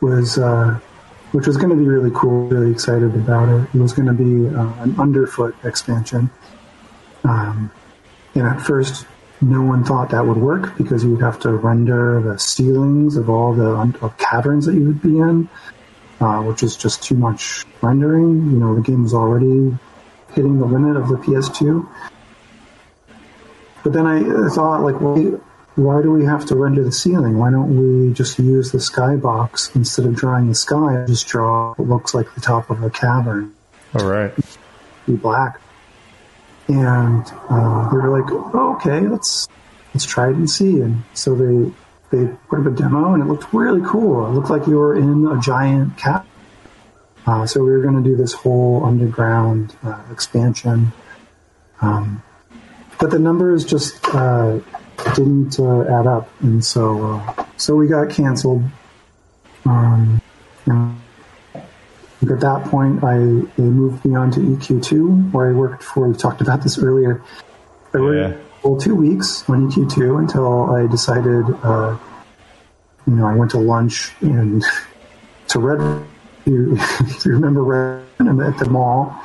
was 0.00 0.38
uh, 0.38 0.78
which 1.32 1.46
was 1.46 1.56
going 1.56 1.70
to 1.70 1.76
be 1.76 1.86
really 1.86 2.10
cool. 2.14 2.48
Really 2.48 2.70
excited 2.72 3.14
about 3.14 3.48
it. 3.48 3.68
It 3.74 3.80
was 3.80 3.92
going 3.92 4.06
to 4.06 4.12
be 4.14 4.54
uh, 4.54 4.82
an 4.82 4.98
underfoot 4.98 5.56
expansion. 5.64 6.30
Um, 7.24 7.70
and 8.34 8.46
at 8.46 8.60
first, 8.60 9.06
no 9.40 9.62
one 9.62 9.84
thought 9.84 10.10
that 10.10 10.26
would 10.26 10.36
work 10.36 10.76
because 10.76 11.04
you 11.04 11.10
would 11.12 11.22
have 11.22 11.38
to 11.40 11.50
render 11.52 12.20
the 12.22 12.38
ceilings 12.38 13.16
of 13.16 13.28
all 13.30 13.54
the 13.54 13.96
of 14.02 14.16
caverns 14.18 14.66
that 14.66 14.74
you 14.74 14.86
would 14.86 15.02
be 15.02 15.18
in. 15.18 15.48
uh, 16.20 16.42
which 16.42 16.62
is 16.62 16.76
just 16.76 17.02
too 17.02 17.14
much 17.14 17.64
rendering. 17.82 18.50
You 18.50 18.58
know, 18.58 18.74
the 18.74 18.82
game 18.82 19.02
was 19.02 19.14
already 19.14 19.76
hitting 20.34 20.58
the 20.58 20.66
limit 20.66 20.96
of 20.96 21.08
the 21.08 21.16
PS2. 21.16 21.88
But 23.82 23.92
then 23.94 24.06
I 24.06 24.48
thought, 24.50 24.82
like, 24.82 25.00
why, 25.00 25.38
why 25.80 26.02
do 26.02 26.10
we 26.10 26.24
have 26.26 26.44
to 26.46 26.56
render 26.56 26.84
the 26.84 26.92
ceiling? 26.92 27.38
Why 27.38 27.50
don't 27.50 27.76
we 27.76 28.12
just 28.12 28.38
use 28.38 28.70
the 28.70 28.78
skybox 28.78 29.74
instead 29.74 30.04
of 30.04 30.14
drawing 30.14 30.48
the 30.48 30.54
sky? 30.54 31.04
Just 31.06 31.26
draw 31.26 31.74
what 31.74 31.88
looks 31.88 32.12
like 32.12 32.34
the 32.34 32.40
top 32.40 32.68
of 32.68 32.82
a 32.82 32.90
cavern. 32.90 33.54
All 33.94 34.06
right. 34.06 34.32
Be 35.06 35.16
black. 35.16 35.60
And 36.68 37.24
uh, 37.48 37.88
they 37.90 37.96
were 37.96 38.20
like, 38.20 38.30
oh, 38.30 38.76
"Okay, 38.76 39.00
let's 39.08 39.48
let's 39.94 40.04
try 40.04 40.28
it 40.28 40.36
and 40.36 40.48
see." 40.48 40.80
And 40.80 41.02
so 41.14 41.34
they 41.34 41.72
they 42.10 42.30
put 42.48 42.60
up 42.60 42.66
a 42.66 42.70
demo, 42.70 43.14
and 43.14 43.22
it 43.22 43.26
looked 43.26 43.52
really 43.52 43.80
cool. 43.84 44.26
It 44.26 44.30
looked 44.30 44.50
like 44.50 44.66
you 44.66 44.76
were 44.76 44.96
in 44.96 45.26
a 45.26 45.40
giant 45.40 45.96
cat. 45.96 46.26
Uh, 47.26 47.46
so 47.46 47.64
we 47.64 47.70
were 47.70 47.82
going 47.82 47.96
to 47.96 48.08
do 48.08 48.16
this 48.16 48.32
whole 48.32 48.84
underground 48.84 49.74
uh, 49.82 50.00
expansion. 50.12 50.92
Um, 51.80 52.22
but 53.00 53.10
the 53.10 53.18
numbers 53.18 53.64
just 53.64 54.06
uh, 54.14 54.60
didn't 55.14 55.58
uh, 55.58 55.82
add 55.82 56.06
up, 56.06 56.28
and 56.40 56.64
so 56.64 57.14
uh, 57.14 57.44
so 57.56 57.74
we 57.74 57.86
got 57.86 58.10
canceled. 58.10 58.64
Um, 59.64 60.20
at 60.66 62.40
that 62.40 62.64
point, 62.66 63.02
I 63.02 63.16
they 63.56 63.62
moved 63.62 64.04
me 64.04 64.14
on 64.14 64.30
to 64.32 64.40
EQ2, 64.40 65.32
where 65.32 65.48
I 65.48 65.52
worked 65.52 65.82
for. 65.82 66.08
We 66.08 66.16
talked 66.16 66.40
about 66.40 66.62
this 66.62 66.78
earlier. 66.78 67.22
I 67.94 67.98
worked 67.98 68.36
yeah. 68.36 68.60
full 68.62 68.78
two 68.78 68.94
weeks 68.94 69.48
on 69.48 69.70
EQ2 69.70 70.18
until 70.18 70.74
I 70.74 70.86
decided. 70.86 71.44
Uh, 71.62 71.96
you 73.06 73.14
know, 73.16 73.26
I 73.26 73.34
went 73.34 73.50
to 73.52 73.58
lunch 73.58 74.12
and 74.20 74.62
to 75.48 75.58
Red. 75.58 76.06
You, 76.44 76.78
you 77.24 77.32
remember 77.32 77.62
Red 77.62 78.04
at 78.20 78.58
the 78.58 78.68
mall? 78.70 79.18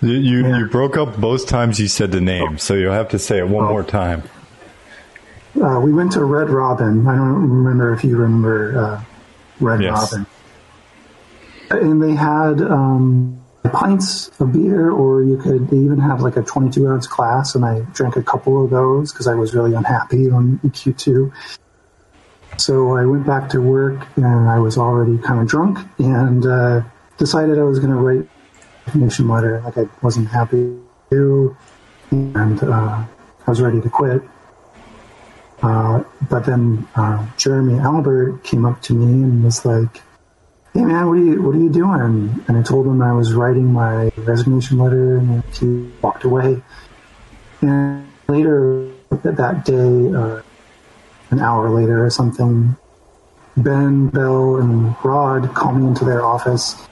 You 0.00 0.12
you, 0.12 0.46
yeah. 0.46 0.58
you, 0.58 0.66
broke 0.66 0.96
up 0.96 1.16
both 1.16 1.46
times 1.46 1.80
you 1.80 1.88
said 1.88 2.12
the 2.12 2.20
name, 2.20 2.58
so 2.58 2.74
you'll 2.74 2.92
have 2.92 3.08
to 3.10 3.18
say 3.18 3.38
it 3.38 3.48
one 3.48 3.64
oh. 3.64 3.68
more 3.68 3.82
time. 3.82 4.22
Uh, 5.60 5.80
we 5.80 5.92
went 5.92 6.12
to 6.12 6.24
Red 6.24 6.50
Robin. 6.50 7.06
I 7.06 7.16
don't 7.16 7.48
remember 7.48 7.94
if 7.94 8.04
you 8.04 8.16
remember 8.16 8.78
uh, 8.78 9.04
Red 9.60 9.82
yes. 9.82 10.12
Robin. 10.12 10.26
And 11.70 12.02
they 12.02 12.14
had 12.14 12.60
um, 12.60 13.42
pints 13.68 14.28
of 14.40 14.52
beer, 14.52 14.90
or 14.90 15.22
you 15.22 15.38
could 15.38 15.72
even 15.72 15.98
have 15.98 16.20
like 16.20 16.36
a 16.36 16.42
22 16.42 16.86
ounce 16.88 17.06
glass, 17.06 17.54
and 17.54 17.64
I 17.64 17.80
drank 17.92 18.16
a 18.16 18.22
couple 18.22 18.62
of 18.62 18.70
those 18.70 19.12
because 19.12 19.26
I 19.26 19.34
was 19.34 19.54
really 19.54 19.74
unhappy 19.74 20.30
on 20.30 20.58
EQ2. 20.64 21.32
So 22.58 22.96
I 22.96 23.04
went 23.04 23.26
back 23.26 23.50
to 23.50 23.60
work, 23.60 24.06
and 24.16 24.48
I 24.48 24.58
was 24.58 24.78
already 24.78 25.18
kind 25.18 25.40
of 25.40 25.48
drunk, 25.48 25.78
and 25.98 26.46
uh, 26.46 26.82
decided 27.18 27.58
I 27.58 27.64
was 27.64 27.78
going 27.78 27.90
to 27.90 27.96
write 27.96 28.28
a 28.28 28.86
resignation 28.86 29.28
letter. 29.28 29.60
Like 29.62 29.78
I 29.78 29.88
wasn't 30.02 30.28
happy 30.28 30.78
to, 31.10 31.56
and 32.10 32.62
uh, 32.62 33.04
I 33.46 33.50
was 33.50 33.60
ready 33.60 33.80
to 33.80 33.90
quit. 33.90 34.22
Uh, 35.62 36.04
but 36.28 36.44
then 36.44 36.86
uh, 36.94 37.26
Jeremy 37.36 37.78
Albert 37.78 38.44
came 38.44 38.64
up 38.64 38.82
to 38.82 38.94
me 38.94 39.24
and 39.24 39.44
was 39.44 39.64
like, 39.64 40.02
"Hey 40.74 40.82
man, 40.82 41.06
what 41.06 41.14
are 41.14 41.24
you 41.24 41.42
what 41.42 41.54
are 41.54 41.58
you 41.58 41.70
doing?" 41.70 42.44
And 42.46 42.56
I 42.56 42.62
told 42.62 42.86
him 42.86 43.00
I 43.02 43.12
was 43.12 43.32
writing 43.32 43.72
my 43.72 44.10
resignation 44.16 44.78
letter, 44.78 45.16
and 45.18 45.42
he 45.54 45.90
walked 46.02 46.24
away. 46.24 46.62
And 47.62 48.06
later 48.28 48.90
that 49.10 49.64
day, 49.64 50.12
uh, 50.14 50.42
an 51.30 51.40
hour 51.40 51.70
later 51.70 52.04
or 52.04 52.10
something, 52.10 52.76
Ben, 53.56 54.08
Bell, 54.08 54.56
and 54.56 54.94
Rod 55.02 55.54
called 55.54 55.78
me 55.78 55.86
into 55.86 56.04
their 56.04 56.24
office 56.24 56.86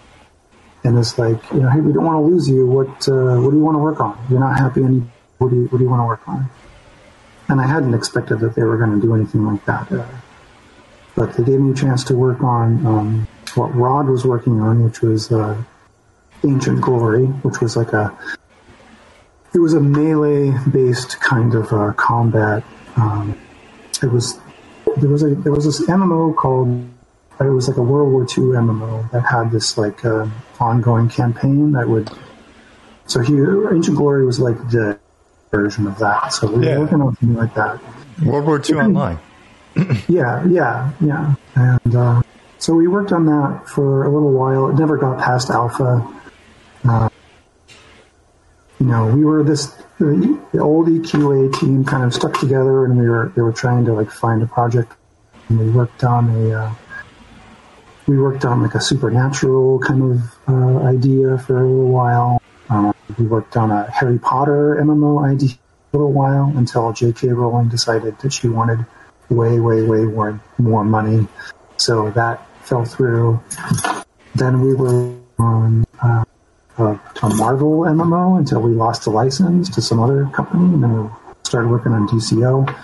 and 0.84 0.98
it's 0.98 1.18
like, 1.18 1.38
you 1.50 1.60
know, 1.60 1.70
hey, 1.70 1.80
we 1.80 1.92
don't 1.92 2.04
want 2.04 2.16
to 2.16 2.32
lose 2.32 2.48
you. 2.48 2.66
What 2.66 3.08
uh, 3.08 3.40
what 3.40 3.50
do 3.50 3.56
you 3.56 3.62
want 3.62 3.74
to 3.74 3.78
work 3.78 4.00
on? 4.00 4.18
You're 4.30 4.40
not 4.40 4.58
happy. 4.58 4.84
Any 4.84 5.02
what 5.38 5.50
do 5.50 5.56
you 5.56 5.64
what 5.64 5.78
do 5.78 5.84
you 5.84 5.90
want 5.90 6.00
to 6.00 6.06
work 6.06 6.28
on? 6.28 6.50
And 7.48 7.60
I 7.60 7.66
hadn't 7.66 7.94
expected 7.94 8.40
that 8.40 8.54
they 8.54 8.62
were 8.62 8.78
going 8.78 8.98
to 8.98 9.06
do 9.06 9.14
anything 9.14 9.46
like 9.46 9.64
that. 9.66 9.92
Uh, 9.92 10.06
but 11.14 11.34
they 11.34 11.44
gave 11.44 11.60
me 11.60 11.72
a 11.72 11.74
chance 11.74 12.02
to 12.04 12.14
work 12.14 12.42
on 12.42 12.86
um, 12.86 13.28
what 13.54 13.74
Rod 13.74 14.08
was 14.08 14.24
working 14.24 14.60
on, 14.60 14.82
which 14.82 15.00
was 15.00 15.30
uh, 15.30 15.62
Ancient 16.44 16.80
Glory, 16.80 17.26
which 17.26 17.60
was 17.60 17.76
like 17.76 17.92
a 17.92 18.16
it 19.54 19.60
was 19.60 19.74
a 19.74 19.80
melee 19.80 20.52
based 20.70 21.20
kind 21.20 21.54
of 21.54 21.72
uh, 21.72 21.92
combat. 21.92 22.64
Um, 22.96 23.40
it 24.02 24.10
was 24.10 24.38
there 24.96 25.08
was 25.08 25.22
a 25.22 25.34
there 25.34 25.52
was 25.52 25.64
this 25.64 25.86
MMO 25.88 26.34
called 26.34 26.88
it 27.40 27.44
was 27.44 27.68
like 27.68 27.76
a 27.76 27.82
World 27.82 28.12
War 28.12 28.22
II 28.22 28.54
MMO 28.54 29.10
that 29.10 29.22
had 29.22 29.50
this 29.50 29.76
like 29.76 30.04
uh, 30.04 30.26
ongoing 30.60 31.08
campaign 31.08 31.72
that 31.72 31.88
would. 31.88 32.10
So 33.06 33.20
here, 33.20 33.72
Ancient 33.74 33.96
Glory 33.96 34.24
was 34.24 34.40
like 34.40 34.56
the 34.70 34.98
version 35.54 35.86
of 35.86 35.98
that. 35.98 36.32
So 36.32 36.50
we 36.50 36.66
yeah. 36.66 36.74
were 36.74 36.84
working 36.84 37.00
on 37.00 37.16
something 37.16 37.36
like 37.36 37.54
that. 37.54 37.80
World 38.24 38.46
War 38.46 38.62
II 38.68 38.76
online. 38.76 39.18
yeah, 40.08 40.44
yeah, 40.46 40.92
yeah. 41.00 41.34
And 41.54 41.96
uh, 41.96 42.22
so 42.58 42.74
we 42.74 42.88
worked 42.88 43.12
on 43.12 43.26
that 43.26 43.68
for 43.68 44.04
a 44.04 44.10
little 44.10 44.32
while. 44.32 44.70
It 44.70 44.74
never 44.74 44.96
got 44.96 45.18
past 45.18 45.50
alpha. 45.50 46.06
Uh, 46.88 47.08
you 48.80 48.86
know, 48.86 49.06
we 49.06 49.24
were 49.24 49.42
this 49.42 49.66
the, 49.98 50.40
the 50.52 50.60
old 50.60 50.88
EQA 50.88 51.58
team 51.58 51.84
kind 51.84 52.04
of 52.04 52.14
stuck 52.14 52.38
together, 52.38 52.84
and 52.84 52.98
we 52.98 53.08
were 53.08 53.32
they 53.34 53.42
were 53.42 53.52
trying 53.52 53.84
to 53.86 53.92
like 53.92 54.10
find 54.10 54.42
a 54.42 54.46
project. 54.46 54.92
And 55.48 55.58
we 55.58 55.70
worked 55.70 56.04
on 56.04 56.30
a 56.30 56.52
uh, 56.52 56.74
we 58.06 58.18
worked 58.18 58.44
on 58.44 58.62
like 58.62 58.74
a 58.74 58.80
supernatural 58.80 59.78
kind 59.80 60.02
of 60.12 60.20
uh, 60.48 60.86
idea 60.86 61.38
for 61.38 61.58
a 61.58 61.66
little 61.66 61.88
while. 61.88 62.42
Um, 62.68 62.93
we 63.18 63.26
worked 63.26 63.56
on 63.56 63.70
a 63.70 63.90
Harry 63.90 64.18
Potter 64.18 64.78
MMO 64.80 65.24
idea 65.24 65.50
for 65.90 65.96
a 65.96 66.00
little 66.00 66.12
while 66.12 66.52
until 66.56 66.92
J.K. 66.92 67.28
Rowling 67.28 67.68
decided 67.68 68.18
that 68.20 68.32
she 68.32 68.48
wanted 68.48 68.84
way, 69.28 69.60
way, 69.60 69.82
way 69.82 70.04
more, 70.04 70.40
more 70.58 70.84
money. 70.84 71.26
So 71.76 72.10
that 72.10 72.46
fell 72.62 72.84
through. 72.84 73.40
Then 74.34 74.60
we 74.60 74.74
were 74.74 75.16
on 75.38 75.84
uh, 76.02 76.24
a, 76.78 76.84
a, 77.22 77.28
Marvel 77.34 77.80
MMO 77.80 78.38
until 78.38 78.60
we 78.60 78.72
lost 78.72 79.04
the 79.04 79.10
license 79.10 79.68
to 79.70 79.82
some 79.82 80.00
other 80.00 80.26
company, 80.26 80.74
and 80.74 80.82
then 80.82 81.04
we 81.04 81.10
started 81.44 81.68
working 81.68 81.92
on 81.92 82.08
DCO. 82.08 82.74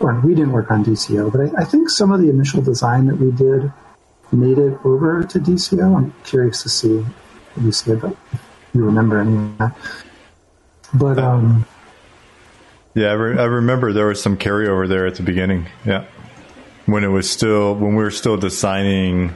Or 0.00 0.18
we 0.20 0.34
didn't 0.34 0.52
work 0.52 0.70
on 0.70 0.82
DCO, 0.82 1.30
but 1.30 1.40
I, 1.42 1.62
I 1.62 1.64
think 1.64 1.90
some 1.90 2.10
of 2.10 2.20
the 2.20 2.30
initial 2.30 2.62
design 2.62 3.06
that 3.06 3.16
we 3.16 3.30
did 3.30 3.70
made 4.32 4.58
it 4.58 4.78
over 4.84 5.22
to 5.24 5.38
DCO. 5.38 5.96
I'm 5.96 6.14
curious 6.24 6.62
to 6.62 6.68
see 6.70 6.98
what 6.98 7.64
you 7.64 7.72
say 7.72 7.92
about 7.92 8.16
you 8.72 8.84
remember 8.84 9.20
any 9.20 9.36
of 9.36 9.58
that. 9.58 9.76
But 10.92 11.18
um, 11.18 11.66
yeah, 12.94 13.08
I, 13.08 13.12
re- 13.12 13.38
I 13.38 13.44
remember 13.44 13.92
there 13.92 14.06
was 14.06 14.22
some 14.22 14.36
carryover 14.36 14.88
there 14.88 15.06
at 15.06 15.16
the 15.16 15.22
beginning. 15.22 15.66
Yeah, 15.84 16.06
when 16.86 17.04
it 17.04 17.08
was 17.08 17.30
still 17.30 17.74
when 17.74 17.94
we 17.94 18.02
were 18.02 18.10
still 18.10 18.36
designing 18.36 19.34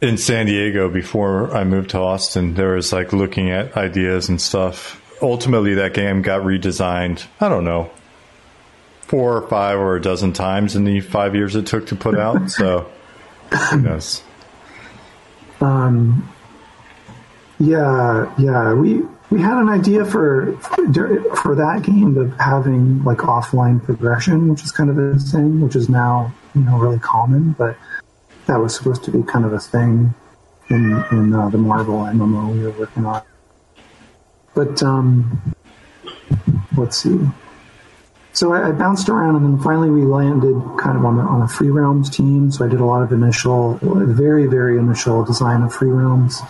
in 0.00 0.16
San 0.16 0.46
Diego 0.46 0.88
before 0.88 1.54
I 1.54 1.64
moved 1.64 1.90
to 1.90 1.98
Austin. 1.98 2.54
There 2.54 2.74
was 2.74 2.92
like 2.92 3.12
looking 3.12 3.50
at 3.50 3.76
ideas 3.76 4.28
and 4.28 4.40
stuff. 4.40 4.96
Ultimately, 5.22 5.74
that 5.74 5.94
game 5.94 6.22
got 6.22 6.42
redesigned. 6.42 7.26
I 7.40 7.48
don't 7.48 7.64
know 7.64 7.90
four 9.10 9.36
or 9.38 9.48
five 9.48 9.76
or 9.76 9.96
a 9.96 10.00
dozen 10.00 10.32
times 10.32 10.76
in 10.76 10.84
the 10.84 11.00
five 11.00 11.34
years 11.34 11.56
it 11.56 11.66
took 11.66 11.84
to 11.88 11.96
put 11.96 12.16
out. 12.16 12.48
So, 12.48 12.88
who 13.70 13.80
knows? 13.80 14.22
Um, 15.60 16.32
yeah, 17.60 18.34
yeah. 18.38 18.72
We 18.74 19.02
we 19.30 19.40
had 19.40 19.58
an 19.58 19.68
idea 19.68 20.04
for 20.04 20.56
for 21.36 21.54
that 21.54 21.82
game 21.84 22.16
of 22.16 22.32
having 22.40 23.04
like 23.04 23.18
offline 23.18 23.82
progression, 23.82 24.48
which 24.48 24.64
is 24.64 24.72
kind 24.72 24.90
of 24.90 24.98
a 24.98 25.18
thing, 25.18 25.60
which 25.60 25.76
is 25.76 25.88
now 25.88 26.32
you 26.54 26.62
know 26.62 26.78
really 26.78 26.98
common, 26.98 27.52
but 27.52 27.76
that 28.46 28.58
was 28.58 28.74
supposed 28.74 29.04
to 29.04 29.10
be 29.12 29.22
kind 29.22 29.44
of 29.44 29.52
a 29.52 29.60
thing 29.60 30.14
in 30.68 31.04
in 31.12 31.34
uh, 31.34 31.48
the 31.50 31.58
Marvel 31.58 31.98
MMO 32.00 32.52
we 32.52 32.62
were 32.62 32.70
working 32.72 33.06
on. 33.06 33.22
But 34.54 34.82
um, 34.82 35.54
let's 36.76 36.96
see 36.96 37.20
so 38.32 38.52
I, 38.52 38.68
I, 38.68 38.72
bounced 38.72 39.08
around, 39.08 39.36
and 39.36 39.44
then 39.44 39.62
finally 39.62 39.90
we 39.90 40.02
landed 40.02 40.54
kind 40.78 40.96
of 40.96 41.04
on 41.04 41.16
the 41.16 41.22
on 41.22 41.42
a 41.42 41.48
free 41.48 41.70
realms 41.70 42.08
team. 42.08 42.50
So 42.50 42.64
I 42.64 42.68
did 42.68 42.80
a 42.80 42.84
lot 42.84 43.02
of 43.02 43.12
initial, 43.12 43.78
very 43.82 44.46
very 44.46 44.78
initial 44.78 45.24
design 45.24 45.62
of 45.62 45.74
free 45.74 45.90
realms, 45.90 46.40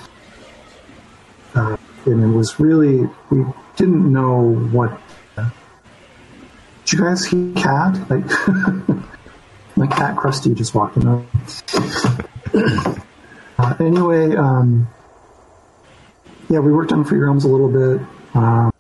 and 2.07 2.23
it 2.23 2.37
was 2.37 2.59
really 2.59 3.09
we 3.31 3.45
didn't 3.77 4.11
know 4.13 4.55
what. 4.73 5.01
Did 5.37 6.99
you 6.99 7.05
guys 7.05 7.25
hear 7.25 7.53
cat? 7.55 8.11
Like 8.11 8.25
my 9.77 9.87
cat 9.87 10.17
Krusty 10.17 10.55
just 10.55 10.75
walked 10.75 10.97
in. 10.97 11.07
uh, 13.59 13.75
anyway, 13.79 14.35
um, 14.35 14.89
yeah, 16.49 16.59
we 16.59 16.73
worked 16.73 16.93
on 16.93 17.05
free 17.05 17.19
realms 17.19 17.45
a 17.45 17.49
little 17.49 17.69
bit. 17.69 18.07
Um, 18.35 18.73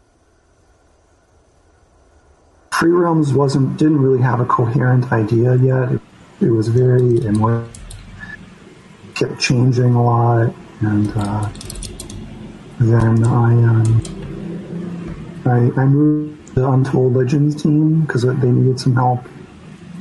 Free 2.80 2.92
Realms 2.92 3.34
wasn't 3.34 3.76
didn't 3.76 4.00
really 4.00 4.22
have 4.22 4.40
a 4.40 4.46
coherent 4.46 5.12
idea 5.12 5.54
yet. 5.56 5.92
It, 5.92 6.00
it 6.40 6.50
was 6.50 6.68
very 6.68 7.20
more 7.32 7.66
kept 9.14 9.38
changing 9.38 9.94
a 9.94 10.02
lot, 10.02 10.54
and 10.80 11.12
uh, 11.14 11.50
then 12.80 13.24
I, 13.24 13.52
um, 13.52 14.02
I 15.44 15.80
I 15.80 15.84
moved 15.84 16.54
the 16.54 16.68
Untold 16.68 17.14
Legends 17.14 17.62
team 17.62 18.02
because 18.02 18.22
they 18.22 18.50
needed 18.50 18.80
some 18.80 18.94
help. 18.94 19.24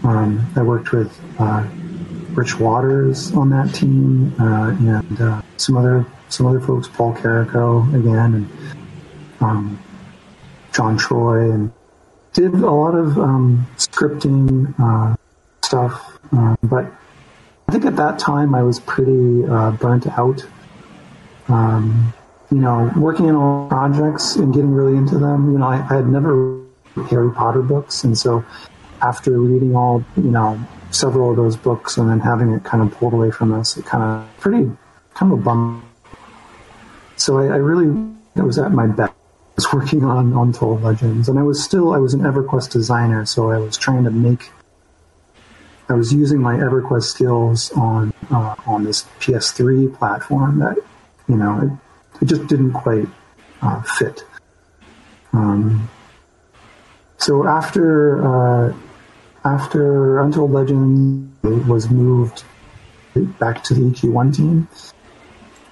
Um, 0.03 0.45
I 0.56 0.61
worked 0.61 0.91
with 0.91 1.18
uh, 1.39 1.68
Rich 2.31 2.60
Waters 2.60 3.34
on 3.34 3.49
that 3.49 3.73
team 3.73 4.34
uh, 4.39 4.69
and 4.69 5.22
uh, 5.22 5.41
some 5.57 5.77
other 5.77 6.06
some 6.30 6.45
other 6.45 6.60
folks, 6.60 6.88
Paul 6.88 7.14
Carrico 7.14 7.84
again, 7.93 8.34
and 8.34 8.49
um, 9.41 9.80
John 10.72 10.97
Troy, 10.97 11.51
and 11.51 11.72
did 12.34 12.53
a 12.53 12.72
lot 12.72 12.95
of 12.95 13.18
um, 13.18 13.68
scripting 13.77 14.73
uh, 14.80 15.15
stuff. 15.64 16.19
Uh, 16.31 16.56
but 16.64 16.91
I 17.68 17.72
think 17.72 17.85
at 17.85 17.95
that 17.97 18.19
time 18.19 18.56
I 18.56 18.64
was 18.64 18.80
pretty 18.80 19.45
uh, 19.45 19.72
burnt 19.72 20.07
out. 20.07 20.45
Um, 21.47 22.14
you 22.51 22.57
know, 22.57 22.91
working 22.97 23.27
in 23.27 23.35
all 23.35 23.67
projects 23.67 24.35
and 24.35 24.53
getting 24.53 24.71
really 24.71 24.97
into 24.97 25.17
them. 25.19 25.51
You 25.51 25.59
know, 25.59 25.67
I, 25.67 25.85
I 25.89 25.95
had 25.97 26.07
never 26.07 26.55
read 26.95 27.09
Harry 27.09 27.31
Potter 27.31 27.61
books, 27.61 28.03
and 28.03 28.17
so 28.17 28.43
after 29.01 29.39
reading 29.39 29.76
all, 29.76 30.03
you 30.17 30.31
know, 30.31 30.59
several 30.91 31.30
of 31.30 31.38
those 31.38 31.55
books 31.55 31.97
and 31.97 32.09
then 32.09 32.19
having 32.19 32.51
it 32.51 32.63
kind 32.63 32.81
of 32.81 32.97
pulled 32.97 33.13
away 33.13 33.31
from 33.31 33.53
us, 33.53 33.77
it 33.77 33.85
kind 33.85 34.03
of 34.03 34.39
pretty 34.39 34.71
kind 35.13 35.31
of 35.31 35.39
a 35.39 35.41
bum. 35.41 35.85
So 37.17 37.38
I, 37.38 37.45
I 37.45 37.57
really 37.57 38.13
I 38.35 38.41
was 38.41 38.57
at 38.57 38.71
my 38.71 38.88
best 38.88 39.13
I 39.13 39.55
was 39.59 39.73
working 39.73 40.05
on 40.05 40.31
Untold 40.34 40.84
Legends, 40.84 41.27
and 41.27 41.38
I 41.38 41.43
was 41.43 41.61
still 41.61 41.93
I 41.93 41.97
was 41.97 42.13
an 42.13 42.21
EverQuest 42.21 42.71
designer, 42.71 43.26
so 43.26 43.51
I 43.51 43.57
was 43.57 43.77
trying 43.77 44.05
to 44.05 44.11
make. 44.11 44.51
I 45.89 45.93
was 45.93 46.13
using 46.13 46.39
my 46.39 46.55
EverQuest 46.55 47.03
skills 47.03 47.71
on 47.73 48.13
uh, 48.31 48.55
on 48.65 48.85
this 48.85 49.03
PS3 49.19 49.93
platform 49.97 50.59
that 50.59 50.77
you 51.27 51.35
know 51.35 51.77
it, 52.21 52.25
just 52.25 52.47
didn't 52.47 52.73
quite 52.73 53.07
uh, 53.61 53.81
fit. 53.81 54.23
Um, 55.33 55.89
so 57.17 57.47
after 57.47 58.25
uh, 58.25 58.73
after 59.45 60.19
Untold 60.19 60.51
Legend 60.51 61.31
was 61.43 61.89
moved 61.89 62.43
back 63.39 63.63
to 63.65 63.73
the 63.73 63.81
EQ1 63.81 64.35
team 64.35 64.67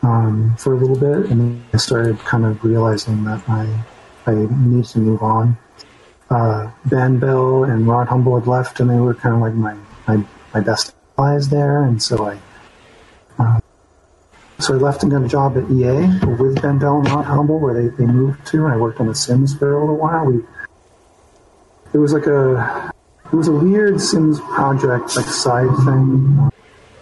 um, 0.03 0.55
for 0.57 0.73
a 0.73 0.77
little 0.77 0.97
bit, 0.97 1.29
and 1.31 1.39
then 1.39 1.65
I 1.73 1.77
started 1.77 2.19
kind 2.19 2.45
of 2.45 2.63
realizing 2.63 3.23
that 3.25 3.47
I 3.49 3.83
I 4.25 4.35
need 4.35 4.85
to 4.85 4.99
move 4.99 5.23
on. 5.23 5.57
Uh, 6.29 6.69
ben 6.85 7.19
Bell 7.19 7.63
and 7.63 7.87
Rod 7.87 8.07
Humble 8.07 8.37
had 8.39 8.47
left, 8.47 8.79
and 8.79 8.89
they 8.89 8.99
were 8.99 9.13
kind 9.13 9.35
of 9.35 9.41
like 9.41 9.53
my 9.53 9.75
my, 10.07 10.23
my 10.53 10.59
best 10.59 10.93
allies 11.17 11.49
there, 11.49 11.83
and 11.83 12.01
so 12.01 12.27
I. 12.27 12.39
So 14.59 14.73
I 14.73 14.77
left 14.77 15.03
and 15.03 15.11
got 15.11 15.23
a 15.23 15.27
job 15.27 15.55
at 15.55 15.69
EA 15.69 16.25
with 16.25 16.61
Ben 16.61 16.79
Bell 16.79 16.97
and 16.97 17.09
Rod 17.09 17.25
Humble, 17.25 17.59
where 17.59 17.73
they, 17.73 17.95
they 17.95 18.05
moved 18.05 18.45
to, 18.47 18.65
and 18.65 18.73
I 18.73 18.77
worked 18.77 18.99
on 18.99 19.07
The 19.07 19.13
Sims 19.13 19.55
for 19.55 19.71
a 19.71 19.79
little 19.79 19.97
while. 19.97 20.25
We, 20.25 20.43
it 21.93 21.97
was 21.99 22.11
like 22.11 22.25
a 22.25 22.91
it 23.31 23.35
was 23.35 23.47
a 23.49 23.51
weird 23.51 24.01
Sims 24.01 24.39
project, 24.39 25.15
like 25.15 25.25
side 25.25 25.69
thing. 25.85 26.49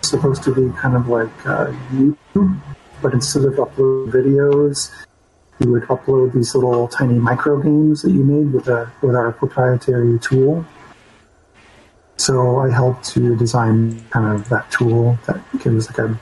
supposed 0.01 0.43
to 0.43 0.53
be 0.53 0.75
kind 0.77 0.95
of 0.95 1.07
like 1.07 1.29
uh, 1.45 1.67
YouTube, 1.91 2.59
but 3.01 3.13
instead 3.13 3.45
of 3.45 3.57
uploading 3.59 4.11
videos, 4.11 4.91
you 5.59 5.71
would 5.71 5.83
upload 5.83 6.33
these 6.33 6.53
little 6.55 6.87
tiny 6.87 7.19
micro 7.19 7.61
games 7.61 8.01
that 8.01 8.11
you 8.11 8.23
made 8.23 8.51
with 8.51 8.67
a 8.67 8.91
with 9.01 9.15
our 9.15 9.31
proprietary 9.31 10.19
tool. 10.19 10.65
So 12.17 12.59
I 12.59 12.69
helped 12.69 13.05
to 13.13 13.35
design 13.35 14.03
kind 14.09 14.35
of 14.35 14.49
that 14.49 14.69
tool 14.71 15.17
that 15.25 15.41
was 15.65 15.89
like 15.89 15.99
a 15.99 16.19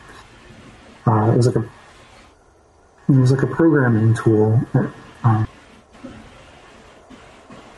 uh, 1.05 1.31
it 1.31 1.37
was 1.37 1.47
like 1.47 1.55
a 1.55 1.69
it 3.09 3.19
was 3.19 3.31
like 3.31 3.43
a 3.43 3.47
programming 3.47 4.13
tool 4.13 4.61
that, 4.73 4.91
um, 5.23 5.47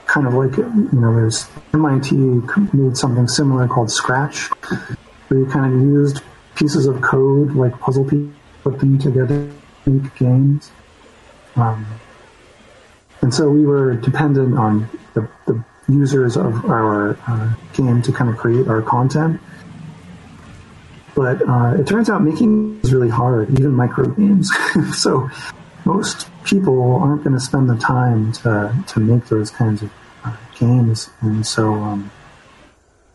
kind 0.06 0.28
of 0.28 0.34
like 0.34 0.56
you 0.58 0.90
know 0.94 1.14
there's 1.14 1.48
MIT 1.74 2.16
made 2.74 2.96
something 2.96 3.28
similar 3.28 3.68
called 3.68 3.92
Scratch, 3.92 4.50
where 5.28 5.40
you 5.40 5.46
kind 5.48 5.74
of 5.74 5.82
used 5.82 6.22
pieces 6.56 6.86
of 6.86 7.02
code 7.02 7.56
like 7.56 7.78
puzzle 7.80 8.06
pieces, 8.06 8.34
put 8.64 8.80
them 8.80 8.98
together, 9.00 9.52
make 9.86 10.16
games. 10.16 10.72
Um, 11.56 11.86
and 13.22 13.34
so 13.34 13.50
we 13.50 13.66
were 13.66 13.96
dependent 13.96 14.58
on 14.58 14.88
the, 15.14 15.28
the 15.48 15.64
users 15.88 16.38
of 16.38 16.66
our 16.66 17.18
uh, 17.28 17.54
game 17.74 18.02
to 18.04 18.12
kind 18.12 18.30
of 18.30 18.38
create 18.38 18.68
our 18.68 18.82
content. 18.82 19.42
But 21.16 21.48
uh, 21.48 21.76
it 21.80 21.88
turns 21.88 22.10
out 22.10 22.22
making 22.22 22.82
is 22.84 22.94
really 22.94 23.10
hard, 23.10 23.50
even 23.52 23.72
micro 23.72 24.06
games. 24.10 24.52
so 24.94 25.30
most 25.86 26.30
people 26.44 26.96
aren't 26.96 27.24
going 27.24 27.36
to 27.36 27.40
spend 27.40 27.70
the 27.70 27.78
time 27.78 28.34
to, 28.34 28.76
to 28.88 29.00
make 29.00 29.26
those 29.28 29.50
kinds 29.50 29.82
of 29.82 29.92
games, 30.60 31.10
and 31.22 31.46
so 31.46 31.74
um, 31.74 32.12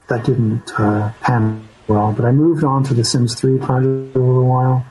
that 0.08 0.24
didn't 0.24 0.72
uh, 0.78 1.12
pan 1.20 1.68
well. 1.88 2.12
But 2.12 2.24
I 2.24 2.32
moved 2.32 2.64
on 2.64 2.84
to 2.84 2.94
the 2.94 3.04
Sims 3.04 3.34
3 3.34 3.58
project 3.58 4.12
for 4.14 4.20
a 4.20 4.22
little 4.22 4.46
while 4.46 4.86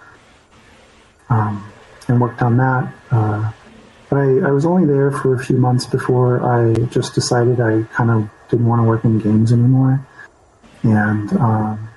um, 1.29 1.71
and 2.07 2.19
worked 2.19 2.41
on 2.41 2.57
that. 2.57 2.93
Uh, 3.11 3.51
but 4.09 4.17
I, 4.17 4.47
I, 4.47 4.51
was 4.51 4.65
only 4.65 4.85
there 4.85 5.11
for 5.11 5.35
a 5.35 5.43
few 5.43 5.57
months 5.57 5.85
before 5.85 6.41
I 6.43 6.73
just 6.85 7.13
decided 7.13 7.61
I 7.61 7.83
kind 7.93 8.09
of 8.09 8.29
didn't 8.49 8.65
want 8.65 8.81
to 8.81 8.83
work 8.83 9.03
in 9.05 9.19
games 9.19 9.51
anymore. 9.51 10.05
And 10.81 11.31
um, 11.33 11.88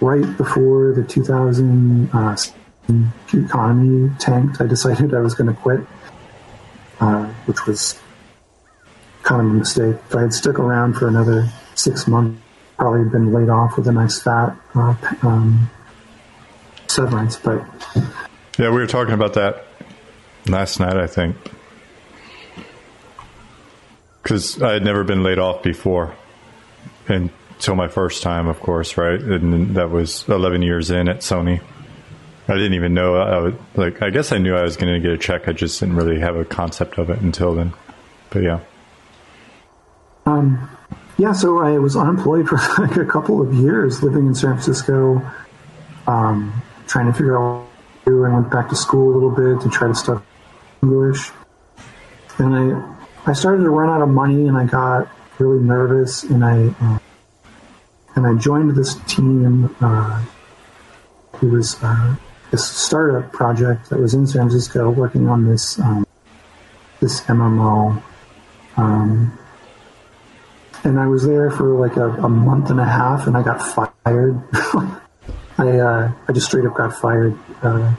right 0.00 0.36
before 0.36 0.92
the 0.92 1.04
2000 1.04 2.10
uh, 2.12 2.36
economy 3.32 4.10
tanked, 4.18 4.60
I 4.60 4.66
decided 4.66 5.14
I 5.14 5.20
was 5.20 5.34
going 5.34 5.54
to 5.54 5.60
quit, 5.60 5.80
uh, 7.00 7.26
which 7.46 7.66
was 7.66 8.00
kind 9.22 9.40
of 9.40 9.46
a 9.48 9.54
mistake. 9.54 9.96
If 10.08 10.14
I 10.14 10.22
had 10.22 10.32
stuck 10.32 10.58
around 10.58 10.94
for 10.94 11.08
another 11.08 11.48
six 11.74 12.06
months, 12.06 12.40
probably 12.78 13.10
been 13.10 13.32
laid 13.32 13.48
off 13.48 13.76
with 13.76 13.88
a 13.88 13.92
nice 13.92 14.22
fat 14.22 14.56
uh, 14.74 14.94
um, 15.22 15.68
severance. 16.86 17.36
But 17.36 17.64
yeah, 18.56 18.70
we 18.70 18.76
were 18.76 18.86
talking 18.86 19.14
about 19.14 19.34
that 19.34 19.64
last 20.46 20.78
night, 20.80 20.96
I 20.96 21.08
think, 21.08 21.36
because 24.22 24.62
I 24.62 24.74
had 24.74 24.84
never 24.84 25.04
been 25.04 25.22
laid 25.22 25.38
off 25.38 25.62
before, 25.62 26.14
until 27.58 27.74
my 27.74 27.88
first 27.88 28.22
time, 28.22 28.46
of 28.46 28.60
course, 28.60 28.96
right? 28.96 29.20
And 29.20 29.74
that 29.74 29.90
was 29.90 30.28
11 30.28 30.62
years 30.62 30.92
in 30.92 31.08
at 31.08 31.18
Sony. 31.18 31.60
I 32.46 32.54
didn't 32.54 32.74
even 32.74 32.94
know 32.94 33.16
I 33.16 33.40
would 33.40 33.58
like. 33.74 34.00
I 34.00 34.10
guess 34.10 34.30
I 34.30 34.38
knew 34.38 34.54
I 34.54 34.62
was 34.62 34.76
going 34.76 34.94
to 34.94 35.00
get 35.00 35.10
a 35.10 35.18
check. 35.18 35.48
I 35.48 35.52
just 35.52 35.80
didn't 35.80 35.96
really 35.96 36.20
have 36.20 36.36
a 36.36 36.44
concept 36.44 36.98
of 36.98 37.10
it 37.10 37.18
until 37.18 37.56
then. 37.56 37.74
But 38.30 38.44
yeah. 38.44 38.60
Um, 40.24 40.70
yeah, 41.16 41.32
so 41.32 41.58
I 41.58 41.78
was 41.78 41.96
unemployed 41.96 42.48
for 42.48 42.58
like 42.78 42.96
a 42.96 43.04
couple 43.04 43.42
of 43.42 43.52
years 43.52 44.04
living 44.04 44.28
in 44.28 44.36
San 44.36 44.52
Francisco, 44.52 45.20
um, 46.06 46.62
trying 46.86 47.06
to 47.06 47.12
figure 47.12 47.36
out 47.36 47.64
what 47.64 48.04
to 48.04 48.10
do. 48.10 48.24
I 48.24 48.34
went 48.34 48.50
back 48.52 48.68
to 48.68 48.76
school 48.76 49.12
a 49.12 49.14
little 49.14 49.30
bit 49.30 49.62
to 49.64 49.68
try 49.68 49.88
to 49.88 49.94
study 49.96 50.20
English. 50.80 51.32
And 52.38 52.54
I, 52.54 52.96
I 53.26 53.32
started 53.32 53.64
to 53.64 53.70
run 53.70 53.90
out 53.90 54.00
of 54.00 54.08
money 54.08 54.46
and 54.46 54.56
I 54.56 54.64
got 54.64 55.08
really 55.40 55.58
nervous 55.58 56.22
and 56.22 56.44
I, 56.44 56.68
uh, 56.80 56.98
and 58.18 58.26
I 58.26 58.34
joined 58.34 58.74
this 58.74 58.96
team. 59.06 59.74
Uh, 59.80 60.24
it 61.40 61.46
was 61.46 61.80
uh, 61.84 62.16
this 62.50 62.68
startup 62.68 63.32
project 63.32 63.90
that 63.90 64.00
was 64.00 64.12
in 64.12 64.26
San 64.26 64.48
Francisco 64.48 64.90
working 64.90 65.28
on 65.28 65.46
this 65.46 65.78
um, 65.78 66.04
this 66.98 67.20
MMO. 67.22 68.02
Um, 68.76 69.38
and 70.82 70.98
I 70.98 71.06
was 71.06 71.26
there 71.26 71.48
for 71.52 71.78
like 71.78 71.96
a, 71.96 72.08
a 72.24 72.28
month 72.28 72.70
and 72.70 72.80
a 72.80 72.84
half, 72.84 73.28
and 73.28 73.36
I 73.36 73.42
got 73.44 73.62
fired. 73.62 74.42
I 75.58 75.78
uh, 75.78 76.12
I 76.26 76.32
just 76.32 76.46
straight 76.46 76.66
up 76.66 76.74
got 76.74 76.96
fired. 76.96 77.38
Uh, 77.62 77.94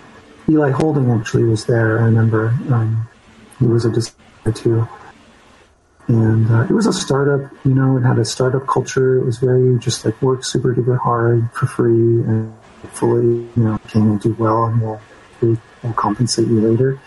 Eli 0.49 0.71
Holding 0.71 1.11
actually 1.11 1.43
was 1.45 1.63
there. 1.63 1.99
I 1.99 2.03
remember 2.03 2.49
um, 2.71 3.07
he 3.59 3.67
was 3.67 3.85
a 3.85 3.89
designer 3.89 4.51
too, 4.53 4.87
and 6.09 6.49
uh, 6.49 6.63
it 6.63 6.71
was 6.71 6.87
a 6.87 6.93
startup. 6.93 7.51
You 7.63 7.75
know, 7.75 7.97
it 7.97 8.01
had 8.01 8.17
a 8.17 8.25
startup 8.25 8.65
culture. 8.65 9.17
It 9.19 9.25
was 9.25 9.37
very 9.37 9.77
just 9.77 10.03
like 10.03 10.19
work 10.23 10.43
super 10.43 10.73
duper 10.73 10.97
hard 10.97 11.51
for 11.53 11.67
free, 11.67 12.23
and 12.23 12.51
hopefully, 12.81 13.47
you 13.55 13.63
know, 13.63 13.77
can 13.87 14.17
do 14.17 14.35
well, 14.39 14.65
and 14.65 14.81
we'll 14.81 14.99
we'll 15.39 15.93
compensate 15.93 16.47
you 16.47 16.61
later. 16.61 16.99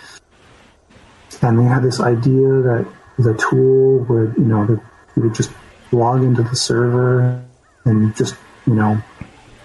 And 1.42 1.58
they 1.58 1.64
had 1.64 1.82
this 1.82 1.98
idea 1.98 2.46
that 2.46 2.86
the 3.18 3.34
tool 3.34 3.98
would, 4.04 4.36
you 4.36 4.44
know, 4.44 4.66
the 4.66 4.80
you 5.16 5.22
would 5.24 5.34
just 5.34 5.50
log 5.90 6.22
into 6.22 6.42
the 6.42 6.54
server 6.54 7.42
and 7.84 8.14
just, 8.14 8.36
you 8.66 8.74
know, 8.74 9.02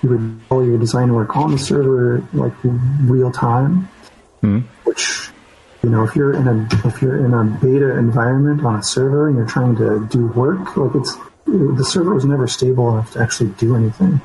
you 0.01 0.09
would 0.09 0.41
all 0.49 0.65
your 0.65 0.79
design 0.79 1.13
work 1.13 1.37
on 1.37 1.51
the 1.51 1.59
server 1.59 2.23
like 2.33 2.53
real 2.63 3.31
time, 3.31 3.87
mm 4.41 4.63
which 4.83 5.29
you 5.83 5.89
know 5.89 6.03
if 6.03 6.15
you're 6.15 6.33
in 6.33 6.47
a 6.47 6.67
if 6.87 7.01
you're 7.01 7.25
in 7.25 7.33
a 7.33 7.43
beta 7.61 7.97
environment 7.97 8.63
on 8.65 8.75
a 8.75 8.83
server 8.83 9.27
and 9.27 9.37
you're 9.37 9.45
trying 9.45 9.75
to 9.75 10.07
do 10.09 10.27
work 10.27 10.75
like 10.77 10.95
it's 10.95 11.15
the 11.45 11.85
server 11.85 12.13
was 12.13 12.25
never 12.25 12.47
stable 12.47 12.89
enough 12.91 13.13
to 13.13 13.21
actually 13.21 13.49
do 13.51 13.75
anything 13.75 14.19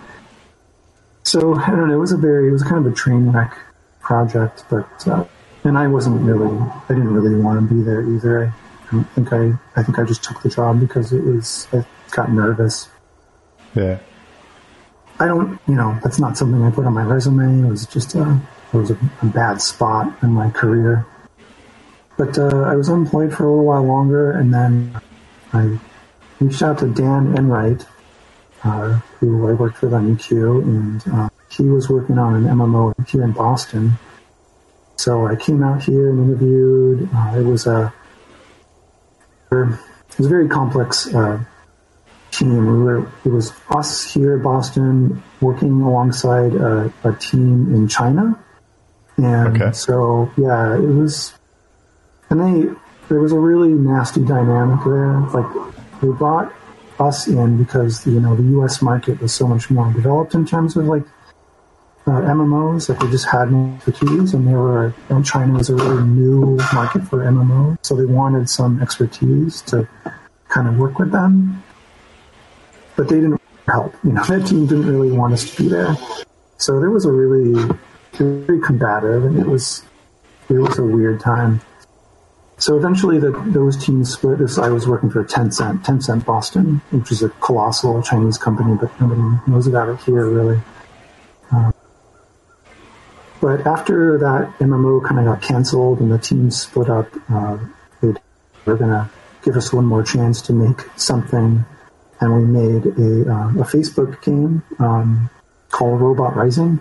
so 1.25 1.55
I 1.55 1.71
don't 1.71 1.89
know. 1.89 1.95
It 1.95 1.99
was 1.99 2.13
a 2.13 2.17
very, 2.17 2.49
it 2.49 2.53
was 2.53 2.63
kind 2.63 2.85
of 2.85 2.93
a 2.93 2.95
train 2.95 3.31
wreck 3.31 3.57
project, 4.01 4.65
but 4.69 5.09
uh, 5.09 5.25
and 5.65 5.79
I 5.79 5.87
wasn't 5.87 6.21
really, 6.23 6.59
I 6.59 6.89
didn't 6.89 7.13
really 7.13 7.41
want 7.41 7.69
to 7.69 7.75
be 7.75 7.83
there 7.83 8.03
either. 8.03 8.45
I, 8.45 8.53
I 8.89 8.91
don't 8.91 9.05
think 9.13 9.33
I, 9.33 9.53
I 9.77 9.83
think 9.83 9.99
I 9.99 10.05
just 10.05 10.25
took 10.25 10.43
the 10.43 10.51
job 10.51 10.81
because 10.81 11.13
it 11.13 11.23
was, 11.23 11.69
I 11.73 11.85
got 12.11 12.31
nervous. 12.31 12.89
Yeah. 13.75 13.99
I 15.21 15.27
don't, 15.27 15.61
you 15.69 15.75
know, 15.75 15.99
that's 16.03 16.19
not 16.19 16.37
something 16.37 16.63
I 16.63 16.71
put 16.71 16.85
on 16.85 16.93
my 16.93 17.05
resume. 17.05 17.67
It 17.67 17.71
was 17.71 17.87
just 17.87 18.15
a, 18.15 18.41
it 18.73 18.77
was 18.77 18.91
a, 18.91 18.99
a 19.23 19.27
bad 19.27 19.63
spot 19.63 20.13
in 20.23 20.31
my 20.31 20.51
career. 20.51 21.07
But 22.17 22.39
uh, 22.39 22.63
I 22.63 22.75
was 22.77 22.89
unemployed 22.89 23.33
for 23.35 23.45
a 23.45 23.49
little 23.51 23.65
while 23.65 23.83
longer, 23.85 24.33
and 24.33 24.53
then 24.53 25.01
I 25.53 25.79
reached 26.41 26.63
out 26.63 26.79
to 26.81 26.89
Dan 26.89 27.35
Enright, 27.37 27.87
uh, 28.65 29.01
who 29.19 29.49
I 29.49 29.53
worked 29.53 29.83
with 29.83 29.95
on 29.95 30.17
EQ, 30.17 30.63
and 30.63 31.15
uh, 31.15 31.29
he 31.51 31.65
was 31.65 31.89
working 31.89 32.19
on 32.19 32.35
an 32.35 32.45
MMO 32.45 32.95
here 33.09 33.23
in 33.25 33.33
Boston. 33.33 33.93
So 34.97 35.27
I 35.27 35.37
came 35.37 35.63
out 35.63 35.83
here 35.83 36.11
and 36.11 36.19
interviewed. 36.21 37.09
Uh, 37.15 37.39
it 37.39 37.45
was 37.45 37.67
a 37.67 37.93
it 39.51 40.19
was 40.19 40.27
a 40.27 40.29
very 40.29 40.49
complex 40.49 41.13
uh, 41.15 41.43
team. 42.31 42.67
We 42.67 42.79
were 42.85 43.07
it 43.25 43.31
was 43.31 43.53
us 43.71 44.13
here 44.13 44.37
in 44.37 44.43
Boston 44.43 45.23
working 45.41 45.81
alongside 45.83 46.55
a, 46.55 46.93
a 47.05 47.13
team 47.15 47.75
in 47.75 47.89
China, 47.89 48.39
and 49.17 49.61
Okay. 49.61 49.73
so 49.73 50.31
yeah, 50.37 50.75
it 50.77 50.81
was. 50.81 51.33
And 52.33 52.41
they 52.41 52.75
there 53.11 53.21
was 53.21 53.33
a 53.33 53.39
really 53.39 53.69
nasty 53.69 54.25
dynamic 54.25 54.83
there. 54.87 55.21
Like 55.21 55.45
they 56.01 56.09
brought 56.09 56.51
us 56.99 57.29
in 57.29 57.63
because 57.63 58.07
you 58.07 58.21
know 58.21 58.35
the 58.35 58.43
U.S. 58.57 58.81
market 58.81 59.21
was 59.21 59.35
so 59.35 59.47
much 59.47 59.71
more 59.71 59.93
developed 59.93 60.35
in 60.35 60.47
terms 60.47 60.75
of 60.75 60.87
like 60.87 61.03
uh, 62.07 62.23
MMOs. 62.33 62.89
Like 62.89 63.01
they 63.01 63.11
just 63.11 63.29
had 63.29 63.53
no 63.53 63.75
expertise, 63.75 64.33
and 64.33 64.49
they 64.49 64.55
were 64.55 64.95
and 65.11 65.27
China 65.27 65.59
was 65.59 65.69
a 65.69 65.75
really 65.75 66.05
new 66.05 66.57
market 66.73 67.03
for 67.03 67.19
MMOs, 67.19 67.77
so 67.83 67.97
they 67.97 68.07
wanted 68.07 68.49
some 68.49 68.81
expertise 68.81 69.61
to 69.63 69.87
kind 70.49 70.67
of 70.69 70.79
work 70.79 70.99
with 70.99 71.13
them. 71.13 71.63
But 72.97 73.11
they 73.11 73.17
didn't 73.17 73.43
help. 73.67 73.95
You 74.05 74.13
know, 74.13 74.25
that 74.29 74.47
team 74.47 74.67
didn't 74.67 74.87
really 74.87 75.13
want 75.13 75.35
us 75.35 75.55
to 75.55 75.63
be 75.65 75.69
there. 75.69 75.95
So 76.57 76.81
there 76.81 76.91
was 76.91 77.05
a 77.05 77.13
really 77.13 77.77
very 78.15 78.59
combative, 78.63 79.27
and 79.27 79.39
it 79.39 79.47
was 79.47 79.85
it 80.49 80.55
was 80.55 80.79
a 80.79 80.83
weird 80.83 81.21
time. 81.21 81.61
So 82.59 82.77
eventually, 82.77 83.19
the, 83.19 83.31
those 83.47 83.83
teams 83.85 84.13
split. 84.13 84.39
This 84.39 84.59
I 84.59 84.69
was 84.69 84.87
working 84.87 85.11
for 85.11 85.25
Tencent, 85.25 85.85
Tencent 85.85 86.25
Boston, 86.25 86.81
which 86.91 87.11
is 87.11 87.23
a 87.23 87.29
colossal 87.29 88.03
Chinese 88.03 88.39
company, 88.39 88.77
but 88.81 89.01
nobody 89.01 89.21
knows 89.47 89.67
about 89.67 89.89
it 89.89 90.01
here 90.01 90.29
really. 90.29 90.61
Um, 91.51 91.75
but 93.41 93.67
after 93.67 94.19
that 94.19 94.55
MMO 94.61 95.05
kind 95.05 95.19
of 95.19 95.27
got 95.27 95.43
canceled 95.43 95.99
and 96.01 96.13
the 96.13 96.19
teams 96.19 96.61
split 96.61 96.89
up, 96.89 97.09
uh, 97.29 97.59
they 98.01 98.15
were 98.65 98.77
going 98.77 98.91
to 98.91 99.11
give 99.43 99.57
us 99.57 99.73
one 99.73 99.85
more 99.85 100.05
chance 100.05 100.41
to 100.43 100.53
make 100.53 100.83
something, 100.97 101.65
and 102.21 102.37
we 102.37 102.45
made 102.45 102.87
a, 102.87 103.33
uh, 103.33 103.49
a 103.49 103.65
Facebook 103.65 104.23
game 104.23 104.63
um, 104.79 105.29
called 105.71 106.01
Robot 106.01 106.37
Rising. 106.37 106.81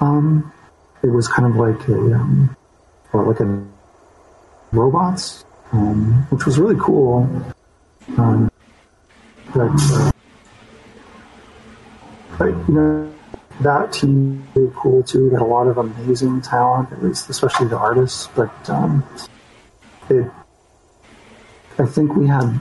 Um, 0.00 0.52
it 1.02 1.08
was 1.08 1.26
kind 1.26 1.48
of 1.48 1.56
like 1.56 1.88
a 1.88 2.14
um, 2.14 2.56
or 3.12 3.24
like 3.24 3.40
a 3.40 3.64
robots, 4.72 5.44
um, 5.72 6.26
which 6.30 6.44
was 6.46 6.58
really 6.58 6.76
cool. 6.80 7.28
Um, 8.16 8.50
but, 9.54 9.70
uh, 9.92 10.10
but 12.38 12.46
you 12.46 12.74
know, 12.74 13.12
that 13.60 13.92
team 13.92 14.46
was 14.54 14.56
really 14.56 14.72
cool 14.76 15.02
too. 15.02 15.28
They 15.28 15.36
had 15.36 15.42
a 15.42 15.44
lot 15.44 15.68
of 15.68 15.78
amazing 15.78 16.40
talent, 16.40 16.92
at 16.92 17.02
least 17.02 17.28
especially 17.28 17.68
the 17.68 17.78
artists. 17.78 18.28
But 18.34 18.70
um, 18.70 19.04
it, 20.08 20.30
I 21.78 21.86
think 21.86 22.14
we 22.14 22.26
had. 22.26 22.60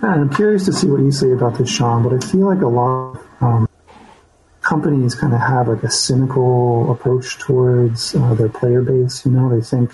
I'm 0.00 0.28
curious 0.30 0.66
to 0.66 0.72
see 0.72 0.88
what 0.88 1.00
you 1.00 1.10
say 1.10 1.32
about 1.32 1.56
this, 1.56 1.70
Sean. 1.70 2.02
But 2.02 2.12
I 2.12 2.26
feel 2.26 2.46
like 2.46 2.62
a 2.62 2.66
lot 2.66 3.16
of 3.16 3.42
um, 3.42 3.68
companies 4.60 5.14
kind 5.14 5.32
of 5.32 5.40
have 5.40 5.68
like 5.68 5.82
a 5.82 5.90
cynical 5.90 6.92
approach 6.92 7.38
towards 7.38 8.14
uh, 8.14 8.34
their 8.34 8.48
player 8.48 8.82
base. 8.82 9.24
You 9.24 9.32
know, 9.32 9.48
they 9.48 9.64
think 9.64 9.92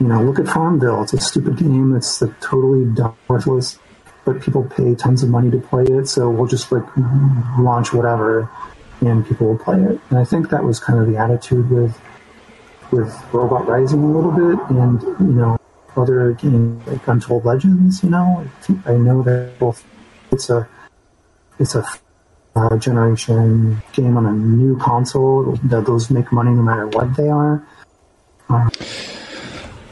you 0.00 0.06
know, 0.06 0.22
look 0.22 0.38
at 0.38 0.46
Farmville. 0.46 1.02
It's 1.02 1.12
a 1.12 1.20
stupid 1.20 1.56
game. 1.56 1.94
It's 1.96 2.22
totally 2.40 2.84
worthless, 3.26 3.78
but 4.24 4.40
people 4.40 4.64
pay 4.64 4.94
tons 4.94 5.22
of 5.22 5.30
money 5.30 5.50
to 5.50 5.58
play 5.58 5.84
it. 5.84 6.06
So 6.06 6.30
we'll 6.30 6.46
just 6.46 6.70
like 6.70 6.84
launch 7.58 7.92
whatever, 7.92 8.48
and 9.00 9.26
people 9.26 9.48
will 9.48 9.58
play 9.58 9.80
it. 9.80 10.00
And 10.10 10.18
I 10.18 10.24
think 10.24 10.50
that 10.50 10.62
was 10.62 10.78
kind 10.78 10.98
of 11.00 11.06
the 11.06 11.16
attitude 11.16 11.70
with 11.70 11.98
with 12.90 13.12
Robot 13.32 13.66
Rising 13.66 14.02
a 14.02 14.06
little 14.06 14.30
bit, 14.30 14.58
and 14.70 15.02
you 15.02 15.34
know, 15.34 15.58
other 15.96 16.32
games 16.32 16.86
like 16.86 17.06
Untold 17.08 17.44
Legends. 17.44 18.02
You 18.04 18.10
know, 18.10 18.48
I, 18.86 18.92
know 18.92 19.22
that 19.22 19.58
both 19.58 19.84
it's 20.30 20.48
a 20.48 20.68
it's 21.58 21.74
a 21.74 21.84
uh, 22.54 22.76
generation 22.78 23.82
game 23.92 24.16
on 24.16 24.26
a 24.26 24.32
new 24.32 24.78
console. 24.78 25.58
Those 25.64 26.08
make 26.08 26.30
money 26.30 26.50
no 26.50 26.62
matter 26.62 26.86
what 26.86 27.16
they 27.16 27.28
are. 27.28 27.66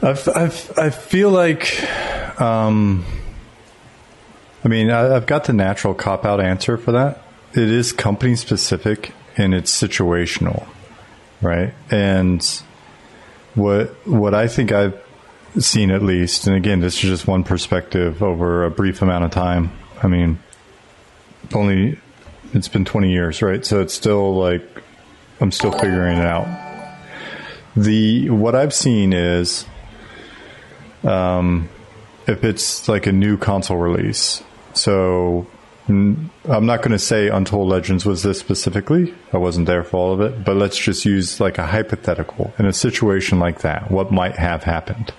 I've, 0.01 0.27
I've, 0.29 0.77
I 0.77 0.89
feel 0.91 1.31
like, 1.31 1.83
um, 2.39 3.05
I 4.63 4.67
mean, 4.67 4.91
I, 4.91 5.15
I've 5.15 5.25
got 5.25 5.45
the 5.45 5.53
natural 5.53 5.93
cop 5.93 6.25
out 6.25 6.39
answer 6.39 6.77
for 6.77 6.91
that. 6.91 7.23
It 7.53 7.69
is 7.69 7.91
company 7.91 8.35
specific 8.35 9.13
and 9.37 9.53
it's 9.53 9.75
situational, 9.75 10.67
right? 11.41 11.73
And 11.89 12.43
what 13.55 13.87
what 14.05 14.33
I 14.33 14.47
think 14.47 14.71
I've 14.71 15.01
seen 15.57 15.89
at 15.89 16.03
least, 16.03 16.45
and 16.45 16.55
again, 16.55 16.79
this 16.79 16.95
is 16.95 17.01
just 17.01 17.27
one 17.27 17.43
perspective 17.43 18.21
over 18.21 18.65
a 18.65 18.71
brief 18.71 19.01
amount 19.01 19.23
of 19.23 19.31
time. 19.31 19.71
I 20.03 20.07
mean, 20.07 20.39
only 21.53 21.99
it's 22.53 22.67
been 22.67 22.85
20 22.85 23.11
years, 23.11 23.41
right? 23.41 23.65
So 23.65 23.81
it's 23.81 23.93
still 23.93 24.35
like 24.35 24.63
I'm 25.39 25.51
still 25.51 25.71
figuring 25.71 26.17
it 26.17 26.25
out. 26.25 26.47
The 27.75 28.29
what 28.29 28.55
I've 28.55 28.73
seen 28.73 29.13
is 29.13 29.65
um, 31.07 31.69
if 32.27 32.43
it's 32.43 32.87
like 32.87 33.07
a 33.07 33.11
new 33.11 33.37
console 33.37 33.77
release. 33.77 34.43
So 34.73 35.47
I'm 35.87 36.29
not 36.45 36.81
going 36.81 36.91
to 36.91 36.99
say 36.99 37.29
Untold 37.29 37.69
Legends 37.69 38.05
was 38.05 38.21
this 38.23 38.39
specifically. 38.39 39.13
I 39.31 39.37
wasn't 39.37 39.67
there 39.67 39.83
for 39.83 39.97
all 39.97 40.13
of 40.13 40.21
it, 40.21 40.43
but 40.43 40.57
let's 40.57 40.77
just 40.77 41.05
use 41.05 41.39
like 41.39 41.57
a 41.57 41.65
hypothetical 41.65 42.53
in 42.59 42.65
a 42.65 42.73
situation 42.73 43.39
like 43.39 43.61
that. 43.61 43.89
What 43.89 44.11
might 44.11 44.35
have 44.35 44.63
happened? 44.63 45.13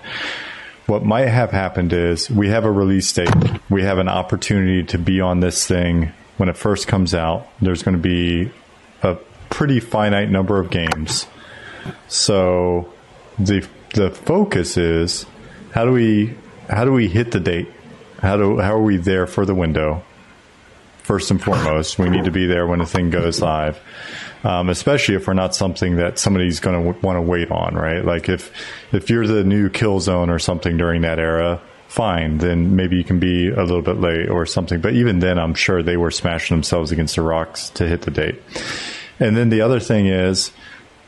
What 0.85 1.03
might 1.03 1.27
have 1.27 1.51
happened 1.51 1.91
is 1.91 2.29
we 2.29 2.49
have 2.49 2.65
a 2.65 2.71
release 2.71 3.11
date. 3.11 3.29
We 3.69 3.83
have 3.83 3.97
an 3.97 4.07
opportunity 4.07 4.83
to 4.85 4.97
be 4.97 5.21
on 5.21 5.39
this 5.39 5.67
thing 5.67 6.11
when 6.37 6.49
it 6.49 6.57
first 6.57 6.87
comes 6.87 7.13
out. 7.13 7.47
There's 7.61 7.83
going 7.83 7.97
to 7.97 8.01
be 8.01 8.51
a 9.01 9.15
pretty 9.49 9.79
finite 9.79 10.29
number 10.29 10.59
of 10.59 10.69
games. 10.69 11.25
So 12.07 12.91
the 13.39 13.67
the 13.95 14.11
focus 14.11 14.77
is 14.77 15.25
how 15.71 15.85
do 15.85 15.91
we 15.91 16.35
how 16.69 16.85
do 16.85 16.91
we 16.91 17.07
hit 17.07 17.31
the 17.31 17.39
date? 17.39 17.69
How 18.19 18.37
do 18.37 18.59
how 18.59 18.75
are 18.75 18.81
we 18.81 18.97
there 18.97 19.27
for 19.27 19.45
the 19.45 19.55
window? 19.55 20.03
First 21.03 21.31
and 21.31 21.41
foremost, 21.41 21.97
we 21.97 22.09
need 22.09 22.25
to 22.25 22.31
be 22.31 22.45
there 22.45 22.67
when 22.67 22.79
the 22.79 22.85
thing 22.85 23.09
goes 23.09 23.41
live. 23.41 23.79
Um, 24.43 24.69
especially 24.69 25.15
if 25.15 25.27
we're 25.27 25.33
not 25.33 25.53
something 25.55 25.97
that 25.97 26.17
somebody's 26.17 26.59
going 26.59 26.79
to 26.79 26.85
w- 26.85 27.05
want 27.05 27.17
to 27.17 27.21
wait 27.21 27.51
on, 27.51 27.75
right? 27.75 28.05
Like 28.05 28.29
if 28.29 28.53
if 28.93 29.09
you're 29.09 29.27
the 29.27 29.43
new 29.43 29.69
Killzone 29.69 30.29
or 30.29 30.39
something 30.39 30.77
during 30.77 31.01
that 31.01 31.19
era, 31.19 31.59
fine, 31.87 32.37
then 32.37 32.75
maybe 32.75 32.95
you 32.95 33.03
can 33.03 33.19
be 33.19 33.49
a 33.49 33.63
little 33.63 33.81
bit 33.81 33.99
late 33.99 34.29
or 34.29 34.45
something. 34.45 34.79
But 34.79 34.93
even 34.93 35.19
then, 35.19 35.39
I'm 35.39 35.55
sure 35.55 35.81
they 35.81 35.97
were 35.97 36.11
smashing 36.11 36.55
themselves 36.55 36.91
against 36.91 37.15
the 37.15 37.23
rocks 37.23 37.69
to 37.71 37.87
hit 37.87 38.03
the 38.03 38.11
date. 38.11 38.41
And 39.19 39.35
then 39.35 39.49
the 39.49 39.61
other 39.61 39.79
thing 39.79 40.05
is, 40.05 40.51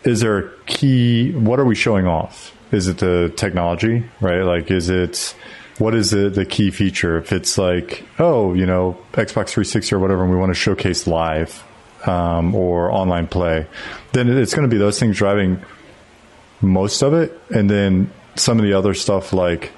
is 0.04 0.20
there 0.20 0.38
a 0.40 0.50
key? 0.66 1.32
What 1.32 1.60
are 1.60 1.66
we 1.66 1.76
showing 1.76 2.08
off? 2.08 2.54
Is 2.72 2.88
it 2.88 3.00
the 3.00 3.34
technology, 3.36 4.06
right? 4.20 4.42
Like, 4.42 4.72
is 4.72 4.90
it 4.90 5.36
what 5.78 5.96
is 5.96 6.12
the 6.12 6.30
the 6.30 6.46
key 6.46 6.72
feature? 6.72 7.18
If 7.18 7.32
it's 7.34 7.58
like, 7.58 8.06
oh, 8.20 8.54
you 8.54 8.66
know, 8.66 8.98
Xbox 9.14 9.50
360 9.50 9.96
or 9.96 10.00
whatever, 10.00 10.24
and 10.24 10.32
we 10.32 10.38
want 10.38 10.52
to 10.52 10.60
showcase 10.60 11.08
live 11.08 11.64
um, 12.06 12.56
or 12.56 12.92
online 12.92 13.28
play, 13.28 13.68
then 14.14 14.30
it's 14.30 14.54
going 14.54 14.68
to 14.68 14.74
be 14.74 14.78
those 14.78 15.00
things 15.00 15.18
driving 15.18 15.62
most 16.62 17.02
of 17.02 17.14
it, 17.14 17.40
and 17.50 17.70
then 17.70 18.12
some 18.36 18.58
of 18.60 18.64
the 18.64 18.74
other 18.74 18.94
stuff 18.94 19.34
like 19.34 19.72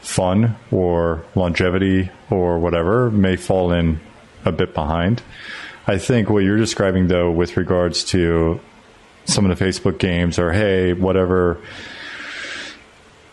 fun 0.00 0.56
or 0.70 1.24
longevity 1.34 2.10
or 2.30 2.58
whatever 2.58 3.10
may 3.10 3.36
fall 3.36 3.72
in 3.72 4.00
a 4.44 4.52
bit 4.52 4.74
behind. 4.74 5.22
I 5.86 5.98
think 5.98 6.28
what 6.28 6.40
you're 6.40 6.56
describing 6.56 7.08
though, 7.08 7.30
with 7.30 7.56
regards 7.56 8.04
to 8.06 8.60
some 9.26 9.48
of 9.48 9.58
the 9.58 9.64
Facebook 9.64 9.98
games 9.98 10.38
or 10.38 10.52
hey, 10.52 10.92
whatever, 10.92 11.60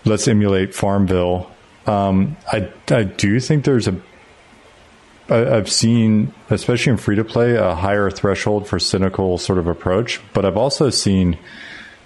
let's 0.05 0.27
emulate 0.27 0.73
Farmville. 0.73 1.49
Um, 1.85 2.37
I 2.51 2.71
I 2.89 3.03
do 3.03 3.39
think 3.39 3.65
there's 3.65 3.87
a 3.87 3.95
I, 5.29 5.57
I've 5.57 5.71
seen, 5.71 6.33
especially 6.49 6.91
in 6.91 6.97
free 6.97 7.15
to 7.15 7.23
play, 7.23 7.55
a 7.55 7.75
higher 7.75 8.09
threshold 8.09 8.67
for 8.67 8.79
cynical 8.79 9.37
sort 9.37 9.59
of 9.59 9.67
approach. 9.67 10.21
But 10.33 10.45
I've 10.45 10.57
also 10.57 10.89
seen 10.89 11.37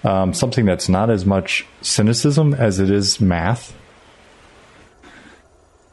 um, 0.04 0.34
something 0.34 0.66
that's 0.66 0.90
not 0.90 1.10
as 1.10 1.26
much 1.26 1.66
cynicism 1.82 2.54
as 2.54 2.80
it 2.80 2.90
is 2.90 3.20
math, 3.20 3.76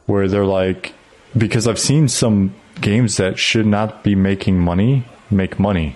where 0.05 0.27
they're 0.27 0.45
like, 0.45 0.93
because 1.35 1.67
I've 1.67 1.79
seen 1.79 2.07
some 2.07 2.55
games 2.79 3.17
that 3.17 3.39
should 3.39 3.65
not 3.65 4.03
be 4.03 4.15
making 4.15 4.59
money 4.59 5.05
make 5.31 5.59
money. 5.59 5.95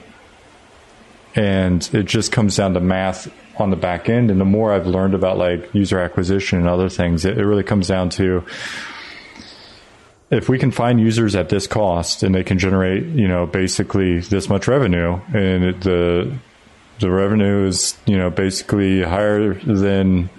And 1.35 1.88
it 1.93 2.03
just 2.03 2.31
comes 2.31 2.56
down 2.56 2.73
to 2.73 2.80
math 2.80 3.31
on 3.60 3.69
the 3.69 3.76
back 3.76 4.10
end. 4.10 4.31
And 4.31 4.39
the 4.39 4.45
more 4.45 4.73
I've 4.73 4.88
learned 4.88 5.14
about 5.14 5.38
like 5.38 5.73
user 5.73 5.99
acquisition 5.99 6.60
and 6.60 6.68
other 6.68 6.89
things, 6.89 7.26
it, 7.26 7.38
it 7.38 7.45
really 7.45 7.64
comes 7.64 7.88
down 7.88 8.10
to 8.11 8.43
if 10.31 10.47
we 10.47 10.60
can 10.60 10.72
find 10.72 10.99
users 10.99 11.35
at 11.35 11.49
this 11.49 11.68
cost 11.68 12.23
and 12.23 12.34
they 12.34 12.43
can 12.43 12.60
generate, 12.60 13.03
you 13.03 13.27
know, 13.27 13.45
basically 13.45 14.19
this 14.19 14.49
much 14.49 14.68
revenue 14.68 15.19
and 15.34 15.81
the 15.81 16.38
the 16.99 17.10
revenue 17.10 17.65
is, 17.65 17.97
you 18.06 18.18
know, 18.18 18.30
basically 18.30 19.01
higher 19.01 19.53
than 19.53 20.30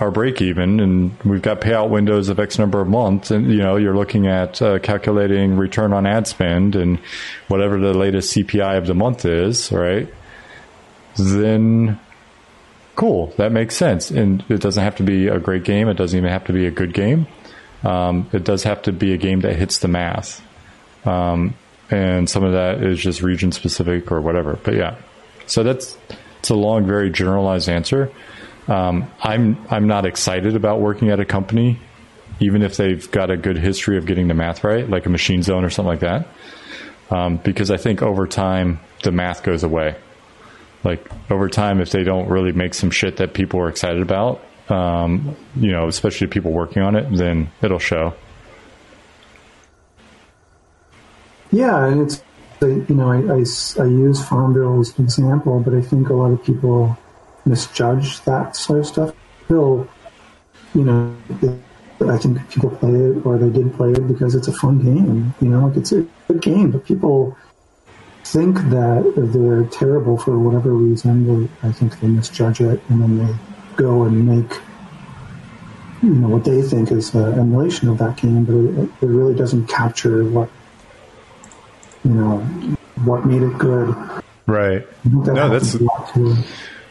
our 0.00 0.10
break 0.10 0.40
even 0.40 0.80
and 0.80 1.16
we've 1.24 1.42
got 1.42 1.60
payout 1.60 1.88
windows 1.88 2.28
of 2.28 2.38
X 2.38 2.58
number 2.58 2.80
of 2.80 2.88
months 2.88 3.30
and, 3.30 3.50
you 3.50 3.58
know, 3.58 3.76
you're 3.76 3.96
looking 3.96 4.26
at 4.26 4.60
uh, 4.62 4.78
calculating 4.78 5.56
return 5.56 5.92
on 5.92 6.06
ad 6.06 6.26
spend 6.26 6.74
and 6.74 6.98
whatever 7.48 7.78
the 7.78 7.92
latest 7.94 8.34
CPI 8.34 8.78
of 8.78 8.86
the 8.86 8.94
month 8.94 9.24
is, 9.24 9.70
right? 9.70 10.08
Then 11.16 11.98
cool, 12.96 13.32
that 13.38 13.52
makes 13.52 13.76
sense. 13.76 14.10
And 14.10 14.44
it 14.48 14.60
doesn't 14.60 14.82
have 14.82 14.96
to 14.96 15.02
be 15.02 15.28
a 15.28 15.38
great 15.38 15.64
game. 15.64 15.88
It 15.88 15.94
doesn't 15.94 16.16
even 16.16 16.30
have 16.30 16.44
to 16.44 16.52
be 16.52 16.66
a 16.66 16.70
good 16.70 16.94
game 16.94 17.26
um, 17.84 18.28
it 18.32 18.44
does 18.44 18.62
have 18.62 18.82
to 18.82 18.92
be 18.92 19.12
a 19.12 19.16
game 19.16 19.40
that 19.40 19.54
hits 19.56 19.78
the 19.78 19.88
math. 19.88 20.42
Um, 21.06 21.54
and 21.90 22.28
some 22.28 22.42
of 22.42 22.52
that 22.52 22.82
is 22.82 22.98
just 22.98 23.22
region 23.22 23.52
specific 23.52 24.10
or 24.10 24.20
whatever. 24.20 24.58
But 24.62 24.74
yeah, 24.74 24.96
so 25.46 25.62
that's 25.62 25.98
it's 26.38 26.50
a 26.50 26.54
long, 26.54 26.86
very 26.86 27.10
generalized 27.10 27.68
answer. 27.68 28.10
Um, 28.68 29.10
I'm 29.22 29.58
I'm 29.70 29.86
not 29.86 30.06
excited 30.06 30.56
about 30.56 30.80
working 30.80 31.10
at 31.10 31.20
a 31.20 31.26
company, 31.26 31.78
even 32.40 32.62
if 32.62 32.78
they've 32.78 33.08
got 33.10 33.30
a 33.30 33.36
good 33.36 33.58
history 33.58 33.98
of 33.98 34.06
getting 34.06 34.28
the 34.28 34.34
math 34.34 34.64
right, 34.64 34.88
like 34.88 35.04
a 35.04 35.10
Machine 35.10 35.42
Zone 35.42 35.62
or 35.62 35.70
something 35.70 35.90
like 35.90 36.00
that, 36.00 36.26
um, 37.10 37.36
because 37.36 37.70
I 37.70 37.76
think 37.76 38.00
over 38.00 38.26
time 38.26 38.80
the 39.02 39.12
math 39.12 39.42
goes 39.42 39.62
away. 39.62 39.96
Like 40.84 41.10
over 41.30 41.48
time, 41.48 41.80
if 41.80 41.90
they 41.90 42.04
don't 42.04 42.28
really 42.28 42.52
make 42.52 42.74
some 42.74 42.90
shit 42.90 43.16
that 43.16 43.32
people 43.32 43.58
are 43.60 43.68
excited 43.68 44.02
about, 44.02 44.44
um, 44.68 45.36
you 45.56 45.72
know, 45.72 45.88
especially 45.88 46.26
people 46.26 46.52
working 46.52 46.82
on 46.82 46.94
it, 46.94 47.10
then 47.10 47.50
it'll 47.62 47.78
show. 47.78 48.14
Yeah, 51.50 51.86
and 51.86 52.02
it's 52.02 52.22
you 52.60 52.86
know 52.88 53.10
I, 53.10 53.18
I, 53.18 53.84
I 53.84 53.86
use 53.86 54.26
Farmville 54.26 54.80
as 54.80 54.98
an 54.98 55.04
example, 55.04 55.60
but 55.60 55.74
I 55.74 55.80
think 55.80 56.08
a 56.08 56.14
lot 56.14 56.32
of 56.32 56.44
people 56.44 56.96
misjudge 57.44 58.20
that 58.22 58.56
sort 58.56 58.80
of 58.80 58.86
stuff. 58.86 59.14
Still, 59.44 59.88
you 60.74 60.84
know, 60.84 61.14
I 62.08 62.18
think 62.18 62.50
people 62.50 62.70
play 62.70 62.94
it 62.94 63.24
or 63.24 63.38
they 63.38 63.50
did 63.50 63.74
play 63.74 63.92
it 63.92 64.08
because 64.08 64.34
it's 64.34 64.48
a 64.48 64.52
fun 64.52 64.78
game. 64.80 65.34
You 65.40 65.48
know, 65.48 65.66
like 65.66 65.76
it's 65.76 65.92
a 65.92 66.06
good 66.28 66.42
game, 66.42 66.70
but 66.70 66.84
people 66.84 67.36
think 68.24 68.56
that 68.56 69.12
they're 69.16 69.64
terrible 69.64 70.16
for 70.18 70.38
whatever 70.38 70.72
reason. 70.72 71.46
They, 71.46 71.68
I 71.68 71.72
think 71.72 72.00
they 72.00 72.08
misjudge 72.08 72.60
it, 72.60 72.80
and 72.88 73.02
then 73.02 73.18
they 73.18 73.34
go 73.76 74.04
and 74.04 74.26
make 74.26 74.58
you 76.02 76.14
know 76.14 76.28
what 76.28 76.44
they 76.44 76.62
think 76.62 76.90
is 76.90 77.14
an 77.14 77.38
emulation 77.38 77.88
of 77.88 77.98
that 77.98 78.16
game, 78.16 78.44
but 78.44 78.54
it, 78.54 78.90
it 79.02 79.06
really 79.06 79.34
doesn't 79.34 79.66
capture 79.66 80.24
what 80.24 80.50
you 82.04 82.10
know 82.10 82.38
what 83.04 83.24
made 83.26 83.42
it 83.42 83.58
good. 83.58 83.94
Right. 84.46 84.86
That 85.04 85.34
no, 85.34 85.48
that's 85.48 85.76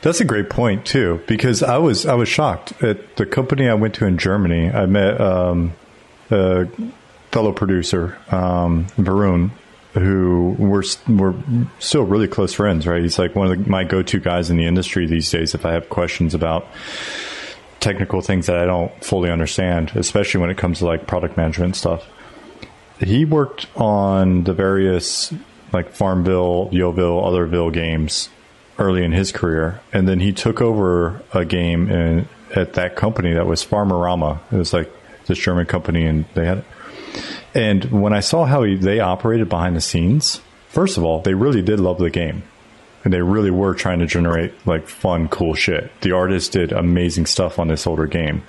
that's 0.02 0.20
a 0.20 0.26
great 0.26 0.50
point 0.50 0.86
too, 0.86 1.22
because 1.28 1.64
I 1.64 1.78
was 1.78 2.06
I 2.06 2.16
was 2.16 2.28
shocked 2.28 2.84
at 2.84 3.16
the 3.16 3.26
company 3.26 3.70
I 3.70 3.76
went 3.76 3.96
to 3.96 4.06
in 4.06 4.18
Germany. 4.18 4.70
I 4.70 4.86
met 4.86 5.20
um, 5.22 5.74
a 6.30 6.68
fellow 7.32 7.52
producer, 7.52 8.18
um, 8.30 8.86
Varun, 8.98 9.52
who 9.94 10.56
we're 10.58 10.84
we're 11.08 11.36
still 11.80 12.04
really 12.04 12.28
close 12.28 12.54
friends, 12.54 12.88
right? 12.88 13.02
He's 13.02 13.20
like 13.20 13.36
one 13.36 13.52
of 13.52 13.64
the, 13.64 13.70
my 13.70 13.84
go-to 13.84 14.20
guys 14.20 14.50
in 14.50 14.58
the 14.58 14.66
industry 14.66 15.06
these 15.06 15.30
days. 15.30 15.54
If 15.54 15.66
I 15.66 15.74
have 15.74 15.90
questions 15.90 16.34
about 16.34 16.68
technical 17.80 18.22
things 18.22 18.48
that 18.48 18.58
I 18.58 18.66
don't 18.66 18.92
fully 19.04 19.30
understand, 19.30 19.92
especially 19.96 20.42
when 20.42 20.50
it 20.50 20.58
comes 20.58 20.80
to 20.80 20.86
like 20.86 21.06
product 21.06 21.38
management 21.38 21.76
stuff, 21.76 22.08
he 23.00 23.26
worked 23.26 23.68
on 23.76 24.46
the 24.46 24.54
various 24.54 25.34
like 25.72 25.92
Farmville, 25.92 26.70
Yoville, 26.72 27.24
Otherville 27.24 27.74
games 27.74 28.30
early 28.80 29.04
in 29.04 29.12
his 29.12 29.32
career, 29.32 29.82
and 29.92 30.08
then 30.08 30.20
he 30.20 30.32
took 30.32 30.62
over 30.62 31.22
a 31.34 31.46
game 31.46 31.90
in, 31.90 32.28
at 32.56 32.74
that 32.74 32.96
company 32.96 33.34
that 33.34 33.46
was 33.46 33.64
Farmerama. 33.64 34.40
It 34.52 34.58
was 34.58 34.74
like 34.74 34.92
this 35.26 35.38
German 35.38 35.66
company, 35.66 36.06
and 36.06 36.26
they 36.34 36.46
had 36.46 36.66
and 37.54 37.86
when 37.86 38.14
I 38.14 38.20
saw 38.20 38.46
how 38.46 38.64
he, 38.64 38.76
they 38.76 39.00
operated 39.00 39.50
behind 39.50 39.76
the 39.76 39.82
scenes, 39.82 40.42
first 40.70 40.98
of 40.98 41.04
all, 41.04 41.22
they 41.22 41.34
really 41.34 41.62
did 41.62 41.80
love 41.80 41.98
the 42.00 42.10
game. 42.10 42.44
And 43.04 43.14
they 43.14 43.22
really 43.22 43.52
were 43.52 43.76
trying 43.76 44.00
to 44.00 44.06
generate 44.06 44.54
like 44.66 44.88
fun, 44.88 45.28
cool 45.28 45.56
shit. 45.56 45.92
The 46.02 46.14
artist 46.14 46.54
did 46.54 46.72
amazing 46.72 47.26
stuff 47.26 47.60
on 47.60 47.68
this 47.68 47.86
older 47.86 48.08
game. 48.08 48.44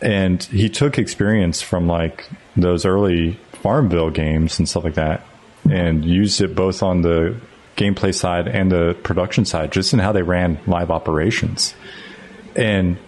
And 0.00 0.42
he 0.44 0.70
took 0.70 0.98
experience 0.98 1.60
from 1.60 1.86
like 1.86 2.26
those 2.56 2.86
early 2.86 3.38
Farmville 3.52 4.10
games 4.10 4.58
and 4.58 4.68
stuff 4.68 4.84
like 4.84 4.94
that 4.94 5.26
and 5.70 6.04
used 6.04 6.40
it 6.40 6.54
both 6.54 6.82
on 6.82 7.02
the 7.02 7.36
gameplay 7.76 8.14
side 8.14 8.48
and 8.48 8.72
the 8.72 8.96
production 9.02 9.44
side, 9.44 9.70
just 9.70 9.92
in 9.92 9.98
how 9.98 10.12
they 10.12 10.22
ran 10.22 10.58
live 10.66 10.90
operations. 10.90 11.74
And 12.56 12.98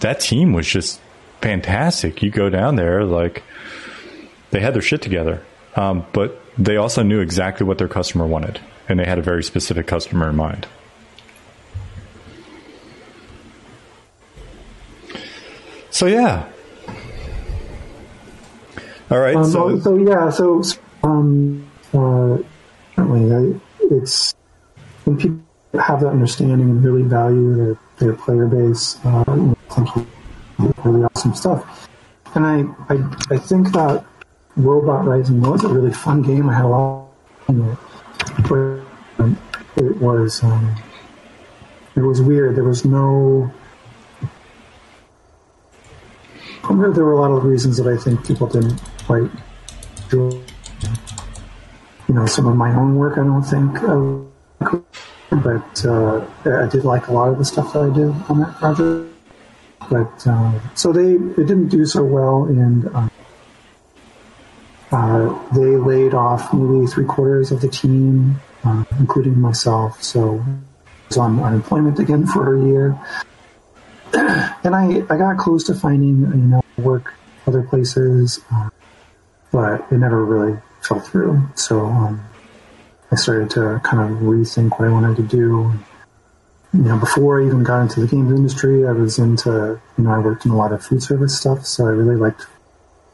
that 0.00 0.20
team 0.20 0.52
was 0.52 0.66
just 0.66 1.00
fantastic. 1.40 2.22
You 2.22 2.30
go 2.30 2.50
down 2.50 2.76
there, 2.76 3.04
like, 3.04 3.42
they 4.50 4.60
had 4.60 4.74
their 4.74 4.82
shit 4.82 5.02
together, 5.02 5.42
um, 5.76 6.06
but 6.12 6.40
they 6.58 6.76
also 6.76 7.02
knew 7.02 7.20
exactly 7.20 7.66
what 7.66 7.78
their 7.78 7.88
customer 7.88 8.26
wanted, 8.26 8.60
and 8.88 8.98
they 8.98 9.04
had 9.04 9.18
a 9.18 9.22
very 9.22 9.42
specific 9.42 9.86
customer 9.86 10.28
in 10.28 10.36
mind. 10.36 10.66
So 15.90 16.06
yeah. 16.06 16.48
All 19.10 19.18
right. 19.18 19.36
Um, 19.36 19.44
so, 19.44 19.78
so 19.80 19.96
yeah. 19.96 20.30
So 20.30 20.62
um, 21.02 21.68
uh, 21.92 22.38
it's 23.90 24.34
when 25.04 25.16
people 25.16 25.40
have 25.80 26.00
that 26.00 26.08
understanding 26.08 26.70
and 26.70 26.84
really 26.84 27.02
value 27.02 27.54
their, 27.54 27.78
their 27.98 28.12
player 28.14 28.46
base. 28.46 28.98
Uh, 29.04 29.24
I 29.28 29.84
think 29.84 30.06
really 30.84 31.04
awesome 31.04 31.34
stuff. 31.34 31.88
And 32.34 32.46
I, 32.46 32.94
I, 32.94 33.34
I 33.34 33.38
think 33.38 33.72
that 33.72 34.04
Robot 34.56 35.04
Rising 35.06 35.40
was 35.40 35.64
a 35.64 35.68
really 35.68 35.92
fun 35.92 36.22
game. 36.22 36.48
I 36.48 36.54
had 36.54 36.64
a 36.64 36.68
lot 36.68 37.08
of 37.48 37.72
it. 37.72 37.78
But 38.48 38.80
um, 39.22 39.38
it 39.76 39.96
was 39.96 40.42
um, 40.42 40.76
it 41.96 42.00
was 42.00 42.20
weird. 42.22 42.56
There 42.56 42.64
was 42.64 42.84
no. 42.84 43.52
There 46.68 47.04
were 47.04 47.12
a 47.12 47.20
lot 47.20 47.30
of 47.30 47.44
reasons 47.44 47.76
that 47.78 47.86
I 47.86 47.96
think 47.96 48.24
people 48.26 48.46
didn't 48.46 48.80
quite 49.06 49.30
do. 50.08 50.42
You 52.08 52.14
know, 52.14 52.26
some 52.26 52.46
of 52.46 52.56
my 52.56 52.74
own 52.74 52.96
work. 52.96 53.18
I 53.18 53.24
don't 53.24 53.42
think, 53.42 53.72
but 55.30 55.84
uh, 55.84 56.24
I 56.44 56.66
did 56.68 56.84
like 56.84 57.08
a 57.08 57.12
lot 57.12 57.28
of 57.28 57.38
the 57.38 57.44
stuff 57.44 57.72
that 57.72 57.82
I 57.82 57.90
did 57.92 58.08
on 58.28 58.40
that 58.40 58.54
project. 58.56 59.14
But 59.90 60.26
uh, 60.26 60.74
so 60.74 60.92
they 60.92 61.14
it 61.14 61.46
didn't 61.46 61.68
do 61.68 61.84
so 61.84 62.04
well, 62.04 62.44
and 62.44 62.86
uh, 62.94 63.08
they 64.90 65.76
laid 65.76 66.14
off 66.14 66.52
maybe 66.52 66.86
three 66.86 67.04
quarters 67.04 67.52
of 67.52 67.60
the 67.60 67.68
team, 67.68 68.40
uh, 68.64 68.84
including 68.98 69.40
myself. 69.40 70.02
So 70.02 70.40
I 70.40 71.08
was 71.08 71.16
on 71.16 71.40
unemployment 71.40 71.98
again 71.98 72.26
for 72.26 72.56
a 72.56 72.64
year. 72.66 72.98
and 74.14 74.74
I, 74.74 75.02
I 75.08 75.16
got 75.16 75.38
close 75.38 75.64
to 75.64 75.74
finding, 75.74 76.20
you 76.20 76.48
know, 76.48 76.64
work 76.76 77.14
other 77.46 77.62
places, 77.62 78.40
uh, 78.52 78.70
but 79.52 79.86
it 79.92 79.98
never 79.98 80.24
really 80.24 80.58
fell 80.82 80.98
through. 80.98 81.40
So 81.54 81.86
um, 81.86 82.24
I 83.12 83.14
started 83.14 83.50
to 83.50 83.80
kind 83.84 84.10
of 84.10 84.18
rethink 84.18 84.70
what 84.78 84.88
I 84.88 84.92
wanted 84.92 85.16
to 85.16 85.22
do. 85.22 85.72
You 86.72 86.82
know, 86.82 86.98
before 86.98 87.40
I 87.40 87.46
even 87.46 87.62
got 87.62 87.82
into 87.82 88.00
the 88.00 88.06
games 88.06 88.32
industry, 88.32 88.86
I 88.86 88.92
was 88.92 89.18
into, 89.18 89.80
you 89.98 90.04
know, 90.04 90.10
I 90.10 90.18
worked 90.18 90.44
in 90.44 90.52
a 90.52 90.56
lot 90.56 90.72
of 90.72 90.84
food 90.84 91.02
service 91.02 91.36
stuff, 91.36 91.66
so 91.66 91.86
I 91.86 91.90
really 91.90 92.16
liked 92.16 92.46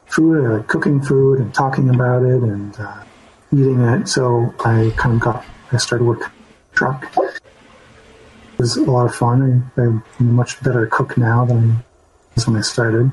food, 0.07 0.45
uh, 0.45 0.63
cooking 0.65 1.01
food 1.01 1.41
and 1.41 1.53
talking 1.53 1.91
about 1.91 2.23
it 2.23 2.43
and 2.43 2.79
uh, 2.79 3.03
eating 3.53 3.81
it. 3.83 4.09
So 4.09 4.55
I 4.65 4.93
kind 4.97 5.17
of 5.17 5.21
got, 5.21 5.45
I 5.73 5.77
started 5.77 6.05
working 6.05 6.29
truck. 6.73 7.05
It 7.17 8.59
was 8.59 8.77
a 8.77 8.91
lot 8.91 9.07
of 9.07 9.15
fun. 9.15 9.71
I, 9.77 9.83
am 9.83 10.05
a 10.19 10.23
much 10.23 10.63
better 10.63 10.87
cook 10.87 11.19
now 11.19 11.45
than 11.45 11.71
I 11.71 11.85
was 12.35 12.47
when 12.47 12.57
I 12.57 12.63
started. 12.63 13.11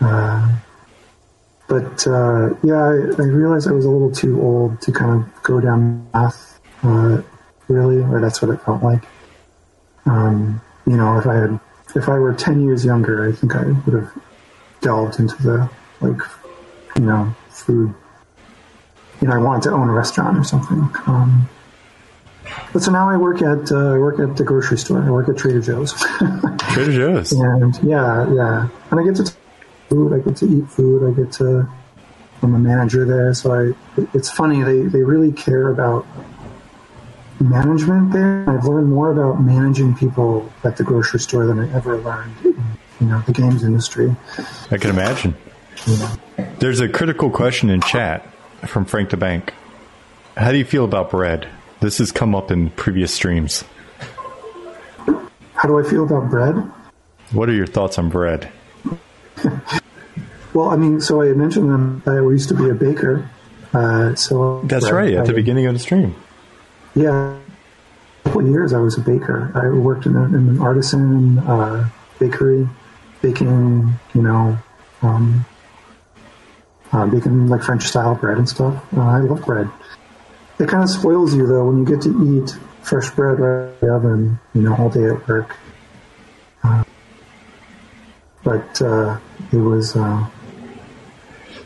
Uh, 0.00 0.56
but 1.68 1.80
but 1.80 2.06
uh, 2.06 2.54
yeah, 2.64 2.82
I, 2.82 3.22
I, 3.22 3.26
realized 3.26 3.68
I 3.68 3.72
was 3.72 3.84
a 3.84 3.90
little 3.90 4.10
too 4.10 4.42
old 4.42 4.80
to 4.82 4.92
kind 4.92 5.22
of 5.22 5.42
go 5.42 5.60
down 5.60 6.08
math, 6.12 6.58
uh, 6.82 7.22
really, 7.68 8.02
or 8.02 8.20
that's 8.20 8.42
what 8.42 8.50
it 8.50 8.60
felt 8.62 8.82
like. 8.82 9.04
Um, 10.04 10.60
you 10.86 10.96
know, 10.96 11.18
if 11.18 11.26
I 11.26 11.34
had, 11.34 11.60
if 11.94 12.08
I 12.08 12.18
were 12.18 12.34
ten 12.34 12.64
years 12.64 12.84
younger, 12.84 13.28
I 13.28 13.32
think 13.32 13.54
I 13.54 13.66
would 13.66 14.02
have 14.02 14.12
delved 14.80 15.20
into 15.20 15.40
the 15.42 15.70
like, 16.00 16.20
you 16.96 17.02
know, 17.02 17.34
food. 17.50 17.94
You 19.20 19.28
know, 19.28 19.34
I 19.34 19.38
wanted 19.38 19.62
to 19.64 19.72
own 19.72 19.88
a 19.88 19.92
restaurant 19.92 20.38
or 20.38 20.44
something. 20.44 20.90
Um, 21.06 21.48
but 22.72 22.82
so 22.82 22.90
now 22.90 23.08
I 23.08 23.16
work 23.16 23.42
at 23.42 23.70
uh, 23.70 23.94
I 23.94 23.98
work 23.98 24.18
at 24.18 24.36
the 24.36 24.44
grocery 24.44 24.78
store. 24.78 25.02
I 25.02 25.10
work 25.10 25.28
at 25.28 25.36
Trader 25.36 25.60
Joe's. 25.60 25.92
Trader 26.72 26.92
Joe's. 26.92 27.32
And 27.32 27.78
yeah, 27.82 28.32
yeah, 28.32 28.68
and 28.90 29.00
I 29.00 29.04
get 29.04 29.16
to 29.16 29.32
food. 29.88 30.12
I 30.12 30.18
get 30.20 30.36
to 30.36 30.46
eat 30.46 30.68
food. 30.68 31.06
I 31.06 31.14
get 31.14 31.32
to. 31.32 31.68
I'm 32.42 32.54
a 32.54 32.58
manager 32.58 33.04
there, 33.04 33.34
so 33.34 33.52
I. 33.52 34.00
It's 34.14 34.30
funny. 34.30 34.62
They 34.62 34.82
they 34.82 35.02
really 35.02 35.32
care 35.32 35.68
about 35.68 36.06
management 37.40 38.12
there. 38.12 38.48
I've 38.48 38.64
learned 38.64 38.88
more 38.88 39.10
about 39.12 39.42
managing 39.42 39.94
people 39.94 40.50
at 40.64 40.76
the 40.76 40.84
grocery 40.84 41.20
store 41.20 41.46
than 41.46 41.58
I 41.58 41.74
ever 41.74 41.98
learned 41.98 42.34
in 42.44 42.64
you 43.00 43.06
know 43.06 43.20
the 43.26 43.32
games 43.32 43.64
industry. 43.64 44.14
I 44.70 44.78
can 44.78 44.90
imagine. 44.90 45.34
There's 46.58 46.80
a 46.80 46.88
critical 46.88 47.30
question 47.30 47.70
in 47.70 47.80
chat 47.80 48.26
from 48.66 48.84
Frank 48.84 49.10
the 49.10 49.16
Bank. 49.16 49.54
How 50.36 50.52
do 50.52 50.58
you 50.58 50.64
feel 50.64 50.84
about 50.84 51.10
bread? 51.10 51.48
This 51.80 51.98
has 51.98 52.12
come 52.12 52.34
up 52.34 52.50
in 52.50 52.70
previous 52.70 53.12
streams. 53.12 53.64
How 55.54 55.68
do 55.68 55.78
I 55.78 55.88
feel 55.88 56.04
about 56.04 56.30
bread? 56.30 56.56
What 57.32 57.48
are 57.48 57.54
your 57.54 57.66
thoughts 57.66 57.98
on 57.98 58.08
bread? 58.08 58.50
well, 60.54 60.68
I 60.70 60.76
mean, 60.76 61.00
so 61.00 61.22
I 61.22 61.32
mentioned 61.32 61.70
them. 61.70 62.02
I 62.06 62.16
used 62.16 62.48
to 62.48 62.54
be 62.54 62.68
a 62.68 62.74
baker. 62.74 63.28
Uh, 63.72 64.14
so 64.14 64.62
that's 64.64 64.88
bread, 64.88 64.94
right 64.94 65.14
at 65.14 65.20
I, 65.20 65.26
the 65.26 65.32
beginning 65.32 65.66
of 65.66 65.74
the 65.74 65.78
stream. 65.78 66.14
Yeah, 66.94 67.36
a 68.24 68.24
couple 68.24 68.48
years 68.48 68.72
I 68.72 68.80
was 68.80 68.98
a 68.98 69.00
baker. 69.00 69.50
I 69.54 69.68
worked 69.68 70.06
in, 70.06 70.16
a, 70.16 70.24
in 70.24 70.34
an 70.34 70.60
artisan 70.60 71.38
uh, 71.38 71.88
bakery, 72.18 72.68
baking, 73.22 73.94
you 74.14 74.22
know, 74.22 74.58
um, 75.02 75.46
uh, 76.92 77.06
baking 77.06 77.48
like 77.48 77.62
French 77.62 77.84
style 77.84 78.14
bread 78.14 78.38
and 78.38 78.48
stuff. 78.48 78.82
Uh, 78.96 79.00
I 79.00 79.18
love 79.20 79.44
bread. 79.44 79.70
It 80.58 80.68
kind 80.68 80.82
of 80.82 80.90
spoils 80.90 81.34
you 81.34 81.46
though 81.46 81.66
when 81.66 81.78
you 81.78 81.84
get 81.84 82.02
to 82.02 82.36
eat 82.36 82.58
fresh 82.82 83.10
bread 83.10 83.38
right 83.38 83.72
in 83.80 83.88
the 83.88 83.94
oven, 83.94 84.40
you 84.54 84.62
know, 84.62 84.74
all 84.76 84.90
day 84.90 85.04
at 85.06 85.26
work. 85.28 85.56
Uh, 86.62 86.84
but 88.42 88.82
uh, 88.82 89.18
it 89.52 89.56
was. 89.56 89.96
Uh, 89.96 90.26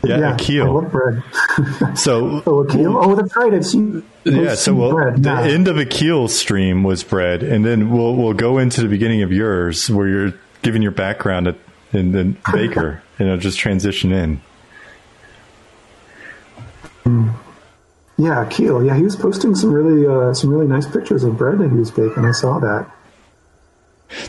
yeah, 0.03 0.19
yeah 0.19 0.33
Akil. 0.35 0.65
I 0.65 0.69
love 0.69 0.91
bread. 0.91 1.23
so, 1.97 2.43
oh, 2.45 2.59
Akil. 2.59 2.97
Oh, 2.97 3.15
that's 3.15 3.35
right. 3.35 3.53
I've 3.53 3.65
seen. 3.65 4.03
Yeah, 4.23 4.55
so 4.55 4.73
well, 4.75 4.91
bread. 4.91 5.23
the 5.23 5.31
end 5.31 5.67
of 5.67 5.77
Akil's 5.77 6.35
stream 6.35 6.83
was 6.83 7.03
bread, 7.03 7.43
and 7.43 7.65
then 7.65 7.91
we'll 7.91 8.15
we'll 8.15 8.33
go 8.33 8.57
into 8.57 8.81
the 8.81 8.87
beginning 8.87 9.23
of 9.23 9.31
yours 9.31 9.89
where 9.89 10.07
you're 10.07 10.33
giving 10.61 10.81
your 10.81 10.91
background 10.91 11.47
at, 11.47 11.55
in 11.91 12.11
the 12.11 12.35
baker, 12.53 13.01
and 13.19 13.27
it'll 13.27 13.39
just 13.39 13.57
transition 13.57 14.11
in. 14.11 14.41
Yeah, 18.17 18.47
Keel. 18.49 18.83
Yeah, 18.83 18.95
he 18.95 19.03
was 19.03 19.15
posting 19.15 19.55
some 19.55 19.73
really 19.73 20.07
uh, 20.07 20.33
some 20.33 20.49
really 20.49 20.67
nice 20.67 20.87
pictures 20.87 21.23
of 21.23 21.37
bread 21.37 21.59
that 21.59 21.69
he 21.69 21.77
was 21.77 21.91
baking. 21.91 22.25
I 22.25 22.31
saw 22.31 22.59
that. 22.59 22.89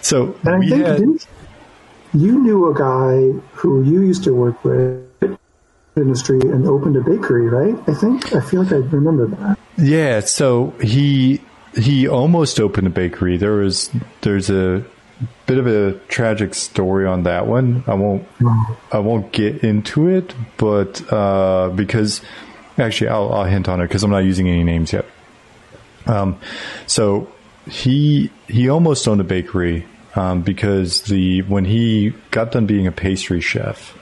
So 0.03 0.37
and 0.43 0.65
I 0.65 0.97
think 0.97 1.23
had... 1.23 2.21
you 2.21 2.39
knew 2.39 2.71
a 2.71 2.75
guy 2.75 3.39
who 3.53 3.83
you 3.85 4.03
used 4.03 4.25
to 4.25 4.35
work 4.35 4.65
with 4.65 5.07
industry 5.97 6.41
and 6.41 6.67
opened 6.67 6.97
a 6.97 7.01
bakery, 7.01 7.49
right? 7.49 7.77
I 7.89 7.95
think 7.95 8.35
I 8.35 8.41
feel 8.41 8.65
like 8.65 8.73
I 8.73 8.77
remember 8.77 9.27
that. 9.29 9.59
Yeah. 9.79 10.21
So 10.21 10.71
he 10.83 11.41
he 11.77 12.09
almost 12.09 12.59
opened 12.59 12.87
a 12.87 12.91
bakery. 12.91 13.37
There 13.37 13.53
was 13.53 13.91
there's 14.23 14.51
a 14.51 14.85
bit 15.47 15.59
of 15.59 15.67
a 15.67 15.93
tragic 16.09 16.55
story 16.55 17.07
on 17.07 17.23
that 17.23 17.47
one. 17.47 17.85
I 17.87 17.95
won't 17.95 18.27
I 18.93 18.99
won't 18.99 19.33
get 19.33 19.63
into 19.63 20.09
it, 20.09 20.35
but 20.57 21.13
uh, 21.13 21.71
because 21.71 22.21
Actually, 22.79 23.09
I'll, 23.09 23.33
I'll 23.33 23.45
hint 23.45 23.69
on 23.69 23.81
it 23.81 23.85
because 23.85 24.03
I'm 24.03 24.11
not 24.11 24.25
using 24.25 24.49
any 24.49 24.65
names 24.65 24.93
yet. 24.93 25.07
Um, 26.07 26.39
so 26.87 27.33
he 27.69 28.31
he 28.49 28.69
almost 28.69 29.07
owned 29.09 29.21
a 29.21 29.25
bakery 29.25 29.87
um, 30.15 30.43
because 30.43 31.03
the 31.03 31.43
when 31.43 31.65
he 31.65 32.15
got 32.31 32.53
done 32.53 32.67
being 32.67 32.87
a 32.87 32.93
pastry 32.93 33.41
chef, 33.41 33.97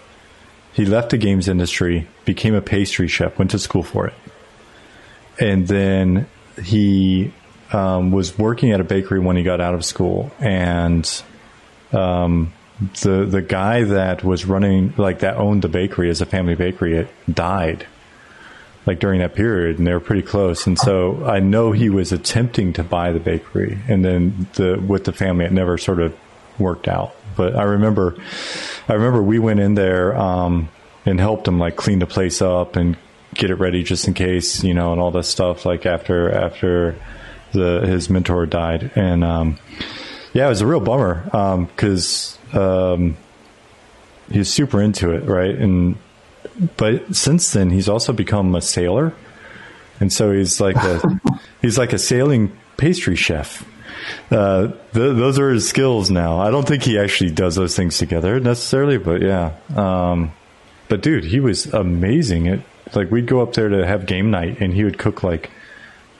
he 0.72 0.84
left 0.84 1.10
the 1.10 1.18
games 1.18 1.48
industry, 1.48 2.06
became 2.24 2.54
a 2.54 2.60
pastry 2.60 3.08
chef, 3.08 3.38
went 3.38 3.52
to 3.52 3.58
school 3.58 3.82
for 3.82 4.08
it, 4.08 4.14
and 5.38 5.66
then 5.66 6.26
he 6.62 7.32
um, 7.72 8.10
was 8.12 8.38
working 8.38 8.72
at 8.72 8.80
a 8.80 8.84
bakery 8.84 9.20
when 9.20 9.36
he 9.36 9.42
got 9.42 9.60
out 9.60 9.74
of 9.74 9.84
school, 9.84 10.30
and 10.40 11.22
um, 11.92 12.52
the 13.02 13.24
the 13.24 13.42
guy 13.42 13.84
that 13.84 14.22
was 14.22 14.44
running 14.44 14.92
like 14.96 15.20
that 15.20 15.36
owned 15.36 15.62
the 15.62 15.68
bakery 15.68 16.10
as 16.10 16.20
a 16.20 16.26
family 16.26 16.54
bakery 16.54 16.96
it 16.96 17.08
died 17.32 17.86
like 18.86 18.98
during 18.98 19.20
that 19.20 19.34
period, 19.34 19.78
and 19.78 19.86
they 19.86 19.92
were 19.92 20.00
pretty 20.00 20.22
close. 20.22 20.66
And 20.66 20.78
so 20.78 21.24
I 21.24 21.40
know 21.40 21.72
he 21.72 21.88
was 21.90 22.12
attempting 22.12 22.72
to 22.74 22.84
buy 22.84 23.12
the 23.12 23.20
bakery, 23.20 23.78
and 23.88 24.04
then 24.04 24.46
the 24.54 24.78
with 24.78 25.04
the 25.04 25.12
family, 25.12 25.44
it 25.44 25.52
never 25.52 25.78
sort 25.78 26.00
of 26.00 26.14
worked 26.58 26.88
out. 26.88 27.14
But 27.36 27.56
I 27.56 27.62
remember, 27.62 28.16
I 28.88 28.94
remember 28.94 29.22
we 29.22 29.38
went 29.38 29.60
in 29.60 29.74
there 29.74 30.16
um, 30.16 30.68
and 31.04 31.18
helped 31.18 31.48
him 31.48 31.58
like 31.58 31.76
clean 31.76 31.98
the 31.98 32.06
place 32.06 32.40
up 32.42 32.76
and 32.76 32.96
get 33.34 33.50
it 33.50 33.56
ready 33.56 33.82
just 33.82 34.06
in 34.06 34.14
case, 34.14 34.62
you 34.62 34.74
know, 34.74 34.92
and 34.92 35.00
all 35.00 35.10
this 35.10 35.28
stuff. 35.28 35.64
Like 35.64 35.86
after 35.86 36.30
after 36.30 36.96
the 37.52 37.80
his 37.86 38.10
mentor 38.10 38.46
died, 38.46 38.92
and 38.94 39.24
um, 39.24 39.58
yeah, 40.32 40.46
it 40.46 40.50
was 40.50 40.60
a 40.60 40.66
real 40.66 40.80
bummer 40.80 41.22
because. 41.74 42.38
Um, 42.52 42.60
um, 42.60 43.16
he 44.30 44.38
was 44.38 44.52
super 44.52 44.80
into 44.80 45.12
it, 45.12 45.24
right? 45.24 45.54
And 45.54 45.96
but 46.76 47.14
since 47.14 47.52
then 47.52 47.70
he's 47.70 47.88
also 47.88 48.12
become 48.12 48.54
a 48.54 48.60
sailor, 48.60 49.14
and 50.00 50.12
so 50.12 50.32
he's 50.32 50.60
like 50.60 50.76
a 50.76 51.20
he's 51.62 51.78
like 51.78 51.92
a 51.92 51.98
sailing 51.98 52.56
pastry 52.76 53.16
chef. 53.16 53.66
Uh, 54.30 54.66
th- 54.66 54.76
those 54.92 55.38
are 55.38 55.50
his 55.50 55.68
skills 55.68 56.10
now. 56.10 56.38
I 56.38 56.50
don't 56.50 56.66
think 56.66 56.82
he 56.82 56.98
actually 56.98 57.30
does 57.30 57.54
those 57.54 57.74
things 57.74 57.96
together 57.98 58.38
necessarily, 58.40 58.98
but 58.98 59.22
yeah. 59.22 59.52
Um, 59.74 60.32
but 60.88 61.02
dude, 61.02 61.24
he 61.24 61.40
was 61.40 61.66
amazing. 61.72 62.46
It 62.46 62.60
like 62.94 63.10
we'd 63.10 63.26
go 63.26 63.40
up 63.40 63.54
there 63.54 63.68
to 63.68 63.86
have 63.86 64.06
game 64.06 64.30
night, 64.30 64.60
and 64.60 64.72
he 64.72 64.84
would 64.84 64.98
cook 64.98 65.22
like 65.22 65.50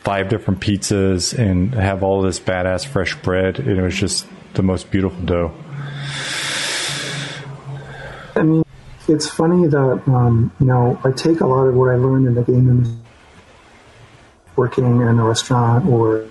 five 0.01 0.29
different 0.29 0.61
pizzas 0.61 1.37
and 1.37 1.75
have 1.75 2.03
all 2.03 2.23
this 2.23 2.41
badass 2.41 2.87
fresh 2.87 3.15
bread, 3.23 3.59
and 3.59 3.79
it 3.79 3.83
was 3.83 3.95
just 3.95 4.27
the 4.55 4.63
most 4.63 4.91
beautiful 4.91 5.21
dough. 5.25 5.53
I 8.37 8.43
mean, 8.43 8.64
it's 9.09 9.29
funny 9.29 9.67
that 9.67 10.03
um, 10.07 10.53
you 10.61 10.67
know 10.67 11.01
I 11.05 11.11
take 11.13 11.41
a 11.41 11.47
lot 11.47 11.65
of 11.65 11.75
what 11.75 11.91
I 11.91 11.97
learned 11.97 12.27
in 12.27 12.35
the 12.35 12.43
game 12.43 12.69
industry, 12.69 12.99
working 14.57 15.01
in 15.01 15.19
a 15.19 15.25
restaurant 15.25 15.87
or 15.87 16.29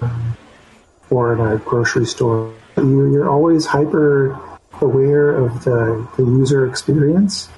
or 1.10 1.34
in 1.34 1.40
a 1.40 1.58
grocery 1.58 2.06
store. 2.06 2.54
You, 2.78 3.12
you're 3.14 3.30
always 3.30 3.66
hyper 3.66 4.40
aware 4.82 5.38
of 5.38 5.64
the, 5.64 6.08
the 6.18 6.24
user 6.24 6.68
experience. 6.68 7.50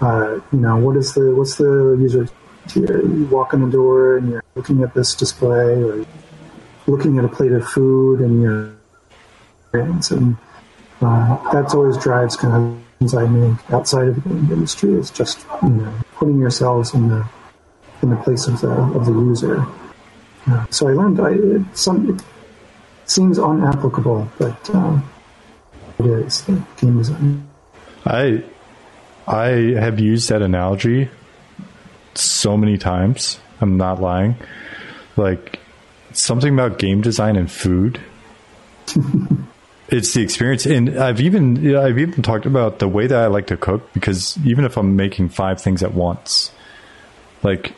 Uh, 0.00 0.40
you 0.52 0.60
know 0.60 0.76
what 0.76 0.96
is 0.96 1.14
the 1.14 1.34
what's 1.34 1.56
the 1.56 1.96
user 2.00 2.28
here? 2.72 3.02
You 3.02 3.26
walk 3.26 3.52
in 3.54 3.62
the 3.62 3.70
door 3.70 4.18
and 4.18 4.30
you're 4.30 4.44
looking 4.54 4.82
at 4.82 4.94
this 4.94 5.14
display 5.14 5.82
or 5.82 6.06
looking 6.86 7.18
at 7.18 7.24
a 7.24 7.28
plate 7.28 7.52
of 7.52 7.66
food 7.66 8.20
and 8.20 8.42
you're 8.42 8.72
and 9.72 10.36
uh, 11.02 11.52
that's 11.52 11.74
always 11.74 11.98
drives 11.98 12.36
kind 12.36 12.54
of 12.54 12.85
I 13.14 13.26
make 13.26 13.70
outside 13.70 14.08
of 14.08 14.14
the 14.16 14.20
game 14.22 14.50
industry 14.50 14.94
is 14.94 15.10
just 15.10 15.46
you 15.62 15.68
know 15.70 15.92
putting 16.14 16.38
yourselves 16.38 16.94
in 16.94 17.08
the 17.08 17.26
in 18.02 18.10
the 18.10 18.16
place 18.16 18.46
of 18.46 18.60
the 18.60 18.70
of 18.70 19.06
the 19.06 19.12
user. 19.12 19.66
Uh, 20.48 20.66
so 20.70 20.88
I 20.88 20.92
learned 20.92 21.20
I, 21.20 21.30
it, 21.30 21.76
some 21.76 22.10
it 22.10 22.22
seems 23.06 23.38
unapplicable, 23.38 24.28
but 24.38 24.70
uh, 24.74 25.00
it 25.98 26.26
is 26.26 26.42
the 26.42 26.62
game 26.76 26.98
design. 26.98 27.48
I 28.04 28.42
I 29.26 29.48
have 29.78 29.98
used 29.98 30.28
that 30.28 30.42
analogy 30.42 31.08
so 32.14 32.56
many 32.56 32.78
times. 32.78 33.40
I'm 33.60 33.76
not 33.76 34.00
lying. 34.00 34.36
Like 35.16 35.60
something 36.12 36.54
about 36.54 36.78
game 36.78 37.00
design 37.00 37.36
and 37.36 37.50
food 37.50 38.00
It's 39.88 40.14
the 40.14 40.22
experience, 40.22 40.66
and 40.66 40.98
I've 40.98 41.20
even 41.20 41.76
I've 41.76 41.98
even 41.98 42.22
talked 42.22 42.44
about 42.44 42.80
the 42.80 42.88
way 42.88 43.06
that 43.06 43.18
I 43.18 43.26
like 43.26 43.46
to 43.48 43.56
cook 43.56 43.92
because 43.92 44.36
even 44.44 44.64
if 44.64 44.76
I'm 44.76 44.96
making 44.96 45.28
five 45.28 45.60
things 45.60 45.82
at 45.82 45.94
once, 45.94 46.50
like 47.44 47.72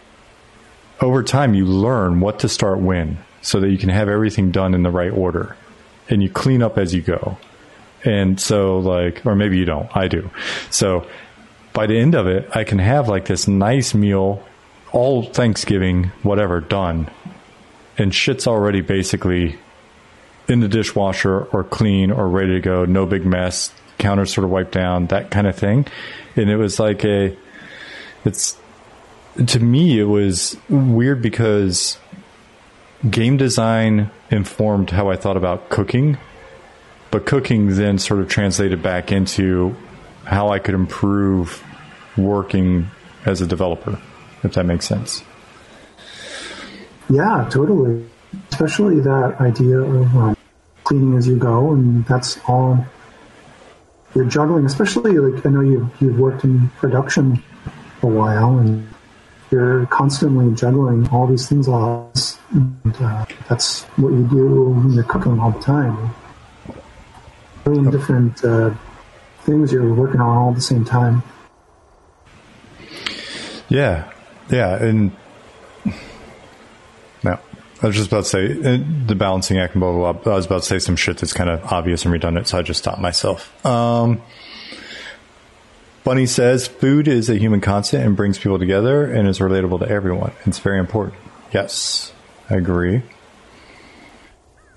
over 1.00 1.22
time 1.22 1.54
you 1.54 1.66
learn 1.66 2.20
what 2.20 2.38
to 2.40 2.48
start 2.48 2.80
when, 2.80 3.18
so 3.42 3.60
that 3.60 3.70
you 3.70 3.78
can 3.78 3.90
have 3.90 4.08
everything 4.08 4.50
done 4.50 4.74
in 4.74 4.82
the 4.82 4.90
right 4.90 5.12
order, 5.12 5.56
and 6.08 6.22
you 6.22 6.30
clean 6.30 6.62
up 6.62 6.78
as 6.78 6.94
you 6.94 7.02
go. 7.02 7.36
And 8.04 8.40
so, 8.40 8.78
like, 8.78 9.26
or 9.26 9.34
maybe 9.34 9.58
you 9.58 9.64
don't. 9.64 9.94
I 9.94 10.08
do. 10.08 10.30
So, 10.70 11.06
by 11.72 11.86
the 11.86 11.98
end 11.98 12.14
of 12.14 12.26
it, 12.26 12.48
I 12.56 12.64
can 12.64 12.78
have 12.78 13.08
like 13.08 13.26
this 13.26 13.46
nice 13.46 13.92
meal, 13.92 14.42
all 14.92 15.24
Thanksgiving, 15.24 16.04
whatever, 16.22 16.60
done. 16.60 17.10
And 17.98 18.14
shit's 18.14 18.46
already 18.46 18.80
basically 18.80 19.58
in 20.48 20.60
the 20.60 20.68
dishwasher 20.68 21.44
or 21.44 21.62
clean 21.62 22.10
or 22.10 22.28
ready 22.28 22.54
to 22.54 22.60
go, 22.60 22.84
no 22.84 23.06
big 23.06 23.24
mess, 23.24 23.72
counter 23.98 24.26
sort 24.26 24.44
of 24.44 24.50
wiped 24.50 24.72
down, 24.72 25.06
that 25.06 25.30
kind 25.30 25.46
of 25.46 25.54
thing. 25.54 25.86
And 26.36 26.48
it 26.48 26.56
was 26.56 26.80
like 26.80 27.04
a, 27.04 27.36
it's, 28.24 28.56
to 29.46 29.60
me, 29.60 30.00
it 30.00 30.04
was 30.04 30.56
weird 30.68 31.20
because 31.22 31.98
game 33.08 33.36
design 33.36 34.10
informed 34.30 34.90
how 34.90 35.10
I 35.10 35.16
thought 35.16 35.36
about 35.36 35.68
cooking, 35.68 36.18
but 37.10 37.26
cooking 37.26 37.76
then 37.76 37.98
sort 37.98 38.20
of 38.20 38.28
translated 38.28 38.82
back 38.82 39.12
into 39.12 39.76
how 40.24 40.48
I 40.48 40.58
could 40.58 40.74
improve 40.74 41.62
working 42.16 42.90
as 43.24 43.40
a 43.40 43.46
developer, 43.46 44.00
if 44.42 44.54
that 44.54 44.64
makes 44.64 44.86
sense. 44.86 45.22
Yeah, 47.10 47.48
totally. 47.50 48.08
Especially 48.50 49.00
that 49.00 49.36
idea 49.40 49.78
of 49.78 50.16
um, 50.16 50.36
cleaning 50.88 51.16
as 51.18 51.28
you 51.28 51.36
go, 51.36 51.72
and 51.72 52.04
that's 52.06 52.38
all 52.48 52.84
you're 54.14 54.24
juggling. 54.24 54.64
Especially 54.64 55.18
like 55.18 55.44
I 55.44 55.50
know 55.50 55.60
you've 55.60 55.90
you've 56.00 56.18
worked 56.18 56.44
in 56.44 56.70
production 56.80 57.42
a 58.02 58.06
while, 58.06 58.58
and 58.58 58.88
you're 59.50 59.86
constantly 59.86 60.54
juggling 60.54 61.08
all 61.10 61.26
these 61.26 61.48
things 61.48 61.68
all 61.68 62.10
and 62.52 62.96
uh, 63.00 63.26
that's 63.48 63.82
what 63.96 64.12
you 64.12 64.26
do 64.28 64.70
when 64.70 64.92
you're 64.92 65.04
cooking 65.04 65.38
all 65.38 65.50
the 65.50 65.60
time. 65.60 66.14
A 67.64 67.68
million 67.68 67.90
different 67.90 68.42
uh, 68.42 68.74
things 69.40 69.72
you're 69.72 69.92
working 69.92 70.20
on 70.20 70.36
all 70.36 70.48
at 70.50 70.54
the 70.54 70.62
same 70.62 70.84
time. 70.84 71.22
Yeah, 73.68 74.10
yeah, 74.50 74.82
and 74.82 75.12
I 77.80 77.86
was 77.86 77.96
just 77.96 78.08
about 78.08 78.24
to 78.24 78.30
say 78.30 78.48
the 78.48 79.14
balancing 79.14 79.58
act 79.58 79.74
and 79.74 79.80
blah 79.80 79.92
blah 79.92 80.12
blah. 80.12 80.32
I 80.32 80.36
was 80.36 80.46
about 80.46 80.62
to 80.62 80.68
say 80.68 80.78
some 80.78 80.96
shit 80.96 81.18
that's 81.18 81.32
kind 81.32 81.48
of 81.48 81.64
obvious 81.64 82.04
and 82.04 82.12
redundant, 82.12 82.48
so 82.48 82.58
I 82.58 82.62
just 82.62 82.80
stopped 82.80 83.00
myself. 83.00 83.64
Um, 83.64 84.20
Bunny 86.02 86.26
says 86.26 86.66
food 86.66 87.06
is 87.06 87.28
a 87.28 87.36
human 87.36 87.60
constant 87.60 88.04
and 88.04 88.16
brings 88.16 88.38
people 88.38 88.58
together 88.58 89.04
and 89.04 89.28
is 89.28 89.40
relatable 89.40 89.80
to 89.80 89.88
everyone. 89.88 90.32
It's 90.46 90.58
very 90.58 90.78
important. 90.78 91.18
Yes, 91.52 92.12
I 92.48 92.56
agree. 92.56 93.02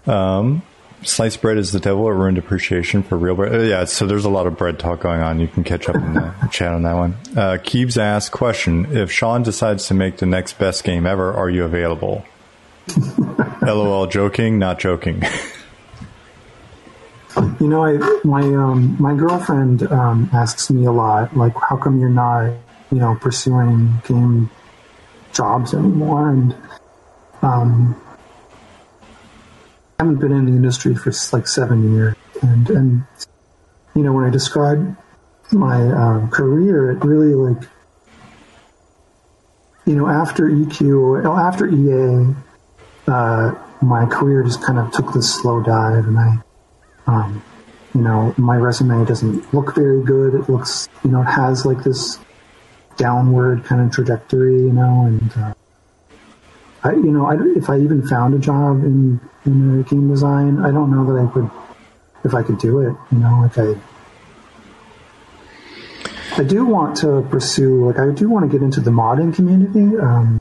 Um, 0.05 0.61
sliced 1.03 1.41
bread 1.41 1.57
is 1.57 1.71
the 1.71 1.79
devil 1.79 2.03
or 2.03 2.13
ruined 2.13 2.37
appreciation 2.37 3.01
for 3.01 3.17
real 3.17 3.35
bread. 3.35 3.55
Uh, 3.55 3.59
yeah, 3.59 3.85
so 3.85 4.05
there's 4.05 4.25
a 4.25 4.29
lot 4.29 4.45
of 4.45 4.57
bread 4.57 4.77
talk 4.77 4.99
going 4.99 5.21
on. 5.21 5.39
You 5.39 5.47
can 5.47 5.63
catch 5.63 5.89
up 5.89 5.95
in 5.95 6.13
the 6.13 6.33
chat 6.51 6.73
on 6.73 6.83
that 6.83 6.93
one. 6.93 7.13
Uh, 7.31 7.57
Keebs 7.57 7.97
asks, 7.97 8.29
question, 8.29 8.95
if 8.95 9.11
Sean 9.11 9.43
decides 9.43 9.87
to 9.87 9.93
make 9.93 10.17
the 10.17 10.25
next 10.25 10.59
best 10.59 10.83
game 10.83 11.05
ever, 11.05 11.33
are 11.33 11.49
you 11.49 11.63
available? 11.63 12.25
LOL, 13.61 14.07
joking, 14.07 14.59
not 14.59 14.79
joking. 14.79 15.23
you 17.59 17.67
know, 17.67 17.85
I, 17.85 17.97
my, 18.23 18.41
um, 18.41 18.95
my 18.99 19.15
girlfriend, 19.15 19.83
um, 19.83 20.29
asks 20.33 20.69
me 20.69 20.85
a 20.85 20.91
lot, 20.91 21.35
like, 21.35 21.53
how 21.69 21.77
come 21.77 21.99
you're 21.99 22.09
not, 22.09 22.53
you 22.91 22.99
know, 22.99 23.15
pursuing 23.15 24.01
game 24.07 24.49
jobs 25.33 25.73
anymore? 25.73 26.29
And, 26.29 26.55
um, 27.41 27.99
I 30.01 30.03
haven't 30.03 30.19
been 30.19 30.31
in 30.31 30.45
the 30.45 30.51
industry 30.53 30.95
for 30.95 31.11
like 31.31 31.47
seven 31.47 31.93
years, 31.93 32.15
and 32.41 32.67
and 32.71 33.03
you 33.95 34.01
know 34.01 34.13
when 34.13 34.23
I 34.23 34.31
describe 34.31 34.97
my 35.51 35.79
um, 35.91 36.31
career, 36.31 36.89
it 36.89 37.03
really 37.03 37.35
like 37.35 37.69
you 39.85 39.95
know 39.95 40.07
after 40.07 40.49
EQ 40.49 40.99
or 40.99 41.39
after 41.39 41.67
EA, 41.67 42.33
uh, 43.11 43.53
my 43.81 44.05
career 44.05 44.43
just 44.43 44.63
kind 44.63 44.79
of 44.79 44.91
took 44.91 45.13
this 45.13 45.33
slow 45.33 45.61
dive, 45.61 46.07
and 46.07 46.17
I, 46.17 46.37
um, 47.07 47.43
you 47.93 48.01
know, 48.01 48.33
my 48.37 48.55
resume 48.55 49.05
doesn't 49.05 49.53
look 49.53 49.75
very 49.75 50.01
good. 50.03 50.33
It 50.33 50.49
looks, 50.49 50.87
you 51.03 51.11
know, 51.11 51.21
it 51.21 51.25
has 51.25 51.65
like 51.65 51.83
this 51.83 52.19
downward 52.97 53.65
kind 53.65 53.81
of 53.81 53.91
trajectory, 53.91 54.55
you 54.55 54.71
know, 54.71 55.05
and 55.05 55.31
uh, 55.37 55.53
I, 56.83 56.93
you 56.93 57.11
know, 57.11 57.25
I, 57.27 57.35
if 57.57 57.69
I 57.69 57.79
even 57.79 58.07
found 58.07 58.33
a 58.33 58.39
job 58.39 58.83
in, 58.83 59.19
in 59.45 59.83
game 59.83 60.09
design, 60.09 60.59
I 60.59 60.71
don't 60.71 60.89
know 60.89 61.05
that 61.13 61.21
I 61.21 61.31
could, 61.31 61.49
if 62.23 62.33
I 62.33 62.43
could 62.43 62.59
do 62.59 62.79
it, 62.79 62.95
you 63.11 63.19
know, 63.19 63.41
like 63.41 63.57
I, 63.57 63.75
I 66.41 66.43
do 66.43 66.65
want 66.65 66.97
to 66.97 67.27
pursue, 67.29 67.85
like, 67.87 67.99
I 67.99 68.11
do 68.11 68.29
want 68.29 68.49
to 68.49 68.57
get 68.57 68.63
into 68.63 68.79
the 68.79 68.91
modding 68.91 69.35
community. 69.35 69.97
Um, 69.99 70.40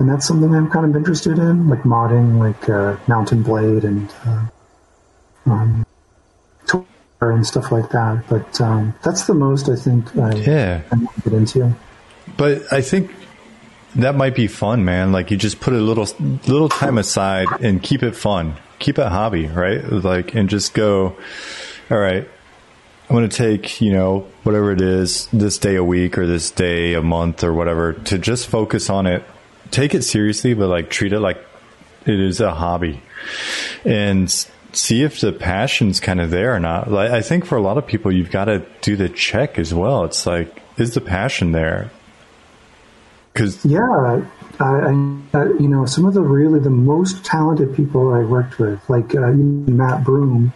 and 0.00 0.08
that's 0.08 0.26
something 0.26 0.52
I'm 0.52 0.68
kind 0.70 0.86
of 0.86 0.96
interested 0.96 1.38
in, 1.38 1.68
like 1.68 1.82
modding, 1.82 2.38
like, 2.40 2.68
uh, 2.68 2.96
Mount 3.06 3.30
& 3.42 3.44
Blade 3.44 3.84
and, 3.84 4.12
uh, 4.26 4.46
um, 5.46 5.86
and 7.20 7.46
stuff 7.46 7.70
like 7.70 7.90
that. 7.90 8.24
But, 8.28 8.60
um, 8.60 8.94
that's 9.04 9.26
the 9.26 9.34
most 9.34 9.68
I 9.68 9.76
think 9.76 10.16
I, 10.16 10.34
yeah. 10.34 10.82
I 10.90 10.96
want 10.96 11.14
to 11.14 11.30
get 11.30 11.32
into. 11.34 11.76
But 12.36 12.72
I 12.72 12.80
think 12.80 13.14
that 13.96 14.14
might 14.14 14.34
be 14.34 14.46
fun, 14.46 14.84
man. 14.84 15.12
Like 15.12 15.30
you 15.30 15.36
just 15.36 15.60
put 15.60 15.74
a 15.74 15.78
little 15.78 16.08
little 16.46 16.68
time 16.68 16.98
aside 16.98 17.48
and 17.60 17.82
keep 17.82 18.02
it 18.02 18.16
fun. 18.16 18.56
Keep 18.78 18.98
it 18.98 19.06
hobby, 19.08 19.46
right? 19.46 19.84
Like 19.84 20.34
and 20.34 20.48
just 20.48 20.74
go, 20.74 21.16
all 21.90 21.98
right, 21.98 22.26
I'm 23.08 23.16
going 23.16 23.28
to 23.28 23.36
take, 23.36 23.80
you 23.80 23.92
know, 23.92 24.26
whatever 24.44 24.72
it 24.72 24.80
is, 24.80 25.26
this 25.32 25.58
day 25.58 25.74
a 25.76 25.84
week 25.84 26.16
or 26.16 26.26
this 26.26 26.50
day 26.50 26.94
a 26.94 27.02
month 27.02 27.42
or 27.42 27.52
whatever 27.52 27.92
to 27.92 28.18
just 28.18 28.46
focus 28.46 28.88
on 28.88 29.06
it. 29.06 29.24
Take 29.70 29.94
it 29.94 30.02
seriously, 30.02 30.54
but 30.54 30.68
like 30.68 30.90
treat 30.90 31.12
it 31.12 31.20
like 31.20 31.38
it 32.06 32.18
is 32.18 32.40
a 32.40 32.54
hobby. 32.54 33.02
And 33.84 34.30
see 34.72 35.02
if 35.02 35.20
the 35.20 35.32
passion's 35.32 36.00
kind 36.00 36.20
of 36.20 36.30
there 36.30 36.54
or 36.54 36.60
not. 36.60 36.90
Like, 36.90 37.10
I 37.10 37.22
think 37.22 37.44
for 37.44 37.56
a 37.56 37.62
lot 37.62 37.78
of 37.78 37.86
people, 37.86 38.12
you've 38.12 38.30
got 38.30 38.46
to 38.46 38.64
do 38.82 38.96
the 38.96 39.08
check 39.08 39.58
as 39.58 39.74
well. 39.74 40.04
It's 40.04 40.26
like, 40.26 40.62
is 40.76 40.94
the 40.94 41.00
passion 41.00 41.52
there? 41.52 41.90
Cause 43.34 43.64
yeah, 43.64 44.22
I, 44.58 44.64
I, 44.64 44.90
you 44.90 45.68
know, 45.68 45.86
some 45.86 46.04
of 46.04 46.14
the 46.14 46.20
really 46.20 46.58
the 46.58 46.68
most 46.68 47.24
talented 47.24 47.74
people 47.76 48.12
I 48.12 48.24
worked 48.24 48.58
with, 48.58 48.80
like 48.88 49.14
uh, 49.14 49.30
Matt 49.30 50.04
Broom. 50.04 50.52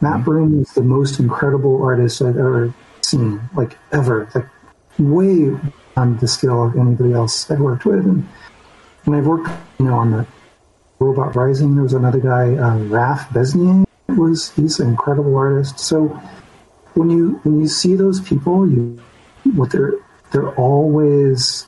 Matt 0.00 0.14
mm-hmm. 0.14 0.24
Broom 0.24 0.60
is 0.62 0.72
the 0.72 0.82
most 0.82 1.20
incredible 1.20 1.82
artist 1.82 2.22
I've 2.22 2.38
ever 2.38 2.74
seen, 3.02 3.40
like 3.54 3.76
ever, 3.92 4.28
like 4.34 4.46
way 4.98 5.54
on 5.96 6.16
the 6.16 6.26
scale 6.26 6.64
of 6.64 6.76
anybody 6.76 7.12
else 7.12 7.50
I've 7.50 7.60
worked 7.60 7.84
with. 7.84 8.04
And 8.06 8.26
when 9.04 9.18
I've 9.18 9.26
worked, 9.26 9.50
you 9.78 9.86
know, 9.86 9.94
on 9.94 10.10
the 10.10 10.26
Robot 10.98 11.36
Rising, 11.36 11.74
there 11.74 11.82
was 11.82 11.92
another 11.92 12.20
guy, 12.20 12.54
uh, 12.54 12.78
Raph 12.78 13.28
Besnier. 13.28 13.84
Was 14.08 14.50
he's 14.54 14.78
an 14.80 14.90
incredible 14.90 15.36
artist. 15.36 15.80
So 15.80 16.08
when 16.94 17.10
you 17.10 17.40
when 17.42 17.60
you 17.60 17.66
see 17.66 17.96
those 17.96 18.20
people, 18.20 18.68
you 18.68 19.00
what 19.54 19.70
they're 19.70 19.94
they're 20.30 20.54
always 20.54 21.66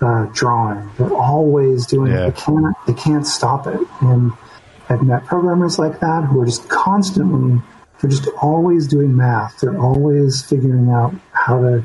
uh, 0.00 0.26
drawing. 0.32 0.90
They're 0.98 1.14
always 1.14 1.86
doing 1.86 2.12
yeah. 2.12 2.26
it. 2.26 2.34
They 2.34 2.42
can't 2.42 2.76
they 2.86 2.92
can't 2.94 3.26
stop 3.26 3.66
it. 3.66 3.80
And 4.00 4.32
I've 4.88 5.02
met 5.02 5.24
programmers 5.24 5.78
like 5.78 6.00
that 6.00 6.24
who 6.24 6.40
are 6.42 6.46
just 6.46 6.68
constantly 6.68 7.62
they're 8.00 8.10
just 8.10 8.28
always 8.40 8.86
doing 8.86 9.16
math. 9.16 9.60
They're 9.60 9.78
always 9.78 10.42
figuring 10.42 10.90
out 10.90 11.14
how 11.32 11.60
to 11.60 11.84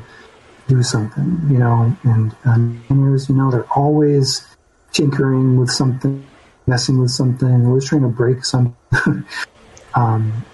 do 0.68 0.82
something, 0.82 1.40
you 1.50 1.58
know, 1.58 1.96
and, 2.04 2.34
and 2.44 2.80
you 2.88 3.34
know, 3.34 3.50
they're 3.50 3.70
always 3.72 4.46
tinkering 4.94 5.58
with 5.58 5.70
something, 5.70 6.26
messing 6.66 6.98
with 6.98 7.10
something, 7.10 7.66
always 7.66 7.86
trying 7.86 8.02
to 8.02 8.08
break 8.08 8.44
something. 8.44 9.26
um, 9.94 10.44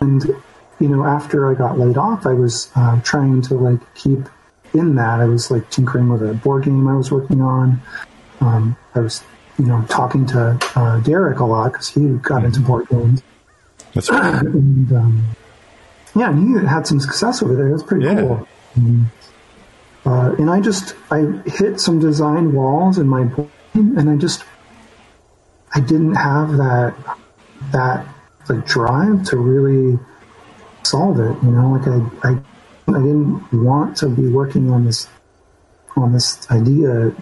and, 0.00 0.24
you 0.80 0.88
know, 0.88 1.04
after 1.04 1.48
I 1.48 1.54
got 1.54 1.78
laid 1.78 1.96
off, 1.96 2.26
I 2.26 2.32
was 2.32 2.70
uh, 2.74 3.00
trying 3.02 3.42
to 3.42 3.54
like 3.54 3.94
keep 3.94 4.28
in 4.74 4.96
that, 4.96 5.20
I 5.20 5.26
was 5.26 5.50
like 5.50 5.70
tinkering 5.70 6.08
with 6.08 6.22
a 6.22 6.34
board 6.34 6.64
game 6.64 6.86
I 6.88 6.94
was 6.94 7.10
working 7.10 7.40
on. 7.40 7.80
Um, 8.40 8.76
I 8.94 9.00
was, 9.00 9.22
you 9.58 9.64
know, 9.64 9.84
talking 9.88 10.26
to 10.26 10.58
uh, 10.74 11.00
Derek 11.00 11.38
a 11.38 11.44
lot 11.44 11.72
because 11.72 11.88
he 11.88 12.08
got 12.18 12.44
into 12.44 12.60
board 12.60 12.88
games. 12.88 13.22
That's 13.94 14.10
right. 14.10 14.42
and, 14.42 14.92
um, 14.92 15.24
yeah, 16.14 16.30
and 16.30 16.60
he 16.60 16.66
had 16.66 16.86
some 16.86 17.00
success 17.00 17.42
over 17.42 17.54
there. 17.54 17.70
That's 17.70 17.82
pretty 17.82 18.04
yeah. 18.04 18.20
cool. 18.20 18.48
Um, 18.76 19.10
uh, 20.04 20.34
and 20.38 20.50
I 20.50 20.60
just 20.60 20.94
I 21.10 21.22
hit 21.46 21.80
some 21.80 21.98
design 21.98 22.52
walls 22.52 22.98
in 22.98 23.08
my 23.08 23.24
board 23.24 23.50
and 23.76 24.10
I 24.10 24.16
just 24.16 24.44
I 25.74 25.80
didn't 25.80 26.14
have 26.14 26.56
that 26.56 26.94
that 27.72 28.06
like 28.48 28.66
drive 28.66 29.24
to 29.24 29.36
really 29.36 29.98
solve 30.84 31.18
it. 31.18 31.36
You 31.42 31.50
know, 31.50 31.72
like 31.72 31.86
I 31.86 32.28
I 32.28 32.38
I 32.88 33.00
didn't 33.00 33.52
want 33.52 33.96
to 33.98 34.08
be 34.08 34.28
working 34.28 34.70
on 34.70 34.84
this 34.84 35.08
on 35.96 36.12
this 36.12 36.50
idea 36.50 37.12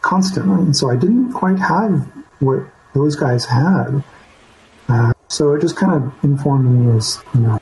constantly, 0.00 0.62
and 0.62 0.76
so 0.76 0.90
I 0.90 0.96
didn't 0.96 1.32
quite 1.32 1.58
have 1.58 2.06
what 2.40 2.66
those 2.94 3.16
guys 3.16 3.44
had. 3.44 4.02
Uh, 4.88 5.12
so 5.28 5.54
it 5.54 5.60
just 5.60 5.76
kind 5.76 5.92
of 5.92 6.12
informed 6.24 6.68
me 6.68 6.96
as 6.96 7.22
you 7.34 7.40
know 7.40 7.60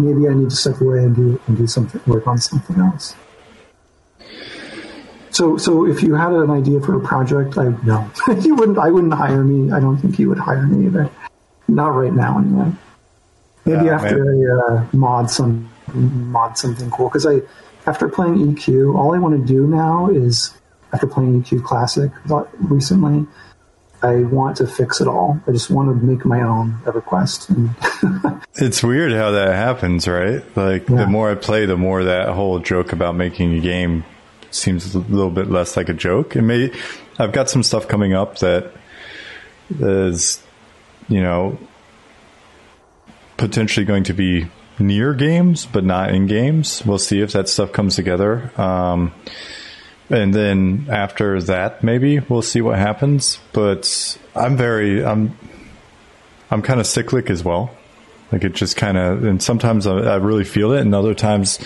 maybe 0.00 0.28
I 0.28 0.34
need 0.34 0.50
to 0.50 0.56
step 0.56 0.80
away 0.80 0.98
and 1.04 1.14
do 1.14 1.40
and 1.46 1.56
do 1.56 1.66
something, 1.66 2.00
work 2.06 2.26
on 2.26 2.38
something 2.38 2.76
else. 2.78 3.14
So, 5.40 5.56
so 5.56 5.86
if 5.86 6.02
you 6.02 6.14
had 6.16 6.34
an 6.34 6.50
idea 6.50 6.82
for 6.82 6.94
a 6.96 7.00
project, 7.00 7.56
I 7.56 7.68
no, 7.82 8.10
you 8.42 8.54
wouldn't. 8.56 8.76
I 8.76 8.90
wouldn't 8.90 9.14
hire 9.14 9.42
me. 9.42 9.72
I 9.72 9.80
don't 9.80 9.96
think 9.96 10.18
you 10.18 10.28
would 10.28 10.36
hire 10.36 10.66
me 10.66 10.84
either. 10.84 11.08
Not 11.66 11.94
right 11.94 12.12
now, 12.12 12.38
anyway. 12.40 12.72
Maybe 13.64 13.86
Yeah, 13.86 13.94
after 13.94 14.20
I 14.20 14.74
uh, 14.74 14.86
mod 14.92 15.30
some 15.30 15.70
mod 15.94 16.58
something 16.58 16.90
cool. 16.90 17.08
Because 17.08 17.26
I, 17.26 17.40
after 17.86 18.06
playing 18.06 18.54
EQ, 18.54 18.94
all 18.94 19.14
I 19.14 19.18
want 19.18 19.40
to 19.40 19.46
do 19.50 19.66
now 19.66 20.10
is 20.10 20.52
after 20.92 21.06
playing 21.06 21.42
EQ 21.42 21.64
Classic 21.64 22.10
recently, 22.58 23.26
I 24.02 24.16
want 24.16 24.58
to 24.58 24.66
fix 24.66 25.00
it 25.00 25.08
all. 25.08 25.40
I 25.46 25.52
just 25.52 25.70
want 25.70 25.88
to 25.88 26.06
make 26.06 26.26
my 26.26 26.42
own 26.42 26.78
EverQuest. 26.84 28.44
It's 28.56 28.82
weird 28.82 29.12
how 29.12 29.30
that 29.30 29.54
happens, 29.54 30.06
right? 30.06 30.44
Like 30.54 30.86
Yeah. 30.86 30.96
the 30.96 31.06
more 31.06 31.30
I 31.30 31.34
play, 31.34 31.64
the 31.64 31.78
more 31.78 32.04
that 32.04 32.28
whole 32.28 32.58
joke 32.58 32.92
about 32.92 33.14
making 33.14 33.54
a 33.54 33.60
game 33.60 34.04
seems 34.50 34.94
a 34.94 34.98
little 34.98 35.30
bit 35.30 35.50
less 35.50 35.76
like 35.76 35.88
a 35.88 35.94
joke. 35.94 36.36
And 36.36 36.46
may 36.46 36.72
I've 37.18 37.32
got 37.32 37.50
some 37.50 37.62
stuff 37.62 37.88
coming 37.88 38.12
up 38.12 38.38
that 38.38 38.72
is, 39.78 40.42
you 41.08 41.22
know, 41.22 41.58
potentially 43.36 43.86
going 43.86 44.04
to 44.04 44.12
be 44.12 44.48
near 44.78 45.14
games, 45.14 45.66
but 45.66 45.84
not 45.84 46.14
in 46.14 46.26
games. 46.26 46.84
We'll 46.84 46.98
see 46.98 47.20
if 47.20 47.32
that 47.32 47.48
stuff 47.48 47.72
comes 47.72 47.96
together. 47.96 48.50
Um, 48.60 49.12
and 50.08 50.34
then 50.34 50.86
after 50.90 51.40
that, 51.42 51.84
maybe 51.84 52.18
we'll 52.18 52.42
see 52.42 52.60
what 52.60 52.78
happens. 52.78 53.38
But 53.52 54.18
I'm 54.34 54.56
very, 54.56 55.04
I'm, 55.04 55.36
I'm 56.50 56.62
kind 56.62 56.80
of 56.80 56.86
cyclic 56.86 57.30
as 57.30 57.44
well. 57.44 57.70
Like 58.32 58.44
it 58.44 58.54
just 58.54 58.76
kind 58.76 58.96
of, 58.96 59.24
and 59.24 59.42
sometimes 59.42 59.86
I, 59.86 59.92
I 59.92 60.16
really 60.16 60.44
feel 60.44 60.72
it, 60.72 60.80
and 60.80 60.94
other 60.94 61.14
times 61.14 61.58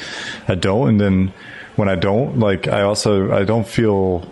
I 0.48 0.54
don't. 0.54 0.88
And 0.88 1.00
then 1.00 1.32
when 1.76 1.88
I 1.88 1.96
don't, 1.96 2.38
like 2.38 2.68
I 2.68 2.82
also 2.82 3.32
I 3.32 3.44
don't 3.44 3.66
feel 3.66 4.30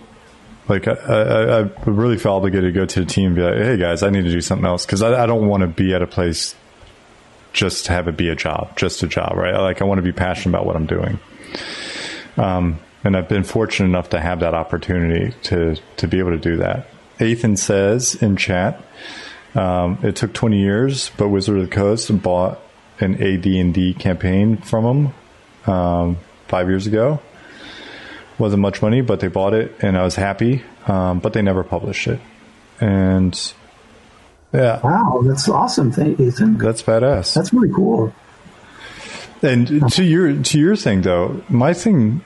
like 0.69 0.86
I, 0.86 0.93
I, 0.93 1.59
I 1.60 1.70
really 1.86 2.19
feel 2.19 2.32
obligated 2.32 2.73
to 2.73 2.81
go 2.81 2.86
to 2.86 3.01
the 3.01 3.06
team 3.06 3.27
and 3.28 3.36
be 3.36 3.43
like, 3.43 3.56
hey 3.56 3.77
guys, 3.77 4.02
I 4.02 4.10
need 4.10 4.24
to 4.24 4.31
do 4.31 4.40
something 4.40 4.66
else 4.66 4.86
because 4.86 5.02
I, 5.02 5.23
I 5.23 5.27
don't 5.27 5.48
want 5.48 5.62
to 5.62 5.66
be 5.66 5.94
at 5.94 6.02
a 6.02 6.06
place 6.06 6.55
just 7.52 7.86
to 7.86 7.93
have 7.93 8.09
it 8.09 8.16
be 8.16 8.28
a 8.28 8.36
job, 8.36 8.77
just 8.77 9.02
a 9.02 9.06
job, 9.06 9.35
right? 9.36 9.55
Like 9.59 9.82
I 9.82 9.85
want 9.85 9.98
to 9.98 10.02
be 10.02 10.12
passionate 10.12 10.55
about 10.55 10.66
what 10.66 10.77
I'm 10.77 10.86
doing. 10.86 11.19
Um, 12.36 12.78
and 13.05 13.16
I've 13.16 13.28
been 13.28 13.44
fortunate 13.44 13.86
enough 13.86 14.10
to 14.10 14.20
have 14.20 14.40
that 14.40 14.55
opportunity 14.55 15.35
to 15.44 15.77
to 15.97 16.09
be 16.09 16.19
able 16.19 16.31
to 16.31 16.39
do 16.39 16.56
that. 16.59 16.89
Ethan 17.20 17.56
says 17.56 18.14
in 18.14 18.36
chat, 18.36 18.81
um, 19.55 19.98
it 20.02 20.16
took 20.16 20.32
20 20.32 20.59
years, 20.59 21.10
but 21.16 21.28
Wizard 21.28 21.59
of 21.59 21.69
the 21.69 21.74
Coast 21.74 22.23
bought 22.23 22.60
an 23.01 23.14
AD&D 23.23 23.94
campaign 23.94 24.56
from 24.56 25.12
them 25.64 25.73
um, 25.74 26.16
five 26.48 26.69
years 26.69 26.86
ago. 26.86 27.20
Wasn't 28.43 28.60
much 28.60 28.82
money, 28.82 29.02
but 29.02 29.20
they 29.20 29.28
bought 29.28 29.55
it, 29.55 29.73
and 29.82 29.97
I 29.97 30.02
was 30.02 30.16
happy. 30.16 30.64
Um, 30.89 31.20
but 31.20 31.32
they 31.32 31.43
never 31.43 31.62
published 31.62 32.09
it, 32.09 32.19
and 32.81 33.52
yeah, 34.52 34.81
wow, 34.82 35.23
that's 35.24 35.48
awesome, 35.48 35.93
Thank 35.93 36.19
Ethan. 36.19 36.59
that's 36.59 36.82
badass. 36.82 37.35
That's 37.35 37.52
really 37.52 37.73
cool. 37.73 38.12
And 39.43 39.89
to 39.93 40.02
your 40.02 40.43
to 40.43 40.59
your 40.59 40.74
thing 40.74 41.02
though, 41.02 41.40
my 41.48 41.73
thing, 41.73 42.20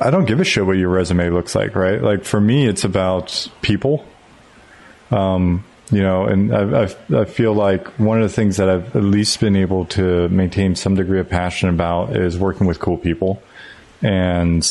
I 0.00 0.08
don't 0.10 0.24
give 0.24 0.40
a 0.40 0.44
shit 0.44 0.64
what 0.64 0.78
your 0.78 0.88
resume 0.88 1.28
looks 1.28 1.54
like, 1.54 1.74
right? 1.74 2.00
Like 2.00 2.24
for 2.24 2.40
me, 2.40 2.66
it's 2.66 2.84
about 2.84 3.46
people. 3.60 4.06
Um, 5.10 5.64
you 5.90 6.00
know, 6.02 6.24
and 6.24 6.50
I, 6.54 6.84
I, 6.84 7.20
I 7.20 7.24
feel 7.26 7.52
like 7.52 7.88
one 7.98 8.22
of 8.22 8.26
the 8.26 8.34
things 8.34 8.56
that 8.56 8.70
I've 8.70 8.96
at 8.96 9.02
least 9.02 9.38
been 9.38 9.54
able 9.54 9.84
to 9.86 10.30
maintain 10.30 10.76
some 10.76 10.94
degree 10.94 11.20
of 11.20 11.28
passion 11.28 11.68
about 11.68 12.16
is 12.16 12.38
working 12.38 12.66
with 12.66 12.78
cool 12.78 12.96
people, 12.96 13.42
and 14.00 14.66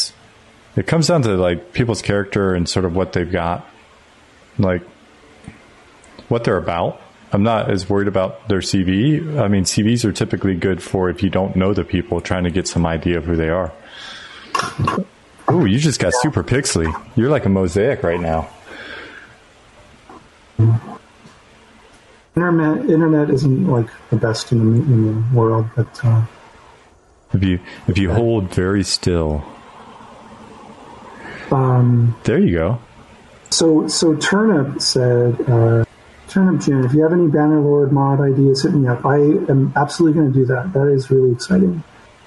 it 0.77 0.85
comes 0.85 1.07
down 1.07 1.23
to 1.23 1.35
like 1.35 1.73
people's 1.73 2.01
character 2.01 2.53
and 2.53 2.69
sort 2.69 2.85
of 2.85 2.95
what 2.95 3.11
they've 3.11 3.31
got, 3.31 3.67
like 4.57 4.83
what 6.29 6.43
they're 6.43 6.57
about. 6.57 7.01
I'm 7.33 7.43
not 7.43 7.69
as 7.69 7.89
worried 7.89 8.07
about 8.07 8.47
their 8.47 8.59
CV. 8.59 9.37
I 9.37 9.49
mean, 9.49 9.63
CVs 9.65 10.05
are 10.05 10.13
typically 10.13 10.55
good 10.55 10.81
for 10.81 11.09
if 11.09 11.21
you 11.23 11.29
don't 11.29 11.55
know 11.57 11.73
the 11.73 11.83
people, 11.83 12.21
trying 12.21 12.45
to 12.45 12.51
get 12.51 12.67
some 12.67 12.85
idea 12.85 13.17
of 13.17 13.25
who 13.25 13.35
they 13.35 13.49
are. 13.49 13.73
Oh, 15.49 15.65
you 15.65 15.79
just 15.79 15.99
got 15.99 16.13
super 16.21 16.43
pixely. 16.43 16.93
You're 17.15 17.29
like 17.29 17.45
a 17.45 17.49
mosaic 17.49 18.03
right 18.03 18.19
now. 18.19 18.49
Internet 22.35 22.89
internet 22.89 23.29
isn't 23.31 23.67
like 23.67 23.87
the 24.09 24.15
best 24.15 24.51
in 24.51 24.73
the, 24.73 24.81
in 24.81 25.05
the 25.07 25.35
world, 25.35 25.67
but 25.75 26.05
uh, 26.05 26.23
If 27.33 27.43
you 27.43 27.59
if 27.87 27.97
you 27.97 28.11
hold 28.11 28.53
very 28.53 28.83
still, 28.83 29.43
um, 31.51 32.15
there 32.23 32.39
you 32.39 32.55
go. 32.55 32.79
so 33.49 33.87
so 33.87 34.15
Turnip 34.15 34.81
said, 34.81 35.39
uh, 35.49 35.85
Turnip 36.27 36.61
June, 36.61 36.83
if 36.85 36.93
you 36.93 37.03
have 37.03 37.13
any 37.13 37.27
Bannerlord 37.27 37.91
mod 37.91 38.19
ideas, 38.19 38.63
hit 38.63 38.73
me 38.73 38.87
up. 38.87 39.05
I 39.05 39.17
am 39.17 39.73
absolutely 39.75 40.19
going 40.19 40.33
to 40.33 40.39
do 40.39 40.45
that. 40.47 40.73
That 40.73 40.87
is 40.87 41.09
really 41.09 41.31
exciting. 41.31 41.83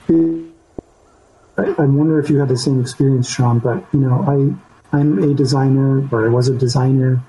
I, 0.09 1.83
I 1.83 1.85
wonder 1.85 2.19
if 2.19 2.31
you 2.31 2.39
had 2.39 2.49
the 2.49 2.57
same 2.57 2.81
experience, 2.81 3.29
Sean. 3.31 3.59
But 3.59 3.85
you 3.93 4.01
know, 4.01 4.25
I 4.27 4.97
I'm 4.97 5.19
a 5.23 5.35
designer, 5.35 6.09
or 6.11 6.27
I 6.27 6.29
was 6.31 6.49
a 6.49 6.55
designer, 6.55 7.23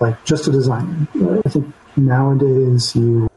like 0.00 0.24
just 0.24 0.48
a 0.48 0.52
designer. 0.52 1.08
I 1.44 1.48
think 1.48 1.72
nowadays 1.96 2.94
you 2.96 3.28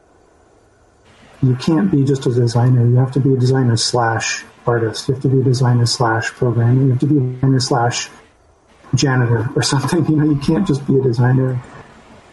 you 1.42 1.56
can't 1.56 1.90
be 1.90 2.04
just 2.04 2.26
a 2.26 2.32
designer. 2.32 2.86
You 2.86 2.96
have 2.96 3.12
to 3.12 3.20
be 3.20 3.32
a 3.34 3.36
designer 3.36 3.76
slash 3.76 4.44
artist. 4.66 5.08
You 5.08 5.14
have 5.14 5.22
to 5.22 5.28
be 5.28 5.40
a 5.40 5.44
designer 5.44 5.86
slash 5.86 6.30
programmer. 6.30 6.82
You 6.82 6.90
have 6.90 7.00
to 7.00 7.06
be 7.06 7.16
a 7.18 7.20
designer 7.20 7.60
slash 7.60 8.10
janitor 8.94 9.48
or 9.54 9.62
something. 9.62 10.04
You 10.06 10.16
know, 10.16 10.24
you 10.24 10.36
can't 10.36 10.66
just 10.66 10.86
be 10.86 10.98
a 10.98 11.02
designer. 11.02 11.60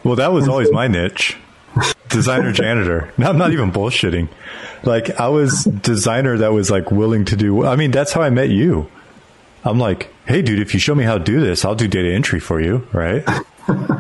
Well, 0.04 0.16
that 0.16 0.32
was 0.32 0.48
always 0.48 0.72
my 0.72 0.88
niche. 0.88 1.38
Designer 2.10 2.52
janitor. 2.52 3.14
No, 3.18 3.30
I'm 3.30 3.38
not 3.38 3.52
even 3.52 3.72
bullshitting. 3.72 4.30
Like 4.84 5.20
I 5.20 5.28
was 5.28 5.64
designer 5.66 6.38
that 6.40 6.54
was 6.54 6.72
like 6.72 6.90
willing 6.90 7.26
to 7.26 7.36
do. 7.36 7.66
I 7.66 7.76
mean, 7.76 7.92
that's 7.92 8.14
how 8.14 8.22
I 8.22 8.30
met 8.30 8.50
you. 8.50 8.90
I'm 9.64 9.78
like, 9.78 10.12
hey, 10.26 10.42
dude, 10.42 10.60
if 10.60 10.74
you 10.74 10.80
show 10.80 10.96
me 10.96 11.04
how 11.04 11.18
to 11.18 11.24
do 11.24 11.42
this, 11.42 11.66
I'll 11.66 11.76
do 11.76 11.88
data 11.88 12.12
entry 12.12 12.40
for 12.40 12.62
you, 12.62 12.88
right? 12.94 13.28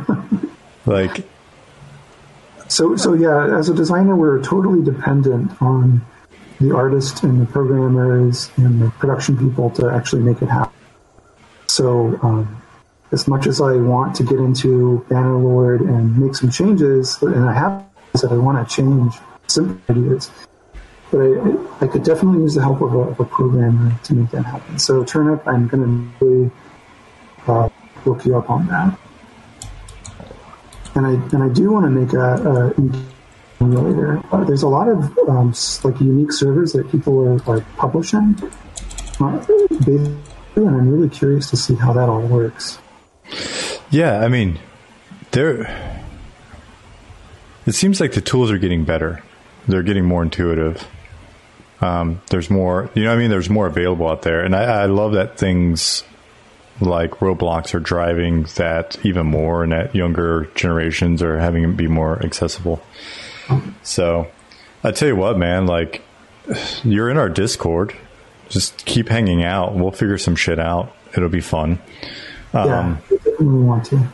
like, 0.86 1.26
So, 2.70 2.96
so 2.96 3.14
yeah, 3.14 3.58
as 3.58 3.68
a 3.68 3.74
designer, 3.74 4.16
we're 4.16 4.42
totally 4.42 4.82
dependent 4.84 5.62
on 5.62 6.02
the 6.60 6.76
artist 6.76 7.24
and 7.24 7.42
the 7.42 7.46
programmers 7.46 8.52
and 8.58 8.82
the 8.82 8.90
production 8.92 9.38
people 9.38 9.70
to 9.72 9.90
actually 9.90 10.22
make 10.22 10.42
it 10.42 10.50
happen. 10.50 10.74
So, 11.68 12.20
um, 12.22 12.62
as 13.12 13.28
much 13.28 13.48
as 13.48 13.60
I 13.60 13.74
want 13.74 14.16
to 14.18 14.24
get 14.24 14.40
into 14.40 15.06
Bannerlord 15.10 15.82
and 15.82 16.18
make 16.18 16.36
some 16.36 16.52
changes, 16.52 17.22
and 17.22 17.50
I 17.50 17.54
have 17.54 17.86
that 18.22 18.32
I 18.32 18.38
want 18.38 18.68
to 18.68 18.76
change 18.76 19.16
some 19.48 19.82
ideas, 19.90 20.32
but 21.12 21.22
I, 21.22 21.86
I 21.86 21.88
could 21.88 22.04
definitely 22.04 22.42
use 22.42 22.56
the 22.56 22.62
help 22.62 22.82
of 22.82 22.94
a, 22.94 23.00
of 23.00 23.20
a 23.20 23.26
programmer 23.26 23.98
to 24.04 24.14
make 24.14 24.30
that 24.32 24.46
happen. 24.46 24.78
So, 24.78 25.04
Turnip, 25.04 25.48
I'm 25.48 25.68
going 25.68 26.14
to 26.20 26.26
really 26.26 26.52
uh, 27.48 27.70
look 28.06 28.26
you 28.26 28.38
up 28.38 28.50
on 28.50 28.68
that 28.68 29.00
and 30.96 31.06
I 31.06 31.12
and 31.34 31.44
I 31.44 31.50
do 31.50 31.72
want 31.72 31.86
to 31.86 31.90
make 31.90 32.14
a, 32.14 32.20
a 32.20 33.19
Uh, 33.62 34.44
there's 34.46 34.64
a 34.64 34.68
lot 34.70 34.88
of 34.88 35.18
um, 35.28 35.54
like 35.84 36.00
unique 36.00 36.32
servers 36.32 36.72
that 36.74 36.90
people 36.90 37.20
are 37.20 37.38
like 37.40 37.76
publishing, 37.76 38.38
uh, 39.20 39.46
and 40.56 40.70
I'm 40.70 40.90
really 40.90 41.10
curious 41.10 41.50
to 41.50 41.58
see 41.58 41.76
how 41.76 41.92
that 41.94 42.08
all 42.08 42.22
works. 42.22 42.80
yeah, 43.92 44.20
I 44.20 44.30
mean, 44.30 44.60
there. 45.32 45.96
It 47.66 47.74
seems 47.74 48.00
like 48.00 48.14
the 48.14 48.22
tools 48.22 48.50
are 48.50 48.58
getting 48.58 48.86
better. 48.86 49.22
They're 49.68 49.84
getting 49.84 50.06
more 50.06 50.24
intuitive. 50.24 50.88
Um, 51.82 52.22
there's 52.30 52.50
more, 52.50 52.90
you 52.96 53.04
know, 53.04 53.14
I 53.14 53.18
mean, 53.18 53.30
there's 53.30 53.50
more 53.50 53.68
available 53.68 54.08
out 54.08 54.22
there, 54.24 54.44
and 54.44 54.56
I, 54.56 54.84
I 54.84 54.86
love 54.86 55.14
that 55.14 55.38
things 55.38 56.04
like 56.82 57.12
Roblox 57.20 57.74
are 57.74 57.80
driving 57.80 58.44
that 58.56 58.98
even 59.04 59.28
more, 59.28 59.64
and 59.64 59.72
that 59.74 59.94
younger 59.94 60.50
generations 60.56 61.22
are 61.22 61.38
having 61.38 61.64
it 61.64 61.78
be 61.78 61.88
more 61.88 62.24
accessible. 62.24 62.82
So, 63.84 64.28
I 64.84 64.92
tell 64.92 65.08
you 65.08 65.16
what, 65.16 65.38
man, 65.38 65.66
like 65.66 66.02
you're 66.84 67.10
in 67.10 67.18
our 67.18 67.30
Discord. 67.30 67.96
Just 68.50 68.86
keep 68.86 69.10
hanging 69.10 69.44
out. 69.44 69.76
We'll 69.76 69.92
figure 69.92 70.18
some 70.18 70.36
shit 70.36 70.60
out. 70.60 70.96
It'll 71.16 71.30
be 71.30 71.42
fun. 71.42 71.80
yeah, 72.54 72.80
um, 72.80 73.02
I 73.06 73.16
definitely 73.16 73.46
want 73.46 73.86
to. 73.86 74.08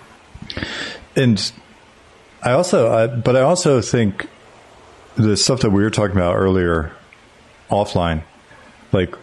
And 1.15 1.51
I 2.41 2.51
also, 2.51 2.91
I, 2.91 3.07
but 3.07 3.35
I 3.35 3.41
also 3.41 3.81
think 3.81 4.27
the 5.15 5.37
stuff 5.37 5.61
that 5.61 5.69
we 5.69 5.83
were 5.83 5.89
talking 5.89 6.15
about 6.15 6.35
earlier 6.35 6.91
offline, 7.69 8.23
like 8.91 9.15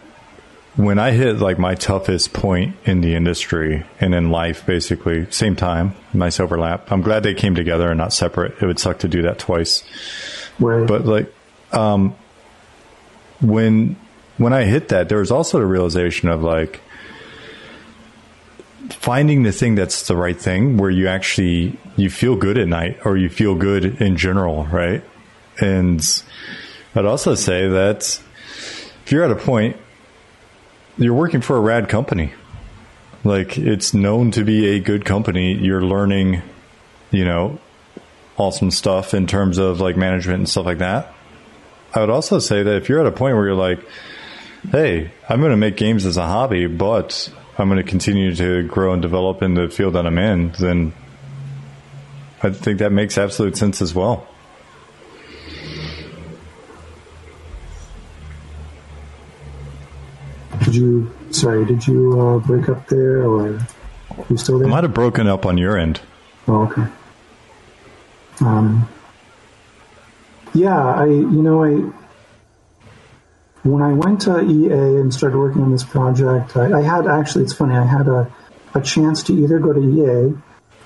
when 0.75 0.97
I 0.97 1.11
hit 1.11 1.37
like 1.37 1.59
my 1.59 1.75
toughest 1.75 2.33
point 2.33 2.75
in 2.85 3.01
the 3.01 3.15
industry 3.15 3.85
and 3.99 4.15
in 4.15 4.31
life, 4.31 4.65
basically 4.65 5.29
same 5.31 5.55
time, 5.55 5.95
nice 6.13 6.39
overlap. 6.39 6.91
I'm 6.91 7.01
glad 7.01 7.23
they 7.23 7.35
came 7.35 7.53
together 7.53 7.89
and 7.89 7.97
not 7.97 8.11
separate. 8.11 8.61
It 8.61 8.65
would 8.65 8.79
suck 8.79 8.99
to 8.99 9.07
do 9.07 9.21
that 9.23 9.37
twice. 9.37 9.83
Right. 10.59 10.87
But 10.87 11.05
like, 11.05 11.33
um, 11.71 12.15
when 13.41 13.95
when 14.37 14.53
I 14.53 14.63
hit 14.63 14.89
that, 14.89 15.09
there 15.09 15.19
was 15.19 15.31
also 15.31 15.59
the 15.59 15.65
realization 15.65 16.29
of 16.29 16.41
like 16.41 16.81
finding 18.89 19.43
the 19.43 19.51
thing 19.51 19.75
that's 19.75 20.07
the 20.07 20.15
right 20.15 20.39
thing 20.39 20.77
where 20.77 20.89
you 20.89 21.07
actually 21.07 21.77
you 21.97 22.09
feel 22.09 22.35
good 22.35 22.57
at 22.57 22.67
night 22.67 22.97
or 23.05 23.15
you 23.15 23.29
feel 23.29 23.53
good 23.53 24.01
in 24.01 24.17
general, 24.17 24.65
right? 24.65 25.03
And 25.59 26.01
I'd 26.95 27.05
also 27.05 27.35
say 27.35 27.67
that 27.67 28.19
if 29.05 29.11
you're 29.11 29.23
at 29.23 29.31
a 29.31 29.35
point 29.35 29.77
you're 30.97 31.13
working 31.13 31.41
for 31.41 31.57
a 31.57 31.61
rad 31.61 31.89
company. 31.89 32.33
Like 33.23 33.57
it's 33.57 33.93
known 33.93 34.31
to 34.31 34.43
be 34.43 34.75
a 34.75 34.79
good 34.79 35.05
company. 35.05 35.53
You're 35.53 35.81
learning, 35.81 36.41
you 37.11 37.25
know, 37.25 37.59
awesome 38.37 38.71
stuff 38.71 39.13
in 39.13 39.27
terms 39.27 39.57
of 39.57 39.79
like 39.79 39.95
management 39.95 40.39
and 40.39 40.49
stuff 40.49 40.65
like 40.65 40.79
that. 40.79 41.13
I 41.93 41.99
would 41.99 42.09
also 42.09 42.39
say 42.39 42.63
that 42.63 42.75
if 42.75 42.89
you're 42.89 42.99
at 42.99 43.05
a 43.05 43.11
point 43.11 43.35
where 43.35 43.45
you're 43.45 43.55
like, 43.55 43.79
hey, 44.71 45.11
I'm 45.29 45.39
going 45.39 45.51
to 45.51 45.57
make 45.57 45.77
games 45.77 46.05
as 46.05 46.17
a 46.17 46.25
hobby, 46.25 46.67
but 46.67 47.31
I'm 47.57 47.69
going 47.69 47.83
to 47.83 47.89
continue 47.89 48.33
to 48.35 48.63
grow 48.63 48.93
and 48.93 49.01
develop 49.01 49.41
in 49.41 49.53
the 49.53 49.69
field 49.69 49.93
that 49.93 50.05
I'm 50.05 50.17
in, 50.17 50.51
then 50.59 50.93
I 52.41 52.49
think 52.49 52.79
that 52.79 52.91
makes 52.91 53.17
absolute 53.17 53.55
sense 53.57 53.81
as 53.81 53.93
well. 53.93 54.27
Did 60.73 60.81
you? 60.81 61.11
Sorry, 61.29 61.65
did 61.65 61.85
you 61.85 62.19
uh, 62.19 62.39
break 62.39 62.67
up 62.67 62.87
there, 62.87 63.27
or 63.27 63.59
you 64.27 64.37
still 64.37 64.57
there? 64.57 64.67
I 64.67 64.71
might 64.71 64.83
have 64.83 64.93
broken 64.93 65.27
up 65.27 65.45
on 65.45 65.55
your 65.55 65.77
end. 65.77 66.01
Oh, 66.47 66.63
okay. 66.63 66.87
Um, 68.39 68.89
yeah, 70.55 70.83
I 70.83 71.05
you 71.05 71.43
know 71.43 71.63
I 71.63 71.75
when 73.61 73.83
I 73.83 73.93
went 73.93 74.21
to 74.21 74.41
EA 74.41 74.99
and 74.99 75.13
started 75.13 75.37
working 75.37 75.61
on 75.61 75.71
this 75.71 75.83
project, 75.83 76.57
I, 76.57 76.79
I 76.79 76.81
had 76.81 77.05
actually 77.05 77.43
it's 77.43 77.53
funny 77.53 77.75
I 77.75 77.85
had 77.85 78.07
a 78.07 78.33
a 78.73 78.81
chance 78.81 79.21
to 79.23 79.33
either 79.33 79.59
go 79.59 79.73
to 79.73 79.79
EA 79.79 80.33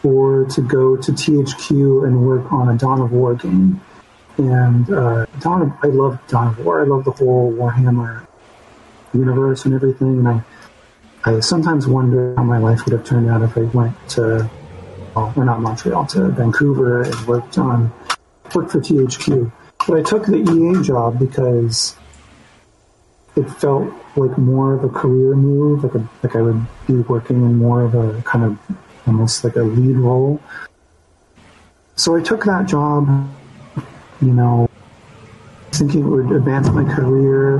or 0.03 0.43
to 0.47 0.61
go 0.61 0.97
to 0.97 1.11
THQ 1.13 2.05
and 2.05 2.27
work 2.27 2.51
on 2.51 2.67
a 2.67 2.77
Dawn 2.77 2.99
of 2.99 3.13
War 3.13 3.35
game. 3.35 3.79
And 4.37 4.91
uh, 4.91 5.27
Dawn, 5.39 5.61
of, 5.61 5.71
I 5.81 5.87
love 5.87 6.19
Dawn 6.27 6.47
of 6.47 6.59
War. 6.65 6.81
I 6.81 6.83
love 6.83 7.05
the 7.05 7.11
whole 7.11 7.53
Warhammer 7.53 8.26
universe 9.13 9.65
and 9.65 9.73
everything. 9.73 10.19
And 10.19 10.27
I, 10.27 10.43
I 11.23 11.39
sometimes 11.39 11.87
wonder 11.87 12.35
how 12.35 12.43
my 12.43 12.57
life 12.57 12.85
would 12.85 12.93
have 12.93 13.05
turned 13.05 13.29
out 13.29 13.41
if 13.41 13.57
I 13.57 13.61
went 13.61 13.95
to, 14.09 14.49
well, 15.15 15.33
or 15.35 15.45
not 15.45 15.61
Montreal, 15.61 16.05
to 16.07 16.29
Vancouver 16.29 17.03
and 17.03 17.27
worked 17.27 17.57
on, 17.57 17.91
worked 18.53 18.71
for 18.71 18.79
THQ. 18.79 19.51
But 19.87 19.99
I 19.99 20.03
took 20.03 20.25
the 20.25 20.37
EA 20.37 20.83
job 20.83 21.19
because 21.19 21.95
it 23.35 23.49
felt 23.51 23.93
like 24.15 24.37
more 24.37 24.73
of 24.73 24.83
a 24.83 24.89
career 24.89 25.35
move, 25.35 25.83
like 25.83 25.93
a, 25.93 26.09
like 26.23 26.35
I 26.35 26.41
would 26.41 26.65
be 26.87 26.95
working 26.95 27.37
in 27.37 27.55
more 27.57 27.83
of 27.83 27.93
a 27.93 28.21
kind 28.23 28.43
of 28.43 28.57
almost 29.05 29.43
like 29.43 29.55
a 29.55 29.61
lead 29.61 29.95
role. 29.97 30.41
So 31.95 32.15
I 32.15 32.21
took 32.21 32.45
that 32.45 32.67
job, 32.67 33.07
you 34.21 34.33
know, 34.33 34.69
thinking 35.71 36.01
it 36.01 36.07
would 36.07 36.31
advance 36.31 36.69
my 36.69 36.83
career 36.83 37.57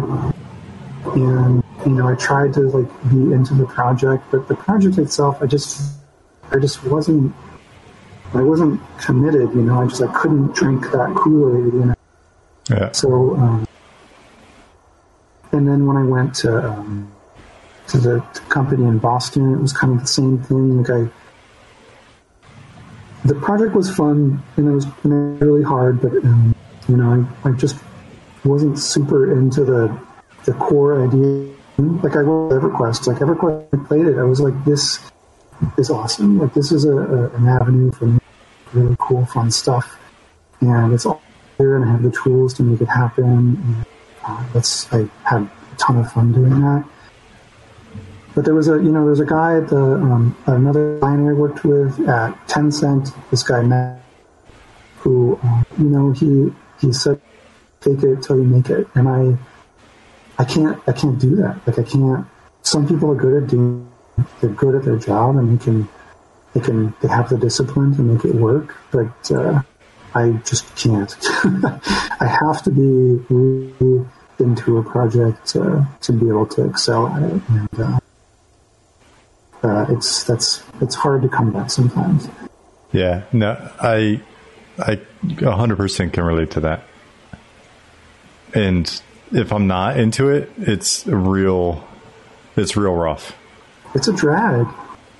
and 1.16 1.64
you 1.86 1.92
know 1.92 2.08
I 2.08 2.16
tried 2.16 2.54
to 2.54 2.62
like 2.62 3.10
be 3.10 3.34
into 3.34 3.54
the 3.54 3.66
project, 3.66 4.26
but 4.32 4.48
the 4.48 4.56
project 4.56 4.98
itself, 4.98 5.42
I 5.42 5.46
just 5.46 5.98
I 6.52 6.60
just 6.60 6.84
wasn't 6.84 7.34
I 8.34 8.42
wasn't 8.42 8.82
committed. 9.00 9.54
You 9.54 9.64
know, 9.64 9.82
I 9.82 9.88
just 9.88 10.02
I 10.02 10.12
couldn't 10.14 10.54
drink 10.54 10.92
that 10.92 11.14
Kool 11.16 11.58
Aid. 11.58 11.74
You 11.74 11.86
know. 11.86 11.96
Yeah. 12.70 12.92
So, 12.92 13.36
um, 13.36 13.68
and 15.52 15.68
then 15.68 15.86
when 15.86 15.98
I 15.98 16.04
went 16.04 16.36
to 16.36 16.70
um, 16.70 17.12
to 17.88 17.98
the 17.98 18.20
company 18.50 18.84
in 18.84 18.98
Boston, 19.00 19.54
it 19.54 19.62
was 19.62 19.74
kind 19.74 19.94
of 19.94 20.02
the 20.02 20.08
same 20.08 20.44
thing. 20.44 20.84
Like 20.84 20.90
I, 20.90 21.10
the 23.26 23.36
project 23.36 23.74
was 23.74 23.94
fun 23.94 24.44
and 24.58 24.68
it 24.68 24.72
was 24.72 24.86
really 25.04 25.64
hard, 25.64 26.02
but 26.02 26.14
um, 26.18 26.56
you 26.88 26.98
know, 26.98 27.28
I, 27.44 27.50
I 27.50 27.52
just 27.54 27.78
wasn't 28.44 28.80
super 28.80 29.38
into 29.38 29.64
the 29.64 30.07
the 30.48 30.54
core 30.54 31.06
idea. 31.06 31.54
Like 31.78 32.16
I 32.16 32.22
wrote 32.22 32.52
EverQuest, 32.54 33.06
like 33.06 33.18
EverQuest, 33.18 33.68
I 33.74 33.88
played 33.88 34.08
it. 34.08 34.18
I 34.18 34.24
was 34.24 34.40
like, 34.40 34.56
this 34.66 35.00
is 35.78 35.92
awesome. 35.92 36.40
Like 36.40 36.54
this 36.56 36.72
is 36.72 36.86
a, 36.86 36.98
a 36.98 37.30
an 37.36 37.48
avenue 37.48 37.92
for 37.92 38.18
really 38.74 38.96
cool, 38.98 39.26
fun 39.28 39.52
stuff, 39.52 40.00
and 40.62 40.94
it's 40.94 41.06
all 41.06 41.22
there, 41.58 41.76
and 41.76 41.86
I 41.86 41.92
have 41.92 42.02
the 42.02 42.12
tools 42.12 42.56
to 42.56 42.64
make 42.64 42.82
it 42.82 42.88
happen. 42.88 43.26
And, 43.26 43.86
uh, 44.26 44.44
that's 44.54 44.92
I 44.92 45.08
had 45.24 45.44
a 45.44 45.52
ton 45.78 45.98
of 45.98 46.12
fun 46.12 46.32
doing 46.32 46.60
that. 46.62 46.84
But 48.34 48.46
there 48.46 48.56
was 48.56 48.68
a, 48.70 48.74
you 48.74 48.92
know, 48.92 49.06
there's 49.06 49.20
a 49.20 49.26
guy 49.26 49.58
at 49.58 49.68
the 49.68 49.84
um, 49.84 50.36
another 50.48 50.96
designer 50.96 51.32
I 51.32 51.34
worked 51.34 51.64
with 51.64 52.00
at 52.08 52.32
Tencent. 52.48 53.14
This 53.30 53.44
guy 53.44 53.62
Matt, 53.62 54.02
who, 55.00 55.40
uh, 55.44 55.64
you 55.78 55.90
know, 55.90 56.12
he 56.12 56.52
he 56.82 56.92
said, 56.94 57.22
"Take 57.82 58.02
it 58.02 58.24
till 58.24 58.38
you 58.38 58.46
make 58.46 58.70
it," 58.70 58.88
and 58.96 59.08
I 59.08 59.38
I 60.38 60.46
can't 60.46 60.82
I 60.88 60.92
can't 60.92 61.20
do 61.20 61.36
that. 61.38 61.62
Like 61.66 61.80
I 61.80 61.84
can't. 61.84 62.26
Some 62.62 62.88
people 62.88 63.12
are 63.12 63.16
good 63.16 63.44
at 63.44 63.50
doing. 63.50 63.90
They're 64.42 64.50
good 64.50 64.76
at 64.76 64.84
their 64.84 64.98
job 64.98 65.36
and 65.38 65.60
they 65.60 65.64
can 65.64 65.88
they 66.54 66.60
can 66.60 66.94
they 67.02 67.08
have 67.08 67.30
the 67.30 67.38
discipline 67.38 67.96
to 67.96 68.02
make 68.02 68.26
it 68.26 68.36
work. 68.36 68.76
But 68.92 69.32
uh, 69.32 69.62
I 70.16 70.32
just 70.46 70.76
can't. 70.76 71.16
I 72.20 72.38
have 72.42 72.64
to 72.64 72.72
be 72.72 73.24
really 73.34 74.08
into 74.40 74.78
a 74.78 74.84
project 74.84 75.56
uh, 75.56 75.84
to 76.02 76.14
be 76.14 76.28
able 76.28 76.46
to 76.48 76.66
excel 76.68 77.08
at 77.08 77.24
it, 77.24 77.42
and 77.50 77.80
uh, 77.80 78.00
uh, 79.64 79.86
it's 79.90 80.24
that's 80.24 80.64
it's 80.82 80.96
hard 80.96 81.22
to 81.24 81.30
come 81.30 81.52
back 81.52 81.70
sometimes. 81.70 82.28
Yeah, 82.92 83.24
no, 83.34 83.72
I 83.80 84.22
I 84.80 85.00
100% 85.26 86.14
can 86.14 86.24
relate 86.24 86.52
to 86.52 86.60
that. 86.62 86.84
And 88.54 89.02
if 89.32 89.52
I'm 89.52 89.68
not 89.68 90.00
into 90.00 90.30
it, 90.30 90.52
it's 90.58 91.06
real. 91.08 91.86
It's 92.56 92.76
real 92.76 92.94
rough. 92.94 93.36
It's 93.94 94.08
a 94.08 94.14
drag. 94.14 94.68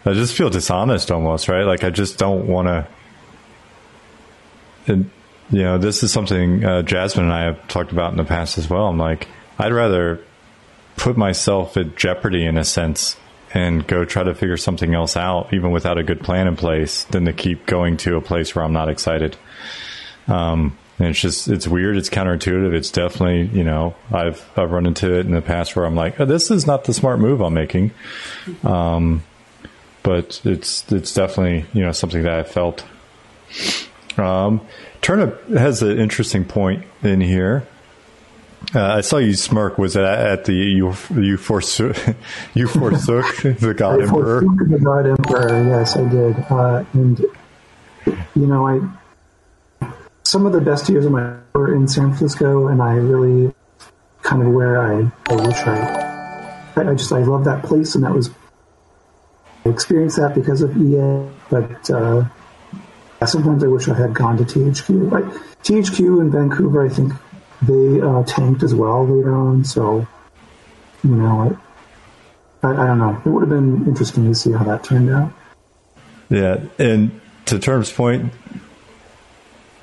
I 0.06 0.14
just 0.14 0.36
feel 0.36 0.50
dishonest 0.50 1.12
almost, 1.12 1.48
right? 1.48 1.64
Like 1.64 1.84
I 1.84 1.90
just 1.90 2.18
don't 2.18 2.48
want 2.48 2.68
to. 2.68 2.88
And 4.88 5.10
you 5.50 5.64
know, 5.64 5.78
this 5.78 6.04
is 6.04 6.12
something 6.12 6.64
uh, 6.64 6.82
Jasmine 6.82 7.26
and 7.26 7.34
I 7.34 7.44
have 7.44 7.68
talked 7.68 7.92
about 7.92 8.12
in 8.12 8.18
the 8.18 8.24
past 8.24 8.58
as 8.58 8.70
well. 8.70 8.88
I'm 8.88 8.98
like, 8.98 9.28
I'd 9.60 9.74
rather 9.74 10.22
put 10.96 11.18
myself 11.18 11.78
at 11.78 11.96
jeopardy 11.96 12.46
in 12.46 12.58
a 12.58 12.64
sense 12.64 13.18
and 13.54 13.86
go 13.88 14.04
try 14.04 14.24
to 14.24 14.34
figure 14.34 14.58
something 14.58 14.94
else 14.94 15.16
out, 15.16 15.54
even 15.54 15.72
without 15.72 15.98
a 15.98 16.04
good 16.04 16.22
plan 16.22 16.48
in 16.48 16.56
place, 16.56 17.06
than 17.06 17.26
to 17.26 17.34
keep 17.34 17.66
going 17.66 17.98
to 17.98 18.18
a 18.18 18.22
place 18.22 18.54
where 18.54 18.64
I'm 18.64 18.74
not 18.74 18.90
excited. 18.90 19.38
Um, 20.28 20.78
and 21.00 21.10
it's 21.10 21.20
just 21.20 21.48
it's 21.48 21.68
weird. 21.68 21.98
It's 21.98 22.10
counterintuitive. 22.10 22.74
It's 22.74 22.90
definitely 22.90 23.58
you 23.58 23.64
know 23.64 23.96
I've 24.12 24.44
I've 24.58 24.72
run 24.72 24.86
into 24.86 25.14
it 25.14 25.26
in 25.26 25.32
the 25.32 25.42
past 25.42 25.76
where 25.76 25.86
I'm 25.86 25.96
like, 25.96 26.20
oh, 26.20 26.26
this 26.26 26.50
is 26.50 26.66
not 26.66 26.86
the 26.86 26.94
smart 26.94 27.20
move 27.20 27.42
I'm 27.42 27.54
making. 27.54 27.92
Um, 28.64 29.24
but 30.04 30.42
it's 30.44 30.90
it's 30.92 31.14
definitely 31.14 31.66
you 31.74 31.84
know 31.84 31.92
something 31.92 32.24
that 32.24 32.40
I 32.40 32.44
felt. 32.44 32.86
Um, 34.18 34.62
Turnip 35.02 35.48
has 35.50 35.84
an 35.84 36.00
interesting 36.00 36.44
point 36.46 36.84
in 37.04 37.22
here. 37.22 37.68
Uh, 38.74 38.84
I 38.84 39.02
saw 39.02 39.18
you 39.18 39.36
smirk. 39.36 39.78
Was 39.78 39.96
it 39.96 40.04
at 40.04 40.46
the 40.46 40.54
you 40.54 40.94
you 41.16 41.38
forsook 41.38 41.96
you 42.54 42.68
forsook 42.68 43.26
the 43.38 43.74
God 43.78 44.02
Emperor? 44.02 44.42
the 44.42 44.80
God 44.84 45.06
Emperor. 45.06 45.64
Yes, 45.64 45.96
I 45.96 46.10
did. 46.10 46.38
Uh, 46.50 46.84
and 46.94 47.20
you 48.36 48.48
know, 48.48 48.68
I 48.68 48.80
some 50.28 50.46
of 50.46 50.52
the 50.52 50.60
best 50.60 50.90
years 50.90 51.06
of 51.06 51.12
my 51.14 51.24
life 51.24 51.44
were 51.54 51.74
in 51.74 51.88
San 51.88 52.08
Francisco, 52.08 52.68
and 52.68 52.82
I 52.82 52.96
really 52.96 53.54
kind 54.24 54.42
of 54.42 54.50
where 54.50 54.82
I, 54.82 55.10
I 55.30 55.36
wish 55.36 55.56
I, 55.56 56.74
I, 56.76 56.94
just 56.96 57.14
I 57.14 57.20
love 57.20 57.46
that 57.46 57.64
place, 57.64 57.96
and 57.96 58.04
that 58.04 58.14
was 58.14 58.30
I 59.64 59.70
experienced 59.70 60.18
that 60.18 60.36
because 60.36 60.62
of 60.62 60.76
EA. 60.76 61.30
But 61.50 61.90
uh, 61.90 62.26
sometimes 63.26 63.64
I 63.64 63.68
wish 63.68 63.88
I 63.88 63.96
had 63.96 64.14
gone 64.14 64.36
to 64.38 64.44
THQ. 64.44 65.10
Like 65.10 65.24
THQ 65.64 66.20
in 66.20 66.30
Vancouver, 66.30 66.86
I 66.86 66.90
think 66.90 67.14
they 67.62 68.02
uh, 68.02 68.24
tanked 68.24 68.64
as 68.64 68.76
well 68.76 69.08
later 69.08 69.34
on. 69.34 69.64
So 69.64 70.06
you 71.06 71.16
know, 71.16 71.58
I, 72.64 72.68
I, 72.68 72.84
I 72.84 72.88
don't 72.88 73.00
know. 73.00 73.22
It 73.26 73.30
would 73.30 73.44
have 73.44 73.50
been 73.50 73.88
interesting 73.88 74.26
to 74.26 74.36
see 74.36 74.52
how 74.52 74.66
that 74.66 74.84
turned 74.84 75.10
out. 75.10 75.32
Yeah, 76.30 76.66
and 76.78 77.22
to 77.46 77.60
Term's 77.60 77.94
point, 77.94 78.34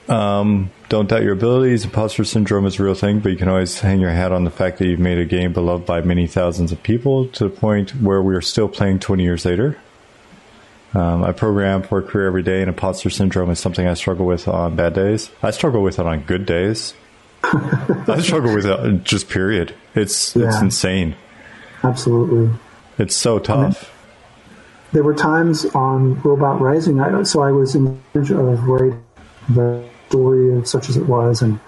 um, 0.09 0.71
don't 0.89 1.09
doubt 1.09 1.23
your 1.23 1.33
abilities. 1.33 1.85
Imposter 1.85 2.25
syndrome 2.25 2.67
is 2.67 2.79
a 2.79 2.83
real 2.83 2.95
thing, 2.95 3.21
but 3.21 3.33
you 3.33 3.39
can 3.39 3.49
always 3.49 3.81
hang 3.81 4.01
your 4.01 4.11
hat 4.11 4.33
on 4.33 4.45
the 4.45 4.51
fact 4.51 4.79
that 4.79 4.87
you've 4.87 5.01
made 5.01 5.19
a 5.19 5.25
game 5.25 5.53
beloved 5.53 5.87
by 5.87 6.01
many 6.03 6.27
thousands 6.27 6.73
of 6.73 6.83
people 6.83 7.29
to 7.29 7.45
the 7.45 7.51
point 7.51 7.91
where 8.01 8.23
we 8.23 8.35
are 8.35 8.43
still 8.43 8.69
playing 8.69 8.99
20 8.99 9.23
years 9.23 9.45
later. 9.45 9.79
Um, 10.95 11.25
I 11.25 11.33
program 11.33 11.83
for 11.83 11.99
a 11.99 12.03
career 12.03 12.27
every 12.27 12.43
day, 12.43 12.61
and 12.61 12.69
imposter 12.69 13.11
syndrome 13.11 13.51
is 13.51 13.59
something 13.59 13.87
I 13.87 13.95
struggle 13.95 14.27
with 14.27 14.47
on 14.47 14.77
bad 14.77 14.95
days. 14.95 15.31
I 15.43 15.51
struggle 15.51 15.83
with 15.83 15.99
it 15.99 16.07
on 16.07 16.21
good 16.21 16.47
days. 16.47 16.95
I 17.43 18.21
struggle 18.21 18.55
with 18.55 18.65
it 18.67 19.05
just 19.05 19.29
period. 19.29 19.75
It's 19.95 20.37
it's 20.37 20.61
insane. 20.61 21.17
Absolutely. 21.83 22.57
It's 22.99 23.17
so 23.17 23.39
tough. 23.39 23.91
There 24.93 25.03
were 25.03 25.15
times 25.15 25.67
on 25.67 26.21
Robot 26.21 26.61
Rising, 26.61 27.01
I, 27.01 27.25
so 27.25 27.43
I 27.43 27.51
was 27.51 27.75
in 27.75 28.01
charge 28.13 28.31
of 28.31 28.65
writing 28.65 29.05
the 29.49 29.85
story, 30.15 30.65
such 30.65 30.89
as 30.89 30.97
it 30.97 31.07
was, 31.07 31.43
and 31.43 31.59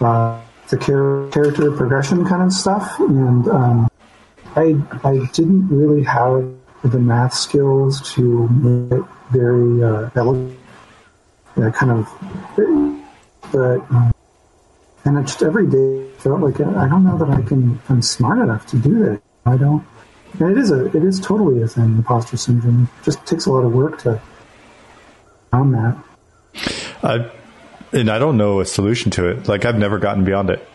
uh, 0.00 0.40
the 0.70 0.78
char- 0.78 1.28
character 1.30 1.70
progression 1.70 2.24
kind 2.24 2.42
of 2.42 2.52
stuff. 2.52 2.98
And 2.98 3.46
um, 3.48 3.88
I 4.56 4.74
I 5.04 5.14
didn't 5.32 5.68
really 5.68 6.02
have 6.04 6.48
the 6.82 6.98
math 6.98 7.34
skills 7.34 8.00
to 8.14 8.48
make 8.48 8.98
it 8.98 9.04
very 9.30 9.84
uh, 9.84 10.10
elegant, 10.16 10.58
uh, 11.56 11.70
kind 11.70 11.92
of, 11.92 12.02
but 13.52 13.78
um, 13.92 14.12
and 15.04 15.18
it 15.18 15.22
just 15.22 15.42
every 15.42 15.66
day 15.66 16.08
felt 16.18 16.40
like 16.40 16.60
I 16.60 16.88
don't 16.88 17.04
know 17.04 17.18
that 17.18 17.30
I 17.30 17.42
can 17.42 17.80
I'm 17.90 18.00
smart 18.00 18.38
enough 18.38 18.64
to 18.72 18.78
do 18.78 18.98
that. 19.04 19.20
I 19.44 19.56
don't. 19.58 19.84
And 20.40 20.50
it 20.50 20.58
is 20.58 20.70
a 20.70 20.86
it 20.86 21.04
is 21.04 21.20
totally 21.20 21.62
a 21.62 21.68
thing, 21.68 21.96
imposter 22.00 22.38
syndrome. 22.38 22.88
It 23.00 23.04
just 23.04 23.24
takes 23.26 23.44
a 23.46 23.52
lot 23.52 23.64
of 23.64 23.72
work 23.72 23.98
to 24.04 24.20
on 25.52 25.72
that. 25.72 25.94
I, 27.02 27.30
and 27.92 28.10
I 28.10 28.18
don't 28.18 28.36
know 28.36 28.60
a 28.60 28.66
solution 28.66 29.10
to 29.12 29.28
it. 29.28 29.48
Like 29.48 29.64
I've 29.64 29.78
never 29.78 29.98
gotten 29.98 30.24
beyond 30.24 30.50
it. 30.50 30.66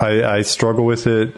I, 0.00 0.24
I 0.24 0.42
struggle 0.42 0.84
with 0.84 1.06
it 1.06 1.36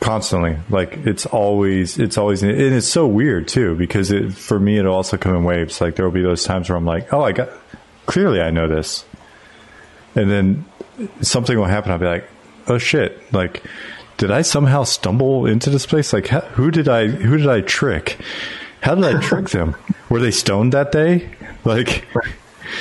constantly. 0.00 0.56
Like 0.70 0.94
it's 1.06 1.26
always, 1.26 1.98
it's 1.98 2.18
always, 2.18 2.42
and 2.42 2.52
it's 2.52 2.88
so 2.88 3.06
weird 3.06 3.48
too 3.48 3.74
because 3.74 4.10
it, 4.10 4.32
for 4.32 4.58
me 4.58 4.78
it'll 4.78 4.94
also 4.94 5.16
come 5.16 5.34
in 5.34 5.44
waves. 5.44 5.80
Like 5.80 5.96
there 5.96 6.04
will 6.04 6.12
be 6.12 6.22
those 6.22 6.44
times 6.44 6.68
where 6.68 6.76
I'm 6.76 6.86
like, 6.86 7.12
oh, 7.12 7.22
I 7.22 7.32
got 7.32 7.50
clearly 8.06 8.40
I 8.40 8.50
know 8.50 8.68
this, 8.68 9.04
and 10.14 10.30
then 10.30 10.64
something 11.20 11.58
will 11.58 11.66
happen. 11.66 11.92
I'll 11.92 11.98
be 11.98 12.06
like, 12.06 12.28
oh 12.68 12.78
shit, 12.78 13.20
like. 13.32 13.62
Did 14.18 14.30
I 14.30 14.40
somehow 14.40 14.84
stumble 14.84 15.44
into 15.44 15.68
this 15.68 15.84
place? 15.84 16.14
Like, 16.14 16.28
how, 16.28 16.40
who 16.40 16.70
did 16.70 16.88
I 16.88 17.06
who 17.06 17.36
did 17.36 17.48
I 17.48 17.60
trick? 17.60 18.16
How 18.80 18.94
did 18.94 19.04
I 19.04 19.20
trick 19.20 19.50
them? 19.50 19.76
Were 20.08 20.20
they 20.20 20.30
stoned 20.30 20.72
that 20.72 20.90
day? 20.90 21.28
Like, 21.64 22.06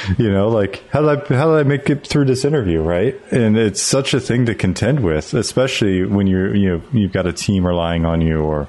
you 0.17 0.31
know, 0.31 0.49
like 0.49 0.87
how 0.89 1.01
did 1.01 1.31
I 1.31 1.35
how 1.35 1.55
I 1.55 1.63
make 1.63 1.89
it 1.89 2.05
through 2.05 2.25
this 2.25 2.45
interview, 2.45 2.81
right? 2.81 3.19
And 3.31 3.57
it's 3.57 3.81
such 3.81 4.13
a 4.13 4.19
thing 4.19 4.45
to 4.47 4.55
contend 4.55 5.01
with, 5.01 5.33
especially 5.33 6.05
when 6.05 6.27
you're 6.27 6.55
you 6.55 6.69
know 6.69 6.81
you've 6.91 7.11
got 7.11 7.25
a 7.25 7.33
team 7.33 7.65
relying 7.65 8.05
on 8.05 8.21
you 8.21 8.41
or 8.41 8.67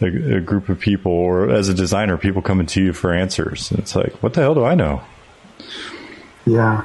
a, 0.00 0.36
a 0.36 0.40
group 0.40 0.68
of 0.68 0.78
people, 0.78 1.12
or 1.12 1.50
as 1.50 1.68
a 1.68 1.74
designer, 1.74 2.16
people 2.16 2.42
coming 2.42 2.66
to 2.66 2.82
you 2.82 2.92
for 2.92 3.12
answers. 3.12 3.72
It's 3.72 3.94
like, 3.94 4.12
what 4.22 4.34
the 4.34 4.40
hell 4.40 4.54
do 4.54 4.64
I 4.64 4.74
know? 4.74 5.02
Yeah, 6.46 6.84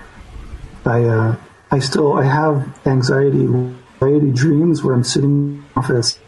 I 0.86 1.04
uh, 1.04 1.36
I 1.72 1.80
still 1.80 2.14
I 2.14 2.26
have 2.26 2.80
anxiety 2.86 3.46
anxiety 4.02 4.32
dreams 4.32 4.84
where 4.84 4.96
I'm 4.96 5.04
sitting 5.04 5.30
in 5.30 5.58
the 5.74 5.80
office 5.80 6.20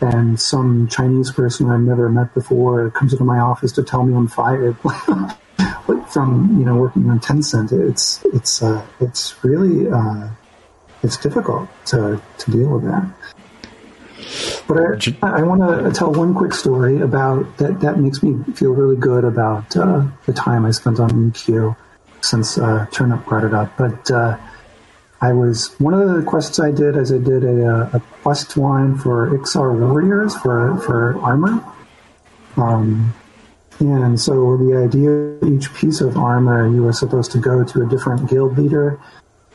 and 0.00 0.40
some 0.40 0.88
Chinese 0.88 1.30
person 1.30 1.70
I've 1.70 1.80
never 1.80 2.08
met 2.08 2.34
before 2.34 2.90
comes 2.90 3.12
into 3.12 3.24
my 3.24 3.38
office 3.38 3.70
to 3.72 3.84
tell 3.84 4.02
me 4.02 4.14
I'm 4.14 4.26
fired. 4.26 4.76
like 5.88 6.08
from 6.08 6.58
you 6.58 6.64
know 6.64 6.76
working 6.76 7.08
on 7.10 7.20
Tencent, 7.20 7.72
it's 7.72 8.24
it's 8.26 8.62
uh, 8.62 8.84
it's 9.00 9.42
really 9.44 9.88
uh, 9.90 10.28
it's 11.02 11.16
difficult 11.16 11.68
to 11.86 12.20
to 12.38 12.50
deal 12.50 12.68
with 12.68 12.84
that. 12.84 13.08
But 14.68 15.22
I, 15.22 15.40
I 15.40 15.42
want 15.42 15.60
to 15.62 15.92
tell 15.92 16.12
one 16.12 16.34
quick 16.34 16.52
story 16.52 17.00
about 17.00 17.58
that. 17.58 17.80
That 17.80 17.98
makes 17.98 18.22
me 18.22 18.42
feel 18.54 18.72
really 18.72 18.96
good 18.96 19.24
about 19.24 19.76
uh, 19.76 20.06
the 20.26 20.32
time 20.32 20.64
I 20.64 20.70
spent 20.70 21.00
on 21.00 21.10
EQ 21.32 21.76
since 22.20 22.56
uh, 22.58 22.86
Turnip 22.92 23.24
brought 23.26 23.44
it 23.44 23.52
up. 23.52 23.76
But 23.76 24.10
uh, 24.10 24.38
I 25.20 25.32
was 25.32 25.74
one 25.78 25.94
of 25.94 26.14
the 26.14 26.22
quests 26.22 26.58
I 26.58 26.70
did 26.70 26.96
is 26.96 27.12
I 27.12 27.18
did 27.18 27.44
a, 27.44 27.66
uh, 27.66 27.90
a 27.94 28.00
quest 28.22 28.56
line 28.56 28.96
for 28.96 29.30
Iksar 29.30 29.78
warriors 29.78 30.34
for 30.36 30.76
for 30.78 31.18
armor. 31.20 31.64
Um, 32.56 33.14
and 33.80 34.20
so 34.20 34.56
the 34.56 34.76
idea 34.76 35.38
each 35.50 35.72
piece 35.74 36.00
of 36.00 36.16
armor 36.16 36.68
you 36.68 36.82
were 36.82 36.92
supposed 36.92 37.32
to 37.32 37.38
go 37.38 37.64
to 37.64 37.82
a 37.82 37.86
different 37.88 38.28
guild 38.28 38.56
leader 38.58 39.00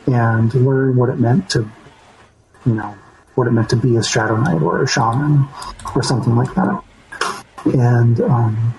and 0.05 0.53
learn 0.53 0.95
what 0.95 1.09
it 1.09 1.19
meant 1.19 1.49
to 1.49 1.69
you 2.65 2.73
know 2.73 2.95
what 3.37 3.45
it 3.45 3.51
meant 3.51 3.69
to 3.69 3.75
be 3.75 3.95
a 3.95 4.03
shadow 4.03 4.35
knight 4.35 4.61
or 4.63 4.81
a 4.81 4.87
shaman 4.87 5.47
or 5.95 6.01
something 6.01 6.35
like 6.35 6.53
that. 6.55 6.83
And 7.65 8.19
um, 8.21 8.73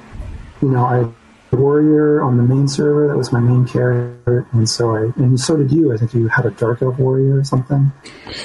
you 0.60 0.68
know, 0.68 0.84
I 0.84 1.56
warrior 1.56 2.22
on 2.22 2.36
the 2.36 2.42
main 2.42 2.66
server. 2.66 3.06
That 3.06 3.16
was 3.16 3.32
my 3.32 3.38
main 3.38 3.66
character, 3.66 4.46
and 4.52 4.68
so 4.68 4.96
I 4.96 5.12
and 5.16 5.38
so 5.38 5.56
did 5.56 5.70
you. 5.70 5.94
I 5.94 5.96
think 5.96 6.12
you 6.12 6.26
had 6.26 6.44
a 6.44 6.50
dark 6.50 6.82
elf 6.82 6.98
warrior 6.98 7.38
or 7.38 7.44
something. 7.44 7.92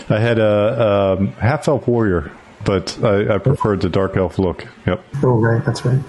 I 0.07 0.19
had 0.19 0.37
a 0.37 1.17
um, 1.17 1.33
half 1.33 1.67
elf 1.67 1.87
warrior, 1.87 2.31
but 2.63 2.97
I, 3.03 3.35
I 3.35 3.37
preferred 3.39 3.81
the 3.81 3.89
dark 3.89 4.15
elf 4.15 4.37
look. 4.37 4.67
Yep. 4.85 5.03
Oh, 5.23 5.39
right, 5.39 5.65
that's 5.65 5.83
right. 5.83 6.01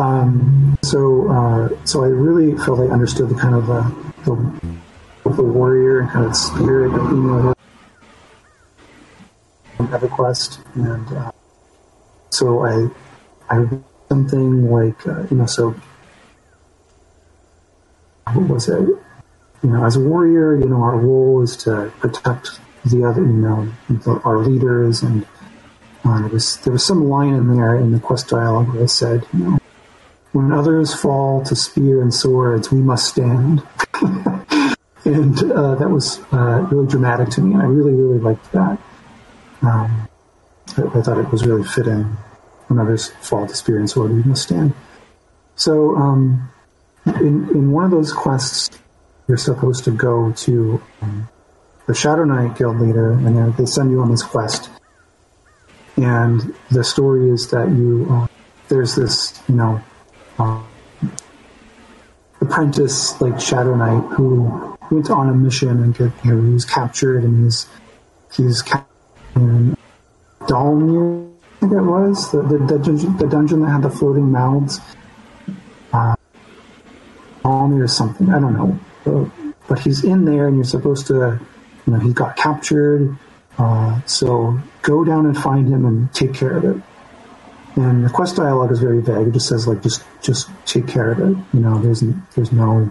Um, 0.00 0.78
so, 0.82 1.30
uh, 1.30 1.84
so 1.84 2.02
I 2.04 2.06
really 2.06 2.56
felt 2.56 2.80
I 2.80 2.84
understood 2.84 3.28
the 3.28 3.34
kind 3.34 3.54
of 3.54 3.70
uh, 3.70 3.90
the, 4.24 5.30
the 5.30 5.42
warrior 5.42 6.00
and 6.00 6.10
kind 6.10 6.24
of 6.24 6.34
spirit 6.34 6.94
of 6.94 7.10
being 7.10 7.28
able 7.28 7.54
EverQuest, 9.78 10.58
and 10.74 11.16
uh, 11.16 11.32
so 12.30 12.64
I, 12.64 12.88
I 13.50 13.66
something 14.08 14.70
like 14.70 15.06
uh, 15.06 15.26
you 15.30 15.36
know, 15.36 15.46
so 15.46 15.74
what 18.32 18.48
was 18.48 18.68
it? 18.68 18.80
You 18.80 19.70
know, 19.70 19.84
as 19.84 19.96
a 19.96 20.00
warrior, 20.00 20.56
you 20.56 20.66
know, 20.66 20.82
our 20.82 20.96
role 20.96 21.42
is 21.42 21.56
to 21.58 21.92
protect 21.98 22.60
the 22.84 23.04
other, 23.04 23.20
you 23.20 23.28
know, 23.28 23.70
the, 23.88 24.20
our 24.24 24.38
leaders, 24.38 25.02
and 25.02 25.26
uh, 26.04 26.20
there 26.20 26.28
was 26.28 26.56
there 26.58 26.72
was 26.72 26.86
some 26.86 27.08
line 27.08 27.34
in 27.34 27.54
there 27.54 27.76
in 27.76 27.92
the 27.92 28.00
quest 28.00 28.28
dialogue 28.28 28.74
it 28.76 28.88
said, 28.88 29.26
you 29.34 29.40
know, 29.40 29.59
when 30.32 30.52
others 30.52 30.94
fall 30.94 31.42
to 31.44 31.56
spear 31.56 32.00
and 32.00 32.14
swords, 32.14 32.70
we 32.70 32.80
must 32.80 33.08
stand. 33.08 33.62
and 35.04 35.52
uh, 35.52 35.74
that 35.74 35.90
was 35.90 36.20
uh, 36.32 36.66
really 36.70 36.86
dramatic 36.86 37.30
to 37.30 37.40
me, 37.40 37.54
and 37.54 37.62
I 37.62 37.66
really, 37.66 37.92
really 37.92 38.18
liked 38.18 38.50
that. 38.52 38.78
Um, 39.62 40.08
I, 40.76 40.82
I, 40.82 41.02
thought 41.02 41.18
it 41.18 41.30
was 41.30 41.44
really 41.44 41.64
fitting. 41.64 42.04
When 42.68 42.78
others 42.78 43.08
fall 43.20 43.46
to 43.46 43.54
spear 43.54 43.78
and 43.78 43.90
sword, 43.90 44.12
we 44.12 44.22
must 44.22 44.44
stand. 44.44 44.74
So, 45.56 45.96
um, 45.96 46.48
in 47.06 47.48
in 47.50 47.72
one 47.72 47.84
of 47.84 47.90
those 47.90 48.12
quests, 48.12 48.70
you're 49.26 49.36
supposed 49.36 49.84
to 49.84 49.90
go 49.90 50.32
to 50.32 50.80
um, 51.02 51.28
the 51.86 51.94
Shadow 51.94 52.24
Knight 52.24 52.56
guild 52.56 52.80
leader, 52.80 53.12
and 53.12 53.54
they 53.56 53.66
send 53.66 53.90
you 53.90 54.00
on 54.00 54.10
this 54.10 54.22
quest. 54.22 54.70
And 55.96 56.54
the 56.70 56.84
story 56.84 57.30
is 57.30 57.50
that 57.50 57.68
you 57.68 58.06
uh, 58.08 58.26
there's 58.68 58.94
this, 58.94 59.42
you 59.48 59.56
know, 59.56 59.82
uh, 60.40 60.62
apprentice 62.40 63.20
like 63.20 63.40
Shadow 63.40 63.74
Knight 63.74 64.02
who 64.14 64.76
went 64.90 65.10
on 65.10 65.28
a 65.28 65.34
mission 65.34 65.68
and 65.68 65.98
you 65.98 66.12
know, 66.24 66.42
he 66.42 66.52
was 66.52 66.64
captured 66.64 67.22
and 67.22 67.44
he's 67.44 67.66
he's 68.34 68.62
captured 68.62 68.86
in 69.36 69.76
Dalnir, 70.40 71.30
I 71.56 71.60
think 71.60 71.72
it 71.72 71.82
was 71.82 72.32
the 72.32 72.42
the, 72.42 72.58
the, 72.58 72.78
dungeon, 72.78 73.16
the 73.18 73.26
dungeon 73.26 73.60
that 73.60 73.68
had 73.68 73.82
the 73.82 73.90
floating 73.90 74.32
mouths. 74.32 74.80
Uh, 75.92 76.16
Dalnir 77.44 77.84
or 77.84 77.88
something, 77.88 78.30
I 78.30 78.38
don't 78.38 78.54
know, 78.54 78.78
but, 79.04 79.30
but 79.68 79.78
he's 79.80 80.04
in 80.04 80.24
there 80.24 80.46
and 80.46 80.56
you're 80.56 80.64
supposed 80.64 81.06
to, 81.08 81.40
you 81.86 81.92
know, 81.92 81.98
he 81.98 82.12
got 82.12 82.36
captured. 82.36 83.16
Uh, 83.58 84.00
so 84.06 84.58
go 84.82 85.04
down 85.04 85.26
and 85.26 85.36
find 85.36 85.68
him 85.68 85.84
and 85.84 86.12
take 86.14 86.32
care 86.32 86.56
of 86.56 86.64
it. 86.64 86.82
And 87.76 88.04
the 88.04 88.10
quest 88.10 88.36
dialogue 88.36 88.72
is 88.72 88.80
very 88.80 89.00
vague. 89.00 89.28
It 89.28 89.32
just 89.32 89.48
says 89.48 89.66
like 89.66 89.82
just 89.82 90.02
just 90.22 90.50
take 90.66 90.88
care 90.88 91.12
of 91.12 91.18
it. 91.20 91.36
You 91.54 91.60
know, 91.60 91.78
there's 91.80 92.02
there's 92.34 92.52
no 92.52 92.90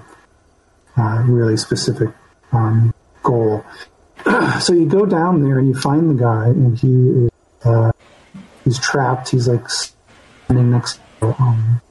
uh, 0.98 1.24
really 1.28 1.58
specific 1.58 2.10
um, 2.52 2.94
goal. 3.24 3.66
so 4.60 4.74
you 4.74 4.86
go 4.86 5.06
down 5.06 5.44
there 5.44 5.60
and 5.60 5.68
you 5.68 5.74
find 5.74 6.10
the 6.10 6.22
guy, 6.22 6.48
and 6.48 6.78
he 6.78 6.88
is 6.88 7.32
uh, 7.66 7.92
he's 8.64 8.80
trapped. 8.80 9.30
He's 9.30 9.48
like 9.48 9.70
standing 9.70 10.72
next 10.72 11.00
to 11.20 11.28
um, 11.42 11.82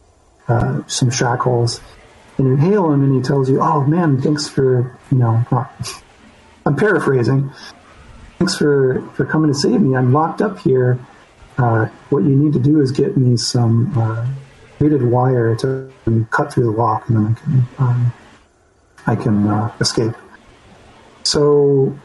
uh, 0.48 0.82
some 0.86 1.10
shackles, 1.10 1.80
and 2.38 2.48
you 2.48 2.56
hail 2.56 2.92
him, 2.92 3.02
and 3.02 3.14
he 3.14 3.22
tells 3.22 3.50
you, 3.50 3.60
"Oh 3.60 3.84
man, 3.84 4.20
thanks 4.20 4.48
for 4.48 4.98
you 5.10 5.18
know." 5.18 5.44
Not, 5.52 6.02
I'm 6.66 6.76
paraphrasing. 6.76 7.50
Thanks 8.38 8.56
for 8.56 9.02
for 9.14 9.24
coming 9.24 9.52
to 9.52 9.58
save 9.58 9.80
me. 9.80 9.96
I'm 9.96 10.12
locked 10.12 10.40
up 10.40 10.58
here. 10.60 10.98
Uh, 11.58 11.86
what 12.10 12.22
you 12.22 12.36
need 12.36 12.52
to 12.52 12.60
do 12.60 12.80
is 12.80 12.92
get 12.92 13.16
me 13.16 13.36
some 13.36 13.92
uh, 13.98 14.24
weighted 14.78 15.02
wire 15.02 15.56
to 15.56 15.90
cut 16.30 16.52
through 16.52 16.64
the 16.64 16.70
lock, 16.70 17.08
and 17.08 17.16
then 17.16 17.26
I 17.26 17.34
can 17.34 17.66
um, 17.78 18.12
I 19.08 19.16
can 19.16 19.48
uh, 19.48 19.74
escape. 19.80 20.14
So, 21.24 21.98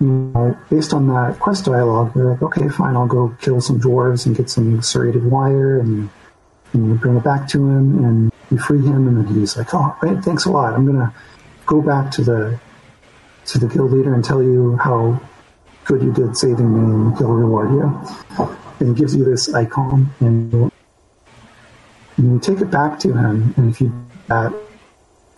you 0.00 0.06
know, 0.06 0.56
based 0.68 0.92
on 0.92 1.08
that 1.08 1.38
quest 1.40 1.64
dialogue, 1.64 2.12
they're 2.14 2.32
like, 2.32 2.42
okay, 2.42 2.68
fine, 2.68 2.94
I'll 2.94 3.06
go 3.06 3.34
kill 3.40 3.60
some 3.60 3.80
dwarves 3.80 4.26
and 4.26 4.36
get 4.36 4.50
some 4.50 4.82
serrated 4.82 5.24
wire, 5.24 5.80
and, 5.80 6.10
and 6.72 6.88
you 6.88 6.94
bring 6.94 7.16
it 7.16 7.24
back 7.24 7.48
to 7.48 7.58
him, 7.58 8.04
and 8.04 8.32
you 8.50 8.58
free 8.58 8.82
him, 8.82 9.08
and 9.08 9.16
then 9.16 9.34
he's 9.34 9.56
like, 9.56 9.72
oh, 9.74 9.96
right, 10.02 10.22
thanks 10.22 10.44
a 10.44 10.50
lot. 10.50 10.74
I'm 10.74 10.84
gonna 10.84 11.14
go 11.64 11.80
back 11.80 12.10
to 12.12 12.22
the 12.22 12.60
to 13.46 13.58
the 13.58 13.66
guild 13.66 13.92
leader 13.92 14.12
and 14.12 14.22
tell 14.22 14.42
you 14.42 14.76
how 14.76 15.20
good 15.86 16.02
you 16.02 16.12
did 16.12 16.36
saving 16.36 16.70
me, 16.70 16.80
and 16.80 17.18
he'll 17.18 17.32
reward 17.32 17.70
you. 17.70 18.56
And 18.80 18.88
he 18.88 18.94
gives 18.94 19.14
you 19.14 19.24
this 19.24 19.52
icon, 19.52 20.12
and 20.20 20.72
you, 22.18 22.40
take 22.40 22.60
it 22.60 22.70
back 22.70 22.98
to 23.00 23.12
him, 23.12 23.54
and 23.56 23.70
if 23.70 23.80
you 23.80 23.92
that 24.28 24.52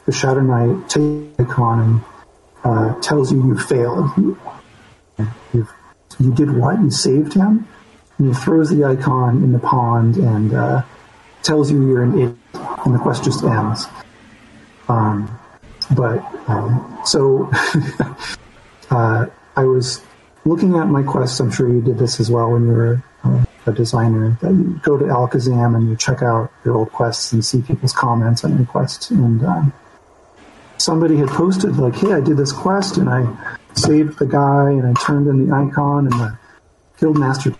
the 0.06 0.12
Shadow 0.12 0.40
Knight 0.40 0.88
takes 0.88 0.96
the 0.96 1.34
icon 1.38 1.80
and 1.80 2.00
uh, 2.64 3.00
tells 3.00 3.32
you 3.32 3.44
you 3.46 3.58
failed. 3.58 4.10
You, 5.52 5.68
you 6.18 6.32
did 6.34 6.56
what? 6.56 6.80
You 6.80 6.90
saved 6.90 7.34
him? 7.34 7.66
And 8.18 8.28
he 8.28 8.34
throws 8.34 8.70
the 8.70 8.84
icon 8.84 9.42
in 9.42 9.52
the 9.52 9.58
pond 9.58 10.16
and 10.16 10.54
uh, 10.54 10.82
tells 11.42 11.70
you 11.70 11.86
you're 11.86 12.02
an 12.02 12.14
idiot, 12.14 12.36
and 12.84 12.94
the 12.94 12.98
quest 12.98 13.24
just 13.24 13.42
ends. 13.42 13.86
Um, 14.88 15.38
but 15.94 16.18
um, 16.48 16.98
so 17.04 17.50
uh, 18.90 19.26
I 19.56 19.64
was 19.64 20.02
looking 20.44 20.76
at 20.76 20.86
my 20.86 21.02
quests. 21.02 21.40
I'm 21.40 21.50
sure 21.50 21.68
you 21.68 21.80
did 21.80 21.98
this 21.98 22.20
as 22.20 22.30
well 22.30 22.52
when 22.52 22.66
you 22.66 22.72
were 22.72 23.02
a 23.66 23.72
designer. 23.72 24.36
That 24.40 24.52
you 24.52 24.80
go 24.82 24.96
to 24.96 25.04
Allakhazam 25.04 25.76
and 25.76 25.88
you 25.88 25.96
check 25.96 26.22
out 26.22 26.52
your 26.64 26.76
old 26.76 26.92
quests 26.92 27.32
and 27.32 27.44
see 27.44 27.62
people's 27.62 27.92
comments 27.92 28.44
on 28.44 28.56
your 28.56 28.66
quests. 28.66 29.10
And 29.10 29.44
um, 29.44 29.72
somebody 30.78 31.16
had 31.16 31.28
posted 31.28 31.76
like, 31.76 31.94
"Hey, 31.94 32.12
I 32.12 32.20
did 32.20 32.36
this 32.36 32.52
quest 32.52 32.96
and 32.96 33.08
I 33.08 33.56
saved 33.74 34.18
the 34.18 34.26
guy 34.26 34.70
and 34.70 34.86
I 34.86 35.00
turned 35.00 35.26
in 35.26 35.46
the 35.46 35.54
icon 35.54 36.06
and 36.06 36.20
the 36.20 36.38
guildmaster 36.98 37.56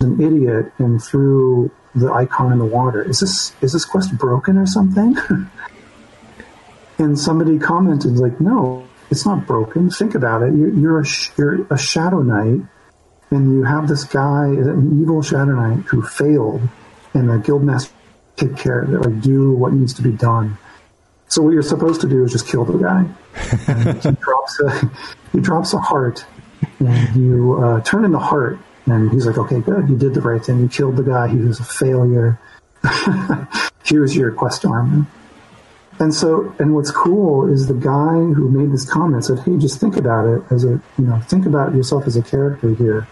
was 0.00 0.08
an 0.08 0.20
idiot 0.20 0.72
and 0.78 1.02
threw 1.02 1.70
the 1.94 2.12
icon 2.12 2.52
in 2.52 2.58
the 2.58 2.66
water. 2.66 3.02
Is 3.02 3.20
this 3.20 3.54
is 3.60 3.72
this 3.72 3.84
quest 3.84 4.16
broken 4.16 4.58
or 4.58 4.66
something?" 4.66 5.16
and 6.98 7.18
somebody 7.18 7.58
commented 7.58 8.16
like, 8.18 8.40
"No, 8.40 8.86
it's 9.10 9.24
not 9.24 9.46
broken. 9.46 9.90
Think 9.90 10.14
about 10.14 10.42
it. 10.42 10.54
You're, 10.54 10.70
you're 10.70 11.00
a 11.00 11.04
sh- 11.04 11.30
you're 11.36 11.66
a 11.70 11.78
shadow 11.78 12.22
knight, 12.22 12.62
and 13.30 13.52
you 13.52 13.64
have 13.64 13.88
this 13.88 14.04
guy, 14.04 14.46
an 14.46 15.00
evil 15.00 15.22
shadow 15.22 15.52
knight, 15.52 15.84
who 15.86 16.02
failed, 16.02 16.62
and 17.14 17.28
the 17.28 17.34
guildmaster 17.34 17.90
take 18.36 18.56
care 18.56 18.80
of 18.80 18.92
it, 18.92 18.98
like 18.98 19.20
do 19.20 19.52
what 19.52 19.72
needs 19.72 19.94
to 19.94 20.02
be 20.02 20.12
done." 20.12 20.58
So 21.28 21.42
what 21.42 21.52
you're 21.52 21.62
supposed 21.62 22.00
to 22.02 22.08
do 22.08 22.24
is 22.24 22.32
just 22.32 22.46
kill 22.46 22.64
the 22.64 22.78
guy. 22.78 23.04
he 24.02 24.10
drops 24.20 24.60
a 24.60 24.90
he 25.32 25.40
drops 25.40 25.74
a 25.74 25.78
heart, 25.78 26.24
and 26.78 27.16
you 27.16 27.62
uh, 27.62 27.80
turn 27.82 28.04
in 28.04 28.12
the 28.12 28.18
heart, 28.18 28.58
and 28.86 29.10
he's 29.10 29.26
like, 29.26 29.38
"Okay, 29.38 29.60
good, 29.60 29.88
you 29.88 29.96
did 29.96 30.14
the 30.14 30.20
right 30.20 30.44
thing. 30.44 30.60
You 30.60 30.68
killed 30.68 30.96
the 30.96 31.02
guy. 31.02 31.28
He 31.28 31.36
was 31.36 31.58
a 31.58 31.64
failure. 31.64 32.38
Here's 33.84 34.14
your 34.14 34.30
quest 34.30 34.64
armor." 34.64 35.06
And 35.98 36.14
so, 36.14 36.54
and 36.58 36.74
what's 36.74 36.90
cool 36.90 37.50
is 37.50 37.68
the 37.68 37.74
guy 37.74 38.12
who 38.34 38.50
made 38.50 38.72
this 38.72 38.88
comment 38.88 39.24
said, 39.24 39.40
"Hey, 39.40 39.56
just 39.56 39.80
think 39.80 39.96
about 39.96 40.26
it 40.26 40.42
as 40.50 40.64
a 40.64 40.80
you 40.98 41.06
know, 41.06 41.20
think 41.20 41.46
about 41.46 41.74
yourself 41.74 42.06
as 42.06 42.16
a 42.16 42.22
character 42.22 42.74
here." 42.74 43.08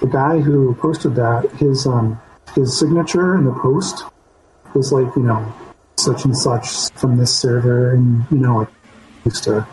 The 0.00 0.06
guy 0.06 0.38
who 0.40 0.74
posted 0.74 1.14
that, 1.16 1.50
his 1.52 1.86
um, 1.86 2.20
his 2.54 2.78
signature 2.78 3.36
in 3.36 3.44
the 3.44 3.52
post 3.52 4.04
was 4.74 4.92
like, 4.92 5.14
you 5.16 5.22
know, 5.22 5.52
such 5.96 6.24
and 6.24 6.36
such 6.36 6.90
from 6.92 7.16
this 7.16 7.36
server, 7.36 7.92
and 7.92 8.24
you 8.30 8.38
know, 8.38 8.66
used 9.24 9.44
to 9.44 9.66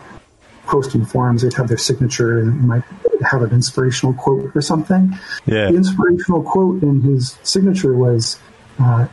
post 0.66 0.94
in 0.94 1.04
forums, 1.04 1.42
they'd 1.42 1.54
have 1.54 1.68
their 1.68 1.78
signature 1.78 2.40
and 2.40 2.68
might 2.68 2.84
have 3.22 3.42
an 3.42 3.50
inspirational 3.52 4.12
quote 4.12 4.54
or 4.54 4.60
something. 4.60 5.18
Yeah. 5.46 5.70
The 5.70 5.76
inspirational 5.76 6.42
quote 6.42 6.82
in 6.82 7.00
his 7.00 7.38
signature 7.42 7.94
was, 7.94 8.38
uh, 8.78 9.06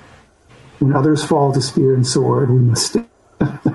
"When 0.79 0.93
others 0.93 1.23
fall 1.23 1.53
to 1.53 1.61
spear 1.61 1.95
and 1.95 2.05
sword, 2.05 2.49
we 2.51 2.59
must 2.59 2.87
stand." 2.87 3.07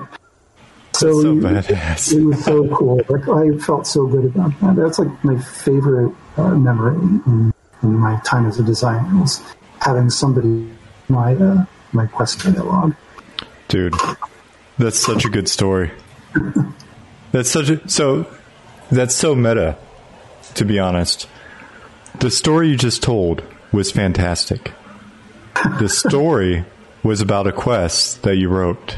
so, 0.93 1.21
so 1.21 1.35
badass. 1.35 2.13
it 2.13 2.23
was 2.23 2.43
so 2.43 2.67
cool. 2.67 3.01
Like 3.09 3.27
I 3.27 3.57
felt 3.57 3.87
so 3.87 4.07
good 4.07 4.25
about 4.25 4.59
that. 4.61 4.75
That's 4.75 4.99
like 4.99 5.23
my 5.23 5.39
favorite 5.39 6.13
uh, 6.37 6.55
memory 6.55 6.95
in, 6.95 7.53
in 7.83 7.95
my 7.95 8.19
time 8.23 8.45
as 8.45 8.59
a 8.59 8.63
designer 8.63 9.19
was 9.19 9.41
having 9.79 10.09
somebody 10.09 10.69
my 11.09 11.35
uh, 11.35 11.65
my 11.91 12.05
quest 12.07 12.39
dialogue. 12.39 12.95
Dude, 13.67 13.93
that's 14.77 14.99
such 14.99 15.25
a 15.25 15.29
good 15.29 15.47
story. 15.47 15.91
That's 17.31 17.49
such 17.49 17.69
a 17.69 17.87
so 17.87 18.27
that's 18.91 19.15
so 19.15 19.35
meta, 19.35 19.77
to 20.55 20.65
be 20.65 20.79
honest. 20.79 21.29
The 22.19 22.29
story 22.29 22.67
you 22.67 22.75
just 22.75 23.01
told 23.01 23.41
was 23.71 23.89
fantastic. 23.89 24.73
The 25.79 25.87
story 25.87 26.65
was 27.01 27.21
about 27.21 27.47
a 27.47 27.53
quest 27.53 28.23
that 28.23 28.35
you 28.35 28.49
wrote, 28.49 28.97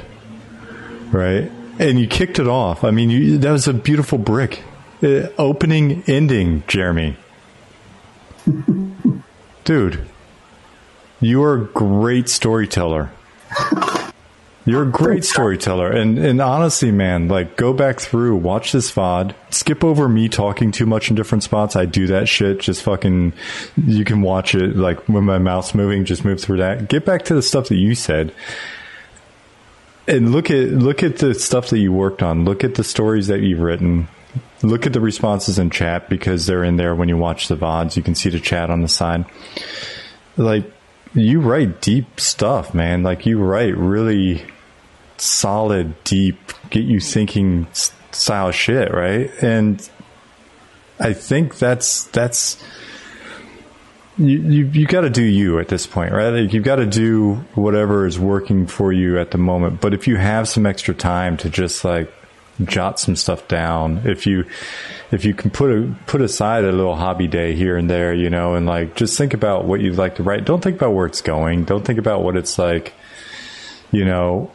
right? 1.12 1.52
And 1.80 2.00
you 2.00 2.08
kicked 2.08 2.40
it 2.40 2.48
off. 2.48 2.84
I 2.84 2.92
mean, 2.92 3.10
you, 3.10 3.38
that 3.40 3.52
was 3.52 3.68
a 3.68 3.74
beautiful 3.74 4.18
brick. 4.18 4.64
Uh, 5.02 5.28
opening, 5.38 6.04
ending, 6.08 6.64
Jeremy. 6.68 7.18
Dude, 9.64 10.08
you 11.20 11.44
are 11.44 11.56
a 11.56 11.66
great 11.66 12.30
storyteller. 12.30 13.12
You're 14.66 14.84
a 14.84 14.92
great 14.92 15.26
storyteller, 15.26 15.92
and 15.92 16.18
and 16.18 16.42
honestly, 16.42 16.90
man, 16.92 17.28
like 17.28 17.58
go 17.58 17.74
back 17.74 18.00
through, 18.00 18.38
watch 18.38 18.72
this 18.72 18.90
VOD, 18.92 19.36
skip 19.50 19.84
over 19.84 20.08
me 20.08 20.30
talking 20.30 20.72
too 20.72 20.86
much 20.86 21.10
in 21.10 21.16
different 21.18 21.44
spots. 21.44 21.76
I 21.76 21.86
do 21.86 22.08
that 22.08 22.30
shit. 22.30 22.62
Just 22.62 22.82
fucking, 22.82 23.34
you 23.76 24.06
can 24.06 24.22
watch 24.22 24.56
it 24.56 24.78
like 24.78 25.00
when 25.10 25.26
my 25.26 25.38
mouth's 25.38 25.76
moving. 25.76 26.06
Just 26.06 26.24
move 26.24 26.40
through 26.40 26.58
that. 26.58 26.88
Get 26.88 27.06
back 27.06 27.26
to 27.26 27.36
the 27.36 27.42
stuff 27.42 27.68
that 27.68 27.76
you 27.76 27.94
said, 27.94 28.34
and 30.08 30.32
look 30.32 30.50
at 30.52 30.70
look 30.70 31.04
at 31.04 31.18
the 31.18 31.34
stuff 31.34 31.70
that 31.70 31.80
you 31.80 31.92
worked 31.92 32.22
on. 32.22 32.46
Look 32.46 32.64
at 32.64 32.76
the 32.76 32.84
stories 32.84 33.28
that 33.28 33.42
you've 33.42 33.60
written. 33.60 34.08
Look 34.62 34.86
at 34.86 34.94
the 34.94 35.02
responses 35.02 35.60
in 35.60 35.70
chat 35.70 36.10
because 36.10 36.46
they're 36.46 36.64
in 36.64 36.78
there 36.78 36.96
when 36.96 37.10
you 37.10 37.18
watch 37.18 37.48
the 37.48 37.58
VODs. 37.58 37.98
You 37.98 38.04
can 38.04 38.16
see 38.16 38.30
the 38.30 38.40
chat 38.40 38.70
on 38.70 38.82
the 38.82 38.88
side. 38.88 39.26
Like 40.38 40.72
you 41.14 41.42
write 41.42 41.82
deep 41.82 42.20
stuff, 42.20 42.74
man. 42.74 43.04
Like 43.04 43.26
you 43.26 43.40
write 43.40 43.78
really 43.78 44.46
solid, 45.18 46.02
deep, 46.04 46.38
get 46.70 46.84
you 46.84 47.00
thinking 47.00 47.68
style 48.12 48.52
shit, 48.52 48.94
right? 48.94 49.32
And 49.42 49.88
I 51.00 51.14
think 51.14 51.58
that's 51.58 52.06
that's 52.06 52.64
you 54.18 54.40
you, 54.40 54.66
you 54.66 54.86
got 54.86 55.02
to 55.02 55.10
do 55.10 55.24
you 55.24 55.60
at 55.60 55.68
this 55.68 55.88
point, 55.88 56.12
right? 56.12 56.30
Like 56.30 56.54
you've 56.54 56.64
got 56.64 56.78
to 56.78 56.86
do 56.86 57.36
whatever 57.56 58.06
is 58.06 58.20
working 58.20 58.68
for 58.68 58.92
you 58.92 59.20
at 59.20 59.32
the 59.32 59.38
moment. 59.38 59.82
But 59.82 59.94
if 59.94 60.08
you 60.08 60.18
have 60.18 60.48
some 60.48 60.66
extra 60.66 60.94
time 60.94 61.38
to 61.38 61.50
just 61.50 61.84
like 61.84 62.12
jot 62.64 63.00
some 63.00 63.16
stuff 63.16 63.48
down, 63.48 64.02
if 64.06 64.28
you 64.28 64.46
if 65.12 65.26
you 65.26 65.34
can 65.34 65.52
put 65.52 65.72
a 65.72 65.96
put 66.06 66.22
aside 66.22 66.64
a 66.64 66.72
little 66.72 66.96
hobby 66.96 67.28
day 67.28 67.56
here 67.56 67.78
and 67.78 67.90
there, 67.90 68.14
you 68.14 68.30
know, 68.30 68.56
and 68.56 68.66
like 68.66 68.96
just 68.96 69.18
think 69.18 69.34
about 69.34 69.66
what 69.66 69.82
you'd 69.82 69.98
like 69.98 70.16
to 70.16 70.24
write. 70.24 70.46
Don't 70.46 70.62
think 70.62 70.76
about 70.76 70.94
where 70.94 71.06
it's 71.06 71.22
going. 71.22 71.66
Don't 71.66 71.84
think 71.84 72.00
about 72.00 72.24
what 72.24 72.36
it's 72.36 72.58
like, 72.60 72.94
you 73.92 74.06
know, 74.06 74.52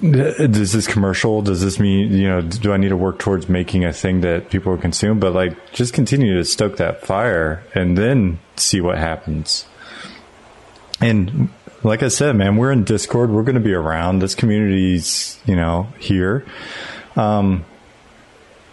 does 0.00 0.72
this 0.72 0.86
commercial 0.86 1.40
does 1.40 1.62
this 1.62 1.80
mean 1.80 2.12
you 2.12 2.28
know 2.28 2.42
do 2.42 2.70
i 2.72 2.76
need 2.76 2.90
to 2.90 2.96
work 2.96 3.18
towards 3.18 3.48
making 3.48 3.84
a 3.84 3.92
thing 3.92 4.20
that 4.20 4.50
people 4.50 4.72
will 4.72 4.80
consume? 4.80 5.18
But 5.18 5.32
like 5.32 5.72
just 5.72 5.94
continue 5.94 6.36
to 6.36 6.44
stoke 6.44 6.76
that 6.76 7.06
fire 7.06 7.62
and 7.74 7.96
then 7.96 8.38
see 8.56 8.80
what 8.80 8.98
happens. 8.98 9.64
And 11.00 11.48
like 11.82 12.02
i 12.02 12.08
said 12.08 12.36
man 12.36 12.56
we're 12.56 12.72
in 12.72 12.84
discord. 12.84 13.30
We're 13.30 13.42
going 13.42 13.54
to 13.54 13.60
be 13.60 13.72
around. 13.72 14.18
This 14.18 14.34
community's 14.34 15.40
you 15.46 15.56
know 15.56 15.88
here. 15.98 16.44
Um 17.16 17.64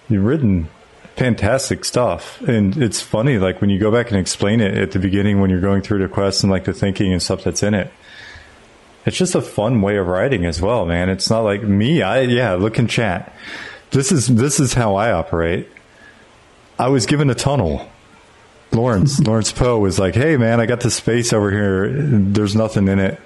you've 0.09 0.25
written 0.25 0.69
fantastic 1.15 1.85
stuff. 1.85 2.41
And 2.41 2.75
it's 2.81 2.99
funny 2.99 3.37
like 3.37 3.61
when 3.61 3.69
you 3.69 3.79
go 3.79 3.91
back 3.91 4.11
and 4.11 4.19
explain 4.19 4.59
it 4.59 4.77
at 4.77 4.91
the 4.91 4.99
beginning 4.99 5.39
when 5.39 5.49
you're 5.49 5.61
going 5.61 5.83
through 5.83 5.99
the 5.99 6.13
quest 6.13 6.43
and 6.43 6.51
like 6.51 6.65
the 6.65 6.73
thinking 6.73 7.13
and 7.13 7.21
stuff 7.21 7.45
that's 7.45 7.63
in 7.63 7.73
it 7.73 7.93
it's 9.05 9.17
just 9.17 9.35
a 9.35 9.41
fun 9.41 9.81
way 9.81 9.97
of 9.97 10.07
writing 10.07 10.45
as 10.45 10.61
well, 10.61 10.85
man. 10.85 11.09
It's 11.09 11.30
not 11.30 11.41
like 11.41 11.61
me. 11.61 12.01
I 12.01 12.21
yeah, 12.21 12.53
look 12.53 12.80
in 12.80 12.88
chat. 12.88 13.34
This 13.91 14.11
is 14.11 14.27
this 14.27 14.59
is 14.59 14.73
how 14.73 14.95
I 14.95 15.11
operate. 15.11 15.67
I 16.80 16.88
was 16.88 17.05
given 17.05 17.30
a 17.30 17.35
tunnel. 17.35 17.88
Lawrence 18.71 19.19
Lawrence 19.27 19.51
Poe 19.51 19.77
was 19.77 19.99
like, 19.99 20.15
"Hey, 20.15 20.38
man, 20.38 20.59
I 20.59 20.65
got 20.65 20.80
this 20.80 20.95
space 20.95 21.34
over 21.34 21.51
here. 21.51 21.89
There's 21.91 22.55
nothing 22.55 22.88
in 22.88 22.99
it. 22.99 23.19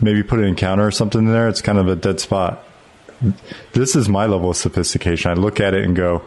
Maybe 0.00 0.22
put 0.22 0.38
an 0.38 0.46
encounter 0.46 0.86
or 0.86 0.90
something 0.90 1.22
in 1.22 1.32
there. 1.32 1.48
It's 1.48 1.62
kind 1.62 1.78
of 1.78 1.88
a 1.88 1.96
dead 1.96 2.20
spot." 2.20 2.62
This 3.72 3.96
is 3.96 4.10
my 4.10 4.26
level 4.26 4.50
of 4.50 4.56
sophistication. 4.58 5.30
I 5.30 5.34
look 5.34 5.58
at 5.60 5.72
it 5.72 5.82
and 5.82 5.96
go, 5.96 6.22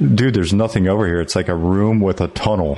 "Dude, 0.00 0.34
there's 0.34 0.52
nothing 0.52 0.86
over 0.86 1.06
here. 1.06 1.20
It's 1.20 1.34
like 1.34 1.48
a 1.48 1.56
room 1.56 2.00
with 2.00 2.20
a 2.20 2.28
tunnel. 2.28 2.76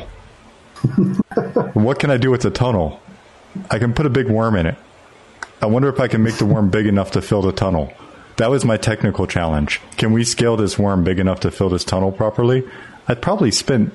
what 1.74 1.98
can 1.98 2.10
I 2.10 2.16
do 2.16 2.30
with 2.30 2.40
the 2.40 2.50
tunnel?" 2.50 3.02
I 3.70 3.78
can 3.78 3.94
put 3.94 4.06
a 4.06 4.10
big 4.10 4.28
worm 4.28 4.56
in 4.56 4.66
it. 4.66 4.76
I 5.60 5.66
wonder 5.66 5.88
if 5.88 6.00
I 6.00 6.08
can 6.08 6.22
make 6.22 6.36
the 6.36 6.46
worm 6.46 6.70
big 6.70 6.86
enough 6.86 7.12
to 7.12 7.22
fill 7.22 7.42
the 7.42 7.52
tunnel. 7.52 7.92
That 8.36 8.50
was 8.50 8.64
my 8.64 8.76
technical 8.76 9.26
challenge. 9.26 9.80
Can 9.96 10.12
we 10.12 10.24
scale 10.24 10.56
this 10.56 10.78
worm 10.78 11.04
big 11.04 11.18
enough 11.18 11.40
to 11.40 11.50
fill 11.50 11.68
this 11.68 11.84
tunnel 11.84 12.10
properly? 12.10 12.64
I 13.06 13.14
probably 13.14 13.50
spent 13.50 13.92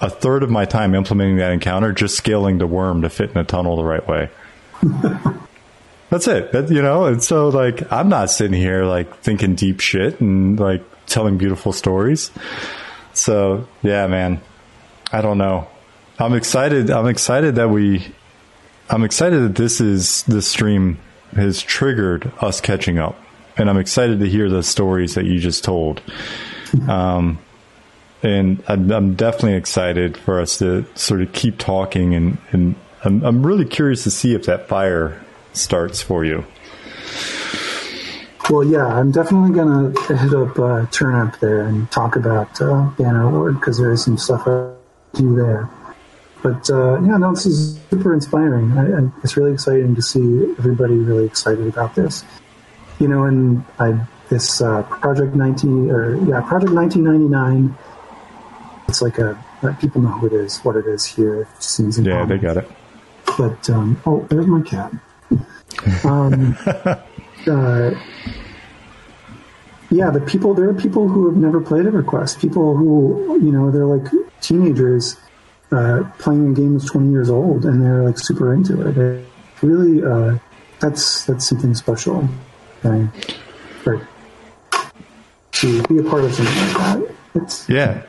a 0.00 0.08
third 0.08 0.42
of 0.42 0.50
my 0.50 0.64
time 0.64 0.94
implementing 0.94 1.36
that 1.36 1.52
encounter 1.52 1.92
just 1.92 2.16
scaling 2.16 2.58
the 2.58 2.66
worm 2.66 3.02
to 3.02 3.10
fit 3.10 3.30
in 3.30 3.34
the 3.34 3.44
tunnel 3.44 3.76
the 3.76 3.84
right 3.84 4.06
way. 4.06 4.30
That's 6.10 6.28
it. 6.28 6.52
That, 6.52 6.70
you 6.70 6.82
know, 6.82 7.06
and 7.06 7.22
so 7.22 7.48
like 7.48 7.90
I'm 7.90 8.08
not 8.08 8.30
sitting 8.30 8.58
here 8.58 8.84
like 8.84 9.20
thinking 9.20 9.54
deep 9.54 9.80
shit 9.80 10.20
and 10.20 10.58
like 10.60 10.84
telling 11.06 11.38
beautiful 11.38 11.72
stories. 11.72 12.30
So 13.14 13.66
yeah, 13.82 14.06
man. 14.06 14.40
I 15.12 15.20
don't 15.20 15.38
know. 15.38 15.68
I'm 16.18 16.34
excited. 16.34 16.90
I'm 16.90 17.06
excited 17.06 17.56
that 17.56 17.68
we. 17.68 18.12
I'm 18.92 19.04
excited 19.04 19.42
that 19.42 19.54
this 19.54 19.80
is 19.80 20.22
the 20.24 20.42
stream 20.42 20.98
has 21.34 21.62
triggered 21.62 22.30
us 22.42 22.60
catching 22.60 22.98
up, 22.98 23.18
and 23.56 23.70
I'm 23.70 23.78
excited 23.78 24.20
to 24.20 24.28
hear 24.28 24.50
the 24.50 24.62
stories 24.62 25.14
that 25.14 25.24
you 25.24 25.38
just 25.38 25.64
told. 25.64 26.02
Um, 26.88 27.38
and 28.22 28.62
I'm, 28.68 28.90
I'm 28.92 29.14
definitely 29.14 29.54
excited 29.54 30.18
for 30.18 30.40
us 30.40 30.58
to 30.58 30.84
sort 30.94 31.22
of 31.22 31.32
keep 31.32 31.56
talking, 31.56 32.14
and 32.14 32.36
and 32.50 32.74
I'm, 33.02 33.24
I'm 33.24 33.46
really 33.46 33.64
curious 33.64 34.04
to 34.04 34.10
see 34.10 34.34
if 34.34 34.44
that 34.44 34.68
fire 34.68 35.18
starts 35.54 36.02
for 36.02 36.22
you. 36.22 36.44
Well, 38.50 38.64
yeah, 38.64 38.86
I'm 38.86 39.10
definitely 39.10 39.54
going 39.54 39.94
to 39.94 40.16
hit 40.16 40.34
up 40.34 40.58
uh, 40.58 40.86
Turnip 40.90 41.38
there 41.40 41.62
and 41.62 41.90
talk 41.90 42.16
about 42.16 42.60
uh, 42.60 42.90
Banner 42.98 43.30
Lord 43.30 43.58
because 43.58 43.78
there 43.78 43.90
is 43.90 44.04
some 44.04 44.18
stuff 44.18 44.46
I 44.46 44.72
do 45.14 45.34
there. 45.34 45.70
But 46.42 46.68
uh, 46.70 47.00
yeah, 47.02 47.16
no, 47.18 47.30
this 47.30 47.46
is 47.46 47.78
super 47.90 48.12
inspiring. 48.12 48.72
I, 48.76 48.98
I, 48.98 49.10
it's 49.22 49.36
really 49.36 49.52
exciting 49.52 49.94
to 49.94 50.02
see 50.02 50.54
everybody 50.58 50.94
really 50.94 51.24
excited 51.24 51.66
about 51.66 51.94
this. 51.94 52.24
You 52.98 53.08
know, 53.08 53.24
and 53.24 53.64
I, 53.78 54.06
this 54.28 54.60
uh, 54.60 54.82
Project 54.82 55.34
19 55.34 55.90
or 55.90 56.16
yeah, 56.26 56.40
Project 56.40 56.72
1999. 56.72 57.76
It's 58.88 59.00
like 59.00 59.18
a 59.18 59.38
people 59.80 60.02
know 60.02 60.08
who 60.08 60.26
it 60.26 60.32
is, 60.32 60.58
what 60.60 60.76
it 60.76 60.86
is 60.86 61.04
here. 61.04 61.42
It 61.42 61.62
seems 61.62 61.98
yeah, 61.98 62.24
they 62.24 62.38
got 62.38 62.56
it. 62.56 62.68
But 63.38 63.70
um, 63.70 64.00
oh, 64.04 64.26
there's 64.28 64.46
my 64.46 64.62
cat. 64.62 64.92
Um, 66.04 66.56
uh, 66.66 67.94
yeah, 69.90 70.10
the 70.10 70.20
people 70.26 70.54
there 70.54 70.68
are 70.68 70.74
people 70.74 71.08
who 71.08 71.28
have 71.28 71.36
never 71.36 71.60
played 71.60 71.84
EverQuest. 71.84 72.40
People 72.40 72.76
who 72.76 73.38
you 73.40 73.52
know 73.52 73.70
they're 73.70 73.86
like 73.86 74.10
teenagers 74.40 75.16
uh, 75.72 76.04
playing 76.18 76.50
a 76.50 76.54
game 76.54 76.74
that's 76.74 76.90
twenty 76.90 77.10
years 77.10 77.30
old, 77.30 77.64
and 77.64 77.82
they're 77.82 78.02
like 78.04 78.18
super 78.18 78.54
into 78.54 78.86
it. 78.86 78.96
it 78.96 79.26
really, 79.62 80.02
uh, 80.04 80.38
that's 80.80 81.24
that's 81.24 81.46
something 81.46 81.74
special. 81.74 82.28
Right. 83.84 84.02
To 85.52 85.82
be 85.84 85.98
a 85.98 86.02
part 86.02 86.24
of 86.24 86.34
something 86.34 86.54
like 86.54 86.76
that. 86.76 87.14
It's, 87.34 87.68
yeah, 87.68 88.02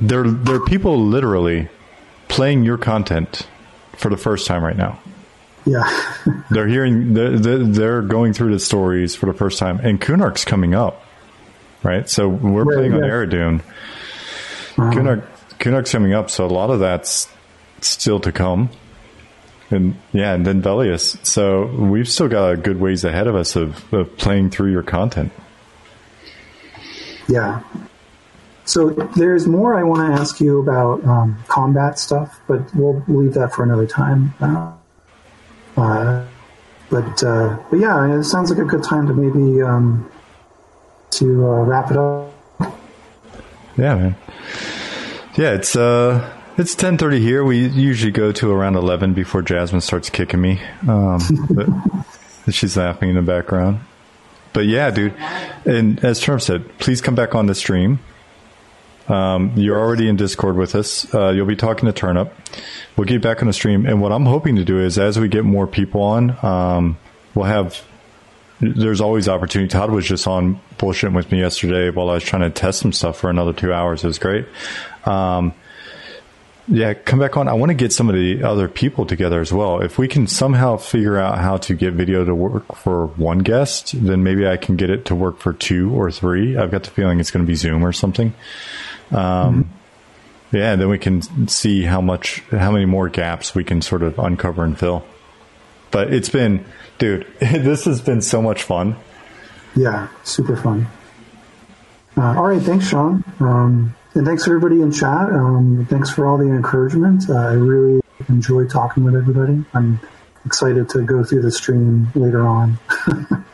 there 0.00 0.24
there 0.24 0.56
are 0.56 0.64
people 0.64 0.98
literally 0.98 1.68
playing 2.28 2.64
your 2.64 2.78
content 2.78 3.46
for 3.96 4.08
the 4.08 4.16
first 4.16 4.46
time 4.46 4.64
right 4.64 4.76
now. 4.76 4.98
Yeah. 5.64 5.88
they're 6.50 6.66
hearing, 6.66 7.14
they're, 7.14 7.38
they're, 7.38 8.02
going 8.02 8.32
through 8.32 8.52
the 8.52 8.58
stories 8.58 9.14
for 9.14 9.26
the 9.26 9.34
first 9.34 9.58
time. 9.58 9.78
And 9.80 10.00
Kunark's 10.00 10.44
coming 10.44 10.74
up, 10.74 11.04
right? 11.82 12.08
So 12.08 12.28
we're 12.28 12.64
right, 12.64 12.74
playing 12.74 12.92
yeah. 12.92 13.44
on. 13.46 13.60
Uh-huh. 13.60 14.90
Kunark, 14.92 15.26
Kunark's 15.62 15.92
coming 15.92 16.12
up, 16.12 16.28
so 16.28 16.44
a 16.44 16.48
lot 16.48 16.70
of 16.70 16.80
that's 16.80 17.28
still 17.80 18.18
to 18.20 18.32
come. 18.32 18.68
And 19.70 19.96
yeah, 20.12 20.34
and 20.34 20.44
then 20.44 20.60
Velious. 20.60 21.24
So 21.24 21.66
we've 21.66 22.08
still 22.08 22.28
got 22.28 22.50
a 22.50 22.56
good 22.56 22.80
ways 22.80 23.04
ahead 23.04 23.28
of 23.28 23.36
us 23.36 23.54
of, 23.56 23.92
of 23.94 24.16
playing 24.18 24.50
through 24.50 24.72
your 24.72 24.82
content. 24.82 25.32
Yeah. 27.28 27.62
So 28.64 28.90
there's 29.16 29.46
more 29.46 29.78
I 29.78 29.84
want 29.84 30.12
to 30.12 30.20
ask 30.20 30.40
you 30.40 30.60
about 30.60 31.04
um, 31.04 31.38
combat 31.46 31.98
stuff, 31.98 32.40
but 32.48 32.74
we'll 32.74 33.02
leave 33.06 33.34
that 33.34 33.54
for 33.54 33.62
another 33.62 33.86
time. 33.86 34.34
Uh, 35.76 36.26
but 36.90 37.22
uh, 37.22 37.56
but 37.70 37.78
yeah, 37.78 38.18
it 38.18 38.24
sounds 38.24 38.50
like 38.50 38.58
a 38.58 38.64
good 38.64 38.82
time 38.82 39.06
to 39.06 39.14
maybe 39.14 39.62
um, 39.62 40.10
to 41.10 41.46
uh, 41.46 41.62
wrap 41.62 41.90
it 41.90 41.96
up. 41.96 42.34
Yeah, 43.78 43.94
man. 43.94 44.16
Yeah, 45.36 45.52
it's 45.54 45.74
uh, 45.76 46.30
it's 46.58 46.74
ten 46.74 46.98
thirty 46.98 47.20
here. 47.20 47.44
We 47.44 47.66
usually 47.66 48.12
go 48.12 48.32
to 48.32 48.50
around 48.50 48.76
eleven 48.76 49.14
before 49.14 49.42
Jasmine 49.42 49.80
starts 49.80 50.10
kicking 50.10 50.40
me. 50.40 50.60
Um, 50.86 51.20
but 52.44 52.54
she's 52.54 52.76
laughing 52.76 53.10
in 53.10 53.14
the 53.14 53.22
background. 53.22 53.80
But 54.52 54.66
yeah, 54.66 54.90
dude. 54.90 55.14
And 55.64 56.04
as 56.04 56.20
Trump 56.20 56.42
said, 56.42 56.78
please 56.78 57.00
come 57.00 57.14
back 57.14 57.34
on 57.34 57.46
the 57.46 57.54
stream. 57.54 58.00
Um, 59.08 59.52
you're 59.56 59.78
already 59.78 60.08
in 60.08 60.16
Discord 60.16 60.56
with 60.56 60.74
us. 60.74 61.12
Uh, 61.14 61.30
you'll 61.30 61.46
be 61.46 61.56
talking 61.56 61.86
to 61.86 61.92
Turnip. 61.92 62.32
We'll 62.96 63.06
get 63.06 63.22
back 63.22 63.40
on 63.40 63.46
the 63.46 63.52
stream. 63.52 63.86
And 63.86 64.00
what 64.00 64.12
I'm 64.12 64.26
hoping 64.26 64.56
to 64.56 64.64
do 64.64 64.80
is, 64.80 64.98
as 64.98 65.18
we 65.18 65.28
get 65.28 65.44
more 65.44 65.66
people 65.66 66.02
on, 66.02 66.44
um, 66.44 66.98
we'll 67.34 67.46
have. 67.46 67.82
There's 68.60 69.00
always 69.00 69.28
opportunity. 69.28 69.68
Todd 69.68 69.90
was 69.90 70.06
just 70.06 70.28
on 70.28 70.60
bullshitting 70.78 71.16
with 71.16 71.32
me 71.32 71.40
yesterday 71.40 71.90
while 71.90 72.10
I 72.10 72.14
was 72.14 72.22
trying 72.22 72.42
to 72.42 72.50
test 72.50 72.78
some 72.78 72.92
stuff 72.92 73.18
for 73.18 73.28
another 73.28 73.52
two 73.52 73.72
hours. 73.72 74.04
It 74.04 74.06
was 74.06 74.20
great. 74.20 74.46
Um, 75.04 75.54
yeah, 76.68 76.94
come 76.94 77.18
back 77.18 77.36
on. 77.36 77.48
I 77.48 77.54
want 77.54 77.70
to 77.70 77.74
get 77.74 77.92
some 77.92 78.08
of 78.08 78.14
the 78.14 78.44
other 78.44 78.68
people 78.68 79.04
together 79.04 79.40
as 79.40 79.52
well. 79.52 79.80
If 79.80 79.98
we 79.98 80.06
can 80.06 80.26
somehow 80.26 80.76
figure 80.76 81.18
out 81.18 81.38
how 81.38 81.56
to 81.58 81.74
get 81.74 81.94
video 81.94 82.24
to 82.24 82.34
work 82.34 82.76
for 82.76 83.08
one 83.08 83.40
guest, 83.40 83.94
then 84.00 84.22
maybe 84.22 84.46
I 84.46 84.56
can 84.56 84.76
get 84.76 84.88
it 84.88 85.06
to 85.06 85.14
work 85.14 85.38
for 85.38 85.52
two 85.52 85.92
or 85.92 86.10
three. 86.10 86.56
I've 86.56 86.70
got 86.70 86.84
the 86.84 86.90
feeling 86.90 87.18
it's 87.18 87.30
going 87.32 87.44
to 87.44 87.50
be 87.50 87.56
Zoom 87.56 87.84
or 87.84 87.92
something. 87.92 88.32
Um, 89.10 89.64
mm-hmm. 89.64 90.56
Yeah, 90.56 90.76
then 90.76 90.88
we 90.88 90.98
can 90.98 91.48
see 91.48 91.82
how 91.82 92.00
much, 92.00 92.40
how 92.50 92.70
many 92.70 92.84
more 92.84 93.08
gaps 93.08 93.54
we 93.54 93.64
can 93.64 93.82
sort 93.82 94.02
of 94.02 94.18
uncover 94.18 94.64
and 94.64 94.78
fill. 94.78 95.04
But 95.90 96.12
it's 96.12 96.28
been, 96.28 96.64
dude, 96.98 97.26
this 97.40 97.86
has 97.86 98.00
been 98.00 98.22
so 98.22 98.40
much 98.40 98.62
fun. 98.62 98.96
Yeah, 99.74 100.08
super 100.22 100.56
fun. 100.56 100.86
Uh, 102.16 102.36
all 102.36 102.48
right, 102.48 102.62
thanks, 102.62 102.88
Sean. 102.88 103.24
Um, 103.40 103.94
and 104.14 104.26
thanks 104.26 104.46
everybody 104.46 104.80
in 104.80 104.92
chat. 104.92 105.30
Um, 105.30 105.86
thanks 105.88 106.10
for 106.10 106.26
all 106.26 106.38
the 106.38 106.48
encouragement. 106.48 107.28
Uh, 107.28 107.34
I 107.34 107.52
really 107.52 108.00
enjoy 108.28 108.66
talking 108.66 109.04
with 109.04 109.14
everybody. 109.14 109.64
I'm 109.74 110.00
excited 110.44 110.88
to 110.90 111.02
go 111.02 111.24
through 111.24 111.42
the 111.42 111.50
stream 111.50 112.08
later 112.14 112.46
on. 112.46 112.78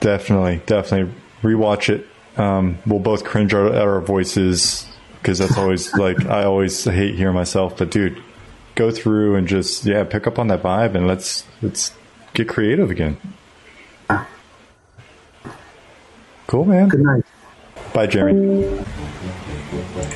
definitely, 0.00 0.62
definitely 0.66 1.14
rewatch 1.42 1.88
it 1.88 2.06
um, 2.36 2.78
we'll 2.86 3.00
both 3.00 3.24
cringe 3.24 3.54
at 3.54 3.74
our 3.74 4.00
voices 4.00 4.86
because 5.20 5.38
that's 5.38 5.56
always 5.56 5.92
like 5.98 6.26
I 6.26 6.44
always 6.44 6.84
hate 6.84 7.14
hearing 7.14 7.34
myself. 7.34 7.78
But 7.78 7.90
dude, 7.90 8.22
go 8.74 8.90
through 8.90 9.36
and 9.36 9.48
just 9.48 9.84
yeah, 9.84 10.04
pick 10.04 10.26
up 10.26 10.38
on 10.38 10.48
that 10.48 10.62
vibe 10.62 10.94
and 10.94 11.06
let's 11.06 11.44
let's 11.62 11.92
get 12.34 12.48
creative 12.48 12.90
again. 12.90 13.16
Cool, 16.46 16.64
man. 16.64 16.88
Good 16.88 17.00
night. 17.00 17.24
Bye, 17.92 18.06
Jeremy. 18.06 18.84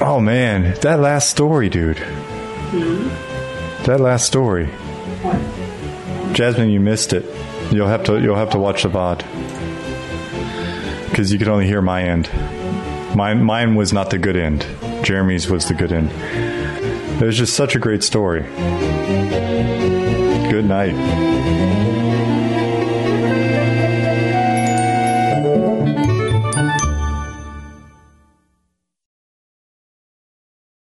Oh 0.02 0.18
man, 0.18 0.74
that 0.80 0.98
last 0.98 1.28
story, 1.28 1.68
dude. 1.68 1.98
Mm-hmm. 1.98 3.84
That 3.84 4.00
last 4.00 4.26
story. 4.26 4.66
What? 4.66 6.34
Jasmine, 6.34 6.70
you 6.70 6.80
missed 6.80 7.12
it. 7.12 7.24
You'll 7.70 7.88
have 7.88 8.04
to 8.04 8.18
you'll 8.18 8.36
have 8.36 8.50
to 8.50 8.58
watch 8.58 8.84
the 8.84 8.88
VOD 8.88 9.18
because 11.10 11.32
you 11.32 11.38
could 11.38 11.48
only 11.48 11.66
hear 11.66 11.82
my 11.82 12.02
end. 12.02 12.30
Mine, 13.14 13.42
mine 13.42 13.74
was 13.74 13.92
not 13.92 14.10
the 14.10 14.18
good 14.18 14.36
end. 14.36 14.64
Jeremy's 15.02 15.50
was 15.50 15.68
the 15.68 15.74
good 15.74 15.92
end. 15.92 16.10
It 17.20 17.26
was 17.26 17.36
just 17.36 17.54
such 17.54 17.76
a 17.76 17.78
great 17.78 18.02
story. 18.02 18.42
Good 20.50 20.64
night. 20.64 20.94